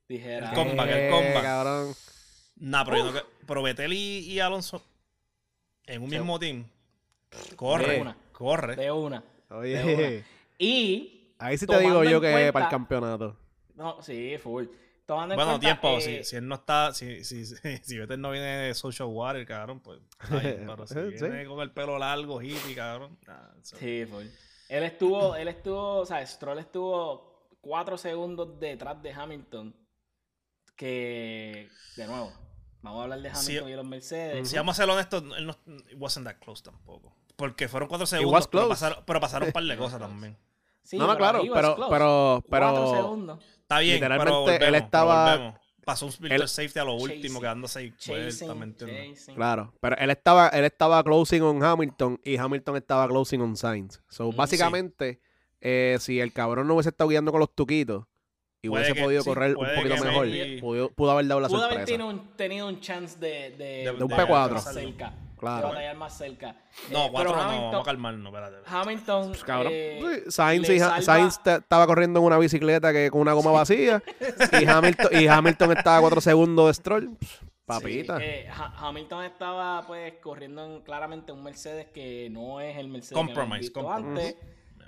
dijera. 0.08 0.50
El 0.50 0.56
comeback, 0.56 0.88
el 0.90 0.98
Eh, 0.98 1.10
comeback. 1.10 1.44
cabrón. 1.44 1.94
Nah, 2.58 2.86
pero, 2.86 2.98
yo 2.98 3.06
no 3.06 3.14
que- 3.14 3.26
pero 3.48 3.64
Vettel 3.64 3.92
y, 3.94 4.20
y 4.20 4.40
Alonso 4.40 4.82
en 5.88 6.02
un 6.04 6.10
mismo 6.10 6.40
team. 6.40 6.66
Corre, 7.56 8.02
una. 8.02 8.18
corre. 8.32 8.76
De 8.76 8.92
una. 8.92 9.24
De 9.50 9.56
Oye, 9.56 10.24
Y. 10.58 11.34
ahí 11.38 11.58
sí 11.58 11.68
te 11.68 11.80
digo 11.80 12.04
yo 12.04 12.20
que 12.22 12.32
cuenta- 12.32 12.52
para 12.54 12.66
el 12.66 12.72
campeonato. 12.72 13.38
No, 13.76 14.02
sí, 14.02 14.38
full. 14.38 14.66
Tomando 15.06 15.34
en 15.34 15.38
Bueno, 15.38 15.52
cuenta, 15.60 15.80
tiempo, 15.80 15.98
eh, 16.00 16.02
si, 16.02 16.24
si 16.24 16.36
él 16.38 16.48
no 16.48 16.56
está, 16.56 16.92
si, 16.94 17.24
si, 17.24 17.46
si, 17.46 17.78
si 17.78 17.98
Vettel 17.98 18.20
no 18.22 18.32
viene 18.32 18.48
de 18.68 18.74
Social 18.74 19.08
Water, 19.12 19.46
cabrón, 19.46 19.80
pues. 19.82 20.00
bien, 20.42 20.66
pero 20.68 20.88
si 20.88 20.94
Sí. 20.96 21.26
viene 21.26 21.46
con 21.46 21.60
el 21.60 21.72
pelo 21.72 22.00
largo, 22.00 22.42
hippie, 22.42 22.74
cabrón. 22.74 23.18
nah, 23.28 23.50
so- 23.62 23.78
Sí, 23.78 24.06
full. 24.10 24.26
Él 24.70 24.84
estuvo, 24.84 25.36
él 25.36 25.48
estuvo, 25.48 25.98
o 26.00 26.06
sea, 26.08 26.26
Stroll 26.26 26.58
estuvo 26.58 27.50
cuatro 27.62 27.98
segundos 28.00 28.60
detrás 28.60 29.00
de 29.04 29.12
Hamilton. 29.14 29.76
Que, 30.76 31.70
de 31.96 32.08
nuevo, 32.08 32.34
vamos 32.86 33.02
a 33.02 33.04
hablar 33.04 33.22
de 33.22 33.36
Sí. 33.36 33.52
Hamilton 33.52 33.70
y 33.70 33.76
los 33.76 33.86
Mercedes. 33.86 34.50
Si 34.50 34.56
vamos 34.56 34.78
a 34.80 34.82
ser 34.84 34.90
honestos, 34.90 35.24
él 35.38 35.46
no 35.48 35.56
it 35.68 35.96
wasn't 35.98 36.26
that 36.28 36.38
close 36.40 36.64
tampoco. 36.64 37.14
Porque 37.36 37.68
fueron 37.68 37.90
cuatro 37.90 38.06
segundos, 38.08 38.48
pero 38.48 38.70
pasaron, 38.70 39.04
pero 39.06 39.20
pasaron 39.20 39.48
un 39.50 39.54
par 39.54 39.64
de 39.64 39.78
cosas 39.78 40.00
también. 40.00 40.38
Sí, 40.84 40.98
no, 40.98 41.08
no, 41.08 41.14
pero 41.14 41.20
claro, 41.20 41.40
pero, 41.54 41.76
close. 41.76 41.90
pero, 41.92 42.44
Cuatro 42.48 42.76
pero, 42.76 42.96
segundos. 42.96 43.40
Está 43.62 43.80
bien, 43.80 44.00
pero 44.00 44.14
Literalmente, 44.14 44.32
volvemos, 44.40 44.62
él 44.62 44.74
pero 44.74 44.78
estaba- 44.86 45.32
volvemos. 45.36 45.60
Pasó 45.86 46.08
un 46.08 46.14
él- 46.32 46.48
safety 46.48 46.80
a 46.80 46.84
lo 46.84 46.94
último, 46.96 47.22
Chasing, 47.22 47.40
quedándose 47.42 47.78
ahí 47.80 47.94
vuelta, 48.08 48.30
Chasing, 48.32 48.58
¿me 48.60 48.66
entiendes? 48.66 49.20
chasing. 49.20 49.36
claro, 49.36 49.72
pero 49.80 49.96
él 49.98 50.10
estaba, 50.10 50.48
él 50.48 50.66
estaba 50.66 51.04
closing 51.04 51.44
on 51.44 51.64
Hamilton 51.64 52.20
y 52.24 52.38
Hamilton 52.38 52.78
estaba 52.78 53.08
closing 53.08 53.40
on 53.42 53.56
Sainz. 53.56 54.02
So, 54.10 54.32
Mm, 54.32 54.36
básicamente, 54.36 55.22
eh, 55.62 55.98
si 56.00 56.20
el 56.20 56.34
cabrón 56.34 56.68
no 56.68 56.74
hubiese 56.74 56.90
estado 56.90 57.08
guiando 57.10 57.32
con 57.32 57.40
los 57.40 57.54
tuquitos 57.54 58.06
y 58.66 58.70
hubiese 58.70 58.94
que- 58.94 59.02
podido 59.04 59.22
sí, 59.24 59.30
correr 59.30 59.56
un 59.58 59.66
poquito 59.76 60.04
mejor, 60.04 60.28
maybe- 60.28 60.60
pudo, 60.62 60.90
pudo 60.90 61.12
haber 61.12 61.28
dado 61.28 61.40
la 61.42 61.48
Pudo 61.48 61.64
haber 61.64 61.78
sorpresa. 61.80 61.86
tenido 61.98 62.10
un, 62.10 62.36
tenido 62.36 62.68
un 62.68 62.80
chance 62.80 63.20
de, 63.20 63.28
de, 63.52 63.58
De- 63.58 63.84
de 63.84 64.04
un 64.04 64.10
batallar 64.10 64.50
P4. 64.50 64.54
más 64.54 64.74
cerca. 64.74 65.14
Claro. 65.38 65.58
De 65.68 65.74
batallar 65.74 65.96
más 65.98 66.18
cerca. 66.18 66.56
No, 66.92 67.06
Eh, 67.06 67.10
cuatro 67.12 67.32
pero 67.32 67.36
no, 67.36 67.50
Hamilton- 67.50 67.72
vamos 67.72 67.82
a 67.82 67.86
calmarnos, 67.86 68.34
espérate. 68.34 68.58
Hamilton. 68.66 69.28
Pues, 69.30 69.44
cabrón. 69.44 69.72
eh, 69.76 70.00
Sí, 70.26 70.32
Sainz, 70.32 70.70
y 70.70 70.80
Ha- 70.80 71.02
Sainz 71.02 71.40
estaba 71.46 71.86
corriendo 71.88 72.20
en 72.20 72.26
una 72.26 72.38
bicicleta 72.38 72.92
que 72.94 73.12
con 73.12 73.22
una 73.22 73.34
goma 73.34 73.52
vacía 73.52 74.02
y, 74.62 74.66
Hamilton, 74.66 75.08
y 75.12 75.28
Hamilton 75.28 75.78
estaba 75.78 75.98
a 75.98 76.02
cuatro 76.02 76.22
segundos 76.22 76.68
de 76.68 76.74
Stroll. 76.74 77.18
Pff, 77.18 77.42
Papita. 77.66 78.18
Sí, 78.20 78.24
eh, 78.26 78.48
Ha- 78.50 78.88
Hamilton 78.88 79.24
estaba 79.26 79.84
pues 79.88 80.14
corriendo 80.22 80.64
en, 80.66 80.82
claramente 80.82 81.32
un 81.32 81.44
Mercedes 81.44 81.88
que 81.94 82.30
no 82.32 82.62
es 82.62 82.78
el 82.78 82.88
Mercedes 82.90 83.14
Compromise, 83.18 83.42
que 83.42 83.44
hemos 83.46 83.60
visto 83.60 83.84
compromise. 83.84 84.28
antes. 84.30 84.36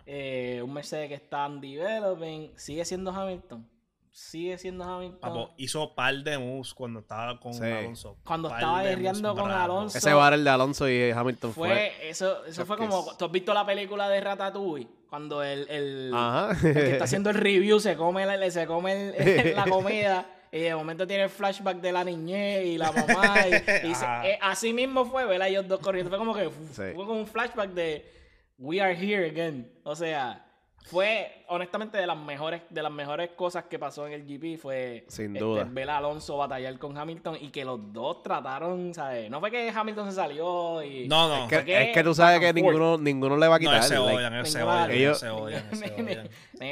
Eh, 0.09 0.61
un 0.63 0.73
Mercedes 0.73 1.09
que 1.09 1.15
está 1.15 1.45
en 1.45 1.59
developing. 1.59 2.51
Sigue 2.55 2.85
siendo 2.85 3.11
Hamilton. 3.11 3.67
Sigue 4.09 4.57
siendo 4.57 4.83
Hamilton. 4.83 5.19
Papo, 5.19 5.53
hizo 5.57 5.93
par 5.93 6.15
de 6.15 6.37
moves 6.39 6.73
cuando 6.73 7.01
estaba 7.01 7.39
con 7.39 7.53
Sí. 7.53 7.63
Alonso. 7.63 8.17
Cuando 8.23 8.49
Par 8.49 8.59
estaba 8.59 8.83
guerreando 8.83 9.35
con. 9.35 9.51
Alonso. 9.51 9.97
Ese 9.97 10.13
bar 10.13 10.33
el 10.33 10.43
de 10.43 10.49
Alonso 10.49 10.89
y 10.89 11.11
Hamilton 11.11 11.53
fue. 11.53 11.67
Fue, 11.69 12.09
eso, 12.09 12.45
eso 12.45 12.65
fue 12.65 12.77
como, 12.77 13.11
es- 13.11 13.17
¿tú 13.17 13.25
has 13.25 13.31
visto 13.31 13.53
la 13.53 13.65
película 13.65 14.09
de 14.09 14.19
Ratatouille? 14.21 14.87
Cuando 15.09 15.43
el, 15.43 15.69
el, 15.69 16.13
que 16.61 16.91
está 16.93 17.03
haciendo 17.03 17.29
el 17.29 17.35
review 17.35 17.79
se 17.79 17.95
come 17.95 18.25
la, 18.25 18.49
se 18.49 18.65
come 18.65 18.93
el- 19.17 19.55
la 19.55 19.65
comida 19.65 20.25
y 20.51 20.59
de 20.61 20.73
momento 20.75 21.05
tiene 21.05 21.23
el 21.23 21.29
flashback 21.29 21.77
de 21.77 21.91
la 21.91 22.03
niñez 22.03 22.65
y 22.65 22.77
la 22.77 22.91
mamá 22.91 23.35
y, 23.47 23.87
y 23.89 23.93
se- 23.95 24.05
Ajá. 24.05 24.27
eh, 24.27 24.39
así 24.41 24.73
mismo 24.73 25.05
fue 25.05 25.25
ver 25.25 25.41
a 25.41 25.47
ellos 25.47 25.67
dos 25.67 25.79
corriendo 25.79 26.09
fue 26.09 26.17
como 26.17 26.33
que 26.33 26.45
Sí. 26.71 26.93
fue 26.95 27.05
como 27.05 27.19
un 27.19 27.27
flashback 27.27 27.69
de 27.71 28.16
we 28.57 28.81
are 28.81 28.93
here 28.95 29.27
again 29.27 29.69
o 29.83 29.95
sea 29.95 30.43
fue 30.89 31.43
honestamente 31.49 31.97
de 31.97 32.07
las 32.07 32.15
mejores 32.17 32.61
de 32.69 32.81
las 32.81 32.91
mejores 32.91 33.31
cosas 33.31 33.65
que 33.65 33.77
pasó 33.77 34.07
en 34.07 34.13
el 34.13 34.23
GP 34.25 34.57
fue 34.57 35.03
Sin 35.09 35.35
este, 35.35 35.39
duda. 35.43 35.67
ver 35.69 35.89
a 35.89 35.97
Alonso 35.97 36.37
batallar 36.37 36.77
con 36.79 36.97
Hamilton 36.97 37.37
y 37.41 37.49
que 37.49 37.65
los 37.65 37.91
dos 37.91 38.23
trataron 38.23 38.93
¿sabes? 38.93 39.29
no 39.29 39.41
fue 39.41 39.51
que 39.51 39.69
Hamilton 39.69 40.09
se 40.09 40.15
salió 40.15 40.81
y 40.81 41.07
No, 41.09 41.27
no. 41.27 41.43
Es 41.43 41.49
que, 41.49 41.55
Fue 41.57 41.65
que 41.65 41.81
es 41.89 41.93
que 41.93 42.03
tú 42.03 42.13
sabes 42.15 42.39
que 42.39 42.53
ninguno, 42.53 42.97
ninguno 42.97 43.35
le 43.35 43.47
va 43.49 43.55
a 43.55 43.59
No, 43.59 43.61
quitar. 43.69 43.75
ellos 43.75 43.87
se 43.87 43.97
odian, 43.97 44.45
se 44.45 44.63
odian, 44.63 44.91
ellos- 44.91 44.93
ellos 44.93 45.19
se 45.19 45.29
odian, 45.29 45.65
ellos 45.73 45.79
se 45.79 45.85
odian. 46.01 46.29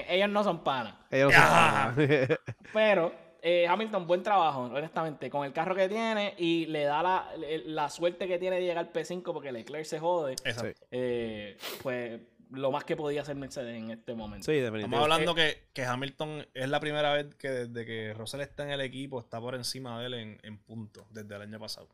ellos 0.09 0.29
no 0.29 0.43
son 0.45 0.63
panas 0.63 0.93
ellos 1.11 1.33
no 1.33 1.39
Ah. 1.41 1.91
saben. 1.93 2.27
Pero 2.71 3.11
eh, 3.47 3.67
Hamilton, 3.67 4.07
buen 4.07 4.23
trabajo, 4.23 4.61
honestamente, 4.63 5.29
con 5.29 5.45
el 5.45 5.53
carro 5.53 5.75
que 5.75 5.87
tiene 5.87 6.33
y 6.39 6.65
le 6.65 6.83
da 6.85 7.03
la, 7.03 7.29
la 7.65 7.89
suerte 7.91 8.27
que 8.27 8.39
tiene 8.39 8.55
de 8.55 8.63
llegar 8.63 8.79
al 8.79 8.91
P5 8.91 9.21
porque 9.21 9.51
Leclerc 9.51 9.85
se 9.85 9.99
jode. 9.99 10.35
Eh, 10.89 11.55
pues 11.83 12.21
lo 12.49 12.71
más 12.71 12.83
que 12.85 12.95
podía 12.95 13.21
hacer 13.21 13.35
Mercedes 13.35 13.75
en 13.75 13.91
este 13.91 14.15
momento. 14.15 14.45
Sí, 14.45 14.53
definitivamente. 14.53 14.85
Estamos 14.95 15.03
hablando 15.03 15.35
que, 15.35 15.67
que 15.73 15.83
Hamilton 15.85 16.47
es 16.55 16.69
la 16.69 16.79
primera 16.79 17.13
vez 17.13 17.35
que 17.35 17.49
desde 17.49 17.85
que 17.85 18.13
Russell 18.15 18.41
está 18.41 18.63
en 18.63 18.71
el 18.71 18.81
equipo 18.81 19.19
está 19.19 19.39
por 19.39 19.53
encima 19.53 19.99
de 19.99 20.05
él 20.07 20.13
en, 20.15 20.39
en 20.41 20.57
puntos 20.57 21.05
desde 21.11 21.35
el 21.35 21.41
año 21.43 21.59
pasado. 21.59 21.89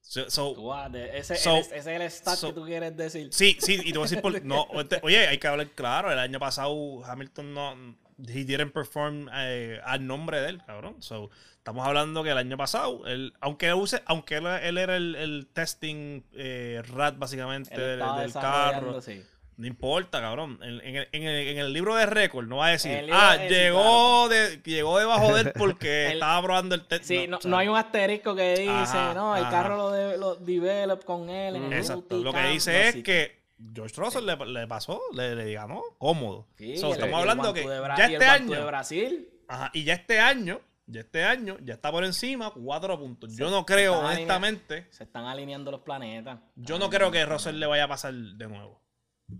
So- 0.00 0.54
Tú 0.54 0.66
vas 0.68 0.90
ese, 0.94 1.36
So- 1.36 1.56
el- 1.56 1.62
ese 1.64 1.76
es 1.76 1.86
el 1.86 2.02
stat 2.10 2.36
so- 2.36 2.48
que 2.48 2.52
tú 2.54 2.64
quieres 2.64 2.96
decir. 2.96 3.28
sí, 3.30 3.58
sí, 3.60 3.78
y 3.84 3.92
te 3.92 3.98
voy 3.98 4.06
a 4.06 4.08
decir 4.08 4.22
por 4.22 4.42
no, 4.42 4.66
este- 4.80 5.00
oye, 5.02 5.26
hay 5.26 5.36
que 5.36 5.46
hablar 5.48 5.68
claro, 5.72 6.10
el 6.10 6.18
año 6.18 6.38
pasado 6.38 7.04
Hamilton 7.04 7.52
no 7.52 7.98
he 8.26 8.44
didn't 8.44 8.72
perform 8.72 9.28
eh, 9.34 9.80
al 9.84 10.06
nombre 10.06 10.40
de 10.40 10.48
él, 10.50 10.62
cabrón. 10.66 10.96
So, 11.02 11.30
estamos 11.56 11.86
hablando 11.86 12.22
que 12.24 12.30
el 12.30 12.38
año 12.38 12.56
pasado, 12.56 13.06
él, 13.06 13.34
aunque 13.40 13.72
use, 13.74 14.02
aunque 14.06 14.36
él, 14.36 14.46
él 14.46 14.78
era 14.78 14.96
el, 14.96 15.14
el 15.14 15.46
testing 15.52 16.22
eh, 16.34 16.82
rat 16.92 17.16
básicamente 17.18 17.78
del, 17.78 17.98
del 18.00 18.32
carro, 18.32 19.00
sí. 19.00 19.22
No 19.56 19.66
importa, 19.66 20.20
cabrón. 20.20 20.60
En, 20.62 20.80
en 20.84 20.94
el, 20.96 21.08
en 21.10 21.22
el- 21.24 21.48
en 21.48 21.58
el 21.58 21.72
libro 21.72 21.96
de 21.96 22.06
récord 22.06 22.46
no 22.46 22.58
va 22.58 22.66
a 22.66 22.70
decir, 22.70 23.08
ah, 23.12 23.36
de- 23.36 23.48
llegó, 23.48 24.28
de, 24.28 24.60
llegó 24.64 25.00
debajo 25.00 25.34
de 25.34 25.40
él 25.40 25.52
porque 25.58 26.06
El- 26.06 26.12
estaba 26.12 26.40
probando 26.44 26.76
el 26.76 26.86
test. 26.86 27.02
Sí, 27.02 27.26
no, 27.26 27.40
no 27.44 27.56
hay 27.58 27.66
un 27.66 27.76
asterisco 27.76 28.36
que 28.36 28.50
dice, 28.52 28.70
Ajá, 28.70 29.14
no, 29.14 29.36
el 29.36 29.42
ajá. 29.42 29.50
carro 29.50 29.76
lo, 29.76 29.90
de, 29.90 30.16
lo 30.16 30.36
develop 30.36 31.02
con 31.04 31.28
él 31.28 31.56
en 31.56 31.64
el 31.64 31.72
Exacto. 31.72 32.18
UT 32.18 32.22
Lo 32.24 32.32
que 32.32 32.38
camp", 32.38 32.52
dice 32.52 32.88
es 32.88 33.02
que 33.02 33.37
George 33.74 33.94
Russell 34.00 34.24
le, 34.24 34.36
le 34.46 34.66
pasó, 34.66 35.00
le, 35.12 35.34
le 35.34 35.52
ganó 35.52 35.82
cómodo. 35.98 36.46
Sí, 36.56 36.76
So, 36.78 36.88
el- 36.88 36.92
estamos 36.94 37.20
hablando 37.20 37.52
que 37.52 37.62
ya 37.64 38.06
este 38.06 38.16
guantu 38.24 38.52
de 38.52 38.56
año, 38.58 38.66
Brasil 38.66 39.30
ajá, 39.48 39.70
y 39.74 39.84
ya 39.84 39.94
este 39.94 40.20
año, 40.20 40.60
ya 40.86 41.00
este 41.00 41.24
año, 41.24 41.56
ya 41.62 41.74
está 41.74 41.90
por 41.90 42.04
encima 42.04 42.50
cuatro 42.52 42.98
puntos. 42.98 43.34
Yo 43.36 43.50
no 43.50 43.66
creo, 43.66 43.98
honestamente, 43.98 44.86
se 44.90 45.04
están 45.04 45.24
alineando 45.26 45.70
los 45.70 45.80
planetas. 45.80 46.38
yo 46.56 46.78
no 46.78 46.88
creo 46.88 47.10
que 47.10 47.24
Russell 47.26 47.56
le 47.58 47.66
vaya 47.66 47.84
a 47.84 47.88
pasar 47.88 48.14
de 48.14 48.46
nuevo. 48.48 48.80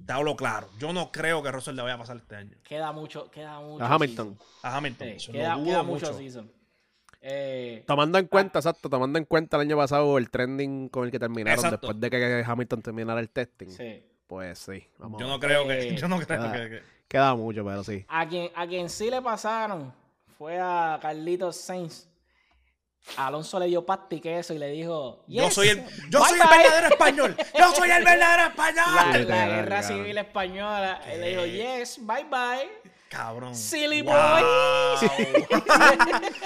Te 0.06 0.12
hablo 0.12 0.36
claro. 0.36 0.68
Yo 0.78 0.92
no 0.92 1.10
creo 1.10 1.42
que 1.42 1.50
Russell 1.50 1.74
le 1.74 1.80
vaya 1.80 1.94
a 1.94 1.98
pasar 1.98 2.18
este 2.18 2.36
año. 2.36 2.58
Queda 2.62 2.92
mucho, 2.92 3.30
queda 3.30 3.58
mucho. 3.60 3.82
A 3.82 3.94
Hamilton. 3.94 4.38
A 4.62 4.76
Hamilton. 4.76 5.08
Sí, 5.18 5.32
queda, 5.32 5.54
queda 5.64 5.82
mucho. 5.82 6.06
mucho 6.08 6.18
season. 6.18 6.52
Eh, 7.20 7.82
Tomando 7.86 8.18
en 8.18 8.26
cuenta, 8.26 8.60
exacto, 8.60 8.88
tomando 8.88 9.18
en 9.18 9.24
cuenta 9.24 9.56
el 9.56 9.62
año 9.62 9.76
pasado 9.76 10.18
el 10.18 10.30
trending 10.30 10.88
con 10.88 11.04
el 11.04 11.10
que 11.10 11.18
terminaron 11.18 11.58
Exacto. 11.64 11.86
después 11.88 12.00
de 12.00 12.10
que 12.10 12.44
Hamilton 12.46 12.82
terminara 12.82 13.20
el 13.20 13.28
testing. 13.30 13.68
sí. 13.68 14.04
Pues 14.28 14.58
sí, 14.58 14.86
vamos. 14.98 15.18
Yo 15.18 15.26
no 15.26 15.40
creo 15.40 15.66
que. 15.66 15.88
Eh, 15.88 15.96
Yo 15.96 16.06
no 16.06 16.20
creo 16.20 16.42
ah. 16.42 16.52
que- 16.52 16.68
que 16.68 16.82
Queda 17.08 17.34
mucho, 17.34 17.64
pero 17.64 17.82
sí. 17.82 18.04
A 18.08 18.28
quien, 18.28 18.50
a 18.54 18.66
quien 18.66 18.90
sí 18.90 19.08
le 19.10 19.22
pasaron 19.22 19.90
fue 20.36 20.58
a 20.60 20.98
Carlitos 21.00 21.56
Sainz. 21.56 22.06
Alonso 23.16 23.58
le 23.58 23.64
dio 23.68 23.86
pasti 23.86 24.20
queso 24.20 24.52
y 24.52 24.58
le 24.58 24.68
dijo: 24.68 25.24
Yo 25.28 25.44
"Yes, 25.44 25.54
soy 25.54 25.68
el, 25.68 25.82
yo 26.10 26.22
soy 26.26 26.38
el 26.38 26.46
bye". 26.46 26.58
verdadero 26.58 26.88
español. 26.88 27.36
Yo 27.58 27.74
soy 27.74 27.90
el 27.90 28.04
verdadero 28.04 28.48
español. 28.50 29.28
La, 29.28 29.46
guerra 29.46 29.82
civil 29.82 30.18
española. 30.18 31.00
Él 31.10 31.20
le 31.22 31.28
dijo: 31.30 31.42
¿Qué? 31.44 31.78
Yes, 31.78 31.98
bye 32.06 32.24
bye. 32.24 32.68
Cabrón. 33.08 33.54
Silly 33.54 34.02
Wow. 34.02 34.14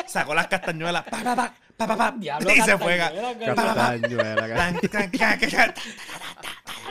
Sacó 0.07 0.35
las 0.35 0.47
castañuelas. 0.47 1.05
Pa, 1.05 1.23
pa, 1.23 1.35
pa, 1.37 1.55
pa, 1.77 1.87
pa, 1.87 1.97
pa, 1.97 2.15
Diablo, 2.17 2.51
y 2.53 2.61
se 2.61 2.79
fue. 2.79 2.97
castañuela. 2.99 3.93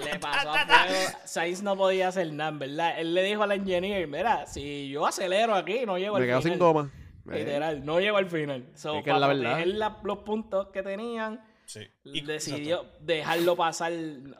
Le 0.03 0.19
pasó 0.19 0.52
a 0.52 0.65
fuego. 0.65 0.93
Sainz 1.26 1.61
no 1.61 1.76
podía 1.77 2.07
hacer 2.10 2.31
nada, 2.34 2.52
¿verdad? 2.52 2.99
Él 2.99 3.14
le 3.14 3.23
dijo 3.23 3.43
al 3.43 3.52
engineer, 3.52 4.07
mira, 4.07 4.45
si 4.48 4.89
yo 4.89 5.06
acelero 5.06 5.53
aquí, 5.56 5.85
no 5.85 5.98
llego 5.98 6.15
al 6.15 6.22
Me 6.23 6.27
quedo 6.27 6.41
final. 6.41 6.57
sin 6.57 6.60
goma. 6.60 6.89
Literal, 7.26 7.85
no 7.85 7.99
llego 7.99 8.18
al 8.18 8.26
final. 8.27 8.65
So, 8.73 8.98
Es 8.98 9.03
que 9.03 9.11
es 9.11 9.15
la 9.15 9.27
para 9.27 9.34
verdad. 9.34 9.52
proteger 9.52 9.76
la- 9.77 9.98
los 10.03 10.18
puntos 10.19 10.68
que 10.73 10.81
tenían, 10.81 11.39
Sí. 11.72 11.88
Y- 12.03 12.22
decidió 12.22 12.85
dejarlo 12.99 13.56
pasar. 13.56 13.93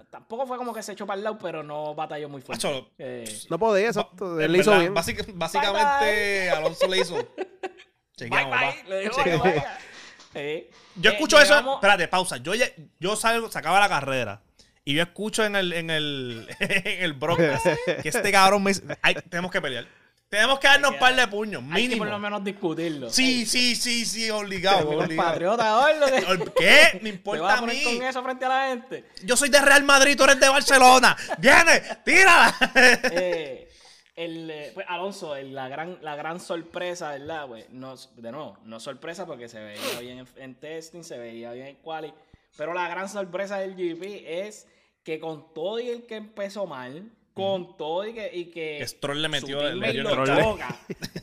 Tampoco 0.10 0.46
fue 0.46 0.58
como 0.58 0.74
que 0.74 0.84
se 0.84 0.92
echó 0.92 1.06
para 1.08 1.18
el 1.18 1.24
lado, 1.24 1.38
pero 1.42 1.64
no 1.64 1.96
batalló 1.96 2.28
muy 2.28 2.42
fuerte. 2.42 2.86
Eh, 2.98 3.24
No 3.50 3.58
podía, 3.58 3.88
exacto. 3.88 4.38
En 4.38 4.46
Él 4.46 4.52
lo 4.52 4.58
hizo 4.60 4.72
verdad, 4.72 4.82
bien. 4.82 4.94
básica- 4.94 5.26
básicamente, 5.34 6.50
Alonso 6.50 6.88
le 6.88 6.98
hizo. 7.00 7.16
Chequeamos, 8.18 8.60
bye, 8.60 8.68
va. 8.68 8.90
le 8.90 9.00
dijo, 9.02 9.16
Chequeamos. 9.16 9.44
vaya. 9.48 9.78
Eh, 10.34 10.70
Yo 10.96 11.12
eh, 11.12 11.14
escucho 11.14 11.38
eso. 11.40 11.54
llegamos- 11.56 11.76
Espérate, 11.76 12.08
pausa. 12.08 12.38
Yo, 12.38 12.54
ya- 12.56 12.72
yo 13.00 13.16
salgo, 13.18 13.50
sacaba 13.52 13.80
la 13.82 13.90
carrera. 13.90 14.42
Y 14.86 14.94
yo 14.96 15.04
escucho 15.04 15.44
en 15.46 15.56
el, 15.58 15.74
en 15.74 15.90
el, 15.90 16.48
en 16.60 17.04
el 17.04 17.14
broadcast 17.14 17.66
que 18.02 18.08
este 18.10 18.32
cabrón 18.32 18.64
me 18.64 18.72
dice, 18.72 18.84
"Ay, 19.02 19.16
tenemos 19.30 19.52
que 19.52 19.62
pelear. 19.62 19.88
Tenemos 20.32 20.60
que 20.60 20.68
darnos 20.68 20.92
un 20.92 20.98
par 21.00 21.14
de 21.14 21.28
puños, 21.28 21.62
Hay 21.72 21.90
que 21.90 21.98
por 21.98 22.08
lo 22.08 22.14
mínimo. 22.14 22.20
menos 22.20 22.44
discutirlo. 22.46 23.10
Sí, 23.10 23.46
sí, 23.46 23.76
sí, 23.76 24.06
sí, 24.06 24.30
obligado, 24.30 24.98
patriota, 25.18 26.06
que- 26.08 26.52
¿Qué? 26.58 26.90
Me 26.94 27.00
¿Te 27.02 27.10
importa 27.10 27.42
vas 27.44 27.62
a 27.62 27.66
mí. 27.66 27.84
con 27.84 28.02
eso 28.02 28.24
frente 28.24 28.46
a 28.46 28.48
la 28.50 28.68
gente? 28.70 29.06
Yo 29.26 29.36
soy 29.36 29.50
de 29.50 29.60
Real 29.60 29.84
Madrid, 29.84 30.16
tú 30.16 30.24
eres 30.24 30.40
de 30.40 30.48
Barcelona. 30.48 31.18
¡Viene! 31.38 31.82
¡Tírala! 32.06 32.56
Eh, 33.12 33.68
el, 34.16 34.50
eh, 34.50 34.72
pues, 34.74 34.86
Alonso, 34.88 35.36
el- 35.36 35.54
la, 35.54 35.68
gran, 35.68 35.98
la 36.02 36.16
gran 36.16 36.40
sorpresa, 36.40 37.10
¿verdad? 37.12 37.48
Pues, 37.48 37.70
no, 37.70 37.96
de 37.98 38.32
nuevo, 38.32 38.58
no 38.64 38.80
sorpresa 38.80 39.26
porque 39.26 39.50
se 39.50 39.60
veía 39.62 40.00
bien 40.00 40.20
en, 40.20 40.28
en 40.38 40.56
testing, 40.56 41.04
se 41.04 41.18
veía 41.18 41.52
bien 41.52 41.68
en 41.68 41.76
quali. 41.76 42.14
Pero 42.56 42.74
la 42.74 42.88
gran 42.88 43.10
sorpresa 43.10 43.58
del 43.58 43.76
GP 43.76 44.24
es 44.48 44.66
que 45.04 45.20
con 45.20 45.54
todo 45.54 45.78
y 45.82 45.90
el 45.90 46.06
que 46.06 46.16
empezó 46.16 46.66
mal, 46.68 47.12
con 47.34 47.78
todo 47.78 48.06
y 48.08 48.14
que. 48.14 48.30
Y 48.34 48.46
que 48.46 48.86
Stroll 48.88 49.22
le 49.22 49.30
metió- 49.30 49.62
el 49.62 50.04
choca. 50.26 50.80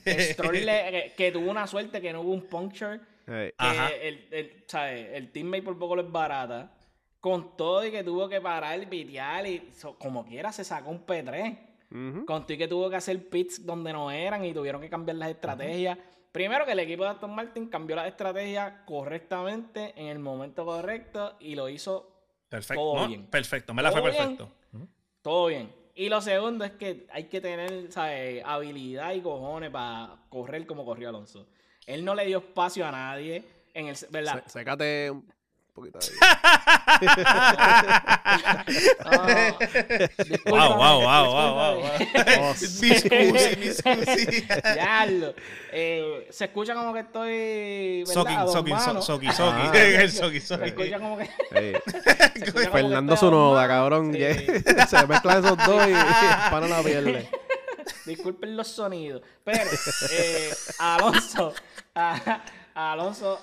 Stroll 0.07 0.65
le- 0.67 0.91
que, 0.91 1.13
que 1.17 1.33
tuvo 1.33 1.51
una 1.51 1.67
suerte 1.67 2.01
que 2.01 2.13
no 2.13 2.21
hubo 2.23 2.33
un 2.33 2.43
puncture. 2.43 3.01
Que 3.27 3.53
el, 4.03 4.27
el, 4.31 4.65
¿sabes? 4.67 5.09
el 5.13 5.31
teammate 5.31 5.63
por 5.63 5.79
poco 5.79 5.97
lo 5.97 6.03
es 6.03 6.11
barata. 6.11 6.73
Con 7.21 7.57
todo 7.57 7.85
y 7.85 7.91
que 7.91 8.05
tuvo 8.05 8.29
que 8.29 8.41
parar, 8.41 8.89
pitear 8.89 9.47
y 9.47 9.71
so- 9.77 9.99
como 9.99 10.25
quiera 10.25 10.53
se 10.53 10.65
sacó 10.65 10.91
un 10.91 11.05
P3. 11.05 11.59
ujú. 11.91 12.25
Con 12.25 12.43
todo 12.45 12.53
y 12.55 12.59
que 12.59 12.69
tuvo 12.69 12.89
que 12.89 12.97
hacer 12.97 13.29
pits 13.29 13.67
donde 13.67 13.93
no 13.93 14.11
eran 14.11 14.45
y 14.45 14.55
tuvieron 14.55 14.81
que 14.81 14.89
cambiar 14.89 15.17
las 15.17 15.31
estrategias. 15.31 15.99
Primero 16.33 16.65
que 16.65 16.73
el 16.73 16.79
equipo 16.79 17.03
de 17.05 17.11
Aston 17.11 17.35
Martin 17.35 17.67
cambió 17.69 17.97
las 17.97 18.07
estrategias 18.07 18.73
correctamente 18.87 19.93
en 19.97 20.07
el 20.09 20.19
momento 20.21 20.65
correcto 20.65 21.37
y 21.41 21.55
lo 21.55 21.69
hizo 21.69 22.15
Perfecto. 22.49 22.81
Todo 22.81 23.01
¿no? 23.03 23.09
bien. 23.09 23.27
Perfecto, 23.27 23.75
me 23.75 23.83
la 23.83 23.91
fue 23.91 24.01
bien. 24.03 24.15
perfecto. 24.15 24.49
todo 25.23 25.47
bien. 25.49 25.71
Y 25.99 26.09
lo 26.09 26.21
segundo 26.21 26.65
es 26.65 26.71
que 26.71 27.09
hay 27.11 27.25
que 27.25 27.41
tener 27.41 27.91
¿sabes? 27.91 28.41
habilidad 28.45 29.15
y 29.15 29.21
cojones 29.21 29.71
para 29.71 30.17
correr 30.29 30.65
como 30.65 30.85
corrió 30.85 31.09
Alonso. 31.09 31.49
Él 31.87 32.05
no 32.05 32.15
le 32.15 32.25
dio 32.25 32.39
espacio 32.39 32.87
a 32.87 32.93
nadie. 32.93 33.45
En 33.75 33.89
el, 33.89 33.97
¿verdad? 34.09 34.45
Sécate 34.47 35.13
poquito 35.79 35.99
Wow, 40.47 40.77
wow, 40.77 41.01
wow, 41.01 41.25
wow, 41.33 41.75
wow. 41.81 42.55
discúlpame. 42.55 43.49
Oh. 44.69 45.35
Eh, 45.71 46.27
se 46.31 46.47
escucha 46.47 46.73
como 46.75 46.95
que 46.95 47.01
estoy. 47.01 47.99
¿verdad? 48.05 48.15
Soki, 48.15 48.35
A 48.35 48.43
dos 48.45 48.53
soki, 48.53 48.71
manos. 48.71 49.05
so- 49.05 49.13
soki, 49.15 49.27
soki. 49.33 49.61
Ah. 49.61 49.73
El 49.75 50.11
soki, 50.11 50.41
Se 50.41 50.55
escucha 50.55 50.99
como 50.99 51.19
que. 51.19 51.29
Escucha 52.37 52.71
Fernando 52.71 53.17
cabrón. 53.69 54.13
Sí. 54.13 54.19
que 54.19 54.87
se 54.89 55.07
mezclan 55.07 55.45
esos 55.45 55.59
dos 55.59 55.89
y 55.89 55.93
para 56.51 56.69
la 56.69 56.83
pierde. 56.83 57.29
Disculpen 58.07 58.57
los 58.57 58.69
sonidos. 58.69 59.21
Pero, 59.45 59.65
eh, 60.11 60.51
Alonso. 60.79 61.53
A, 61.95 62.41
a 62.75 62.93
Alonso. 62.93 63.39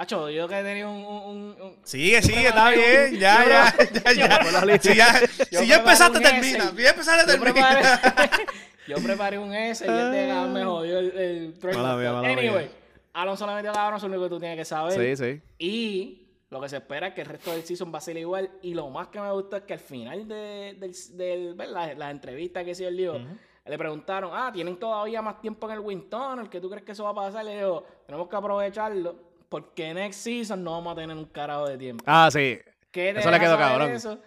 Acho, 0.00 0.30
yo 0.30 0.46
que 0.46 0.54
tenía 0.62 0.86
un. 0.88 1.04
un, 1.04 1.56
un- 1.60 1.76
Sigue, 1.82 2.22
sigue, 2.22 2.46
está 2.46 2.70
bien. 2.70 3.16
Ya, 3.18 3.44
ya, 3.44 3.74
ya, 3.92 4.12
ya. 4.12 4.78
Si 4.78 4.94
ya, 4.94 5.12
si 5.50 5.66
ya 5.66 5.78
empezaste, 5.78 6.20
termina. 6.20 6.70
Si 6.70 6.76
ya 6.82 6.90
empezaste, 6.90 7.32
Yo 7.32 7.40
preparé, 7.40 7.82
termina. 7.82 8.30
yo 8.86 8.96
preparé 8.98 9.38
un 9.40 9.52
S 9.52 9.84
y 9.84 9.88
este 9.88 10.28
cabrón 10.28 10.52
me 10.52 10.64
jodió 10.64 10.98
el, 11.00 11.18
el 11.18 11.54
mala 11.76 12.20
Anyway, 12.20 12.48
mía. 12.66 12.70
Alonso 13.12 13.44
le 13.48 13.54
metió 13.54 13.72
cabrón, 13.72 13.96
eso 13.96 14.06
es 14.06 14.12
lo 14.12 14.18
único 14.18 14.28
que 14.30 14.34
tú 14.36 14.40
tienes 14.40 14.56
que 14.58 14.64
saber. 14.64 15.16
Sí, 15.16 15.24
sí. 15.24 15.42
Y 15.58 16.28
lo 16.50 16.60
que 16.60 16.68
se 16.68 16.76
espera 16.76 17.08
es 17.08 17.14
que 17.14 17.22
el 17.22 17.26
resto 17.26 17.50
del 17.50 17.64
season 17.64 17.92
va 17.92 17.98
a 17.98 18.00
ser 18.00 18.16
igual. 18.18 18.48
Y 18.62 18.74
lo 18.74 18.88
más 18.90 19.08
que 19.08 19.20
me 19.20 19.32
gusta 19.32 19.56
es 19.56 19.62
que 19.64 19.72
al 19.72 19.80
final 19.80 20.28
de, 20.28 20.76
del, 20.78 20.94
del- 21.16 21.54
ver 21.54 21.70
las, 21.70 21.98
las 21.98 22.12
entrevistas 22.12 22.62
que 22.64 22.70
hizo 22.70 22.86
el 22.86 22.96
lío, 22.96 23.18
le 23.66 23.76
preguntaron, 23.76 24.30
ah, 24.32 24.50
tienen 24.52 24.78
todavía 24.78 25.20
más 25.22 25.40
tiempo 25.42 25.66
en 25.66 25.72
el 25.74 25.80
Wind 25.80 26.08
Tunnel, 26.08 26.48
¿qué 26.48 26.60
tú 26.60 26.70
crees 26.70 26.84
que 26.84 26.92
eso 26.92 27.02
va 27.02 27.10
a 27.10 27.14
pasar? 27.14 27.44
Le 27.44 27.56
digo, 27.56 27.84
tenemos 28.06 28.28
que 28.28 28.36
aprovecharlo 28.36 29.27
porque 29.48 29.94
next 29.94 30.20
season 30.20 30.62
no 30.62 30.72
vamos 30.72 30.92
a 30.92 30.96
tener 31.00 31.16
un 31.16 31.24
carajo 31.26 31.66
de 31.68 31.78
tiempo. 31.78 32.04
Ah, 32.06 32.28
sí. 32.32 32.58
¿Qué 32.90 33.12
te 33.12 33.20
Eso 33.20 33.30
le 33.30 33.38
quedó 33.40 33.56
cabrón. 33.58 33.90
Eso? 33.92 34.18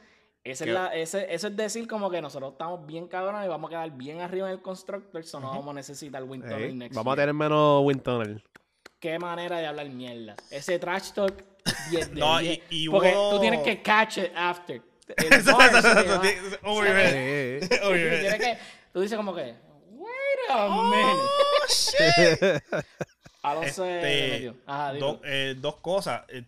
Es 0.44 0.60
Que- 0.60 0.72
la- 0.72 0.88
ese- 0.96 1.32
eso 1.34 1.48
es 1.50 1.56
decir 1.56 1.88
como 1.88 2.10
que 2.10 2.20
nosotros 2.22 2.54
estamos 2.54 2.86
bien 2.88 3.08
cabrones 3.08 3.46
y 3.46 3.48
vamos 3.48 3.68
a 3.70 3.72
quedar 3.72 3.92
bien 3.92 4.22
arriba 4.22 4.48
en 4.48 4.54
el 4.54 4.62
Constructor, 4.62 5.24
so 5.24 5.40
no 5.40 5.50
vamos 5.50 5.68
a 5.70 5.74
necesitar 5.74 6.24
Wind 6.24 6.44
Tunnel 6.46 6.64
Ey, 6.64 6.74
next 6.74 6.96
vamos 6.96 7.14
a 7.14 7.16
tener 7.18 7.34
menos 7.36 7.84
Wind 7.84 8.02
Tunnel. 8.02 8.44
Qué 9.00 9.20
manera 9.20 9.60
de 9.60 9.68
hablar 9.68 9.88
mierda. 9.90 10.36
Ese 10.50 10.80
trash 10.80 11.12
talk 11.12 11.44
10 11.92 12.14
de 12.14 12.20
No, 12.20 12.40
10. 12.40 12.60
y- 12.72 12.86
y 12.86 12.90
Porque 12.90 13.12
tú 13.12 13.40
tienes 13.40 13.62
que 13.62 13.82
catch 13.84 14.18
it 14.18 14.32
after. 14.36 14.82
Tú 18.94 19.00
dices 19.02 19.18
como 19.18 19.34
que, 19.36 19.56
wait 19.92 20.50
a 20.50 20.68
minute. 20.68 21.18
Oh, 21.18 21.66
shit. 21.68 22.64
Este, 24.02 24.30
metió. 24.32 24.56
Ajá, 24.66 24.94
dilo. 24.94 25.08
do- 25.14 25.22
eh, 25.26 25.56
dos 25.58 25.76
cosas. 25.78 26.24
eh, 26.30 26.44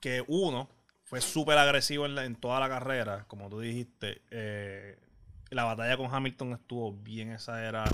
que 0.00 0.22
uno, 0.28 0.68
fue 1.04 1.20
súper 1.20 1.56
agresivo 1.58 2.04
en, 2.06 2.14
la- 2.14 2.24
en 2.24 2.36
toda 2.36 2.60
la 2.60 2.68
carrera, 2.68 3.24
como 3.28 3.48
tú 3.48 3.60
dijiste. 3.60 4.20
eh, 4.30 4.98
la 5.50 5.64
batalla 5.64 5.96
con 5.96 6.12
Hamilton 6.12 6.52
estuvo 6.54 6.92
bien 6.92 7.30
exagerada. 7.32 7.90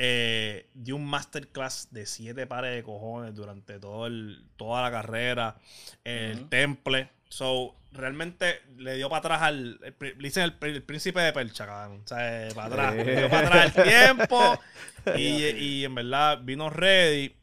Eh, 0.00 0.68
dio 0.74 0.96
un 0.96 1.04
masterclass 1.06 1.88
de 1.90 2.06
siete 2.06 2.46
pares 2.46 2.74
de 2.74 2.82
cojones 2.84 3.34
durante 3.34 3.78
todo 3.80 4.06
el, 4.06 4.44
toda 4.56 4.82
la 4.82 4.90
carrera. 4.90 5.56
El 6.04 6.48
temple. 6.48 7.10
So, 7.28 7.74
realmente 7.92 8.60
le 8.78 8.94
dio 8.94 9.08
para 9.10 9.18
atrás 9.18 9.42
al. 9.42 9.80
Le 10.00 10.14
dicen 10.18 10.44
el, 10.44 10.56
el 10.70 10.82
príncipe 10.82 11.20
de 11.20 11.32
Percha, 11.32 11.66
cabrón. 11.66 12.02
O 12.04 12.08
sea, 12.08 12.48
para 12.54 12.66
atrás. 12.68 12.94
Le 12.94 13.16
dio 13.16 13.28
para 13.28 13.46
atrás 13.64 13.76
el 13.76 13.84
tiempo. 14.16 14.58
y, 15.16 15.44
y 15.46 15.84
en 15.84 15.94
verdad 15.94 16.38
vino 16.42 16.70
ready. 16.70 17.34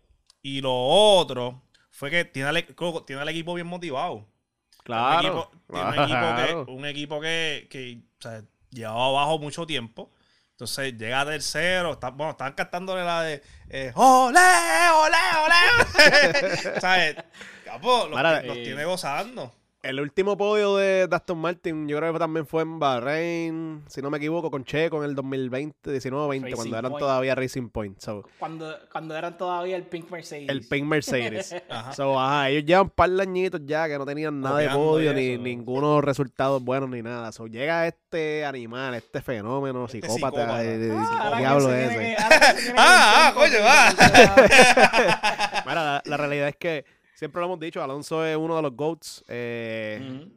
Y 0.46 0.62
lo 0.62 0.76
otro 0.76 1.60
fue 1.90 2.12
que 2.12 2.24
tiene 2.24 2.50
al, 2.50 2.58
e- 2.58 2.76
tiene 3.08 3.20
al 3.20 3.30
equipo 3.30 3.56
bien 3.56 3.66
motivado. 3.66 4.28
Claro. 4.84 5.18
Un 5.18 5.26
equipo, 5.26 5.52
tiene 5.74 5.88
un 5.88 5.94
equipo 5.96 6.20
claro. 6.20 6.66
que, 6.66 6.72
un 6.72 6.86
equipo 6.86 7.20
que, 7.20 7.68
que, 7.68 7.98
o 8.20 8.22
sea, 8.22 8.44
llevaba 8.70 9.08
abajo 9.08 9.40
mucho 9.40 9.66
tiempo. 9.66 10.12
Entonces 10.52 10.96
llega 11.00 11.22
a 11.22 11.26
tercero. 11.26 11.94
Está, 11.94 12.12
bueno, 12.12 12.30
estaban 12.30 12.54
cantándole 12.54 13.04
la 13.04 13.24
de 13.24 13.42
eh, 13.70 13.92
¡Ole, 13.96 14.40
ole, 14.94 15.18
ole! 15.46 16.80
¿Sabes? 16.80 17.16
Capo, 17.64 18.06
los, 18.06 18.16
Mira, 18.16 18.44
los 18.44 18.58
eh, 18.58 18.64
tiene 18.66 18.86
gozando. 18.86 19.52
El 19.86 20.00
último 20.00 20.36
podio 20.36 20.78
de 20.78 21.06
de 21.08 21.16
Aston 21.16 21.38
Martin, 21.38 21.88
yo 21.88 21.98
creo 21.98 22.12
que 22.14 22.18
también 22.18 22.48
fue 22.48 22.64
en 22.64 22.80
Bahrein, 22.80 23.84
si 23.88 24.02
no 24.02 24.10
me 24.10 24.18
equivoco, 24.18 24.50
con 24.50 24.66
Checo 24.66 24.98
en 25.04 25.10
el 25.12 25.16
2020, 25.16 25.92
19-20, 25.92 26.42
Racing 26.42 26.56
cuando 26.56 26.78
eran 26.80 26.92
Point. 26.92 27.00
todavía 27.00 27.36
Racing 27.36 27.70
Point. 27.70 28.00
So, 28.00 28.24
Cuando, 28.40 28.76
cuando 28.92 29.16
eran 29.16 29.38
todavía 29.38 29.76
el 29.76 29.84
Pink 29.84 30.10
Mercedes. 30.10 30.50
el 30.50 30.68
Pink 30.68 30.86
Mercedes. 30.86 31.56
Ajá. 31.70 31.94
So, 31.94 32.20
ajá, 32.20 32.50
ellos 32.50 32.66
llevan 32.66 32.86
un 32.86 32.90
par 32.90 33.12
de 33.12 33.22
añitos 33.22 33.62
ya 33.66 33.88
que 33.88 33.98
no 34.00 34.06
tenían 34.06 34.42
nada 34.42 34.58
de 34.58 34.70
podio, 34.70 35.14
ni 35.14 35.38
ningunos 35.38 36.04
resultados 36.04 36.64
buenos, 36.64 36.90
ni 36.90 37.04
nada. 37.04 37.32
So, 37.32 37.46
llega 37.46 37.86
este 37.86 38.44
animal, 38.44 38.96
este 38.96 39.22
fenómeno, 39.22 39.88
psicópata, 39.88 40.16
psicópata. 40.16 40.64
eh, 40.64 40.78
de- 40.80 40.92
Ah, 40.98 41.20
ahora 41.22 41.36
que 41.36 41.42
diablo 41.42 41.70
se 41.70 41.86
ese. 41.86 41.98
que- 41.98 42.16
Ah, 42.76 43.28
ah, 43.28 43.34
coño, 43.36 43.58
poquito, 44.36 45.62
Mira, 45.68 45.84
la, 45.84 46.02
la 46.06 46.18
realidad 46.18 46.48
es 46.48 46.56
que 46.56 46.86
siempre 47.16 47.40
lo 47.40 47.48
hemos 47.48 47.60
dicho, 47.60 47.82
Alonso 47.82 48.24
es 48.26 48.38
uno 48.38 48.56
de 48.56 48.62
los 48.62 48.76
GOATs. 48.76 49.24
eh, 49.28 50.28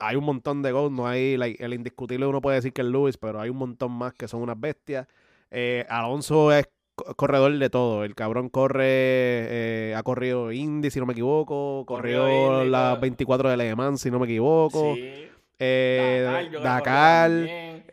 hay 0.00 0.14
un 0.14 0.24
montón 0.24 0.62
de 0.62 0.70
GOATs, 0.70 0.92
no 0.94 1.08
hay 1.08 1.36
like, 1.36 1.64
el 1.64 1.74
indiscutible 1.74 2.24
uno 2.26 2.40
puede 2.40 2.56
decir 2.56 2.72
que 2.72 2.82
es 2.82 2.86
Lewis, 2.86 3.16
pero 3.16 3.40
hay 3.40 3.50
un 3.50 3.56
montón 3.56 3.90
más 3.90 4.14
que 4.14 4.28
son 4.28 4.42
unas 4.42 4.58
bestias. 4.60 5.08
Eh, 5.50 5.84
Alonso 5.88 6.52
es 6.52 6.68
co- 6.94 7.14
corredor 7.16 7.58
de 7.58 7.68
todo. 7.70 8.04
El 8.04 8.14
cabrón 8.14 8.48
corre, 8.48 8.84
eh, 8.86 9.94
ha 9.96 10.02
corrido 10.04 10.52
Indy, 10.52 10.90
si 10.90 11.00
no 11.00 11.06
me 11.06 11.14
equivoco, 11.14 11.84
corrió, 11.86 12.62
las 12.64 12.68
claro. 12.68 13.00
24 13.00 13.48
de 13.50 13.56
Le 13.56 13.74
Mans, 13.74 14.00
si 14.00 14.10
no 14.10 14.20
me 14.20 14.26
equivoco. 14.26 14.94
Sí. 14.94 15.28
Eh, 15.58 16.22
Dakar, 16.24 16.62
Dakar. 16.62 17.30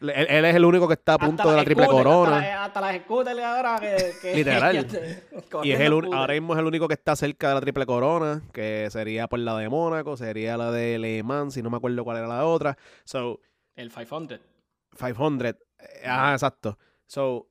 Él, 0.10 0.28
él 0.30 0.46
es 0.46 0.56
el 0.56 0.66
único 0.66 0.88
que 0.88 0.94
está 0.96 1.14
a 1.14 1.16
Hasta 1.16 1.26
punto 1.28 1.50
de 1.50 1.58
la 1.58 1.64
triple 1.64 1.88
corona. 1.88 2.38
Hasta, 2.38 2.64
hasta 2.66 2.82
las 2.82 2.96
scooters 3.04 3.40
ahora 3.40 3.78
que, 3.80 4.14
que- 4.22 4.36
Literal. 4.36 4.88
Y 5.64 5.72
es 5.72 5.80
el 5.80 5.94
ahora 6.14 6.34
mismo 6.34 6.54
es 6.54 6.60
el 6.60 6.66
único 6.66 6.88
que 6.88 6.94
está 6.96 7.16
cerca 7.16 7.50
de 7.50 7.54
la 7.56 7.62
triple 7.62 7.86
corona, 7.86 8.42
que 8.54 8.88
sería 8.92 9.28
por 9.28 9.40
la 9.40 9.58
de 9.58 9.70
Mónaco, 9.70 10.18
sería 10.18 10.58
la 10.58 10.72
de 10.72 11.00
Le 11.00 11.24
Mans, 11.24 11.54
si 11.54 11.62
no 11.62 11.70
me 11.70 11.78
acuerdo 11.78 12.04
cuál 12.04 12.18
era 12.18 12.28
la 12.28 12.46
otra. 12.46 12.78
So, 13.04 13.40
El 13.76 13.92
500. 13.92 14.40
500. 14.98 15.48
eh, 15.80 16.08
Ajá, 16.08 16.34
exacto. 16.34 16.78
So, 17.08 17.48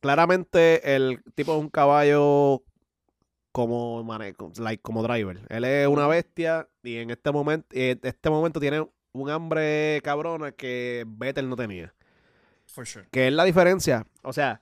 claramente 0.00 0.94
el 0.94 1.22
tipo 1.34 1.54
es 1.54 1.60
un 1.60 1.70
caballo 1.70 2.62
como, 3.52 4.04
like, 4.58 4.82
como 4.82 5.02
driver. 5.02 5.40
Él 5.48 5.64
es 5.64 5.86
una 5.86 6.06
bestia 6.08 6.68
y 6.82 6.96
en 6.96 7.10
este 7.10 7.30
momento, 7.30 7.68
este 7.70 8.28
momento 8.28 8.58
tiene 8.58 8.86
un 9.14 9.30
hambre 9.30 10.00
cabrona 10.02 10.52
que 10.52 11.04
Vettel 11.06 11.48
no 11.48 11.56
tenía. 11.56 11.94
For 12.66 12.86
sure. 12.86 13.06
Que 13.10 13.28
es 13.28 13.32
la 13.32 13.44
diferencia. 13.44 14.06
O 14.22 14.32
sea, 14.32 14.60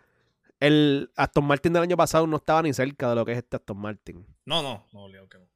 el 0.60 1.10
Aston 1.16 1.44
Martin 1.44 1.72
del 1.72 1.82
año 1.82 1.96
pasado 1.96 2.26
no 2.26 2.36
estaba 2.36 2.62
ni 2.62 2.72
cerca 2.72 3.08
de 3.08 3.16
lo 3.16 3.24
que 3.24 3.32
es 3.32 3.38
este 3.38 3.56
Aston 3.56 3.78
Martin. 3.78 4.26
No, 4.44 4.62
no, 4.62 4.86
no, 4.92 5.04
obligado 5.04 5.28
que 5.28 5.38
no. 5.38 5.46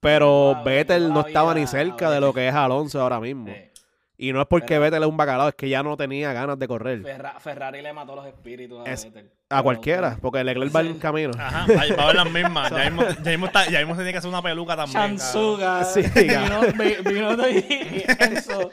Pero 0.00 0.62
Vettel 0.64 1.12
no 1.12 1.26
estaba 1.26 1.54
ni 1.54 1.66
cerca 1.66 2.10
de 2.10 2.20
lo 2.20 2.34
que 2.34 2.48
es 2.48 2.54
Alonso 2.54 3.00
ahora 3.00 3.20
mismo. 3.20 3.48
Eh, 3.48 3.72
Y 4.16 4.32
no 4.32 4.40
es 4.40 4.46
porque 4.46 4.78
Vettel 4.78 5.02
es 5.02 5.08
un 5.08 5.16
bacalao, 5.16 5.48
es 5.48 5.54
que 5.56 5.68
ya 5.68 5.82
no 5.82 5.96
tenía 5.96 6.32
ganas 6.32 6.56
de 6.58 6.68
correr. 6.68 7.02
Ferra- 7.02 7.40
Ferrari 7.40 7.82
le 7.82 7.92
mató 7.92 8.14
los 8.14 8.26
espíritus 8.26 8.86
a 8.86 8.90
Es- 8.92 9.04
Vettel. 9.04 9.30
A 9.50 9.62
cualquiera, 9.62 10.18
porque 10.20 10.42
Leclerc 10.42 10.74
va 10.74 10.80
en 10.80 10.98
camino. 10.98 11.30
Ajá, 11.38 11.66
va 11.96 12.02
a 12.04 12.06
ver 12.06 12.16
las 12.16 12.30
mismas. 12.30 12.70
Ya 12.76 12.90
mismo, 12.90 13.02
ya 13.22 13.30
mismo, 13.30 13.46
está- 13.46 13.68
ya 13.70 13.78
mismo 13.80 13.94
se 13.94 13.98
tiene 13.98 14.12
que 14.12 14.18
hacer 14.18 14.30
una 14.30 14.42
peluca 14.42 14.76
también. 14.76 15.16
Chansuga. 15.18 15.84
Sí, 15.84 16.02
vino, 16.14 16.60
vi- 16.78 17.12
vino 17.12 17.36
de 17.36 18.04
Enzo. 18.20 18.70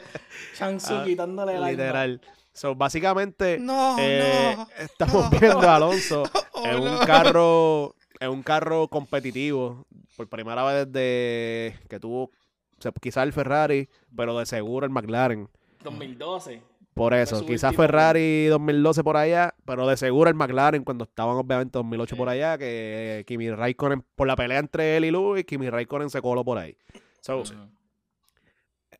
Chansu 0.56 0.94
Ah, 0.96 1.04
quitándole 1.04 1.54
alma. 1.54 1.70
Literal. 1.70 2.20
So, 2.52 2.74
básicamente, 2.74 3.58
No, 3.58 3.96
eh, 3.98 4.54
no. 4.56 4.68
estamos 4.78 5.30
viendo 5.30 5.60
a 5.62 5.76
Alonso 5.76 6.22
Oh, 6.52 6.66
en 6.66 6.76
un 6.80 6.94
no. 6.94 7.00
carro, 7.00 7.94
en 8.20 8.30
un 8.30 8.42
carro 8.42 8.88
competitivo, 8.88 9.86
por 10.16 10.28
primera 10.28 10.62
vez 10.64 10.86
desde 10.92 11.78
que 11.88 11.98
tuvo 11.98 12.30
se- 12.82 12.92
quizás 13.00 13.24
el 13.24 13.32
Ferrari, 13.32 13.88
pero 14.14 14.38
de 14.38 14.44
seguro 14.46 14.84
el 14.86 14.92
McLaren. 14.92 15.48
2012. 15.82 16.62
Por 16.94 17.14
eso, 17.14 17.46
quizás 17.46 17.74
Ferrari 17.74 18.46
2012 18.48 19.02
por 19.02 19.16
allá, 19.16 19.54
pero 19.64 19.86
de 19.86 19.96
seguro 19.96 20.28
el 20.28 20.36
McLaren 20.36 20.84
cuando 20.84 21.04
estaban 21.04 21.36
obviamente 21.36 21.78
2008 21.78 22.14
Sí. 22.14 22.18
por 22.18 22.28
allá, 22.28 22.58
que 22.58 23.24
Kimi 23.26 23.50
Raikkonen, 23.50 24.04
por 24.14 24.26
la 24.28 24.36
pelea 24.36 24.58
entre 24.58 24.98
él 24.98 25.06
y 25.06 25.10
Lewis, 25.10 25.46
Kimi 25.46 25.70
Raikkonen 25.70 26.10
se 26.10 26.20
coló 26.20 26.44
por 26.44 26.58
ahí. 26.58 26.76
So, 27.22 27.44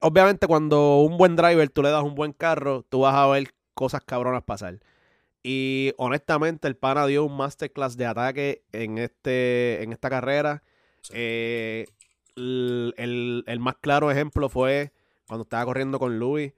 obviamente 0.01 0.47
cuando 0.47 1.01
un 1.03 1.17
buen 1.19 1.37
driver 1.37 1.69
tú 1.69 1.83
le 1.83 1.91
das 1.91 2.03
un 2.03 2.15
buen 2.15 2.33
carro, 2.33 2.83
tú 2.89 3.01
vas 3.01 3.15
a 3.15 3.27
ver 3.27 3.53
cosas 3.75 4.03
cabronas 4.05 4.43
pasar. 4.43 4.81
Y 5.43 5.93
honestamente 5.99 6.69
el 6.69 6.77
pana 6.77 7.07
dio 7.07 7.25
un 7.25 7.37
masterclass 7.37 7.97
de 7.97 8.07
ataque 8.07 8.63
en 8.73 8.99
este 8.99 9.83
en 9.83 9.93
esta 9.93 10.09
carrera. 10.09 10.63
Sí. 11.03 11.13
Eh, 11.17 11.87
el, 12.37 12.95
el- 12.97 13.45
el 13.47 13.59
más 13.61 13.77
claro 13.81 14.11
ejemplo 14.11 14.49
fue 14.49 14.93
cuando 15.27 15.43
estaba 15.45 15.65
corriendo 15.65 15.99
con 15.99 16.19
Louis. 16.19 16.53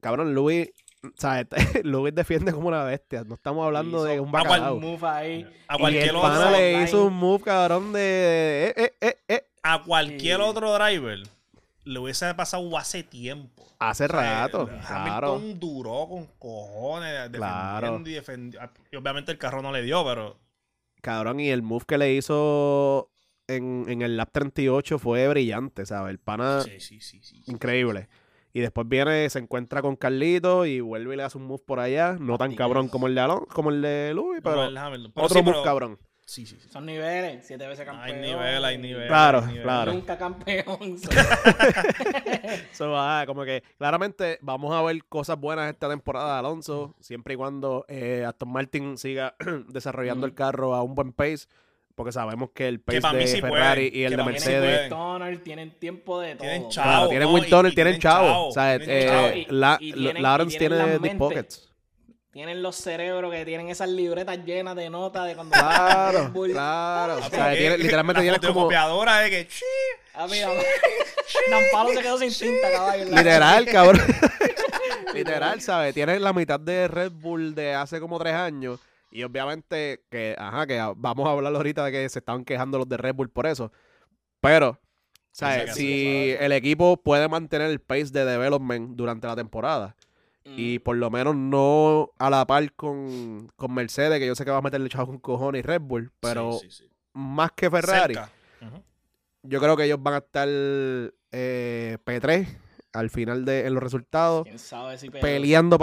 Cabrón, 0.00 0.34
Louis, 0.34 0.70
¿sabes? 1.16 1.46
Louis 1.84 2.14
defiende 2.14 2.52
como 2.52 2.68
una 2.68 2.84
bestia. 2.84 3.24
No 3.24 3.34
estamos 3.34 3.64
hablando 3.64 4.04
de 4.04 4.20
un 4.20 4.28
a 4.28 4.32
bacalao. 4.42 4.78
Move 4.80 5.06
ahí. 5.08 5.46
A 5.68 5.76
Y 5.76 5.78
cualquier 5.78 6.08
el 6.10 6.16
otro, 6.16 6.28
pana 6.28 6.50
le 6.50 6.56
online. 6.74 6.84
hizo 6.84 7.04
un 7.06 7.14
move, 7.14 7.42
cabrón, 7.44 7.92
de... 7.92 8.74
eh, 8.76 8.82
eh, 8.84 8.92
eh, 9.00 9.16
eh. 9.28 9.46
a 9.62 9.82
cualquier 9.82 10.36
Sí. 10.36 10.42
otro 10.42 10.74
driver 10.74 11.18
le 11.84 11.98
hubiese 11.98 12.32
pasado 12.34 12.76
hace 12.78 13.02
tiempo. 13.02 13.62
Hace 13.78 14.04
O 14.04 14.08
sea, 14.08 14.46
rato, 14.46 14.68
eh, 14.70 14.80
claro. 14.86 15.34
Hamilton 15.34 15.60
duró 15.60 16.06
con 16.08 16.26
cojones 16.38 17.12
defendiendo 17.30 17.38
Claro. 17.38 18.00
y 18.06 18.12
defendiendo. 18.12 18.70
Y 18.90 18.96
obviamente 18.96 19.32
el 19.32 19.38
carro 19.38 19.60
no 19.62 19.72
le 19.72 19.82
dio, 19.82 20.04
pero 20.04 20.38
Cabrón, 21.02 21.40
y 21.40 21.50
el 21.50 21.62
move 21.62 21.84
que 21.86 21.98
le 21.98 22.14
hizo 22.14 23.10
en, 23.48 23.84
en 23.88 24.02
el 24.02 24.16
lap 24.16 24.30
38 24.32 24.98
fue 24.98 25.26
brillante, 25.28 25.86
¿sabes? 25.86 26.10
El 26.10 26.18
pana, 26.18 26.62
sí, 26.62 26.80
sí, 26.80 27.00
sí, 27.00 27.20
sí. 27.22 27.42
increíble. 27.46 28.08
Y 28.52 28.60
después 28.60 28.88
viene, 28.88 29.28
se 29.30 29.40
encuentra 29.40 29.82
con 29.82 29.96
Carlito 29.96 30.64
y 30.64 30.80
vuelve 30.80 31.14
y 31.14 31.16
le 31.16 31.24
hace 31.24 31.38
un 31.38 31.44
move 31.46 31.62
por 31.66 31.80
allá. 31.80 32.16
No 32.20 32.38
tan 32.38 32.54
cabrón 32.54 32.88
como 32.88 33.08
el 33.08 33.14
de 33.16 33.20
Alon, 33.20 33.46
como 33.52 33.70
el 33.70 33.82
de 33.82 34.12
Louis, 34.14 34.40
pero 34.44 34.60
otro 35.14 35.28
sí, 35.38 35.42
move 35.42 35.52
pero- 35.54 35.62
cabrón. 35.64 35.98
Sí, 36.26 36.46
sí, 36.46 36.56
sí. 36.58 36.68
Son 36.70 36.86
niveles. 36.86 37.46
Siete 37.46 37.66
veces 37.66 37.84
campeón. 37.84 38.16
Hay 38.16 38.22
nivel, 38.22 38.64
hay 38.64 38.78
nivel. 38.78 39.08
Claro, 39.08 39.40
hay 39.40 39.46
nivel. 39.48 39.62
claro. 39.62 39.92
Nunca 39.92 40.16
campeón. 40.16 40.96
So, 42.72 42.96
ah, 42.96 43.24
como 43.26 43.44
que 43.44 43.62
claramente 43.78 44.38
vamos 44.42 44.74
a 44.74 44.82
ver 44.82 45.04
cosas 45.04 45.38
buenas 45.38 45.70
esta 45.70 45.88
temporada 45.88 46.34
de 46.34 46.38
Alonso, 46.40 46.94
siempre 47.00 47.34
y 47.34 47.36
cuando 47.36 47.84
eh, 47.88 48.24
Aston 48.26 48.50
Martin 48.50 48.98
siga 48.98 49.34
desarrollando 49.68 50.26
Mm. 50.26 50.30
el 50.30 50.34
carro 50.34 50.74
a 50.74 50.82
un 50.82 50.94
buen 50.94 51.12
pace, 51.12 51.46
porque 51.94 52.12
sabemos 52.12 52.50
que 52.54 52.66
el 52.68 52.80
pace 52.80 53.00
mí 53.12 53.18
de 53.18 53.26
sí 53.26 53.40
Ferrari 53.40 53.90
pueden, 53.90 54.00
y 54.00 54.04
el 54.04 54.10
que 54.10 54.16
de 54.16 54.22
para 54.22 54.32
mí 54.32 54.40
sí 54.40 54.48
Mercedes... 54.50 54.88
Tunnel, 54.88 55.40
tienen 55.42 55.70
tiempo 55.78 56.20
de 56.20 56.34
todo. 56.34 56.38
Tienen 56.48 56.68
chavo. 56.68 56.88
Claro, 56.90 57.08
tienen 57.08 57.28
no, 57.28 57.38
y 57.38 57.42
tienen 57.42 57.74
tienen 57.74 57.98
chavo. 58.00 58.26
chavo, 58.28 58.48
O 58.48 58.52
sea, 58.52 58.78
tienen 58.78 58.96
eh, 59.08 59.46
la, 59.50 59.78
y 59.80 59.92
tienen- 59.92 60.22
Lawrence 60.22 60.58
tienen 60.58 60.78
tiene 60.78 60.98
deep 60.98 61.18
pockets. 61.18 61.68
Tienen 62.32 62.62
los 62.64 62.74
cerebros 62.74 63.30
que 63.32 63.44
tienen 63.44 63.68
esas 63.68 63.88
libretas 63.88 64.36
llenas 64.44 64.74
de 64.74 64.90
notas 64.90 65.24
de 65.28 65.36
cuando 65.36 65.52
Claro, 65.56 66.32
claro. 66.32 67.14
O 67.14 67.18
Ah, 67.18 67.30
sea, 67.30 67.44
porque 67.44 67.56
tiene- 67.58 67.78
literalmente 67.78 68.18
la 68.18 68.22
tienes 68.22 68.40
como... 68.40 68.52
fotocopiadora 68.54 69.18
de 69.20 69.30
que 69.30 69.46
"Chi". 69.46 69.64
Ah, 70.14 70.26
Nampalo 71.50 71.90
se 71.94 72.02
quedó 72.02 72.18
sin 72.18 72.32
tinta, 72.32 72.70
caballo. 72.72 73.04
Literal, 73.04 73.66
cabrón. 73.66 74.02
Literal, 75.14 75.60
¿sabes? 75.60 75.94
Tienes 75.94 76.20
la 76.20 76.32
mitad 76.32 76.58
de 76.58 76.88
Red 76.88 77.12
Bull 77.12 77.54
de 77.54 77.74
hace 77.74 78.00
como 78.00 78.18
tres 78.18 78.34
años. 78.34 78.80
Y 79.14 79.22
obviamente 79.22 80.04
que, 80.10 80.34
ajá, 80.36 80.66
que 80.66 80.78
vamos 80.96 81.28
a 81.28 81.30
hablar 81.30 81.54
ahorita 81.54 81.84
de 81.84 81.92
que 81.92 82.08
se 82.08 82.18
estaban 82.18 82.44
quejando 82.44 82.78
los 82.78 82.88
de 82.88 82.96
Red 82.96 83.14
Bull 83.14 83.30
por 83.30 83.46
eso. 83.46 83.70
Pero, 84.40 84.80
¿sabes? 85.30 85.72
Si 85.74 86.30
el 86.38 86.50
equipo 86.50 86.96
puede 86.96 87.28
mantener 87.28 87.70
el 87.70 87.80
pace 87.80 88.06
de 88.10 88.24
development 88.24 88.96
durante 88.96 89.26
la 89.26 89.36
temporada 89.36 89.96
Mm. 90.46 90.54
y 90.58 90.78
por 90.78 90.96
lo 90.96 91.10
menos 91.10 91.34
no 91.34 92.10
a 92.18 92.28
la 92.28 92.46
par 92.46 92.70
con, 92.74 93.48
con 93.56 93.72
Mercedes, 93.72 94.18
que 94.18 94.26
yo 94.26 94.34
sé 94.34 94.44
que 94.44 94.50
va 94.50 94.58
a 94.58 94.62
meterle 94.62 94.90
chavo 94.90 95.06
con 95.06 95.18
cojones 95.18 95.60
y 95.60 95.62
Red 95.62 95.80
Bull, 95.80 96.12
pero 96.20 96.58
Sí, 96.60 96.68
sí, 96.70 96.84
sí. 96.84 96.90
más 97.14 97.52
que 97.52 97.70
Ferrari, 97.70 98.14
yo 99.42 99.58
creo 99.60 99.74
que 99.74 99.84
ellos 99.84 100.02
van 100.02 100.14
a 100.14 100.18
estar 100.18 100.46
eh, 100.50 101.96
P3 102.04 102.46
al 102.92 103.08
final 103.08 103.46
de 103.46 103.66
en 103.66 103.72
los 103.72 103.82
resultados, 103.82 104.44
¿Quién 104.44 104.58
sabe 104.58 104.98
si 104.98 105.08
pedo? 105.08 105.22
peleando 105.22 105.78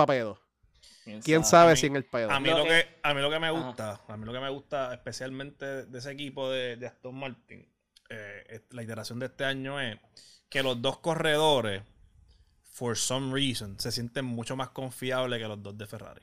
¿Quién 1.24 1.44
sabe 1.44 1.72
mí- 1.72 1.78
si 1.78 1.88
en 1.88 1.96
el 1.96 2.06
pedo? 2.06 2.30
A 2.32 2.40
mí 2.40 2.50
Lo 2.50 2.64
que- 2.64 3.00
a 3.02 3.14
mí 3.14 3.22
lo 3.22 3.30
que 3.30 3.40
me 3.40 3.48
Ajá. 3.48 3.60
gusta, 3.60 4.02
a 4.08 4.18
mí 4.18 4.26
lo 4.26 4.34
que 4.34 4.40
me 4.40 4.50
gusta 4.50 4.94
especialmente 4.94 5.86
de 5.86 5.98
ese 6.00 6.12
equipo 6.12 6.50
de, 6.50 6.76
de 6.78 6.88
Aston 6.88 7.16
Martin, 7.16 7.68
eh, 8.10 8.62
la 8.72 8.84
iteración 8.84 9.20
de 9.20 9.26
este 9.28 9.46
año 9.46 9.80
es 9.80 9.98
que 10.50 10.62
los 10.64 10.82
dos 10.82 11.00
corredores, 11.00 11.82
for 12.74 12.96
some 12.98 13.34
reason, 13.34 13.80
se 13.80 13.92
sienten 13.92 14.26
mucho 14.26 14.56
más 14.56 14.70
confiables 14.70 15.40
que 15.40 15.48
los 15.48 15.62
dos 15.64 15.78
de 15.78 15.88
Ferrari. 15.88 16.22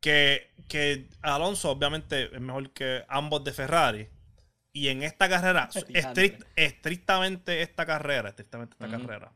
Que, 0.00 0.50
que 0.68 1.08
Alonso 1.22 1.70
obviamente 1.70 2.34
es 2.34 2.40
mejor 2.40 2.70
que 2.72 3.04
ambos 3.08 3.44
de 3.44 3.52
Ferrari. 3.52 4.08
Y 4.72 4.88
en 4.88 5.02
esta 5.02 5.28
carrera, 5.28 5.68
estrict- 5.70 6.46
estrictamente 6.56 7.60
esta 7.62 7.84
carrera, 7.84 8.28
estrictamente 8.30 8.74
esta 8.78 8.88
carrera, 8.88 9.32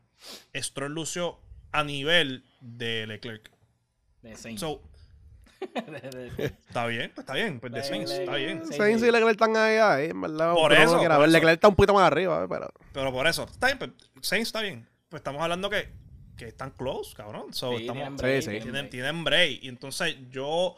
Stroll 0.55 0.93
lució 0.93 1.39
a 1.79 1.83
nivel 1.83 2.43
de 2.61 3.05
Leclerc. 3.07 3.51
De 4.21 4.35
Sainz. 4.35 4.59
So, 4.59 4.81
Está 5.75 6.85
bien, 6.87 7.11
pues 7.15 7.23
está 7.23 7.33
bien, 7.33 7.59
pues 7.59 7.73
de 7.73 7.83
Sainz, 7.83 8.11
está 8.11 8.35
bien. 8.35 8.65
Sí, 8.67 8.73
Sainz 8.73 9.01
sí. 9.01 9.07
y 9.07 9.11
Leclerc 9.11 9.31
están 9.31 9.55
ahí, 9.57 9.77
ahí, 9.77 10.09
en 10.09 10.21
verdad. 10.21 10.53
Por 10.53 10.73
eso, 10.73 10.97
por 10.97 11.11
eso. 11.11 11.27
Leclerc 11.27 11.53
está 11.55 11.67
un 11.69 11.75
poquito 11.75 11.93
más 11.93 12.03
arriba, 12.03 12.43
eh, 12.43 12.47
pero... 12.49 12.69
Pero 12.93 13.11
por 13.11 13.25
eso, 13.27 13.43
está 13.43 13.67
bien, 13.67 13.77
pues 13.79 13.91
Sainz 14.21 14.47
está 14.49 14.61
bien. 14.61 14.87
Pues 15.09 15.21
estamos 15.21 15.41
hablando 15.41 15.69
que, 15.69 15.89
que 16.37 16.47
están 16.49 16.71
close, 16.71 17.15
cabrón. 17.15 17.53
So, 17.53 17.71
Sí, 17.77 17.83
estamos, 17.83 18.01
tienen 18.03 18.17
Sí, 18.19 18.23
break, 18.23 18.41
sí. 18.41 18.47
tienen 18.49 18.63
tienen, 18.63 18.89
tienen 18.89 19.23
break. 19.23 19.63
Y 19.63 19.67
entonces 19.69 20.15
yo 20.29 20.75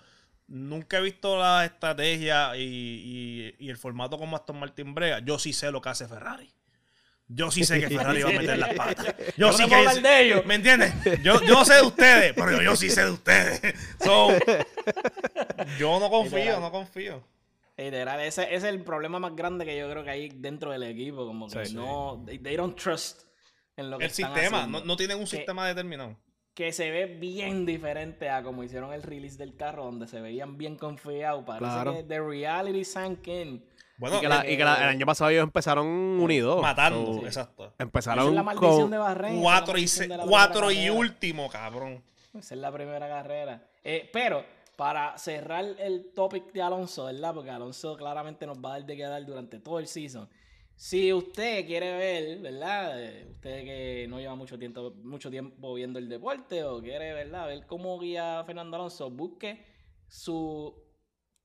nunca 0.47 0.99
he 0.99 1.01
visto 1.01 1.37
la 1.37 1.65
estrategia 1.65 2.55
y, 2.55 2.61
y- 2.63 3.55
y 3.65 3.69
el 3.69 3.77
formato 3.77 4.17
como 4.17 4.35
Aston 4.37 4.59
Martin 4.59 4.93
brega. 4.93 5.19
Yo 5.19 5.39
sí 5.39 5.53
sé 5.53 5.71
lo 5.71 5.81
que 5.81 5.89
hace 5.89 6.07
Ferrari. 6.07 6.49
Yo 7.29 7.51
sí 7.51 7.63
sé 7.65 7.79
que 7.81 7.89
Ferrari 7.89 8.23
va 8.23 8.29
a 8.29 8.33
meter 8.33 8.57
las 8.57 8.73
patas. 8.73 9.15
Yo 9.37 9.51
sí 9.51 9.65
que 9.67 10.01
de 10.01 10.21
ellos. 10.21 10.45
¿Me 10.45 10.55
entiendes? 10.55 10.93
Yo, 11.21 11.41
yo 11.41 11.65
sé 11.65 11.73
de 11.75 11.81
ustedes, 11.81 12.33
pero 12.33 12.51
yo, 12.53 12.61
yo 12.61 12.75
sí 12.77 12.89
sé 12.89 13.03
de 13.03 13.11
ustedes. 13.11 13.61
So, 13.99 14.29
yo 15.79 15.99
no 15.99 16.09
confío, 16.09 16.37
Literal. 16.39 16.61
no 16.61 16.71
confío. 16.71 17.23
Literal, 17.77 18.19
ese, 18.21 18.43
ese 18.43 18.55
es 18.55 18.63
el 18.63 18.81
problema 18.83 19.19
más 19.19 19.35
grande 19.35 19.65
que 19.65 19.77
yo 19.77 19.89
creo 19.89 20.03
que 20.03 20.09
hay 20.09 20.29
dentro 20.29 20.71
del 20.71 20.83
equipo. 20.83 21.25
Como 21.27 21.47
que 21.49 21.65
Sí. 21.65 21.75
no. 21.75 22.23
They, 22.25 22.39
they 22.39 22.55
don't 22.55 22.75
trust 22.81 23.23
en 23.75 23.91
lo 23.91 23.97
que 23.97 24.05
El 24.05 24.11
están 24.11 24.33
sistema, 24.33 24.57
haciendo. 24.59 24.79
no, 24.79 24.85
no 24.85 24.95
tienen 24.97 25.17
un 25.17 25.25
Que- 25.25 25.29
sistema 25.37 25.67
determinado. 25.67 26.17
que 26.55 26.71
se 26.71 26.89
ve 26.89 27.05
bien 27.05 27.65
diferente 27.67 28.29
a 28.29 28.41
como 28.41 28.63
hicieron 28.63 28.91
el 28.93 29.03
release 29.03 29.37
del 29.37 29.55
carro, 29.55 29.83
donde 29.85 30.07
se 30.07 30.19
veían 30.21 30.57
bien 30.57 30.75
confiados. 30.75 31.43
Parece 31.45 31.65
Claro. 31.65 31.93
que 31.93 32.03
The 32.03 32.19
Reality 32.19 32.83
sank 32.83 33.27
in. 33.27 33.63
Bueno, 33.97 34.17
y 34.17 34.21
que, 34.21 34.29
la- 34.29 34.49
y 34.49 34.57
que 34.57 34.63
la- 34.63 34.77
el 34.83 34.89
año 34.89 35.05
pasado 35.05 35.29
ellos 35.31 35.43
empezaron 35.43 35.87
unidos. 35.87 36.61
matando, 36.61 37.15
So, 37.15 37.25
exacto. 37.25 37.63
Esa 37.65 37.73
es 37.73 37.79
Empezaron 37.79 38.35
la 38.35 38.43
con... 38.55 38.91
de 38.91 38.97
Bahrein. 38.97 39.33
esa 39.35 39.39
es 39.39 39.39
la 39.39 39.41
Cuatro 39.41 39.77
y, 39.77 39.87
se- 39.87 40.07
cuatro 40.27 40.71
y 40.71 40.89
último, 40.89 41.49
cabrón. 41.49 42.03
Esa 42.37 42.53
es 42.55 42.61
la 42.61 42.71
primera 42.71 43.07
carrera. 43.07 43.67
Eh, 43.83 44.09
pero, 44.13 44.43
para 44.75 45.17
cerrar 45.17 45.65
el 45.79 46.11
topic 46.13 46.51
de 46.53 46.61
Alonso, 46.61 47.05
¿verdad? 47.05 47.33
Porque 47.33 47.49
Alonso 47.49 47.97
claramente 47.97 48.45
nos 48.45 48.57
va 48.59 48.69
a 48.69 48.71
dar 48.73 48.85
de 48.85 48.95
qué 48.95 49.03
dar 49.03 49.25
durante 49.25 49.59
todo 49.59 49.79
el 49.79 49.87
season. 49.87 50.29
Si 50.75 51.11
usted 51.11 51.65
quiere 51.65 51.97
ver, 51.97 52.37
¿verdad? 52.37 53.03
Eh, 53.03 53.27
Usted 53.31 53.63
que 53.63 54.05
no 54.07 54.19
lleva 54.19 54.35
mucho 54.35 54.59
tiempo, 54.59 54.93
mucho 55.03 55.31
tiempo 55.31 55.73
viendo 55.73 55.97
el 55.97 56.07
deporte 56.07 56.63
o 56.63 56.79
quiere, 56.81 57.13
¿verdad? 57.13 57.47
Ver 57.47 57.65
cómo 57.65 57.97
guía 57.99 58.43
Fernando 58.45 58.75
Alonso, 58.77 59.09
busque 59.09 59.65
su 60.07 60.75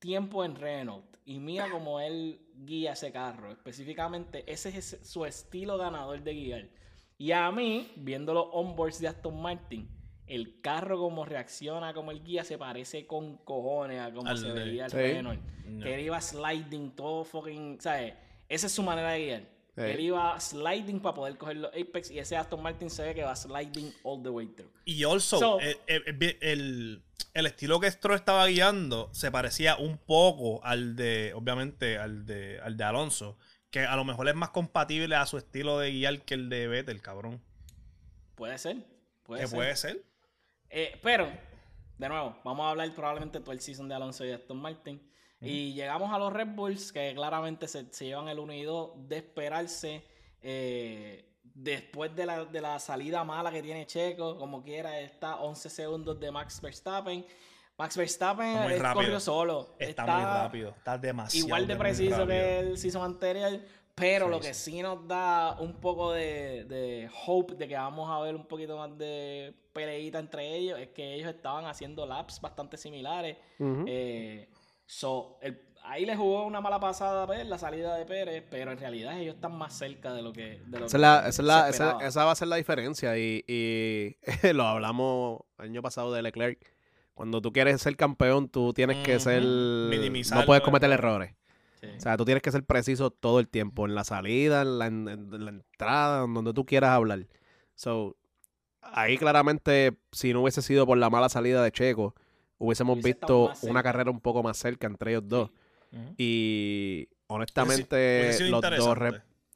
tiempo 0.02 0.44
en 0.44 0.56
Renault. 0.56 1.04
y 1.24 1.38
mira 1.38 1.70
cómo 1.70 2.00
él 2.00 2.40
guía 2.64 2.92
ese 2.94 3.12
carro. 3.12 3.52
Específicamente, 3.52 4.42
ese 4.52 4.76
es 4.76 4.98
su 5.04 5.24
estilo 5.24 5.78
ganador 5.78 6.20
de 6.20 6.34
guiar. 6.34 6.68
Y 7.16 7.30
a 7.30 7.50
mí, 7.52 7.92
viendo 7.94 8.34
los 8.34 8.46
onboards 8.50 8.98
de 8.98 9.06
Aston 9.06 9.40
Martin, 9.40 9.88
el 10.26 10.60
carro 10.60 10.98
como 10.98 11.24
reacciona, 11.24 11.94
como 11.94 12.10
el 12.10 12.24
guía, 12.24 12.42
se 12.42 12.58
parece 12.58 13.06
con 13.06 13.36
cojones 13.38 14.00
a 14.00 14.12
como 14.12 14.36
se 14.36 14.50
veía 14.50 14.86
el 14.86 14.90
sí. 14.90 14.96
Renault. 14.96 15.40
Que 15.80 15.94
él 15.94 16.00
iba 16.00 16.20
sliding 16.20 16.90
todo 16.96 17.24
fucking, 17.24 17.80
¿sabes? 17.80 18.14
Esa 18.48 18.66
es 18.66 18.72
su 18.72 18.82
manera 18.82 19.12
de 19.12 19.24
guiar. 19.24 19.42
Él 19.76 20.00
iba 20.00 20.38
sliding 20.38 21.00
para 21.00 21.14
poder 21.14 21.38
coger 21.38 21.56
los 21.56 21.70
Apex 21.74 22.10
y 22.10 22.18
ese 22.18 22.36
Aston 22.36 22.62
Martin 22.62 22.90
se 22.90 23.02
ve 23.04 23.14
que 23.14 23.22
va 23.22 23.34
sliding 23.34 23.92
all 24.04 24.22
the 24.22 24.28
way 24.28 24.46
through. 24.48 24.70
Y 24.84 25.02
also, 25.04 25.38
So- 25.38 25.60
eh, 25.60 25.80
eh, 25.86 26.36
el, 26.42 27.02
el 27.32 27.46
estilo 27.46 27.80
que 27.80 27.90
Stroll 27.90 28.16
estaba 28.16 28.46
guiando 28.48 29.08
se 29.12 29.30
parecía 29.30 29.76
un 29.76 29.96
poco 29.96 30.62
al 30.64 30.94
de, 30.94 31.32
obviamente, 31.34 31.96
al 31.96 32.26
de, 32.26 32.60
al 32.60 32.76
de 32.76 32.84
Alonso. 32.84 33.38
Que 33.70 33.80
a 33.80 33.96
lo 33.96 34.04
mejor 34.04 34.28
es 34.28 34.34
más 34.34 34.50
compatible 34.50 35.16
a 35.16 35.24
su 35.24 35.38
estilo 35.38 35.78
de 35.78 35.90
guiar 35.92 36.20
que 36.20 36.34
el 36.34 36.50
de 36.50 36.68
Vettel, 36.68 37.00
cabrón. 37.00 37.40
Puede 38.34 38.58
ser. 38.58 38.76
Puede 39.22 39.40
que 39.40 39.46
ser. 39.46 39.56
puede 39.56 39.76
ser. 39.76 40.04
Eh, 40.68 40.98
pero, 41.02 41.32
de 41.96 42.08
nuevo, 42.10 42.38
vamos 42.44 42.66
a 42.66 42.70
hablar 42.70 42.94
probablemente 42.94 43.40
todo 43.40 43.52
el 43.52 43.60
season 43.60 43.88
de 43.88 43.94
Alonso 43.94 44.24
y 44.24 44.28
de 44.28 44.34
Aston 44.34 44.58
Martin. 44.60 45.00
Y 45.42 45.74
llegamos 45.74 46.12
a 46.12 46.18
los 46.18 46.32
Red 46.32 46.48
Bulls, 46.54 46.92
que 46.92 47.12
claramente 47.14 47.66
se, 47.66 47.92
se 47.92 48.06
llevan 48.06 48.28
el 48.28 48.38
1 48.38 48.52
y 48.52 48.62
2 48.62 49.08
de 49.08 49.16
esperarse. 49.16 50.04
eh, 50.42 51.28
después 51.54 52.14
de 52.14 52.26
la, 52.26 52.44
de 52.44 52.60
la 52.60 52.78
salida 52.78 53.24
mala 53.24 53.50
que 53.50 53.62
tiene 53.62 53.86
Checo, 53.86 54.38
como 54.38 54.62
quiera, 54.62 54.98
está 55.00 55.36
11 55.36 55.68
segundos 55.70 56.18
de 56.18 56.30
Max 56.30 56.60
Verstappen. 56.60 57.26
Max 57.76 57.96
Verstappen 57.96 58.70
Está 58.70 58.94
corrió 58.94 59.18
solo. 59.18 59.74
Está, 59.78 60.06
muy 60.06 60.22
rápido. 60.24 60.70
Está 60.70 60.98
demasiado. 60.98 61.46
igual 61.46 61.66
de 61.66 61.76
preciso 61.76 62.26
que 62.26 62.58
el 62.60 62.78
season 62.78 63.02
anterior, 63.02 63.60
pero 63.94 64.26
Sí, 64.26 64.30
lo 64.30 64.40
que 64.40 64.54
sí 64.54 64.82
nos 64.82 65.06
da 65.06 65.56
un 65.58 65.74
poco 65.74 66.12
de, 66.12 66.64
de 66.64 67.10
hope 67.26 67.54
de 67.54 67.68
que 67.68 67.74
vamos 67.74 68.10
a 68.10 68.20
ver 68.20 68.34
un 68.34 68.44
poquito 68.46 68.76
más 68.76 68.96
de 68.96 69.54
peleita 69.72 70.18
entre 70.18 70.54
ellos 70.54 70.78
es 70.78 70.88
que 70.88 71.14
ellos 71.14 71.28
estaban 71.34 71.64
haciendo 71.64 72.06
laps 72.06 72.40
bastante 72.40 72.76
similares. 72.76 73.36
Eh, 73.58 74.48
so, 74.86 75.38
el- 75.42 75.60
ahí 75.84 76.04
le 76.06 76.16
jugó 76.16 76.44
una 76.46 76.60
mala 76.60 76.78
pasada 76.78 77.24
a 77.24 77.26
Pérez, 77.26 77.46
la 77.46 77.58
salida 77.58 77.96
de 77.96 78.04
Pérez, 78.06 78.44
pero 78.50 78.72
en 78.72 78.78
realidad 78.78 79.18
ellos 79.18 79.34
están 79.34 79.56
más 79.56 79.76
cerca 79.76 80.12
de 80.14 80.22
lo 80.22 80.32
que, 80.32 80.62
de 80.66 80.78
lo 80.80 80.86
Esa, 80.86 80.92
que 80.92 80.96
es 80.96 81.00
la- 81.00 81.18
esa 81.20 81.28
es 81.28 81.34
se 81.36 81.42
la- 81.42 81.98
esa- 82.06 82.24
va 82.24 82.32
a 82.32 82.36
ser 82.36 82.48
la 82.48 82.56
diferencia 82.56 83.16
y, 83.18 83.44
y 83.46 84.16
lo 84.54 84.64
hablamos 84.66 85.40
el 85.58 85.64
año 85.66 85.82
pasado 85.82 86.12
de 86.12 86.22
Leclerc. 86.22 86.58
Cuando 87.14 87.42
tú 87.42 87.52
quieres 87.52 87.80
ser 87.82 87.96
campeón, 87.96 88.48
tú 88.48 88.72
tienes 88.72 89.04
que 89.04 89.20
ser... 89.20 89.42
Minimizar 89.42 90.38
No 90.38 90.46
puedes 90.46 90.62
cometer 90.62 90.90
errores. 90.90 91.30
errores. 91.30 91.36
Sí. 91.80 91.86
O 91.98 92.00
sea, 92.00 92.16
tú 92.16 92.24
tienes 92.24 92.42
que 92.42 92.50
ser 92.50 92.64
preciso 92.64 93.10
todo 93.10 93.38
el 93.40 93.48
tiempo, 93.48 93.84
en 93.86 93.94
la 93.94 94.04
salida, 94.04 94.62
en 94.62 94.78
la, 94.78 94.86
en- 94.86 95.08
en 95.08 95.44
la 95.44 95.50
entrada, 95.50 96.24
en 96.24 96.32
donde 96.32 96.54
tú 96.54 96.64
quieras 96.64 96.90
hablar. 96.90 97.26
So, 97.74 98.16
ahí 98.80 99.18
claramente, 99.18 99.98
si 100.12 100.32
no 100.32 100.42
hubiese 100.42 100.62
sido 100.62 100.86
por 100.86 100.96
la 100.96 101.10
mala 101.10 101.28
salida 101.28 101.62
de 101.62 101.70
Checo, 101.72 102.14
hubiésemos 102.64 102.94
Hubiese 102.94 103.08
visto 103.08 103.52
una 103.62 103.82
carrera 103.82 104.10
un 104.10 104.20
poco 104.20 104.42
más 104.42 104.56
cerca 104.56 104.86
entre 104.86 105.10
ellos 105.12 105.24
dos. 105.26 105.50
Y 106.16 107.08
honestamente, 107.26 108.36
los 108.50 108.62
dos... 108.62 108.98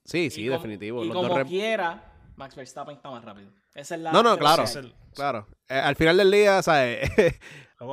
Sí, 0.04 0.30
sí, 0.30 0.42
Y 0.42 0.46
como- 0.48 0.58
definitivo. 0.58 1.04
Y 1.04 1.08
los 1.08 1.16
como 1.16 1.28
dos 1.36 1.48
quiera, 1.48 2.12
Max 2.36 2.54
Verstappen 2.54 2.96
está 2.96 3.10
más 3.10 3.24
rápido. 3.24 3.50
Esa 3.74 3.96
es 3.96 4.00
la 4.00 4.12
No, 4.12 4.22
no, 4.22 4.38
claro. 4.38 4.64
el- 4.76 4.94
Claro. 5.14 5.46
Eh, 5.68 5.74
al 5.74 5.96
final 5.96 6.16
del 6.16 6.30
día, 6.30 6.62
¿sabes? 6.62 7.10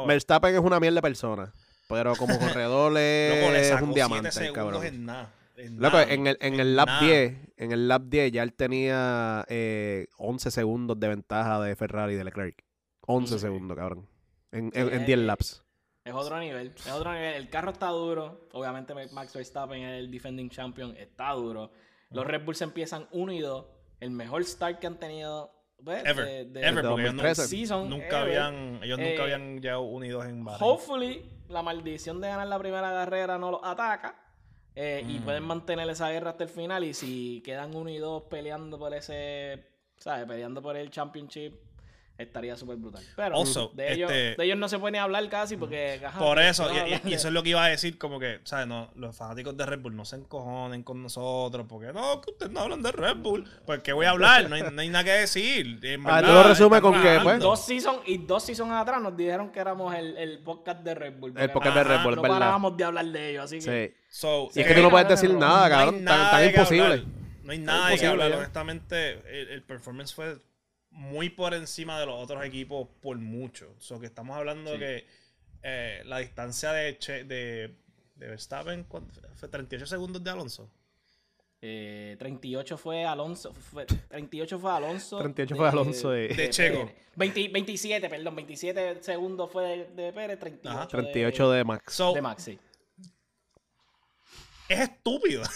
Verstappen 0.07 0.53
es 0.53 0.61
una 0.61 0.79
mierda 0.79 0.95
de 0.97 1.01
persona. 1.01 1.53
Pero 1.89 2.15
como 2.15 2.37
corredor 2.39 2.97
es 2.97 3.81
un 3.81 3.93
diamante, 3.93 4.51
cabrón. 4.53 4.83
en 4.85 5.05
nada. 5.05 5.33
en 5.57 5.79
Loco, 5.79 5.97
nada, 5.97 6.11
en 6.13 6.27
el, 6.27 6.37
en 6.41 6.53
en 6.55 6.59
el 6.59 6.75
lap 6.75 6.87
nada. 6.87 7.01
10, 7.01 7.37
en 7.57 7.71
el 7.71 7.87
lap 7.87 8.03
10 8.05 8.31
ya 8.31 8.43
él 8.43 8.53
tenía 8.53 9.45
eh, 9.47 10.07
11 10.17 10.51
segundos 10.51 10.99
de 10.99 11.07
ventaja 11.07 11.61
de 11.61 11.75
Ferrari 11.75 12.13
y 12.13 12.17
de 12.17 12.23
Leclerc. 12.25 12.63
11 13.07 13.33
Sí. 13.35 13.39
segundos, 13.39 13.77
cabrón. 13.77 14.07
En, 14.53 14.71
Sí, 14.71 14.79
en, 14.79 14.87
en 14.87 14.93
es 15.01 15.05
10 15.05 15.19
que- 15.19 15.25
laps. 15.25 15.59
Es 16.05 16.13
otro 16.13 16.37
nivel, 16.39 16.73
es 16.75 16.91
otro 16.91 17.13
nivel. 17.13 17.33
El 17.35 17.49
carro 17.49 17.71
está 17.71 17.87
duro. 17.87 18.47
Obviamente 18.51 18.93
Max 19.13 19.33
Verstappen 19.33 19.81
es 19.83 19.99
el 19.99 20.11
defending 20.11 20.49
champion, 20.49 20.95
está 20.97 21.31
duro. 21.31 21.71
Los 22.09 22.25
Red 22.27 22.43
Bulls 22.43 22.61
empiezan 22.61 23.07
1 23.11 23.31
y 23.31 23.39
2. 23.39 23.65
El 24.01 24.11
mejor 24.11 24.43
start 24.43 24.79
que 24.79 24.87
han 24.87 24.99
tenido. 24.99 25.51
Ever, 25.85 26.15
de, 26.25 26.45
de- 26.45 26.61
ever, 26.61 26.83
de 26.83 26.89
porque 26.89 27.01
ellos, 27.03 27.15
2013. 27.15 27.47
season 27.47 27.89
nunca 27.89 28.21
ever. 28.21 28.39
habían, 28.39 28.83
ellos 28.83 28.99
Eh, 28.99 29.09
nunca 29.09 29.23
habían 29.23 29.61
llegado 29.61 29.81
unidos 29.81 30.25
en 30.25 30.43
Bahrein. 30.45 30.71
Hopefully, 30.71 31.29
la 31.49 31.61
maldición 31.61 32.21
de 32.21 32.27
ganar 32.29 32.47
la 32.47 32.59
primera 32.59 32.89
carrera 32.91 33.37
no 33.37 33.51
los 33.51 33.61
ataca. 33.63 34.19
eh, 34.75 35.03
Y 35.07 35.19
Mm. 35.19 35.23
pueden 35.23 35.43
mantener 35.43 35.87
esa 35.89 36.09
guerra 36.09 36.31
hasta 36.31 36.43
el 36.45 36.49
final. 36.49 36.83
Y 36.83 36.93
si 36.93 37.41
quedan 37.45 37.75
1 37.75 37.89
y 37.91 37.97
2 37.97 38.23
peleando 38.23 38.77
por 38.79 38.93
ese. 38.93 39.67
¿Sabes? 39.97 40.25
Peleando 40.25 40.61
por 40.61 40.75
el 40.75 40.89
championship. 40.89 41.53
Estaría 42.15 42.55
súper 42.55 42.75
brutal. 42.77 43.03
Pero 43.15 43.35
Also, 43.35 43.71
de, 43.73 43.91
ellos, 43.91 44.11
este- 44.11 44.35
de 44.35 44.45
ellos 44.45 44.57
no 44.57 44.69
se 44.69 44.77
puede 44.77 44.91
ni 44.91 44.97
hablar 44.99 45.27
casi 45.29 45.57
porque. 45.57 45.99
ajá, 46.05 46.19
Por 46.19 46.37
eso, 46.39 46.69
y, 46.71 47.11
eso 47.11 47.27
es 47.27 47.33
lo 47.33 47.41
que 47.41 47.49
iba 47.49 47.65
a 47.65 47.69
decir, 47.69 47.97
como 47.97 48.19
que, 48.19 48.39
¿sabes? 48.43 48.67
No, 48.67 48.91
los 48.95 49.15
fanáticos 49.17 49.57
de 49.57 49.65
Red 49.65 49.79
Bull 49.79 49.95
no 49.95 50.05
se 50.05 50.17
encojonen 50.17 50.83
con 50.83 51.01
nosotros, 51.01 51.65
porque 51.67 51.91
no, 51.91 52.21
que 52.21 52.29
ustedes 52.31 52.51
no 52.51 52.59
hablan 52.61 52.83
de 52.83 52.91
Red 52.91 53.15
Bull. 53.17 53.45
Pues, 53.65 53.81
¿qué 53.81 53.93
voy 53.93 54.05
a 54.05 54.11
hablar? 54.11 54.47
No 54.47 54.55
hay, 54.55 54.61
no 54.61 54.79
hay 54.79 54.89
nada 54.89 55.03
que 55.03 55.11
decir. 55.11 55.79
Ah, 56.05 56.21
tú 56.21 56.27
lo 56.31 56.43
resumes 56.43 56.81
con 56.81 57.01
que, 57.01 57.19
pues, 57.23 57.39
Dos 57.39 57.65
seasons 57.65 58.01
y 58.05 58.19
dos 58.19 58.43
seasons 58.43 58.71
atrás 58.71 59.01
nos 59.01 59.17
dijeron 59.17 59.51
que 59.51 59.59
éramos 59.59 59.93
el, 59.95 60.15
el 60.15 60.37
podcast 60.43 60.81
de 60.83 60.93
Red 60.93 61.13
Bull. 61.17 61.33
El 61.35 61.49
podcast 61.49 61.75
de 61.77 61.83
Red 61.83 62.03
Bull, 62.03 62.15
no 62.15 62.21
verdad. 62.21 62.35
parábamos 62.37 62.77
de 62.77 62.83
hablar 62.83 63.05
de 63.07 63.29
ellos, 63.31 63.45
así 63.45 63.57
que. 63.57 63.95
Sí. 63.97 64.03
So, 64.09 64.49
Y 64.53 64.59
es 64.59 64.65
eh, 64.65 64.69
que 64.69 64.75
tú 64.75 64.81
no 64.83 64.91
puedes 64.91 65.07
decir 65.07 65.33
nada, 65.33 65.57
no 65.57 65.63
hay 65.63 65.71
cabrón. 65.71 65.95
Tan, 65.95 66.03
nada 66.05 66.31
tan 66.31 66.45
imposible. 66.45 66.83
hablar. 66.83 67.03
No 67.43 67.51
hay 67.51 67.57
nada 67.59 67.77
de 67.87 67.93
imposible, 67.93 68.11
hablar. 68.11 68.29
ya. 68.29 68.37
Honestamente, 68.37 69.11
el, 69.41 69.47
el 69.49 69.63
performance 69.63 70.13
fue 70.13 70.37
muy 70.93 71.29
por 71.29 71.53
encima 71.53 71.99
de 71.99 72.05
los 72.05 72.15
otros 72.23 72.43
equipos 72.45 72.87
por 73.01 73.17
mucho. 73.17 73.75
So 73.79 73.99
que 73.99 74.05
estamos 74.05 74.37
hablando 74.37 74.71
Sí. 74.73 74.79
que 74.79 75.05
eh, 75.63 76.01
la 76.05 76.19
distancia 76.19 76.71
de, 76.71 76.97
Che- 76.99 77.23
de, 77.25 77.75
de 78.15 78.27
Verstappen 78.27 78.83
¿cuánto 78.85 79.13
fue? 79.13 79.29
fue 79.35 79.49
38 79.49 79.85
segundos 79.87 80.23
de 80.23 80.29
Alonso. 80.29 80.69
Eh, 81.61 82.15
38 82.19 82.77
fue 82.77 83.05
Alonso. 83.05 83.53
Fue, 83.53 83.85
38 83.85 84.59
fue 84.59 84.71
Alonso. 84.71 85.17
38 85.19 85.55
fue 85.55 85.69
Alonso 85.69 86.09
de- 86.11 86.27
De 86.27 86.49
Checo. 86.49 86.79
Pérez. 86.87 86.95
20 87.15 87.47
27, 87.49 88.09
perdón. 88.09 88.35
27 88.35 89.01
segundos 89.01 89.49
fue 89.51 89.63
de, 89.95 90.03
de 90.03 90.11
Pérez. 90.13 90.39
38, 90.39 90.77
Ajá. 90.77 90.87
38 90.87 91.51
de 91.51 91.63
Max. 91.63 91.93
So, 91.93 92.13
de 92.13 92.21
Maxi. 92.21 92.59
Es 94.73 94.79
estúpido. 94.89 95.43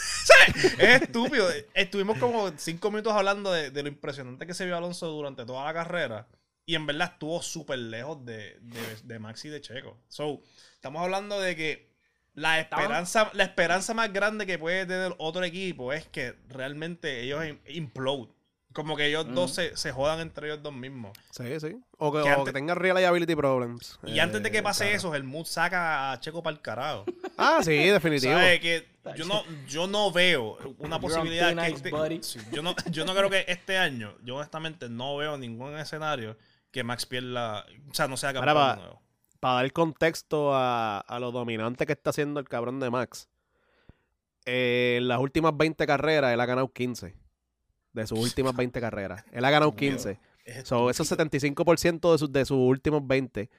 Es 0.80 1.02
estúpido. 1.02 1.50
Estuvimos 1.74 2.18
como 2.20 2.50
cinco 2.58 2.90
minutos 2.90 3.14
hablando 3.14 3.52
de, 3.52 3.70
de 3.72 3.84
lo 3.84 3.90
impresionante 3.90 4.48
que 4.48 4.54
se 4.54 4.66
vio 4.66 4.78
Alonso 4.78 5.08
durante 5.08 5.46
toda 5.46 5.66
la 5.66 5.74
carrera. 5.74 6.28
Y 6.66 6.76
en 6.76 6.86
verdad 6.86 7.12
estuvo 7.14 7.42
súper 7.42 7.80
lejos 7.80 8.24
de, 8.26 8.58
de, 8.62 8.96
de 9.04 9.20
Max 9.20 9.44
y 9.46 9.50
de 9.50 9.62
Checo. 9.62 9.98
So, 10.08 10.42
estamos 10.74 11.02
hablando 11.02 11.40
de 11.40 11.56
que 11.56 11.90
la 12.34 12.60
esperanza, 12.60 13.30
la 13.34 13.44
esperanza 13.44 13.94
más 13.94 14.12
grande 14.14 14.46
que 14.46 14.58
puede 14.60 14.86
tener 14.86 15.16
otro 15.18 15.44
equipo 15.44 15.92
es 15.94 16.06
que 16.08 16.36
realmente 16.50 17.22
ellos 17.24 17.44
im- 17.44 17.60
implode. 17.68 18.30
Como 18.74 18.96
que 18.96 19.08
ellos 19.08 19.26
dos 19.34 19.56
se, 19.56 19.76
se 19.76 19.92
jodan 19.92 20.20
entre 20.20 20.48
ellos 20.48 20.62
dos 20.62 20.74
mismos. 20.74 21.18
Sí, 21.32 21.60
sí. 21.60 21.78
O 21.98 22.12
que, 22.12 22.22
Que 22.22 22.30
o 22.30 22.34
antes- 22.34 22.46
que 22.46 22.54
tenga 22.54 22.76
reliability 22.76 23.36
problems. 23.36 23.98
Y 24.04 24.18
eh, 24.20 24.22
antes 24.22 24.44
de 24.44 24.52
que 24.52 24.62
pase 24.62 24.84
claro. 24.84 24.98
eso, 24.98 25.16
el 25.16 25.24
mood 25.24 25.46
saca 25.46 26.12
a 26.12 26.20
Checo 26.20 26.44
para 26.44 26.56
el 26.56 26.62
carajo. 26.62 27.06
Ah, 27.38 27.62
sí, 27.64 27.72
definitivo. 27.90 28.34
¿Sabes? 28.34 28.60
Que 28.60 28.86
yo 29.16 29.26
no, 29.26 29.44
yo 29.68 29.88
no 29.88 30.12
veo 30.12 30.58
una 30.80 31.00
posibilidad 31.00 31.56
que 31.56 31.68
este- 31.72 31.92
sí, 32.24 32.40
yo, 32.52 32.62
no, 32.62 32.76
yo 32.92 33.06
no 33.06 33.14
creo 33.16 33.30
que 33.30 33.46
este 33.48 33.78
año, 33.78 34.16
yo 34.24 34.36
honestamente 34.36 34.90
no 34.90 35.16
veo 35.18 35.38
ningún 35.38 35.78
escenario 35.78 36.38
que 36.72 36.84
Max 36.84 37.06
pierda, 37.06 37.66
o 37.90 37.94
sea, 37.94 38.08
no 38.08 38.18
sea 38.18 38.34
campeón 38.34 38.58
Ahora 38.58 38.76
de 38.76 38.82
nuevo. 38.82 39.02
Para 39.40 39.56
dar 39.56 39.72
contexto 39.72 40.54
a, 40.56 41.00
a 41.00 41.20
lo 41.20 41.32
dominante 41.32 41.86
que 41.86 41.94
está 41.94 42.10
haciendo 42.10 42.40
el 42.40 42.50
cabrón 42.50 42.80
de 42.80 42.90
Max. 42.90 43.30
eh, 44.46 44.96
en 44.98 45.08
las 45.08 45.20
últimas 45.20 45.56
20 45.56 45.86
carreras, 45.86 46.34
él 46.34 46.40
ha 46.42 46.46
ganado 46.46 46.72
15. 46.72 47.16
De 47.94 48.06
sus 48.08 48.20
últimas 48.20 48.56
20 48.56 48.80
carreras. 48.80 49.24
Él 49.32 49.44
ha 49.46 49.50
ganado 49.50 49.76
15. 49.76 50.20
Es 50.46 50.68
So, 50.68 50.90
esos 50.90 51.12
estúpido. 51.12 51.40
75% 51.66 52.12
de 52.12 52.18
sus, 52.18 52.32
de 52.32 52.46
sus 52.46 52.58
últimos 52.58 53.06
20. 53.06 53.50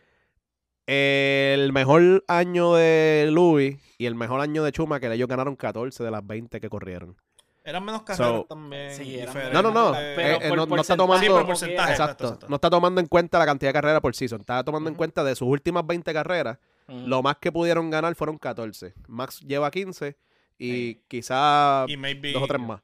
El 0.91 1.73
mejor 1.75 2.25
año 2.29 2.73
de 2.75 3.29
Louis 3.31 3.77
y 3.99 4.07
el 4.07 4.15
mejor 4.15 4.41
año 4.41 4.65
de 4.65 4.73
Chuma, 4.73 4.99
que 5.01 5.13
ellos 5.13 5.29
ganaron 5.29 5.55
14 5.55 6.03
de 6.03 6.11
las 6.11 6.27
20 6.27 6.61
que 6.61 6.69
corrieron. 6.71 7.15
Eran 7.63 7.85
menos 7.85 8.03
carreras 8.03 8.33
So- 8.33 8.47
también. 8.49 8.95
Sí. 8.95 9.19
No, 9.53 9.61
no, 9.61 9.71
no. 9.71 9.93
Pero 9.93 10.21
Eh, 10.37 10.39
eh, 10.43 10.49
por 10.49 10.57
no, 10.57 10.65
no 10.67 10.81
está 10.81 10.97
tomando. 10.97 11.21
Sí, 11.23 11.27
por 11.29 11.37
como 11.43 11.49
porcentaje. 11.49 11.77
quiera. 11.77 11.93
Exacto. 11.93 12.13
exacto, 12.13 12.25
exacto. 12.27 12.47
No 12.49 12.55
está 12.57 12.71
tomando 12.71 13.01
en 13.03 13.07
cuenta 13.07 13.39
la 13.39 13.45
cantidad 13.45 13.69
de 13.69 13.75
carreras 13.75 14.01
por 14.01 14.15
season. 14.17 14.41
Está 14.41 14.65
tomando 14.65 14.89
en 14.89 14.97
cuenta 14.97 15.23
de 15.23 15.35
sus 15.37 15.47
últimas 15.49 15.87
20 15.87 16.13
carreras. 16.15 16.57
Lo 16.87 17.23
más 17.23 17.37
que 17.37 17.53
pudieron 17.53 17.91
ganar 17.91 18.15
fueron 18.15 18.39
14. 18.39 18.95
Max 19.09 19.41
lleva 19.41 19.71
15 19.71 20.17
y 20.59 20.71
Sí. 20.71 21.03
quizá 21.07 21.85
Y 21.87 21.99
maybe- 21.99 22.33
dos 22.33 22.43
o 22.45 22.47
tres 22.47 22.63
más. 22.63 22.81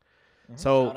So, 0.57 0.93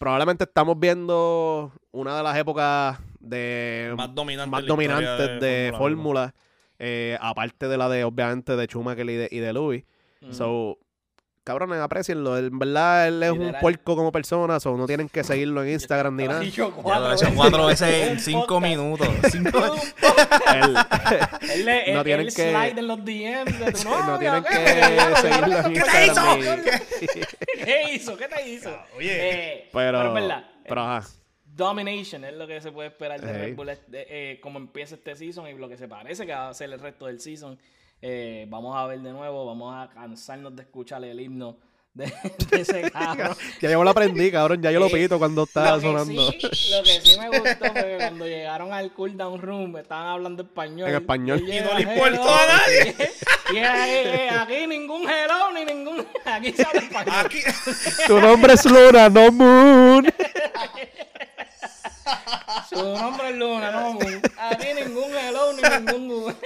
probablemente 0.00 0.42
estamos 0.42 0.76
viendo 0.80 1.70
una 1.92 2.16
de 2.16 2.22
las 2.24 2.36
épocas 2.36 2.98
de 3.28 3.94
Más 3.96 4.14
dominante 4.14 4.62
dominantes 4.62 5.40
de, 5.40 5.72
Fórmula 5.76 6.32
fórmula. 6.32 6.34
eh, 6.78 7.16
aparte 7.20 7.68
de 7.68 7.76
la 7.78 7.88
de, 7.88 8.04
obviamente, 8.04 8.56
de 8.56 8.66
Schumacher 8.66 9.08
y 9.08 9.14
de, 9.16 9.28
y 9.30 9.38
de 9.38 9.52
Louis. 9.52 9.84
Mm. 10.20 10.32
So, 10.32 10.78
cabrones, 11.44 11.78
aprecienlo. 11.80 12.36
En 12.38 12.58
verdad, 12.58 13.06
él 13.06 13.22
es 13.22 13.30
un 13.30 13.54
puerco 13.60 13.94
como 13.94 14.10
persona, 14.10 14.58
so 14.58 14.76
no 14.76 14.86
tienen 14.86 15.08
que 15.08 15.22
seguirlo 15.22 15.62
en 15.62 15.70
Instagram 15.74 16.16
ni 16.16 16.26
nada. 16.26 16.42
lo 16.42 16.72
cuatro 16.72 17.10
he 17.10 17.14
hecho 17.14 17.24
veces. 17.26 17.36
cuatro 17.36 17.66
veces 17.66 18.08
en 18.10 18.18
cinco 18.20 18.60
minutos. 18.60 19.08
Cinco- 19.30 19.76
Él- 20.54 20.76
Él, 21.52 21.64
le- 21.64 21.94
No 21.94 22.02
tienen 22.04 22.26
él 22.26 22.34
que- 22.34 22.50
slide 22.50 22.78
en 22.78 22.86
los 22.88 22.98
DMs 23.04 23.58
de 23.58 23.72
tu 23.72 23.88
no 23.88 24.18
tienen 24.18 24.42
¿qué? 24.42 24.48
que 24.56 25.16
seguirlo 25.20 25.56
en 25.58 25.72
¿Qué 25.72 25.80
te 25.80 26.06
Instagram. 26.06 26.38
hizo? 26.40 26.56
ni- 26.56 27.64
¿Qué 27.64 27.92
hizo? 27.94 28.16
¿Qué 28.16 28.28
te 28.28 28.48
hizo? 28.48 28.70
Oye. 28.96 29.10
Eh, 29.30 29.68
Pero, 29.72 29.98
pero 29.98 30.08
es 30.08 30.14
verdad. 30.14 30.44
pero 30.68 30.80
ajá. 30.82 31.08
Domination 31.56 32.24
es 32.24 32.34
lo 32.34 32.46
que 32.46 32.60
se 32.60 32.70
puede 32.70 32.88
esperar 32.88 33.20
de 33.20 33.30
Ey. 33.30 33.38
Red 33.38 33.56
Bull, 33.56 33.70
eh, 33.92 34.38
como 34.42 34.58
empieza 34.58 34.94
este 34.96 35.16
season 35.16 35.48
y 35.48 35.54
lo 35.54 35.68
que 35.68 35.78
se 35.78 35.88
parece 35.88 36.26
que 36.26 36.32
va 36.32 36.48
a 36.50 36.54
ser 36.54 36.70
el 36.72 36.78
resto 36.80 37.06
del 37.06 37.18
season. 37.20 37.58
Eh, 38.02 38.44
vamos 38.48 38.76
a 38.76 38.86
ver 38.86 39.00
de 39.00 39.10
nuevo, 39.12 39.46
vamos 39.46 39.74
a 39.74 39.88
cansarnos 39.92 40.54
de 40.54 40.62
escuchar 40.62 41.02
el 41.04 41.18
himno 41.18 41.56
de, 41.94 42.04
de 42.50 42.60
ese 42.60 42.90
cabrón. 42.90 43.34
Ya 43.62 43.70
yo 43.70 43.82
lo 43.82 43.88
aprendí, 43.88 44.30
cabrón. 44.30 44.60
Ya 44.60 44.70
yo 44.70 44.80
lo 44.80 44.86
Eh, 44.88 44.90
pito 44.92 45.18
cuando 45.18 45.44
está 45.44 45.70
lo, 45.76 45.80
que 45.80 45.86
sonando. 45.86 46.30
sí, 46.30 46.38
lo 46.70 46.82
que 46.82 47.00
sí 47.00 47.18
me 47.18 47.28
gustó 47.30 47.64
fue 47.72 47.72
que 47.72 47.96
cuando 47.96 48.26
llegaron 48.26 48.72
al 48.74 48.92
cooldown 48.92 49.40
room 49.40 49.78
estaban 49.78 50.08
hablando 50.08 50.42
español. 50.42 50.90
En 50.90 50.94
español. 50.96 51.40
Y 51.48 51.56
Y 51.56 51.60
no 51.60 51.72
le 51.72 51.80
importó 51.84 52.04
"Hello". 52.06 52.28
a 52.34 52.46
nadie. 52.46 52.94
Y, 53.48 53.58
eh, 53.58 54.28
aquí 54.28 54.66
ningún 54.66 55.08
hello 55.08 55.52
ni 55.54 55.64
ningún. 55.64 56.04
Aquí 56.24 56.50
se 56.52 56.64
habla 56.66 56.80
español. 56.80 57.14
Aquí, 57.24 57.38
Tu 58.08 58.20
nombre 58.20 58.54
es 58.54 58.64
Luna, 58.64 59.08
no 59.08 59.30
Moon. 59.30 60.04
Su 62.76 62.84
nombre 62.96 63.28
es 63.30 63.36
Luna, 63.36 63.70
no 63.70 63.92
Moon. 63.94 64.22
Aquí 64.38 64.66
ningún 64.84 65.14
hello 65.14 65.52
ni 65.52 65.62
ningún 65.62 66.06
Moon. 66.08 66.36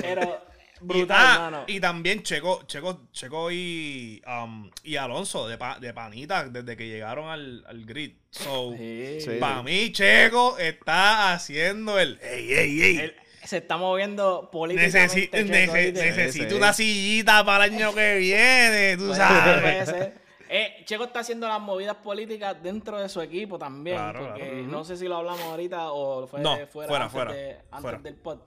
Pero 0.00 0.44
brutal, 0.80 1.16
y, 1.18 1.36
ah, 1.36 1.38
mano. 1.40 1.64
y 1.66 1.80
también 1.80 2.22
Checo, 2.22 2.62
Checo, 2.66 3.08
Checo 3.12 3.50
y, 3.50 4.22
um, 4.26 4.70
y 4.84 4.96
Alonso 4.96 5.48
de, 5.48 5.58
pa- 5.58 5.78
de 5.80 5.92
panita 5.92 6.44
desde 6.48 6.76
que 6.76 6.86
llegaron 6.86 7.28
al, 7.28 7.64
al 7.68 7.84
grid. 7.84 8.12
So, 8.30 8.74
Sí. 8.76 9.18
Sí. 9.20 9.30
para 9.40 9.62
mí, 9.62 9.90
Checo 9.92 10.56
está 10.58 11.32
haciendo 11.32 11.98
el. 11.98 12.18
¡Ey, 12.22 12.52
ey, 12.52 12.82
ey! 12.82 12.96
Él 12.98 13.16
se 13.44 13.56
está 13.58 13.76
moviendo 13.76 14.50
políticamente. 14.52 15.00
Necesi- 15.30 15.30
Checo, 15.30 15.72
nece- 15.72 15.92
necesito 15.92 16.50
Sí, 16.50 16.54
una 16.54 16.72
sillita 16.72 17.44
para 17.44 17.64
el 17.64 17.74
año 17.74 17.94
que 17.94 18.16
viene, 18.18 18.96
tú 18.98 19.06
Puede 19.06 19.16
sabes. 19.16 20.10
Eh, 20.48 20.82
Checo 20.84 21.04
está 21.04 21.20
haciendo 21.20 21.46
las 21.48 21.60
movidas 21.60 21.96
políticas 21.96 22.60
dentro 22.62 22.98
de 22.98 23.08
su 23.08 23.20
equipo 23.20 23.58
también. 23.58 23.96
Claro, 23.96 24.20
porque 24.26 24.40
claro. 24.48 24.62
no 24.66 24.84
sé 24.84 24.96
si 24.96 25.06
lo 25.06 25.16
hablamos 25.16 25.42
ahorita 25.42 25.92
o 25.92 26.26
fue 26.26 26.40
No, 26.40 26.54
fuera, 26.66 26.68
fuera, 26.68 27.04
antes, 27.04 27.12
fuera, 27.12 27.32
de- 27.32 27.52
antes 27.70 27.80
fuera. 27.80 27.98
del 27.98 28.14
pod. 28.14 28.38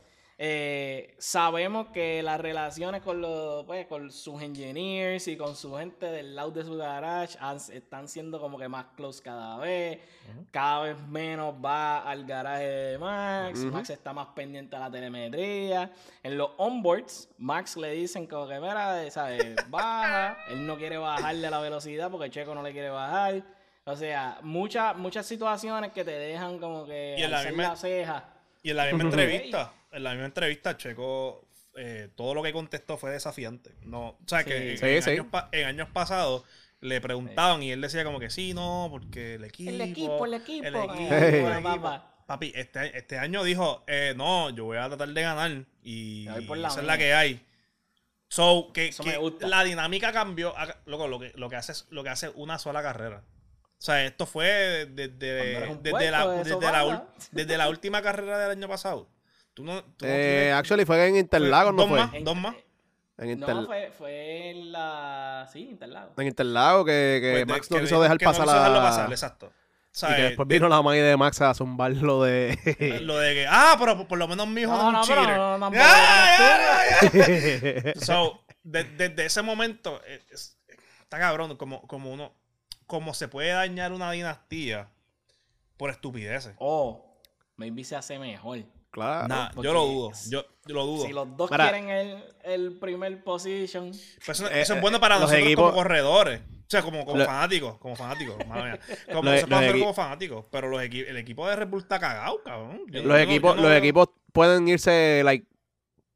Eh, 0.44 1.14
sabemos 1.20 1.90
que 1.90 2.24
las 2.24 2.42
relaciones 2.42 3.04
con 3.04 3.22
los 3.22 3.64
pues, 3.66 3.86
con 3.86 4.12
sus 4.12 4.42
engineers 4.42 5.28
y 5.28 5.38
con 5.38 5.56
su 5.56 5.76
gente 5.76 6.08
del 6.08 6.36
lado 6.36 6.50
de 6.50 6.64
su 6.64 6.76
garage 6.76 7.38
han- 7.40 7.58
están 7.72 8.08
siendo 8.08 8.40
como 8.42 8.58
que 8.58 8.68
más 8.68 8.86
close 8.96 9.22
cada 9.22 9.58
vez. 9.58 10.00
Cada 10.50 10.82
vez 10.82 10.98
menos 11.10 11.54
va 11.64 12.00
al 12.00 12.26
garaje 12.26 12.64
de 12.66 12.98
Max. 12.98 13.60
Max 13.66 13.92
está 13.92 14.14
más 14.14 14.30
pendiente 14.34 14.76
a 14.76 14.80
la 14.80 14.90
telemetría. 14.90 15.92
En 16.24 16.36
los 16.40 16.50
onboards, 16.58 17.30
Max 17.38 17.78
le 17.78 17.92
dicen 17.92 18.26
como 18.26 18.48
que, 18.48 18.60
mira, 18.60 19.12
¿sabes? 19.12 19.56
Baja. 19.70 20.38
Él 20.50 20.66
no 20.66 20.76
quiere 20.76 20.98
bajarle 20.98 21.52
la 21.52 21.60
velocidad 21.60 22.10
porque 22.10 22.32
Checo 22.32 22.56
no 22.56 22.64
le 22.64 22.72
quiere 22.72 22.90
bajar. 22.90 23.44
O 23.84 23.96
sea, 23.96 24.40
muchas 24.42 24.96
muchas 24.98 25.28
situaciones 25.28 25.92
que 25.92 26.04
te 26.04 26.12
dejan 26.18 26.58
como 26.58 26.84
que 26.88 27.16
Y 27.20 27.22
en 27.22 27.30
la 27.30 27.44
misma- 27.44 27.64
la 27.70 27.76
ceja. 27.76 28.26
Y 28.64 28.72
en 28.72 28.78
la 28.78 28.86
misma 28.86 29.04
entrevista, 29.04 29.72
en 29.92 30.04
la 30.04 30.12
misma 30.12 30.26
entrevista, 30.26 30.78
Checo, 30.78 31.48
eh, 31.78 32.10
todo 32.16 32.34
lo 32.34 32.44
que 32.44 32.54
contestó 32.54 32.98
fue 32.98 33.12
desafiante. 33.12 33.72
No, 33.84 34.10
o 34.10 34.20
sea, 34.28 34.44
que 34.44 34.78
Sí. 34.78 34.86
en, 34.86 35.02
Sí, 35.04 35.10
años, 35.12 35.28
en 35.52 35.66
años 35.68 35.90
pasados 35.94 36.44
le 36.80 37.00
preguntaban 37.02 37.62
y 37.64 37.72
él 37.72 37.82
decía 37.82 38.04
como 38.04 38.20
que 38.20 38.30
sí, 38.30 38.54
no, 38.54 38.88
porque 38.90 39.36
el 39.36 39.44
equipo. 39.46 39.70
El 39.72 39.82
equipo, 39.82 40.26
el 40.26 40.34
equipo. 40.34 40.68
El 40.68 40.76
Ah, 40.76 40.84
equipo, 40.86 41.08
Hey. 41.10 41.36
el 41.36 41.44
papá, 41.44 41.70
equipo. 41.70 41.82
papá. 41.84 42.08
Papi, 42.28 42.52
este, 42.56 42.98
este 42.98 43.18
año 43.18 43.44
dijo, 43.44 43.84
eh, 43.88 44.14
no, 44.16 44.50
yo 44.52 44.66
voy 44.66 44.78
a 44.78 44.88
tratar 44.88 45.10
de 45.10 45.22
ganar 45.22 45.66
y 45.84 46.28
esa 46.30 46.80
es 46.80 46.84
la 46.86 46.98
que 46.98 47.14
hay. 47.14 47.46
So, 48.30 48.72
que, 48.74 48.88
Eso 48.88 49.04
que 49.04 49.10
me 49.12 49.18
gusta. 49.18 49.48
la 49.50 49.64
dinámica 49.66 50.14
cambió. 50.14 50.54
Loco, 50.86 51.10
lo 51.10 51.20
que, 51.20 51.34
lo 51.36 51.50
que 51.50 51.58
hace 51.58 51.74
es 51.74 51.88
lo 51.90 52.02
que 52.04 52.10
hace 52.10 52.30
una 52.30 52.58
sola 52.60 52.82
carrera. 52.82 53.24
O 53.78 53.84
sea, 53.84 54.06
esto 54.06 54.26
fue 54.26 54.86
desde, 54.90 55.10
desde, 55.10 56.12
la, 56.12 57.06
desde 57.32 57.58
la 57.58 57.68
última 57.68 58.02
carrera 58.02 58.38
del 58.40 58.52
año 58.52 58.70
pasado. 58.70 59.10
Tú 59.54 59.64
no, 59.64 59.84
tú 59.84 60.06
no 60.06 60.12
Eh, 60.12 60.52
actually, 60.54 60.86
fue 60.86 61.08
en 61.08 61.18
Interlagos, 61.18 61.74
¿no 61.74 61.82
dos 61.82 61.90
fue? 61.90 62.00
más. 62.00 62.14
En- 62.14 62.24
Dos 62.24 62.36
más. 62.38 62.56
En, 63.18 63.30
Inter- 63.32 63.56
No, 63.56 63.66
fue, 63.66 63.92
fue 63.96 64.50
en 64.50 64.72
la. 64.72 65.48
Sí, 65.52 65.68
Interlagos. 65.70 66.18
en 66.18 66.28
Interlagos 66.28 66.86
que, 66.86 67.20
que 67.22 67.32
Pues 67.34 67.48
de- 67.48 67.54
Max 67.54 67.72
no 67.72 67.78
que 67.78 67.84
quiso 67.84 68.02
dejar 68.02 68.18
que 68.18 68.26
no 68.26 68.32
pasar 68.32 68.46
quiso 68.46 68.56
dejarlo 68.58 68.78
la... 68.78 68.84
pasar, 68.84 69.12
exacto. 69.12 69.48
O 69.48 69.94
sea, 69.94 70.12
y 70.12 70.16
que 70.16 70.22
eh, 70.22 70.26
después 70.30 70.48
de- 70.48 70.56
vino 70.56 70.70
la 70.70 70.82
maíz 70.82 71.04
de 71.04 71.18
Max 71.18 71.42
a 71.42 71.54
zumbarlo 71.54 72.24
de... 72.24 72.58
lo 73.04 73.18
de 73.20 73.34
que, 73.34 73.46
ah, 73.48 73.76
pero 73.78 73.98
por, 73.98 74.08
por 74.08 74.18
lo 74.18 74.28
menos 74.28 74.48
mi 74.48 74.62
hijo 74.62 74.72
No, 74.72 74.92
no, 74.92 75.02
es 75.02 75.02
no, 75.02 75.02
un 75.02 75.08
pero 75.08 75.22
cheater. 75.22 75.38
no, 75.60 75.74
ya, 75.74 77.84
ya. 77.84 77.94
So, 78.02 78.42
de- 78.64 78.86
desde 78.86 79.26
ese 79.26 79.42
momento, 79.42 80.02
eh, 80.08 80.24
es- 80.32 80.58
está 81.02 81.20
cabrón 81.20 81.58
como, 81.58 81.86
como 81.88 82.12
uno, 82.12 82.34
como 82.88 83.14
se 83.14 83.28
puede 83.28 83.50
dañar 83.52 83.92
una 83.92 84.10
dinastía 84.12 84.88
por 85.78 85.90
estupideces. 85.90 86.56
Oh, 86.58 87.18
maybe 87.58 87.84
se 87.84 87.98
hace 87.98 88.18
mejor. 88.18 88.60
Claro. 88.92 89.28
Nah, 89.28 89.50
yo 89.62 89.74
lo 89.74 89.86
dudo, 89.86 90.12
yo, 90.30 90.44
yo 90.66 90.76
lo 90.76 90.86
dudo. 90.86 91.06
Si 91.06 91.14
los 91.14 91.36
dos 91.38 91.50
quieren 91.50 91.90
el, 91.90 92.24
el 92.44 92.78
primer 92.80 93.24
position. 93.24 93.90
Eso, 93.90 94.48
Eh, 94.48 94.62
eso 94.62 94.74
es 94.74 94.78
eh, 94.78 94.82
bueno 94.82 95.00
para 95.00 95.16
los 95.16 95.24
nosotros 95.32 95.48
equipos- 95.48 95.64
como 95.72 95.74
corredores. 95.84 96.42
O 96.42 96.72
sea, 96.72 96.82
como, 96.84 97.04
como 97.04 97.18
Lo- 97.18 97.26
fanáticos, 97.26 97.78
como 97.80 97.96
fanáticos, 97.98 98.38
madre 98.48 98.72
mía. 98.72 98.80
Como 99.12 99.24
Los- 99.24 99.34
nosotros 99.42 99.62
los 99.64 99.80
como 99.82 99.94
fanáticos. 99.94 100.46
Pero 100.52 100.70
los 100.70 100.82
equi- 100.82 101.06
el 101.06 101.18
equipo 101.18 101.46
de 101.50 101.56
Red 101.58 101.68
Bull 101.68 101.82
está 101.82 102.00
cagado, 102.00 102.42
cabrón. 102.44 102.84
Yo- 102.88 103.02
Los 103.04 103.18
yo 103.18 103.18
equipos, 103.18 103.56
no 103.58 103.62
los 103.64 103.72
veo- 103.72 103.78
equipos 103.80 104.10
pueden 104.32 104.68
irse 104.70 105.22
like 105.26 105.46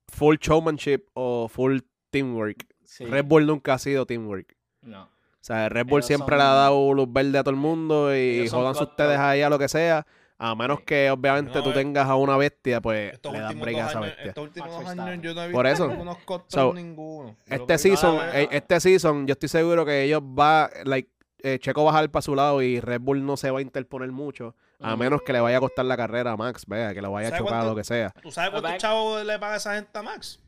full 0.08 0.38
showmanship 0.40 1.08
o 1.14 1.48
full 1.50 1.80
teamwork. 2.10 2.66
Sí. 2.86 3.04
Red 3.06 3.26
Bull 3.26 3.46
nunca 3.46 3.74
ha 3.74 3.80
sido 3.80 4.06
teamwork. 4.06 4.56
No. 4.82 5.04
O 5.04 5.10
sea, 5.42 5.68
Red 5.70 5.86
Bull 5.88 6.00
Ellos 6.00 6.08
siempre 6.08 6.30
son- 6.30 6.38
le 6.38 6.44
ha 6.46 6.54
dado 6.54 6.94
luz 6.94 7.12
verde 7.12 7.38
a 7.38 7.44
todo 7.44 7.52
el 7.54 7.60
mundo 7.60 8.16
y 8.16 8.48
jodanse 8.48 8.84
ustedes 8.84 9.20
ahí 9.20 9.42
a 9.42 9.50
lo 9.50 9.60
que 9.60 9.68
sea. 9.68 10.08
A 10.38 10.54
menos 10.54 10.80
Sí. 10.80 10.86
que 10.86 11.10
obviamente 11.12 11.54
No, 11.56 11.64
tú 11.64 11.70
eh, 11.70 11.74
tengas 11.74 12.08
a 12.10 12.16
una 12.16 12.36
bestia, 12.36 12.82
pues 12.82 13.14
Estos 13.14 13.32
le 13.32 13.40
break 13.56 13.78
a 13.78 13.82
dos 13.84 13.90
esa 13.92 14.00
años, 14.00 14.02
bestia. 14.10 14.26
estos 14.30 14.44
últimos 14.44 14.68
Max 14.70 14.78
dos 14.80 14.86
Verstappen. 14.86 15.14
años 15.14 15.24
yo 15.24 15.34
no 15.34 15.44
he 15.44 15.50
Por 15.52 15.66
visto 15.66 15.86
eso. 15.86 16.44
So, 16.48 16.74
ninguno. 16.74 17.36
Este 17.46 17.78
season, 17.78 18.20
eh, 18.34 18.48
este 18.52 18.80
season, 18.82 19.28
yo 19.28 19.32
estoy 19.34 19.48
seguro 19.50 19.86
que 19.86 20.04
ellos 20.04 20.22
va, 20.22 20.70
like, 20.84 21.10
eh, 21.42 21.58
Checo 21.60 21.84
va 21.86 21.92
a 21.92 21.94
bajar 21.94 22.12
para 22.12 22.22
su 22.22 22.36
lado 22.36 22.62
y 22.62 22.80
Red 22.82 23.00
Bull 23.02 23.26
no 23.26 23.38
se 23.38 23.50
va 23.52 23.60
a 23.60 23.62
interponer 23.62 24.12
mucho, 24.12 24.56
a 24.82 24.96
menos 24.98 25.22
que 25.22 25.32
le 25.32 25.40
vaya 25.40 25.58
a 25.58 25.60
costar 25.62 25.86
la 25.86 25.96
carrera 25.96 26.32
a 26.34 26.38
Max, 26.38 26.66
vea, 26.68 26.94
que 26.94 27.02
lo 27.02 27.12
vaya 27.12 27.28
a 27.28 27.32
¿Sabe 27.32 27.40
chocar 27.40 27.54
cuánto? 27.54 27.70
lo 27.70 27.76
que 27.78 27.84
sea. 27.86 28.12
¿Tú 28.22 28.30
sabes 28.30 28.50
cuántos 28.52 28.72
Back- 28.72 28.82
chavos 28.82 29.24
le 29.26 29.40
paga 29.40 29.56
esa 29.56 29.76
gente 29.76 29.98
a 29.98 30.02
Max? 30.04 30.42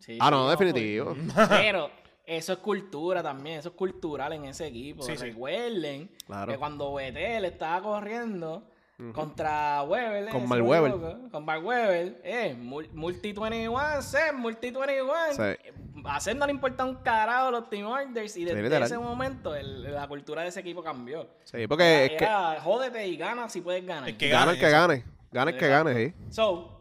Sí, 0.00 0.18
Ah, 0.20 0.30
no, 0.30 0.50
definitivo. 0.50 1.14
Pero 1.48 1.90
eso 2.26 2.52
es 2.54 2.58
cultura 2.58 3.22
también, 3.22 3.58
eso 3.60 3.68
es 3.68 3.74
cultural 3.76 4.32
en 4.32 4.46
ese 4.46 4.66
equipo. 4.66 5.02
Sí, 5.04 5.16
sí. 5.16 5.24
Recuerden 5.26 6.10
Claro. 6.26 6.50
que 6.50 6.58
cuando 6.58 6.94
Vettel 6.94 7.44
estaba 7.44 7.80
corriendo 7.82 8.64
contra 9.14 9.82
Weber, 9.82 10.28
Con 10.30 10.42
eh, 10.42 10.46
me 10.46 10.60
Webber. 10.60 10.90
equivoco, 10.92 11.30
con 11.30 11.44
Mark 11.44 11.64
Weber, 11.64 12.20
eh, 12.24 12.56
mul- 12.58 12.90
multi 12.92 13.32
21, 13.32 14.02
set, 14.02 14.32
multi 14.34 14.70
21. 14.70 15.12
Sí. 15.32 15.70
A 16.04 16.16
hacer 16.16 16.34
no 16.36 16.46
le 16.46 16.52
importa 16.52 16.84
un 16.84 16.96
carajo 16.96 17.50
los 17.50 17.68
team 17.68 17.86
orders 17.86 18.36
y 18.36 18.44
desde 18.44 18.82
ese 18.84 18.98
momento 18.98 19.54
el- 19.54 19.92
la 19.92 20.08
cultura 20.08 20.42
de 20.42 20.48
ese 20.48 20.60
equipo 20.60 20.82
cambió. 20.82 21.28
Sí, 21.44 21.66
porque 21.66 22.04
es 22.06 22.10
que 22.12 22.24
Era, 22.24 22.58
jódete 22.62 23.06
y 23.06 23.16
gana 23.16 23.48
si 23.48 23.60
puedes 23.60 23.84
ganar. 23.84 24.08
Es 24.08 24.16
que 24.16 24.28
gana 24.28 24.52
el 24.52 24.58
que 24.58 24.70
gane, 24.70 25.04
gana 25.30 25.50
el 25.50 25.56
que 25.58 25.68
gane, 25.68 25.94
sí. 25.94 26.14
So, 26.30 26.79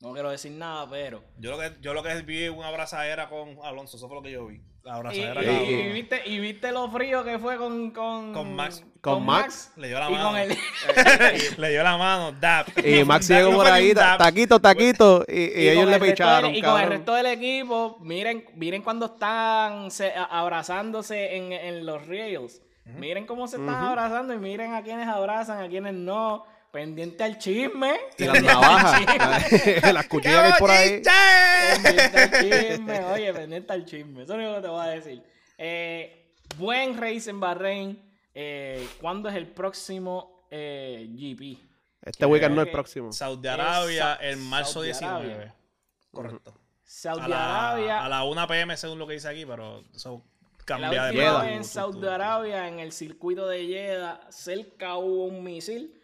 no 0.00 0.12
quiero 0.12 0.30
decir 0.30 0.52
nada, 0.52 0.88
pero 0.88 1.22
Yo 1.38 1.50
lo 1.50 1.58
que, 1.58 1.72
yo 1.80 1.92
lo 1.94 2.02
que 2.02 2.14
vi 2.22 2.48
una 2.48 2.68
abrazadera 2.68 3.28
con 3.28 3.58
Alonso, 3.62 3.96
eso 3.96 4.06
fue 4.08 4.16
lo 4.16 4.22
que 4.22 4.30
yo 4.32 4.46
vi. 4.46 4.60
La 4.82 4.92
Y, 4.92 4.96
abrazadera 4.96 5.42
y- 5.42 5.46
con- 5.46 5.64
y 5.66 5.92
viste, 5.92 6.22
y 6.24 6.38
viste 6.38 6.72
lo 6.72 6.90
frío 6.90 7.22
que 7.22 7.38
fue 7.38 7.58
con, 7.58 7.90
con, 7.90 8.32
Con 8.32 8.54
Max. 8.56 8.82
Con 9.02 9.26
Max. 9.26 9.72
Le 9.76 9.88
dio 9.88 9.98
la 9.98 10.08
y 10.08 10.12
mano. 10.14 10.28
con 10.30 10.36
el. 10.38 10.56
Le 11.58 11.68
dio 11.70 11.82
la 11.82 11.96
mano, 11.98 12.32
dap. 12.32 12.66
Y 12.82 13.04
Max 13.04 13.28
llegó 13.28 13.52
por 13.52 13.66
ahí, 13.66 13.92
taquito, 13.92 14.58
taquito, 14.58 15.24
y, 15.28 15.38
y 15.38 15.68
ellos 15.68 15.84
el 15.84 15.90
le 15.90 15.98
del- 15.98 16.10
picharon, 16.12 16.54
Y 16.54 16.62
con 16.62 16.80
el 16.80 16.88
resto 16.88 17.12
del 17.14 17.26
equipo, 17.26 17.98
miren, 18.00 18.46
miren 18.54 18.80
cuando 18.82 19.04
están 19.06 19.90
se- 19.90 20.14
a- 20.14 20.24
abrazándose 20.24 21.36
en, 21.36 21.52
en 21.52 21.84
los 21.84 22.06
reels. 22.06 22.62
Miren 22.86 23.24
cómo 23.26 23.46
se 23.46 23.56
están 23.56 23.84
abrazando 23.84 24.34
y 24.34 24.38
miren 24.38 24.72
a 24.74 24.82
quienes 24.82 25.06
abrazan, 25.06 25.62
a 25.62 25.68
quienes 25.68 25.92
no. 25.94 26.44
Pendiente 26.72 27.24
al 27.24 27.36
chisme. 27.38 27.98
Y 28.16 28.24
las 28.24 28.42
navajas, 28.42 29.02
las 29.92 30.06
cuchillas 30.06 30.40
que 30.40 30.52
hay 30.52 30.58
por 30.58 30.70
ahí. 30.70 31.02
Pendiente 31.82 32.18
al 32.20 32.30
chisme. 32.70 33.04
Oye, 33.06 33.34
pendiente 33.34 33.72
al 33.72 33.84
chisme. 33.84 34.22
Eso 34.22 34.32
es 34.34 34.38
lo 34.38 34.44
único 34.44 34.54
que 34.56 34.62
te 34.62 34.68
voy 34.68 34.86
a 34.86 34.90
decir. 34.90 35.22
Eh, 35.58 36.32
buen 36.56 36.96
race 36.96 37.28
en 37.30 37.40
Bahrein. 37.40 38.10
Eh, 38.34 38.86
¿Cuándo 39.00 39.28
es 39.28 39.34
el 39.34 39.48
próximo 39.48 40.46
eh, 40.50 41.06
GP? 41.10 41.58
Este 42.02 42.24
weekend 42.24 42.54
no 42.54 42.62
es 42.62 42.66
que- 42.68 42.72
próximo. 42.72 43.12
Saudi 43.12 43.48
Arabia 43.48 44.16
en 44.20 44.40
marzo 44.48 44.74
Saudi 44.74 44.86
19. 44.88 45.32
Arabia. 45.32 45.54
Correcto. 46.12 46.54
Saudi 46.84 47.22
A 47.22 47.28
la, 47.28 47.70
Arabia. 47.72 48.04
a 48.04 48.08
la 48.08 48.24
1 48.24 48.46
pm 48.48 48.76
según 48.76 48.98
lo 48.98 49.06
que 49.06 49.14
dice 49.14 49.28
aquí, 49.28 49.44
pero 49.46 49.84
eso 49.94 50.24
cambia 50.64 50.90
La 50.92 51.06
de 51.06 51.16
vez 51.18 51.56
en 51.56 51.64
Saudi 51.64 52.06
Arabia, 52.06 52.66
en 52.68 52.78
el 52.80 52.90
circuito 52.92 53.46
de 53.46 53.66
Jeddah, 53.66 54.20
cerca 54.30 54.96
hubo 54.96 55.24
un 55.26 55.42
misil. 55.44 55.99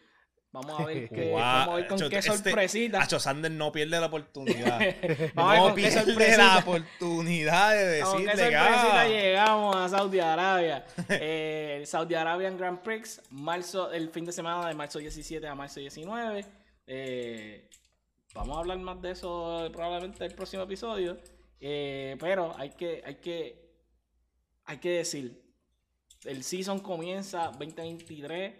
Vamos 0.56 0.80
a 0.80 0.84
ver, 0.86 1.08
qué, 1.14 1.28
Guau, 1.28 1.42
vamos 1.42 1.68
a 1.68 1.76
ver 1.76 1.86
con 1.86 1.98
Acho, 1.98 2.08
qué 2.08 2.16
este- 2.16 2.32
sorpresita. 2.32 3.02
Acho, 3.02 3.20
Sander 3.20 3.50
no 3.50 3.70
pierde 3.72 4.00
la 4.00 4.06
oportunidad. 4.06 4.78
Vamos 5.34 5.50
a 5.50 5.52
ver 5.52 5.60
no 5.60 5.74
qué 5.74 5.82
pierde 5.82 6.04
sorpresita. 6.04 6.36
la 6.38 6.58
oportunidad 6.58 7.70
de 7.76 8.00
Con 8.00 8.16
qué 8.16 8.24
decirle 8.24 8.48
que 8.48 8.56
sorpresita 8.56 9.00
ah, 9.00 9.08
llegamos 9.08 9.76
a 9.76 9.88
Saudi 9.88 10.20
Arabia. 10.20 10.86
Eh, 11.08 11.76
el 11.80 11.86
Saudi 11.86 12.14
Arabian 12.14 12.56
Grand 12.56 12.80
Prix, 12.80 13.20
marzo, 13.30 13.92
el 13.92 14.10
fin 14.10 14.24
de 14.24 14.32
semana 14.32 14.66
de 14.66 14.74
marzo 14.74 14.98
17 14.98 15.46
a 15.46 15.54
marzo 15.54 15.80
19. 15.80 16.44
Eh, 16.86 17.68
vamos 18.34 18.56
a 18.56 18.60
hablar 18.60 18.78
más 18.78 19.00
de 19.02 19.10
eso 19.10 19.68
probablemente 19.72 20.24
en 20.24 20.30
el 20.30 20.36
próximo 20.36 20.62
episodio. 20.62 21.18
Eh, 21.60 22.16
pero 22.18 22.54
hay 22.58 22.70
que, 22.70 23.02
hay 23.04 23.16
que, 23.16 23.72
hay 24.64 24.78
que 24.78 24.90
decir, 24.90 25.42
el 26.24 26.42
season 26.42 26.80
comienza 26.80 27.50
2023 27.58 28.54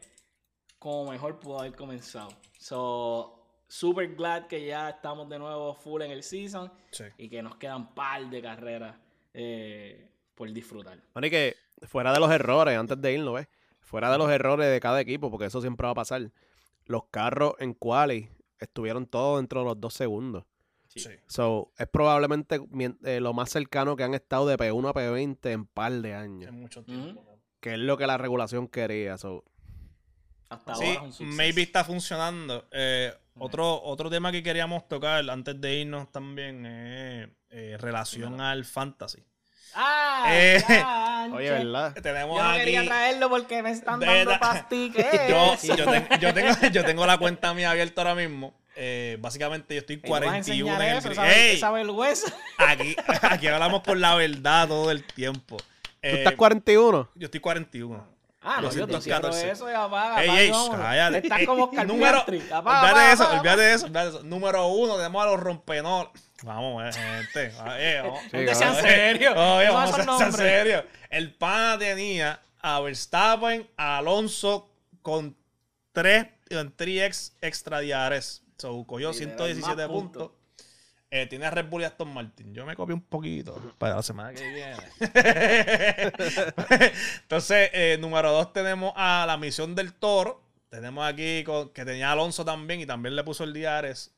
como 0.87 1.11
mejor 1.11 1.41
pudo 1.41 1.59
haber 1.59 1.75
comenzado. 1.75 2.29
So, 2.61 3.43
super 3.67 4.15
glad 4.15 4.47
que 4.47 4.65
ya 4.65 4.91
estamos 4.91 5.29
de 5.29 5.37
nuevo 5.37 5.75
full 5.75 6.01
en 6.03 6.13
el 6.13 6.23
season 6.23 6.71
Sí. 6.93 7.03
y 7.19 7.29
que 7.29 7.43
nos 7.43 7.57
quedan 7.57 7.93
par 7.93 8.31
de 8.31 8.41
carreras 8.41 8.97
eh, 9.35 10.09
por 10.37 10.53
disfrutar. 10.53 11.01
Bueno, 11.13 11.27
y 11.27 11.31
que 11.31 11.57
fuera 11.89 12.13
de 12.13 12.21
los 12.21 12.31
errores, 12.31 12.79
antes 12.79 13.01
de 13.03 13.15
irnos, 13.15 13.35
¿ves? 13.35 13.49
Fuera 13.81 14.13
de 14.13 14.19
los 14.19 14.31
errores 14.31 14.71
de 14.71 14.79
cada 14.79 15.01
equipo, 15.01 15.29
porque 15.29 15.47
eso 15.47 15.61
siempre 15.61 15.87
va 15.87 15.91
a 15.91 15.95
pasar. 15.97 16.31
Los 16.85 17.07
carros 17.11 17.55
en 17.59 17.75
quali 17.75 18.29
estuvieron 18.61 19.07
todos 19.07 19.41
dentro 19.41 19.61
de 19.63 19.67
los 19.67 19.81
dos 19.81 19.93
segundos. 19.93 20.45
Sí. 20.87 21.11
So, 21.27 21.73
es 21.79 21.89
probablemente 21.89 22.61
eh, 23.03 23.19
lo 23.19 23.35
más 23.35 23.51
cercano 23.51 23.97
que 23.97 24.05
han 24.05 24.15
estado 24.15 24.47
de 24.47 24.57
P1 24.57 24.89
a 24.89 24.95
P20 24.95 25.51
en 25.51 25.67
par 25.67 25.93
de 25.93 26.15
años. 26.15 26.49
En 26.49 26.61
mucho 26.61 26.85
tiempo. 26.85 27.25
Que 27.59 27.73
es 27.73 27.79
lo 27.81 27.97
que 27.97 28.07
la 28.07 28.17
regulación 28.19 28.69
quería. 28.69 29.19
So, 29.19 29.43
Hasta 30.49 30.75
Sí, 30.77 30.85
ahora 30.85 30.93
es 30.95 31.01
un 31.03 31.13
suceso. 31.13 31.37
maybe 31.37 31.63
está 31.63 31.85
funcionando. 31.85 32.67
Eh, 32.71 33.13
otro, 33.39 33.83
otro 33.83 34.09
tema 34.11 34.31
que 34.33 34.43
queríamos 34.43 34.89
tocar 34.89 35.29
antes 35.29 35.61
de 35.61 35.75
irnos 35.81 36.11
también 36.13 36.65
es 36.67 37.29
eh, 37.51 37.77
relación 37.81 38.41
al 38.41 38.65
fantasy. 38.65 39.23
¡Ah! 39.75 40.25
Eh, 40.31 40.65
ya, 40.69 41.29
oye. 41.35 41.51
¿verdad? 41.51 41.95
Tenemos 42.03 42.39
Yo 42.39 42.43
no 42.45 42.51
aquí. 42.51 42.59
quería 42.61 42.85
traerlo 42.87 43.29
porque 43.29 43.63
me 43.63 43.71
están 43.73 44.01
De 44.01 44.07
dando 44.07 44.31
verdad. 44.31 44.41
pastique. 44.41 45.05
Yo, 45.29 45.55
yo, 45.77 45.85
ten- 45.91 46.09
yo 46.21 46.33
tengo, 46.35 46.53
yo 46.73 46.85
tengo 46.85 47.05
la 47.07 47.19
cuenta 47.19 47.53
mía 47.53 47.71
abierta 47.73 48.01
ahora 48.03 48.15
mismo. 48.15 48.55
Eh, 48.79 49.17
básicamente 49.21 49.75
yo 49.75 49.81
estoy 49.81 49.97
Y 49.97 49.99
tú 50.01 50.11
vas 50.13 50.21
a 50.21 50.25
41 50.27 50.75
en 50.77 50.83
el 50.83 50.99
eso, 50.99 51.11
esa, 51.11 51.35
¡Ey! 51.35 51.57
esa 51.57 51.71
vergüenza. 51.71 52.35
Aquí, 52.59 52.95
aquí 53.23 53.47
hablamos 53.49 53.83
con 53.83 54.01
la 54.01 54.15
verdad 54.15 54.69
todo 54.69 54.91
el 54.91 55.03
tiempo. 55.05 55.57
¿Tú 55.57 55.65
Eh, 56.03 56.19
estás 56.19 56.35
41? 56.37 57.09
yo 57.15 57.25
estoy 57.25 57.41
41. 57.41 58.16
Ah, 58.49 58.61
no, 58.63 58.71
yo 58.71 58.87
te 58.87 59.01
cierro 59.01 59.23
214. 59.29 59.51
eso 59.51 59.69
y 59.69 59.75
apaga. 59.75 60.23
Ey, 60.23 60.31
ey, 60.31 60.53
cállate. 60.71 61.19
Estás 61.19 61.47
como 61.47 61.65
Oscar 61.65 61.85
número, 61.85 62.25
olvídate 62.25 63.13
eso, 63.13 63.29
olvídate 63.29 63.61
de 63.61 63.75
eso, 63.75 63.87
olvídate 63.87 64.11
de 64.11 64.17
eso. 64.17 64.23
Número 64.23 64.67
uno, 64.69 64.97
tenemos 64.97 65.21
a 65.21 65.27
los 65.27 65.41
rompenor. 65.41 66.13
Vamos, 66.45 66.97
gente. 66.97 67.53
vamos. 67.59 68.21
Sean 68.57 68.77
serios. 68.77 69.37
Oye, 69.37 69.69
vamos 69.69 70.37
serios. 70.37 70.85
El 71.11 71.35
pana 71.35 71.77
tenía 71.77 72.41
a 72.61 72.79
Verstappen, 72.81 73.69
a 73.77 73.99
Alonso 73.99 74.71
con 75.03 75.37
3 75.93 76.27
3x 76.49 77.33
extra 77.41 77.81
diares. 77.81 78.45
So, 78.59 78.87
cogió 78.87 79.11
Y 79.11 79.19
le 79.21 79.27
da 79.27 79.37
117 79.37 79.77
más 79.77 79.89
puntos. 79.89 80.31
Eh, 81.11 81.27
tiene 81.27 81.47
a 81.47 81.51
Red 81.51 81.67
Bull 81.67 81.83
y 81.83 81.85
Aston 81.85 82.13
Martin. 82.13 82.53
Yo 82.53 82.67
me 82.67 82.75
copié 82.75 82.93
un 82.95 83.01
poquito 83.01 83.75
para 83.79 83.95
la 83.97 84.03
semana 84.03 84.33
que 84.35 84.43
viene. 84.53 84.77
Entonces, 87.23 87.71
eh, 87.73 87.97
número 88.01 88.33
2 88.33 88.53
tenemos 88.53 88.93
a 88.97 89.25
la 89.27 89.37
misión 89.37 89.75
del 89.75 89.93
Toro. 89.95 90.43
Tenemos 90.69 91.07
aquí 91.07 91.45
con- 91.45 91.71
que 91.71 91.85
tenía 91.85 92.09
a 92.09 92.13
Alonso 92.13 92.45
también 92.45 92.81
y 92.81 92.87
también 92.87 93.15
le 93.15 93.23
puso 93.25 93.45
el 93.45 93.53
Diares. 93.53 94.13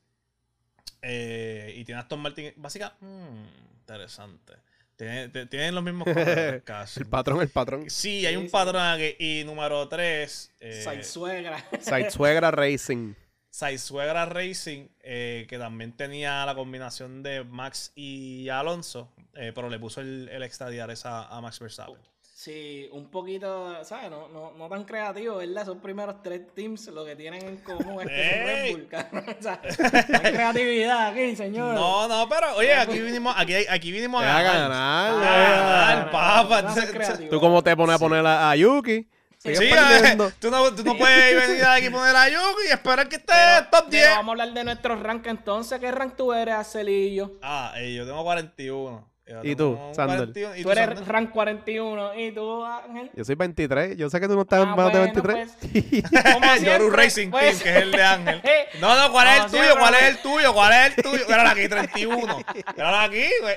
Eh, 1.01 1.73
y 1.77 1.85
tiene 1.85 1.99
a 1.99 2.01
Aston 2.03 2.19
Martin. 2.19 2.53
Básicamente, 2.57 3.05
mm, 3.05 3.45
interesante. 3.81 4.53
Tiene- 4.95 5.29
te- 5.29 5.45
Tienen 5.45 5.75
los 5.75 5.83
mismos 5.83 6.05
colores 6.05 6.63
casi. 6.65 7.01
El 7.01 7.05
patrón, 7.05 7.41
el 7.41 7.49
patrón. 7.49 7.89
Sí, 7.89 8.25
hay 8.25 8.35
un 8.35 8.49
patrón 8.49 8.81
aquí. 8.81 9.15
Y 9.19 9.43
número 9.45 9.87
3, 9.87 10.51
Soy 10.83 11.03
suegra. 11.03 11.63
Side 11.79 12.09
Suegra 12.11 12.51
Racing. 12.51 13.13
Suegra 13.51 14.25
Racing, 14.25 14.87
eh, 15.01 15.45
que 15.49 15.57
también 15.57 15.93
tenía 15.93 16.45
la 16.45 16.55
combinación 16.55 17.23
de 17.23 17.43
Max 17.43 17.91
y 17.95 18.47
Alonso, 18.49 19.11
eh, 19.35 19.51
pero 19.53 19.69
le 19.69 19.79
puso 19.79 20.01
el, 20.01 20.29
el 20.29 20.43
extra 20.43 20.69
diares 20.69 21.05
a, 21.05 21.27
a 21.27 21.41
Max 21.41 21.59
Verstappen. 21.59 21.97
Sí, 22.21 22.87
un 22.93 23.11
poquito, 23.11 23.83
¿sabes? 23.83 24.09
No, 24.09 24.29
no, 24.29 24.53
no 24.53 24.69
tan 24.69 24.85
creativo, 24.85 25.35
¿verdad? 25.37 25.63
Esos 25.63 25.77
primeros 25.79 26.23
tres 26.23 26.53
teams 26.55 26.87
lo 26.87 27.03
que 27.03 27.13
tienen 27.17 27.45
en 27.45 27.57
común 27.57 28.01
es 28.01 28.07
que 28.07 28.71
son 28.71 28.87
Red. 28.89 29.37
O 29.37 29.41
sea, 29.41 29.61
hay 30.23 30.31
creatividad 30.33 31.07
aquí, 31.07 31.35
señor. 31.35 31.75
No, 31.75 32.07
no, 32.07 32.29
pero 32.29 32.55
oye, 32.55 32.73
aquí 32.73 32.97
vinimos, 32.97 33.35
aquí, 33.37 33.55
aquí 33.69 33.91
vinimos 33.91 34.21
Te 34.21 34.27
va 34.27 34.35
a 34.35 34.39
a 34.39 34.43
ganar. 34.43 34.69
ganar. 34.69 36.09
Ah, 36.13 36.45
eh. 36.47 36.49
ganar, 36.49 36.91
creativo. 36.93 37.29
Tú 37.29 37.39
como 37.41 37.61
te 37.61 37.75
pones 37.75 37.95
a 37.97 37.99
poner 37.99 38.25
a, 38.25 38.51
a 38.51 38.55
Yuki. 38.55 39.05
Sí, 39.41 39.51
eh, 39.53 40.17
tú, 40.39 40.51
no, 40.51 40.75
tú 40.75 40.83
no 40.83 40.97
puedes 40.97 41.47
venir 41.47 41.63
aquí 41.63 41.85
y 41.85 41.89
poner 41.89 42.13
a 42.13 42.27
Yuki 42.27 42.67
y 42.67 42.71
esperar 42.73 43.07
que 43.07 43.15
esté 43.15 43.31
Pero- 43.33 43.67
top 43.71 43.85
pero 43.89 44.03
10. 44.03 44.09
vamos 44.17 44.27
a 44.27 44.31
hablar 44.31 44.53
de 44.53 44.63
nuestros 44.65 44.99
rank 45.01 45.25
entonces. 45.27 45.79
¿Qué 45.79 45.89
rank 45.91 46.15
tú 46.17 46.33
eres, 46.33 46.55
Arcelillo? 46.55 47.31
Ah, 47.41 47.71
eh, 47.77 47.93
yo 47.95 48.05
tengo 48.05 48.21
41. 48.23 49.07
Yo 49.25 49.39
¿Y 49.43 49.55
tengo 49.55 49.75
tú, 49.77 49.81
un 49.81 49.95
Sander? 49.95 50.17
41. 50.17 50.55
¿Y 50.57 50.63
Tú 50.63 50.71
eres 50.71 50.85
Sander? 50.87 51.07
rank 51.07 51.29
41. 51.31 52.15
¿Y 52.15 52.31
tú, 52.33 52.65
Ángel? 52.65 53.11
Yo 53.15 53.23
soy 53.23 53.35
23. 53.35 53.95
Yo 53.95 54.09
sé 54.09 54.19
que 54.19 54.27
tú 54.27 54.35
no 54.35 54.41
estás 54.41 54.59
Ah, 54.59 54.63
en 54.63 54.69
más 54.75 54.91
de 54.91 54.99
bueno, 54.99 55.23
23. 55.23 56.03
Como 56.33 56.45
Yoru 56.55 56.59
siempre, 56.59 56.89
Racing 56.89 57.29
pues. 57.31 57.43
Team, 57.43 57.63
que 57.63 57.69
es 57.77 57.83
el 57.83 57.91
de 57.93 58.03
Ángel. 58.03 58.41
Eh, 58.43 58.67
No, 58.81 58.93
no, 58.97 59.09
¿cuál 59.13 59.27
es 59.29 59.39
el 59.45 59.51
tuyo? 59.51 59.77
¿Cuál 59.79 59.93
es 59.93 59.99
pues. 60.01 60.09
el 60.15 60.21
tuyo? 60.21 60.53
¿Cuál 60.53 60.73
es 60.73 60.97
el 60.97 61.03
tuyo? 61.03 61.25
Míralo 61.27 61.49
aquí, 61.49 61.69
31. 61.69 62.37
Míralo 62.75 62.97
aquí, 62.97 63.23
güey. 63.41 63.55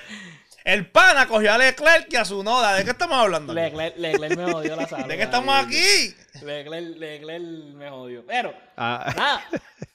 El 0.64 0.90
pana 0.90 1.26
cogió 1.26 1.52
a 1.52 1.58
Leclerc 1.58 2.06
y 2.12 2.16
a 2.16 2.24
su 2.24 2.42
noda. 2.44 2.74
¿De 2.74 2.84
qué 2.84 2.90
estamos 2.90 3.16
hablando? 3.18 3.52
Leclerc, 3.52 3.96
Leclerc 3.96 4.36
me 4.36 4.52
jodió 4.52 4.76
la 4.76 4.86
salud. 4.86 5.06
¿De 5.06 5.16
qué 5.16 5.22
estamos 5.24 5.54
aquí? 5.54 6.14
Leclerc, 6.44 6.96
Leclerc 6.98 7.42
me 7.74 7.90
jodió. 7.90 8.24
Pero, 8.26 8.54
Ah, 8.76 9.12
nada. 9.16 9.44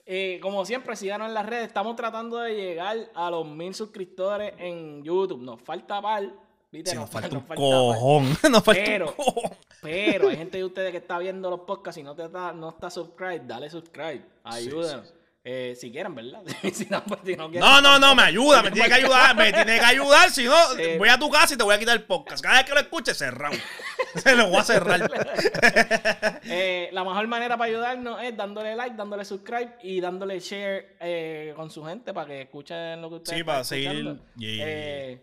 eh, 0.06 0.40
como 0.42 0.66
siempre, 0.66 0.96
síganos 0.96 1.28
en 1.30 1.34
las 1.34 1.46
redes. 1.46 1.68
Estamos 1.68 1.96
tratando 1.96 2.40
de 2.40 2.54
llegar 2.56 2.98
a 3.16 3.30
los 3.32 3.46
mil 3.48 3.74
suscriptores 3.74 4.54
en 4.58 5.04
YouTube. 5.04 5.42
Nos 5.42 5.62
falta 5.62 6.02
par. 6.02 6.24
¿Viste? 6.70 6.92
Sí, 6.92 6.98
nos 6.98 7.10
falta 7.12 7.38
un 7.38 7.46
par. 7.46 7.58
cojón. 7.58 8.38
Nos 8.52 8.64
falta 8.64 8.82
Pero- 8.84 9.08
un 9.10 9.14
cojón. 9.14 9.52
Pero 9.82 10.30
hay 10.30 10.36
gente 10.38 10.58
de 10.58 10.66
ustedes 10.66 10.92
que 10.92 10.98
está 10.98 11.20
viendo 11.20 11.50
los 11.52 11.60
podcasts 11.62 12.00
y 12.00 12.04
no, 12.04 12.16
te 12.16 12.26
está, 12.26 12.52
no 12.52 12.70
está 12.70 12.90
subscribe, 12.90 13.42
dale 13.46 13.70
subscribe. 13.70 14.24
Ayúdenos. 14.44 15.14
Eh, 15.50 15.78
si 15.78 15.94
quieren, 15.94 16.14
¿verdad? 16.14 16.42
si 16.74 16.88
no, 16.88 17.02
pues, 17.06 17.22
si 17.24 17.34
no 17.38 17.50
quieren, 17.50 17.62
No, 17.62 17.80
no, 17.80 17.98
no, 17.98 18.14
me 18.14 18.24
ayuda, 18.24 18.62
me 18.62 18.70
tiene 18.70 18.90
que 18.90 18.96
ayudar, 18.96 19.34
me 19.34 19.54
tiene 19.54 19.80
que 19.80 19.86
ayudar, 19.86 20.30
si 20.30 20.44
no, 20.44 20.78
Eh. 20.78 20.98
voy 20.98 21.08
a 21.08 21.18
tu 21.18 21.30
casa 21.30 21.54
y 21.54 21.58
te 21.58 21.64
voy 21.64 21.74
a 21.74 21.80
quitar 21.80 21.96
el 21.96 22.04
podcast. 22.04 22.44
Cada 22.44 22.58
vez 22.58 22.66
que 22.66 22.74
lo 22.74 22.82
escuches, 22.82 23.18
cerrado. 23.18 23.56
Se 24.16 24.36
lo 24.36 24.50
voy 24.50 24.58
a 24.58 24.64
cerrar. 24.66 25.10
Eh, 26.50 26.90
la 26.92 27.06
mejor 27.06 27.28
manera 27.28 27.56
para 27.56 27.70
ayudarnos 27.70 28.22
es 28.22 28.36
dándole 28.36 28.76
like, 28.76 28.96
dándole 28.98 29.24
subscribe 29.24 29.78
y 29.84 30.02
dándole 30.02 30.38
share 30.42 30.98
eh, 31.00 31.54
con 31.56 31.70
su 31.70 31.84
gente 31.86 32.14
para 32.14 32.28
que 32.28 32.42
escuchen 32.42 33.02
lo 33.02 33.10
que 33.10 33.16
ustedes 33.16 33.38
Sí, 33.38 33.44
para 33.46 33.64
seguir. 33.64 34.20
Yeah. 34.36 35.18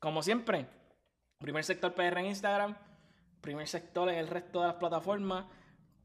Como 0.00 0.24
siempre, 0.24 0.66
primer 1.38 1.62
sector 1.62 1.94
PR 1.94 2.18
en 2.18 2.26
Instagram, 2.26 2.76
primer 3.40 3.68
sector 3.68 4.08
en 4.08 4.16
el 4.18 4.26
resto 4.26 4.60
de 4.60 4.66
las 4.66 4.76
plataformas. 4.76 5.44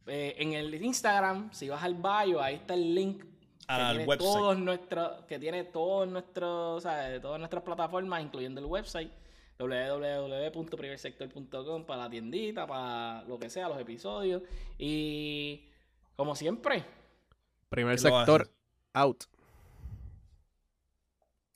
En 0.05 0.53
el 0.53 0.73
Instagram, 0.75 1.51
si 1.53 1.69
vas 1.69 1.83
al 1.83 1.95
bio, 1.95 2.39
ahí 2.41 2.55
está 2.55 2.75
el 2.75 2.93
link 2.93 3.23
Al 3.67 3.79
que 3.79 3.87
tiene 3.97 4.07
website. 4.07 4.33
todos 4.33 4.57
nuestros, 4.59 5.25
que 5.25 5.39
tiene 5.39 5.63
todos 5.65 6.07
nuestros, 6.07 6.77
o 6.77 6.81
sea, 6.81 7.19
todas 7.21 7.39
nuestras 7.39 7.63
plataformas, 7.63 8.23
incluyendo 8.23 8.61
el 8.61 8.67
website 8.67 9.11
www.primersector.com 9.59 11.85
para 11.85 12.03
la 12.03 12.09
tiendita, 12.09 12.65
para 12.67 13.23
lo 13.23 13.39
que 13.39 13.49
sea, 13.49 13.67
los 13.67 13.79
episodios 13.79 14.43
y 14.77 15.65
como 16.15 16.35
siempre, 16.35 16.83
primer 17.69 17.97
¿Qué 17.97 18.09
lo 18.09 18.17
sector 18.17 18.49
out. 18.93 19.23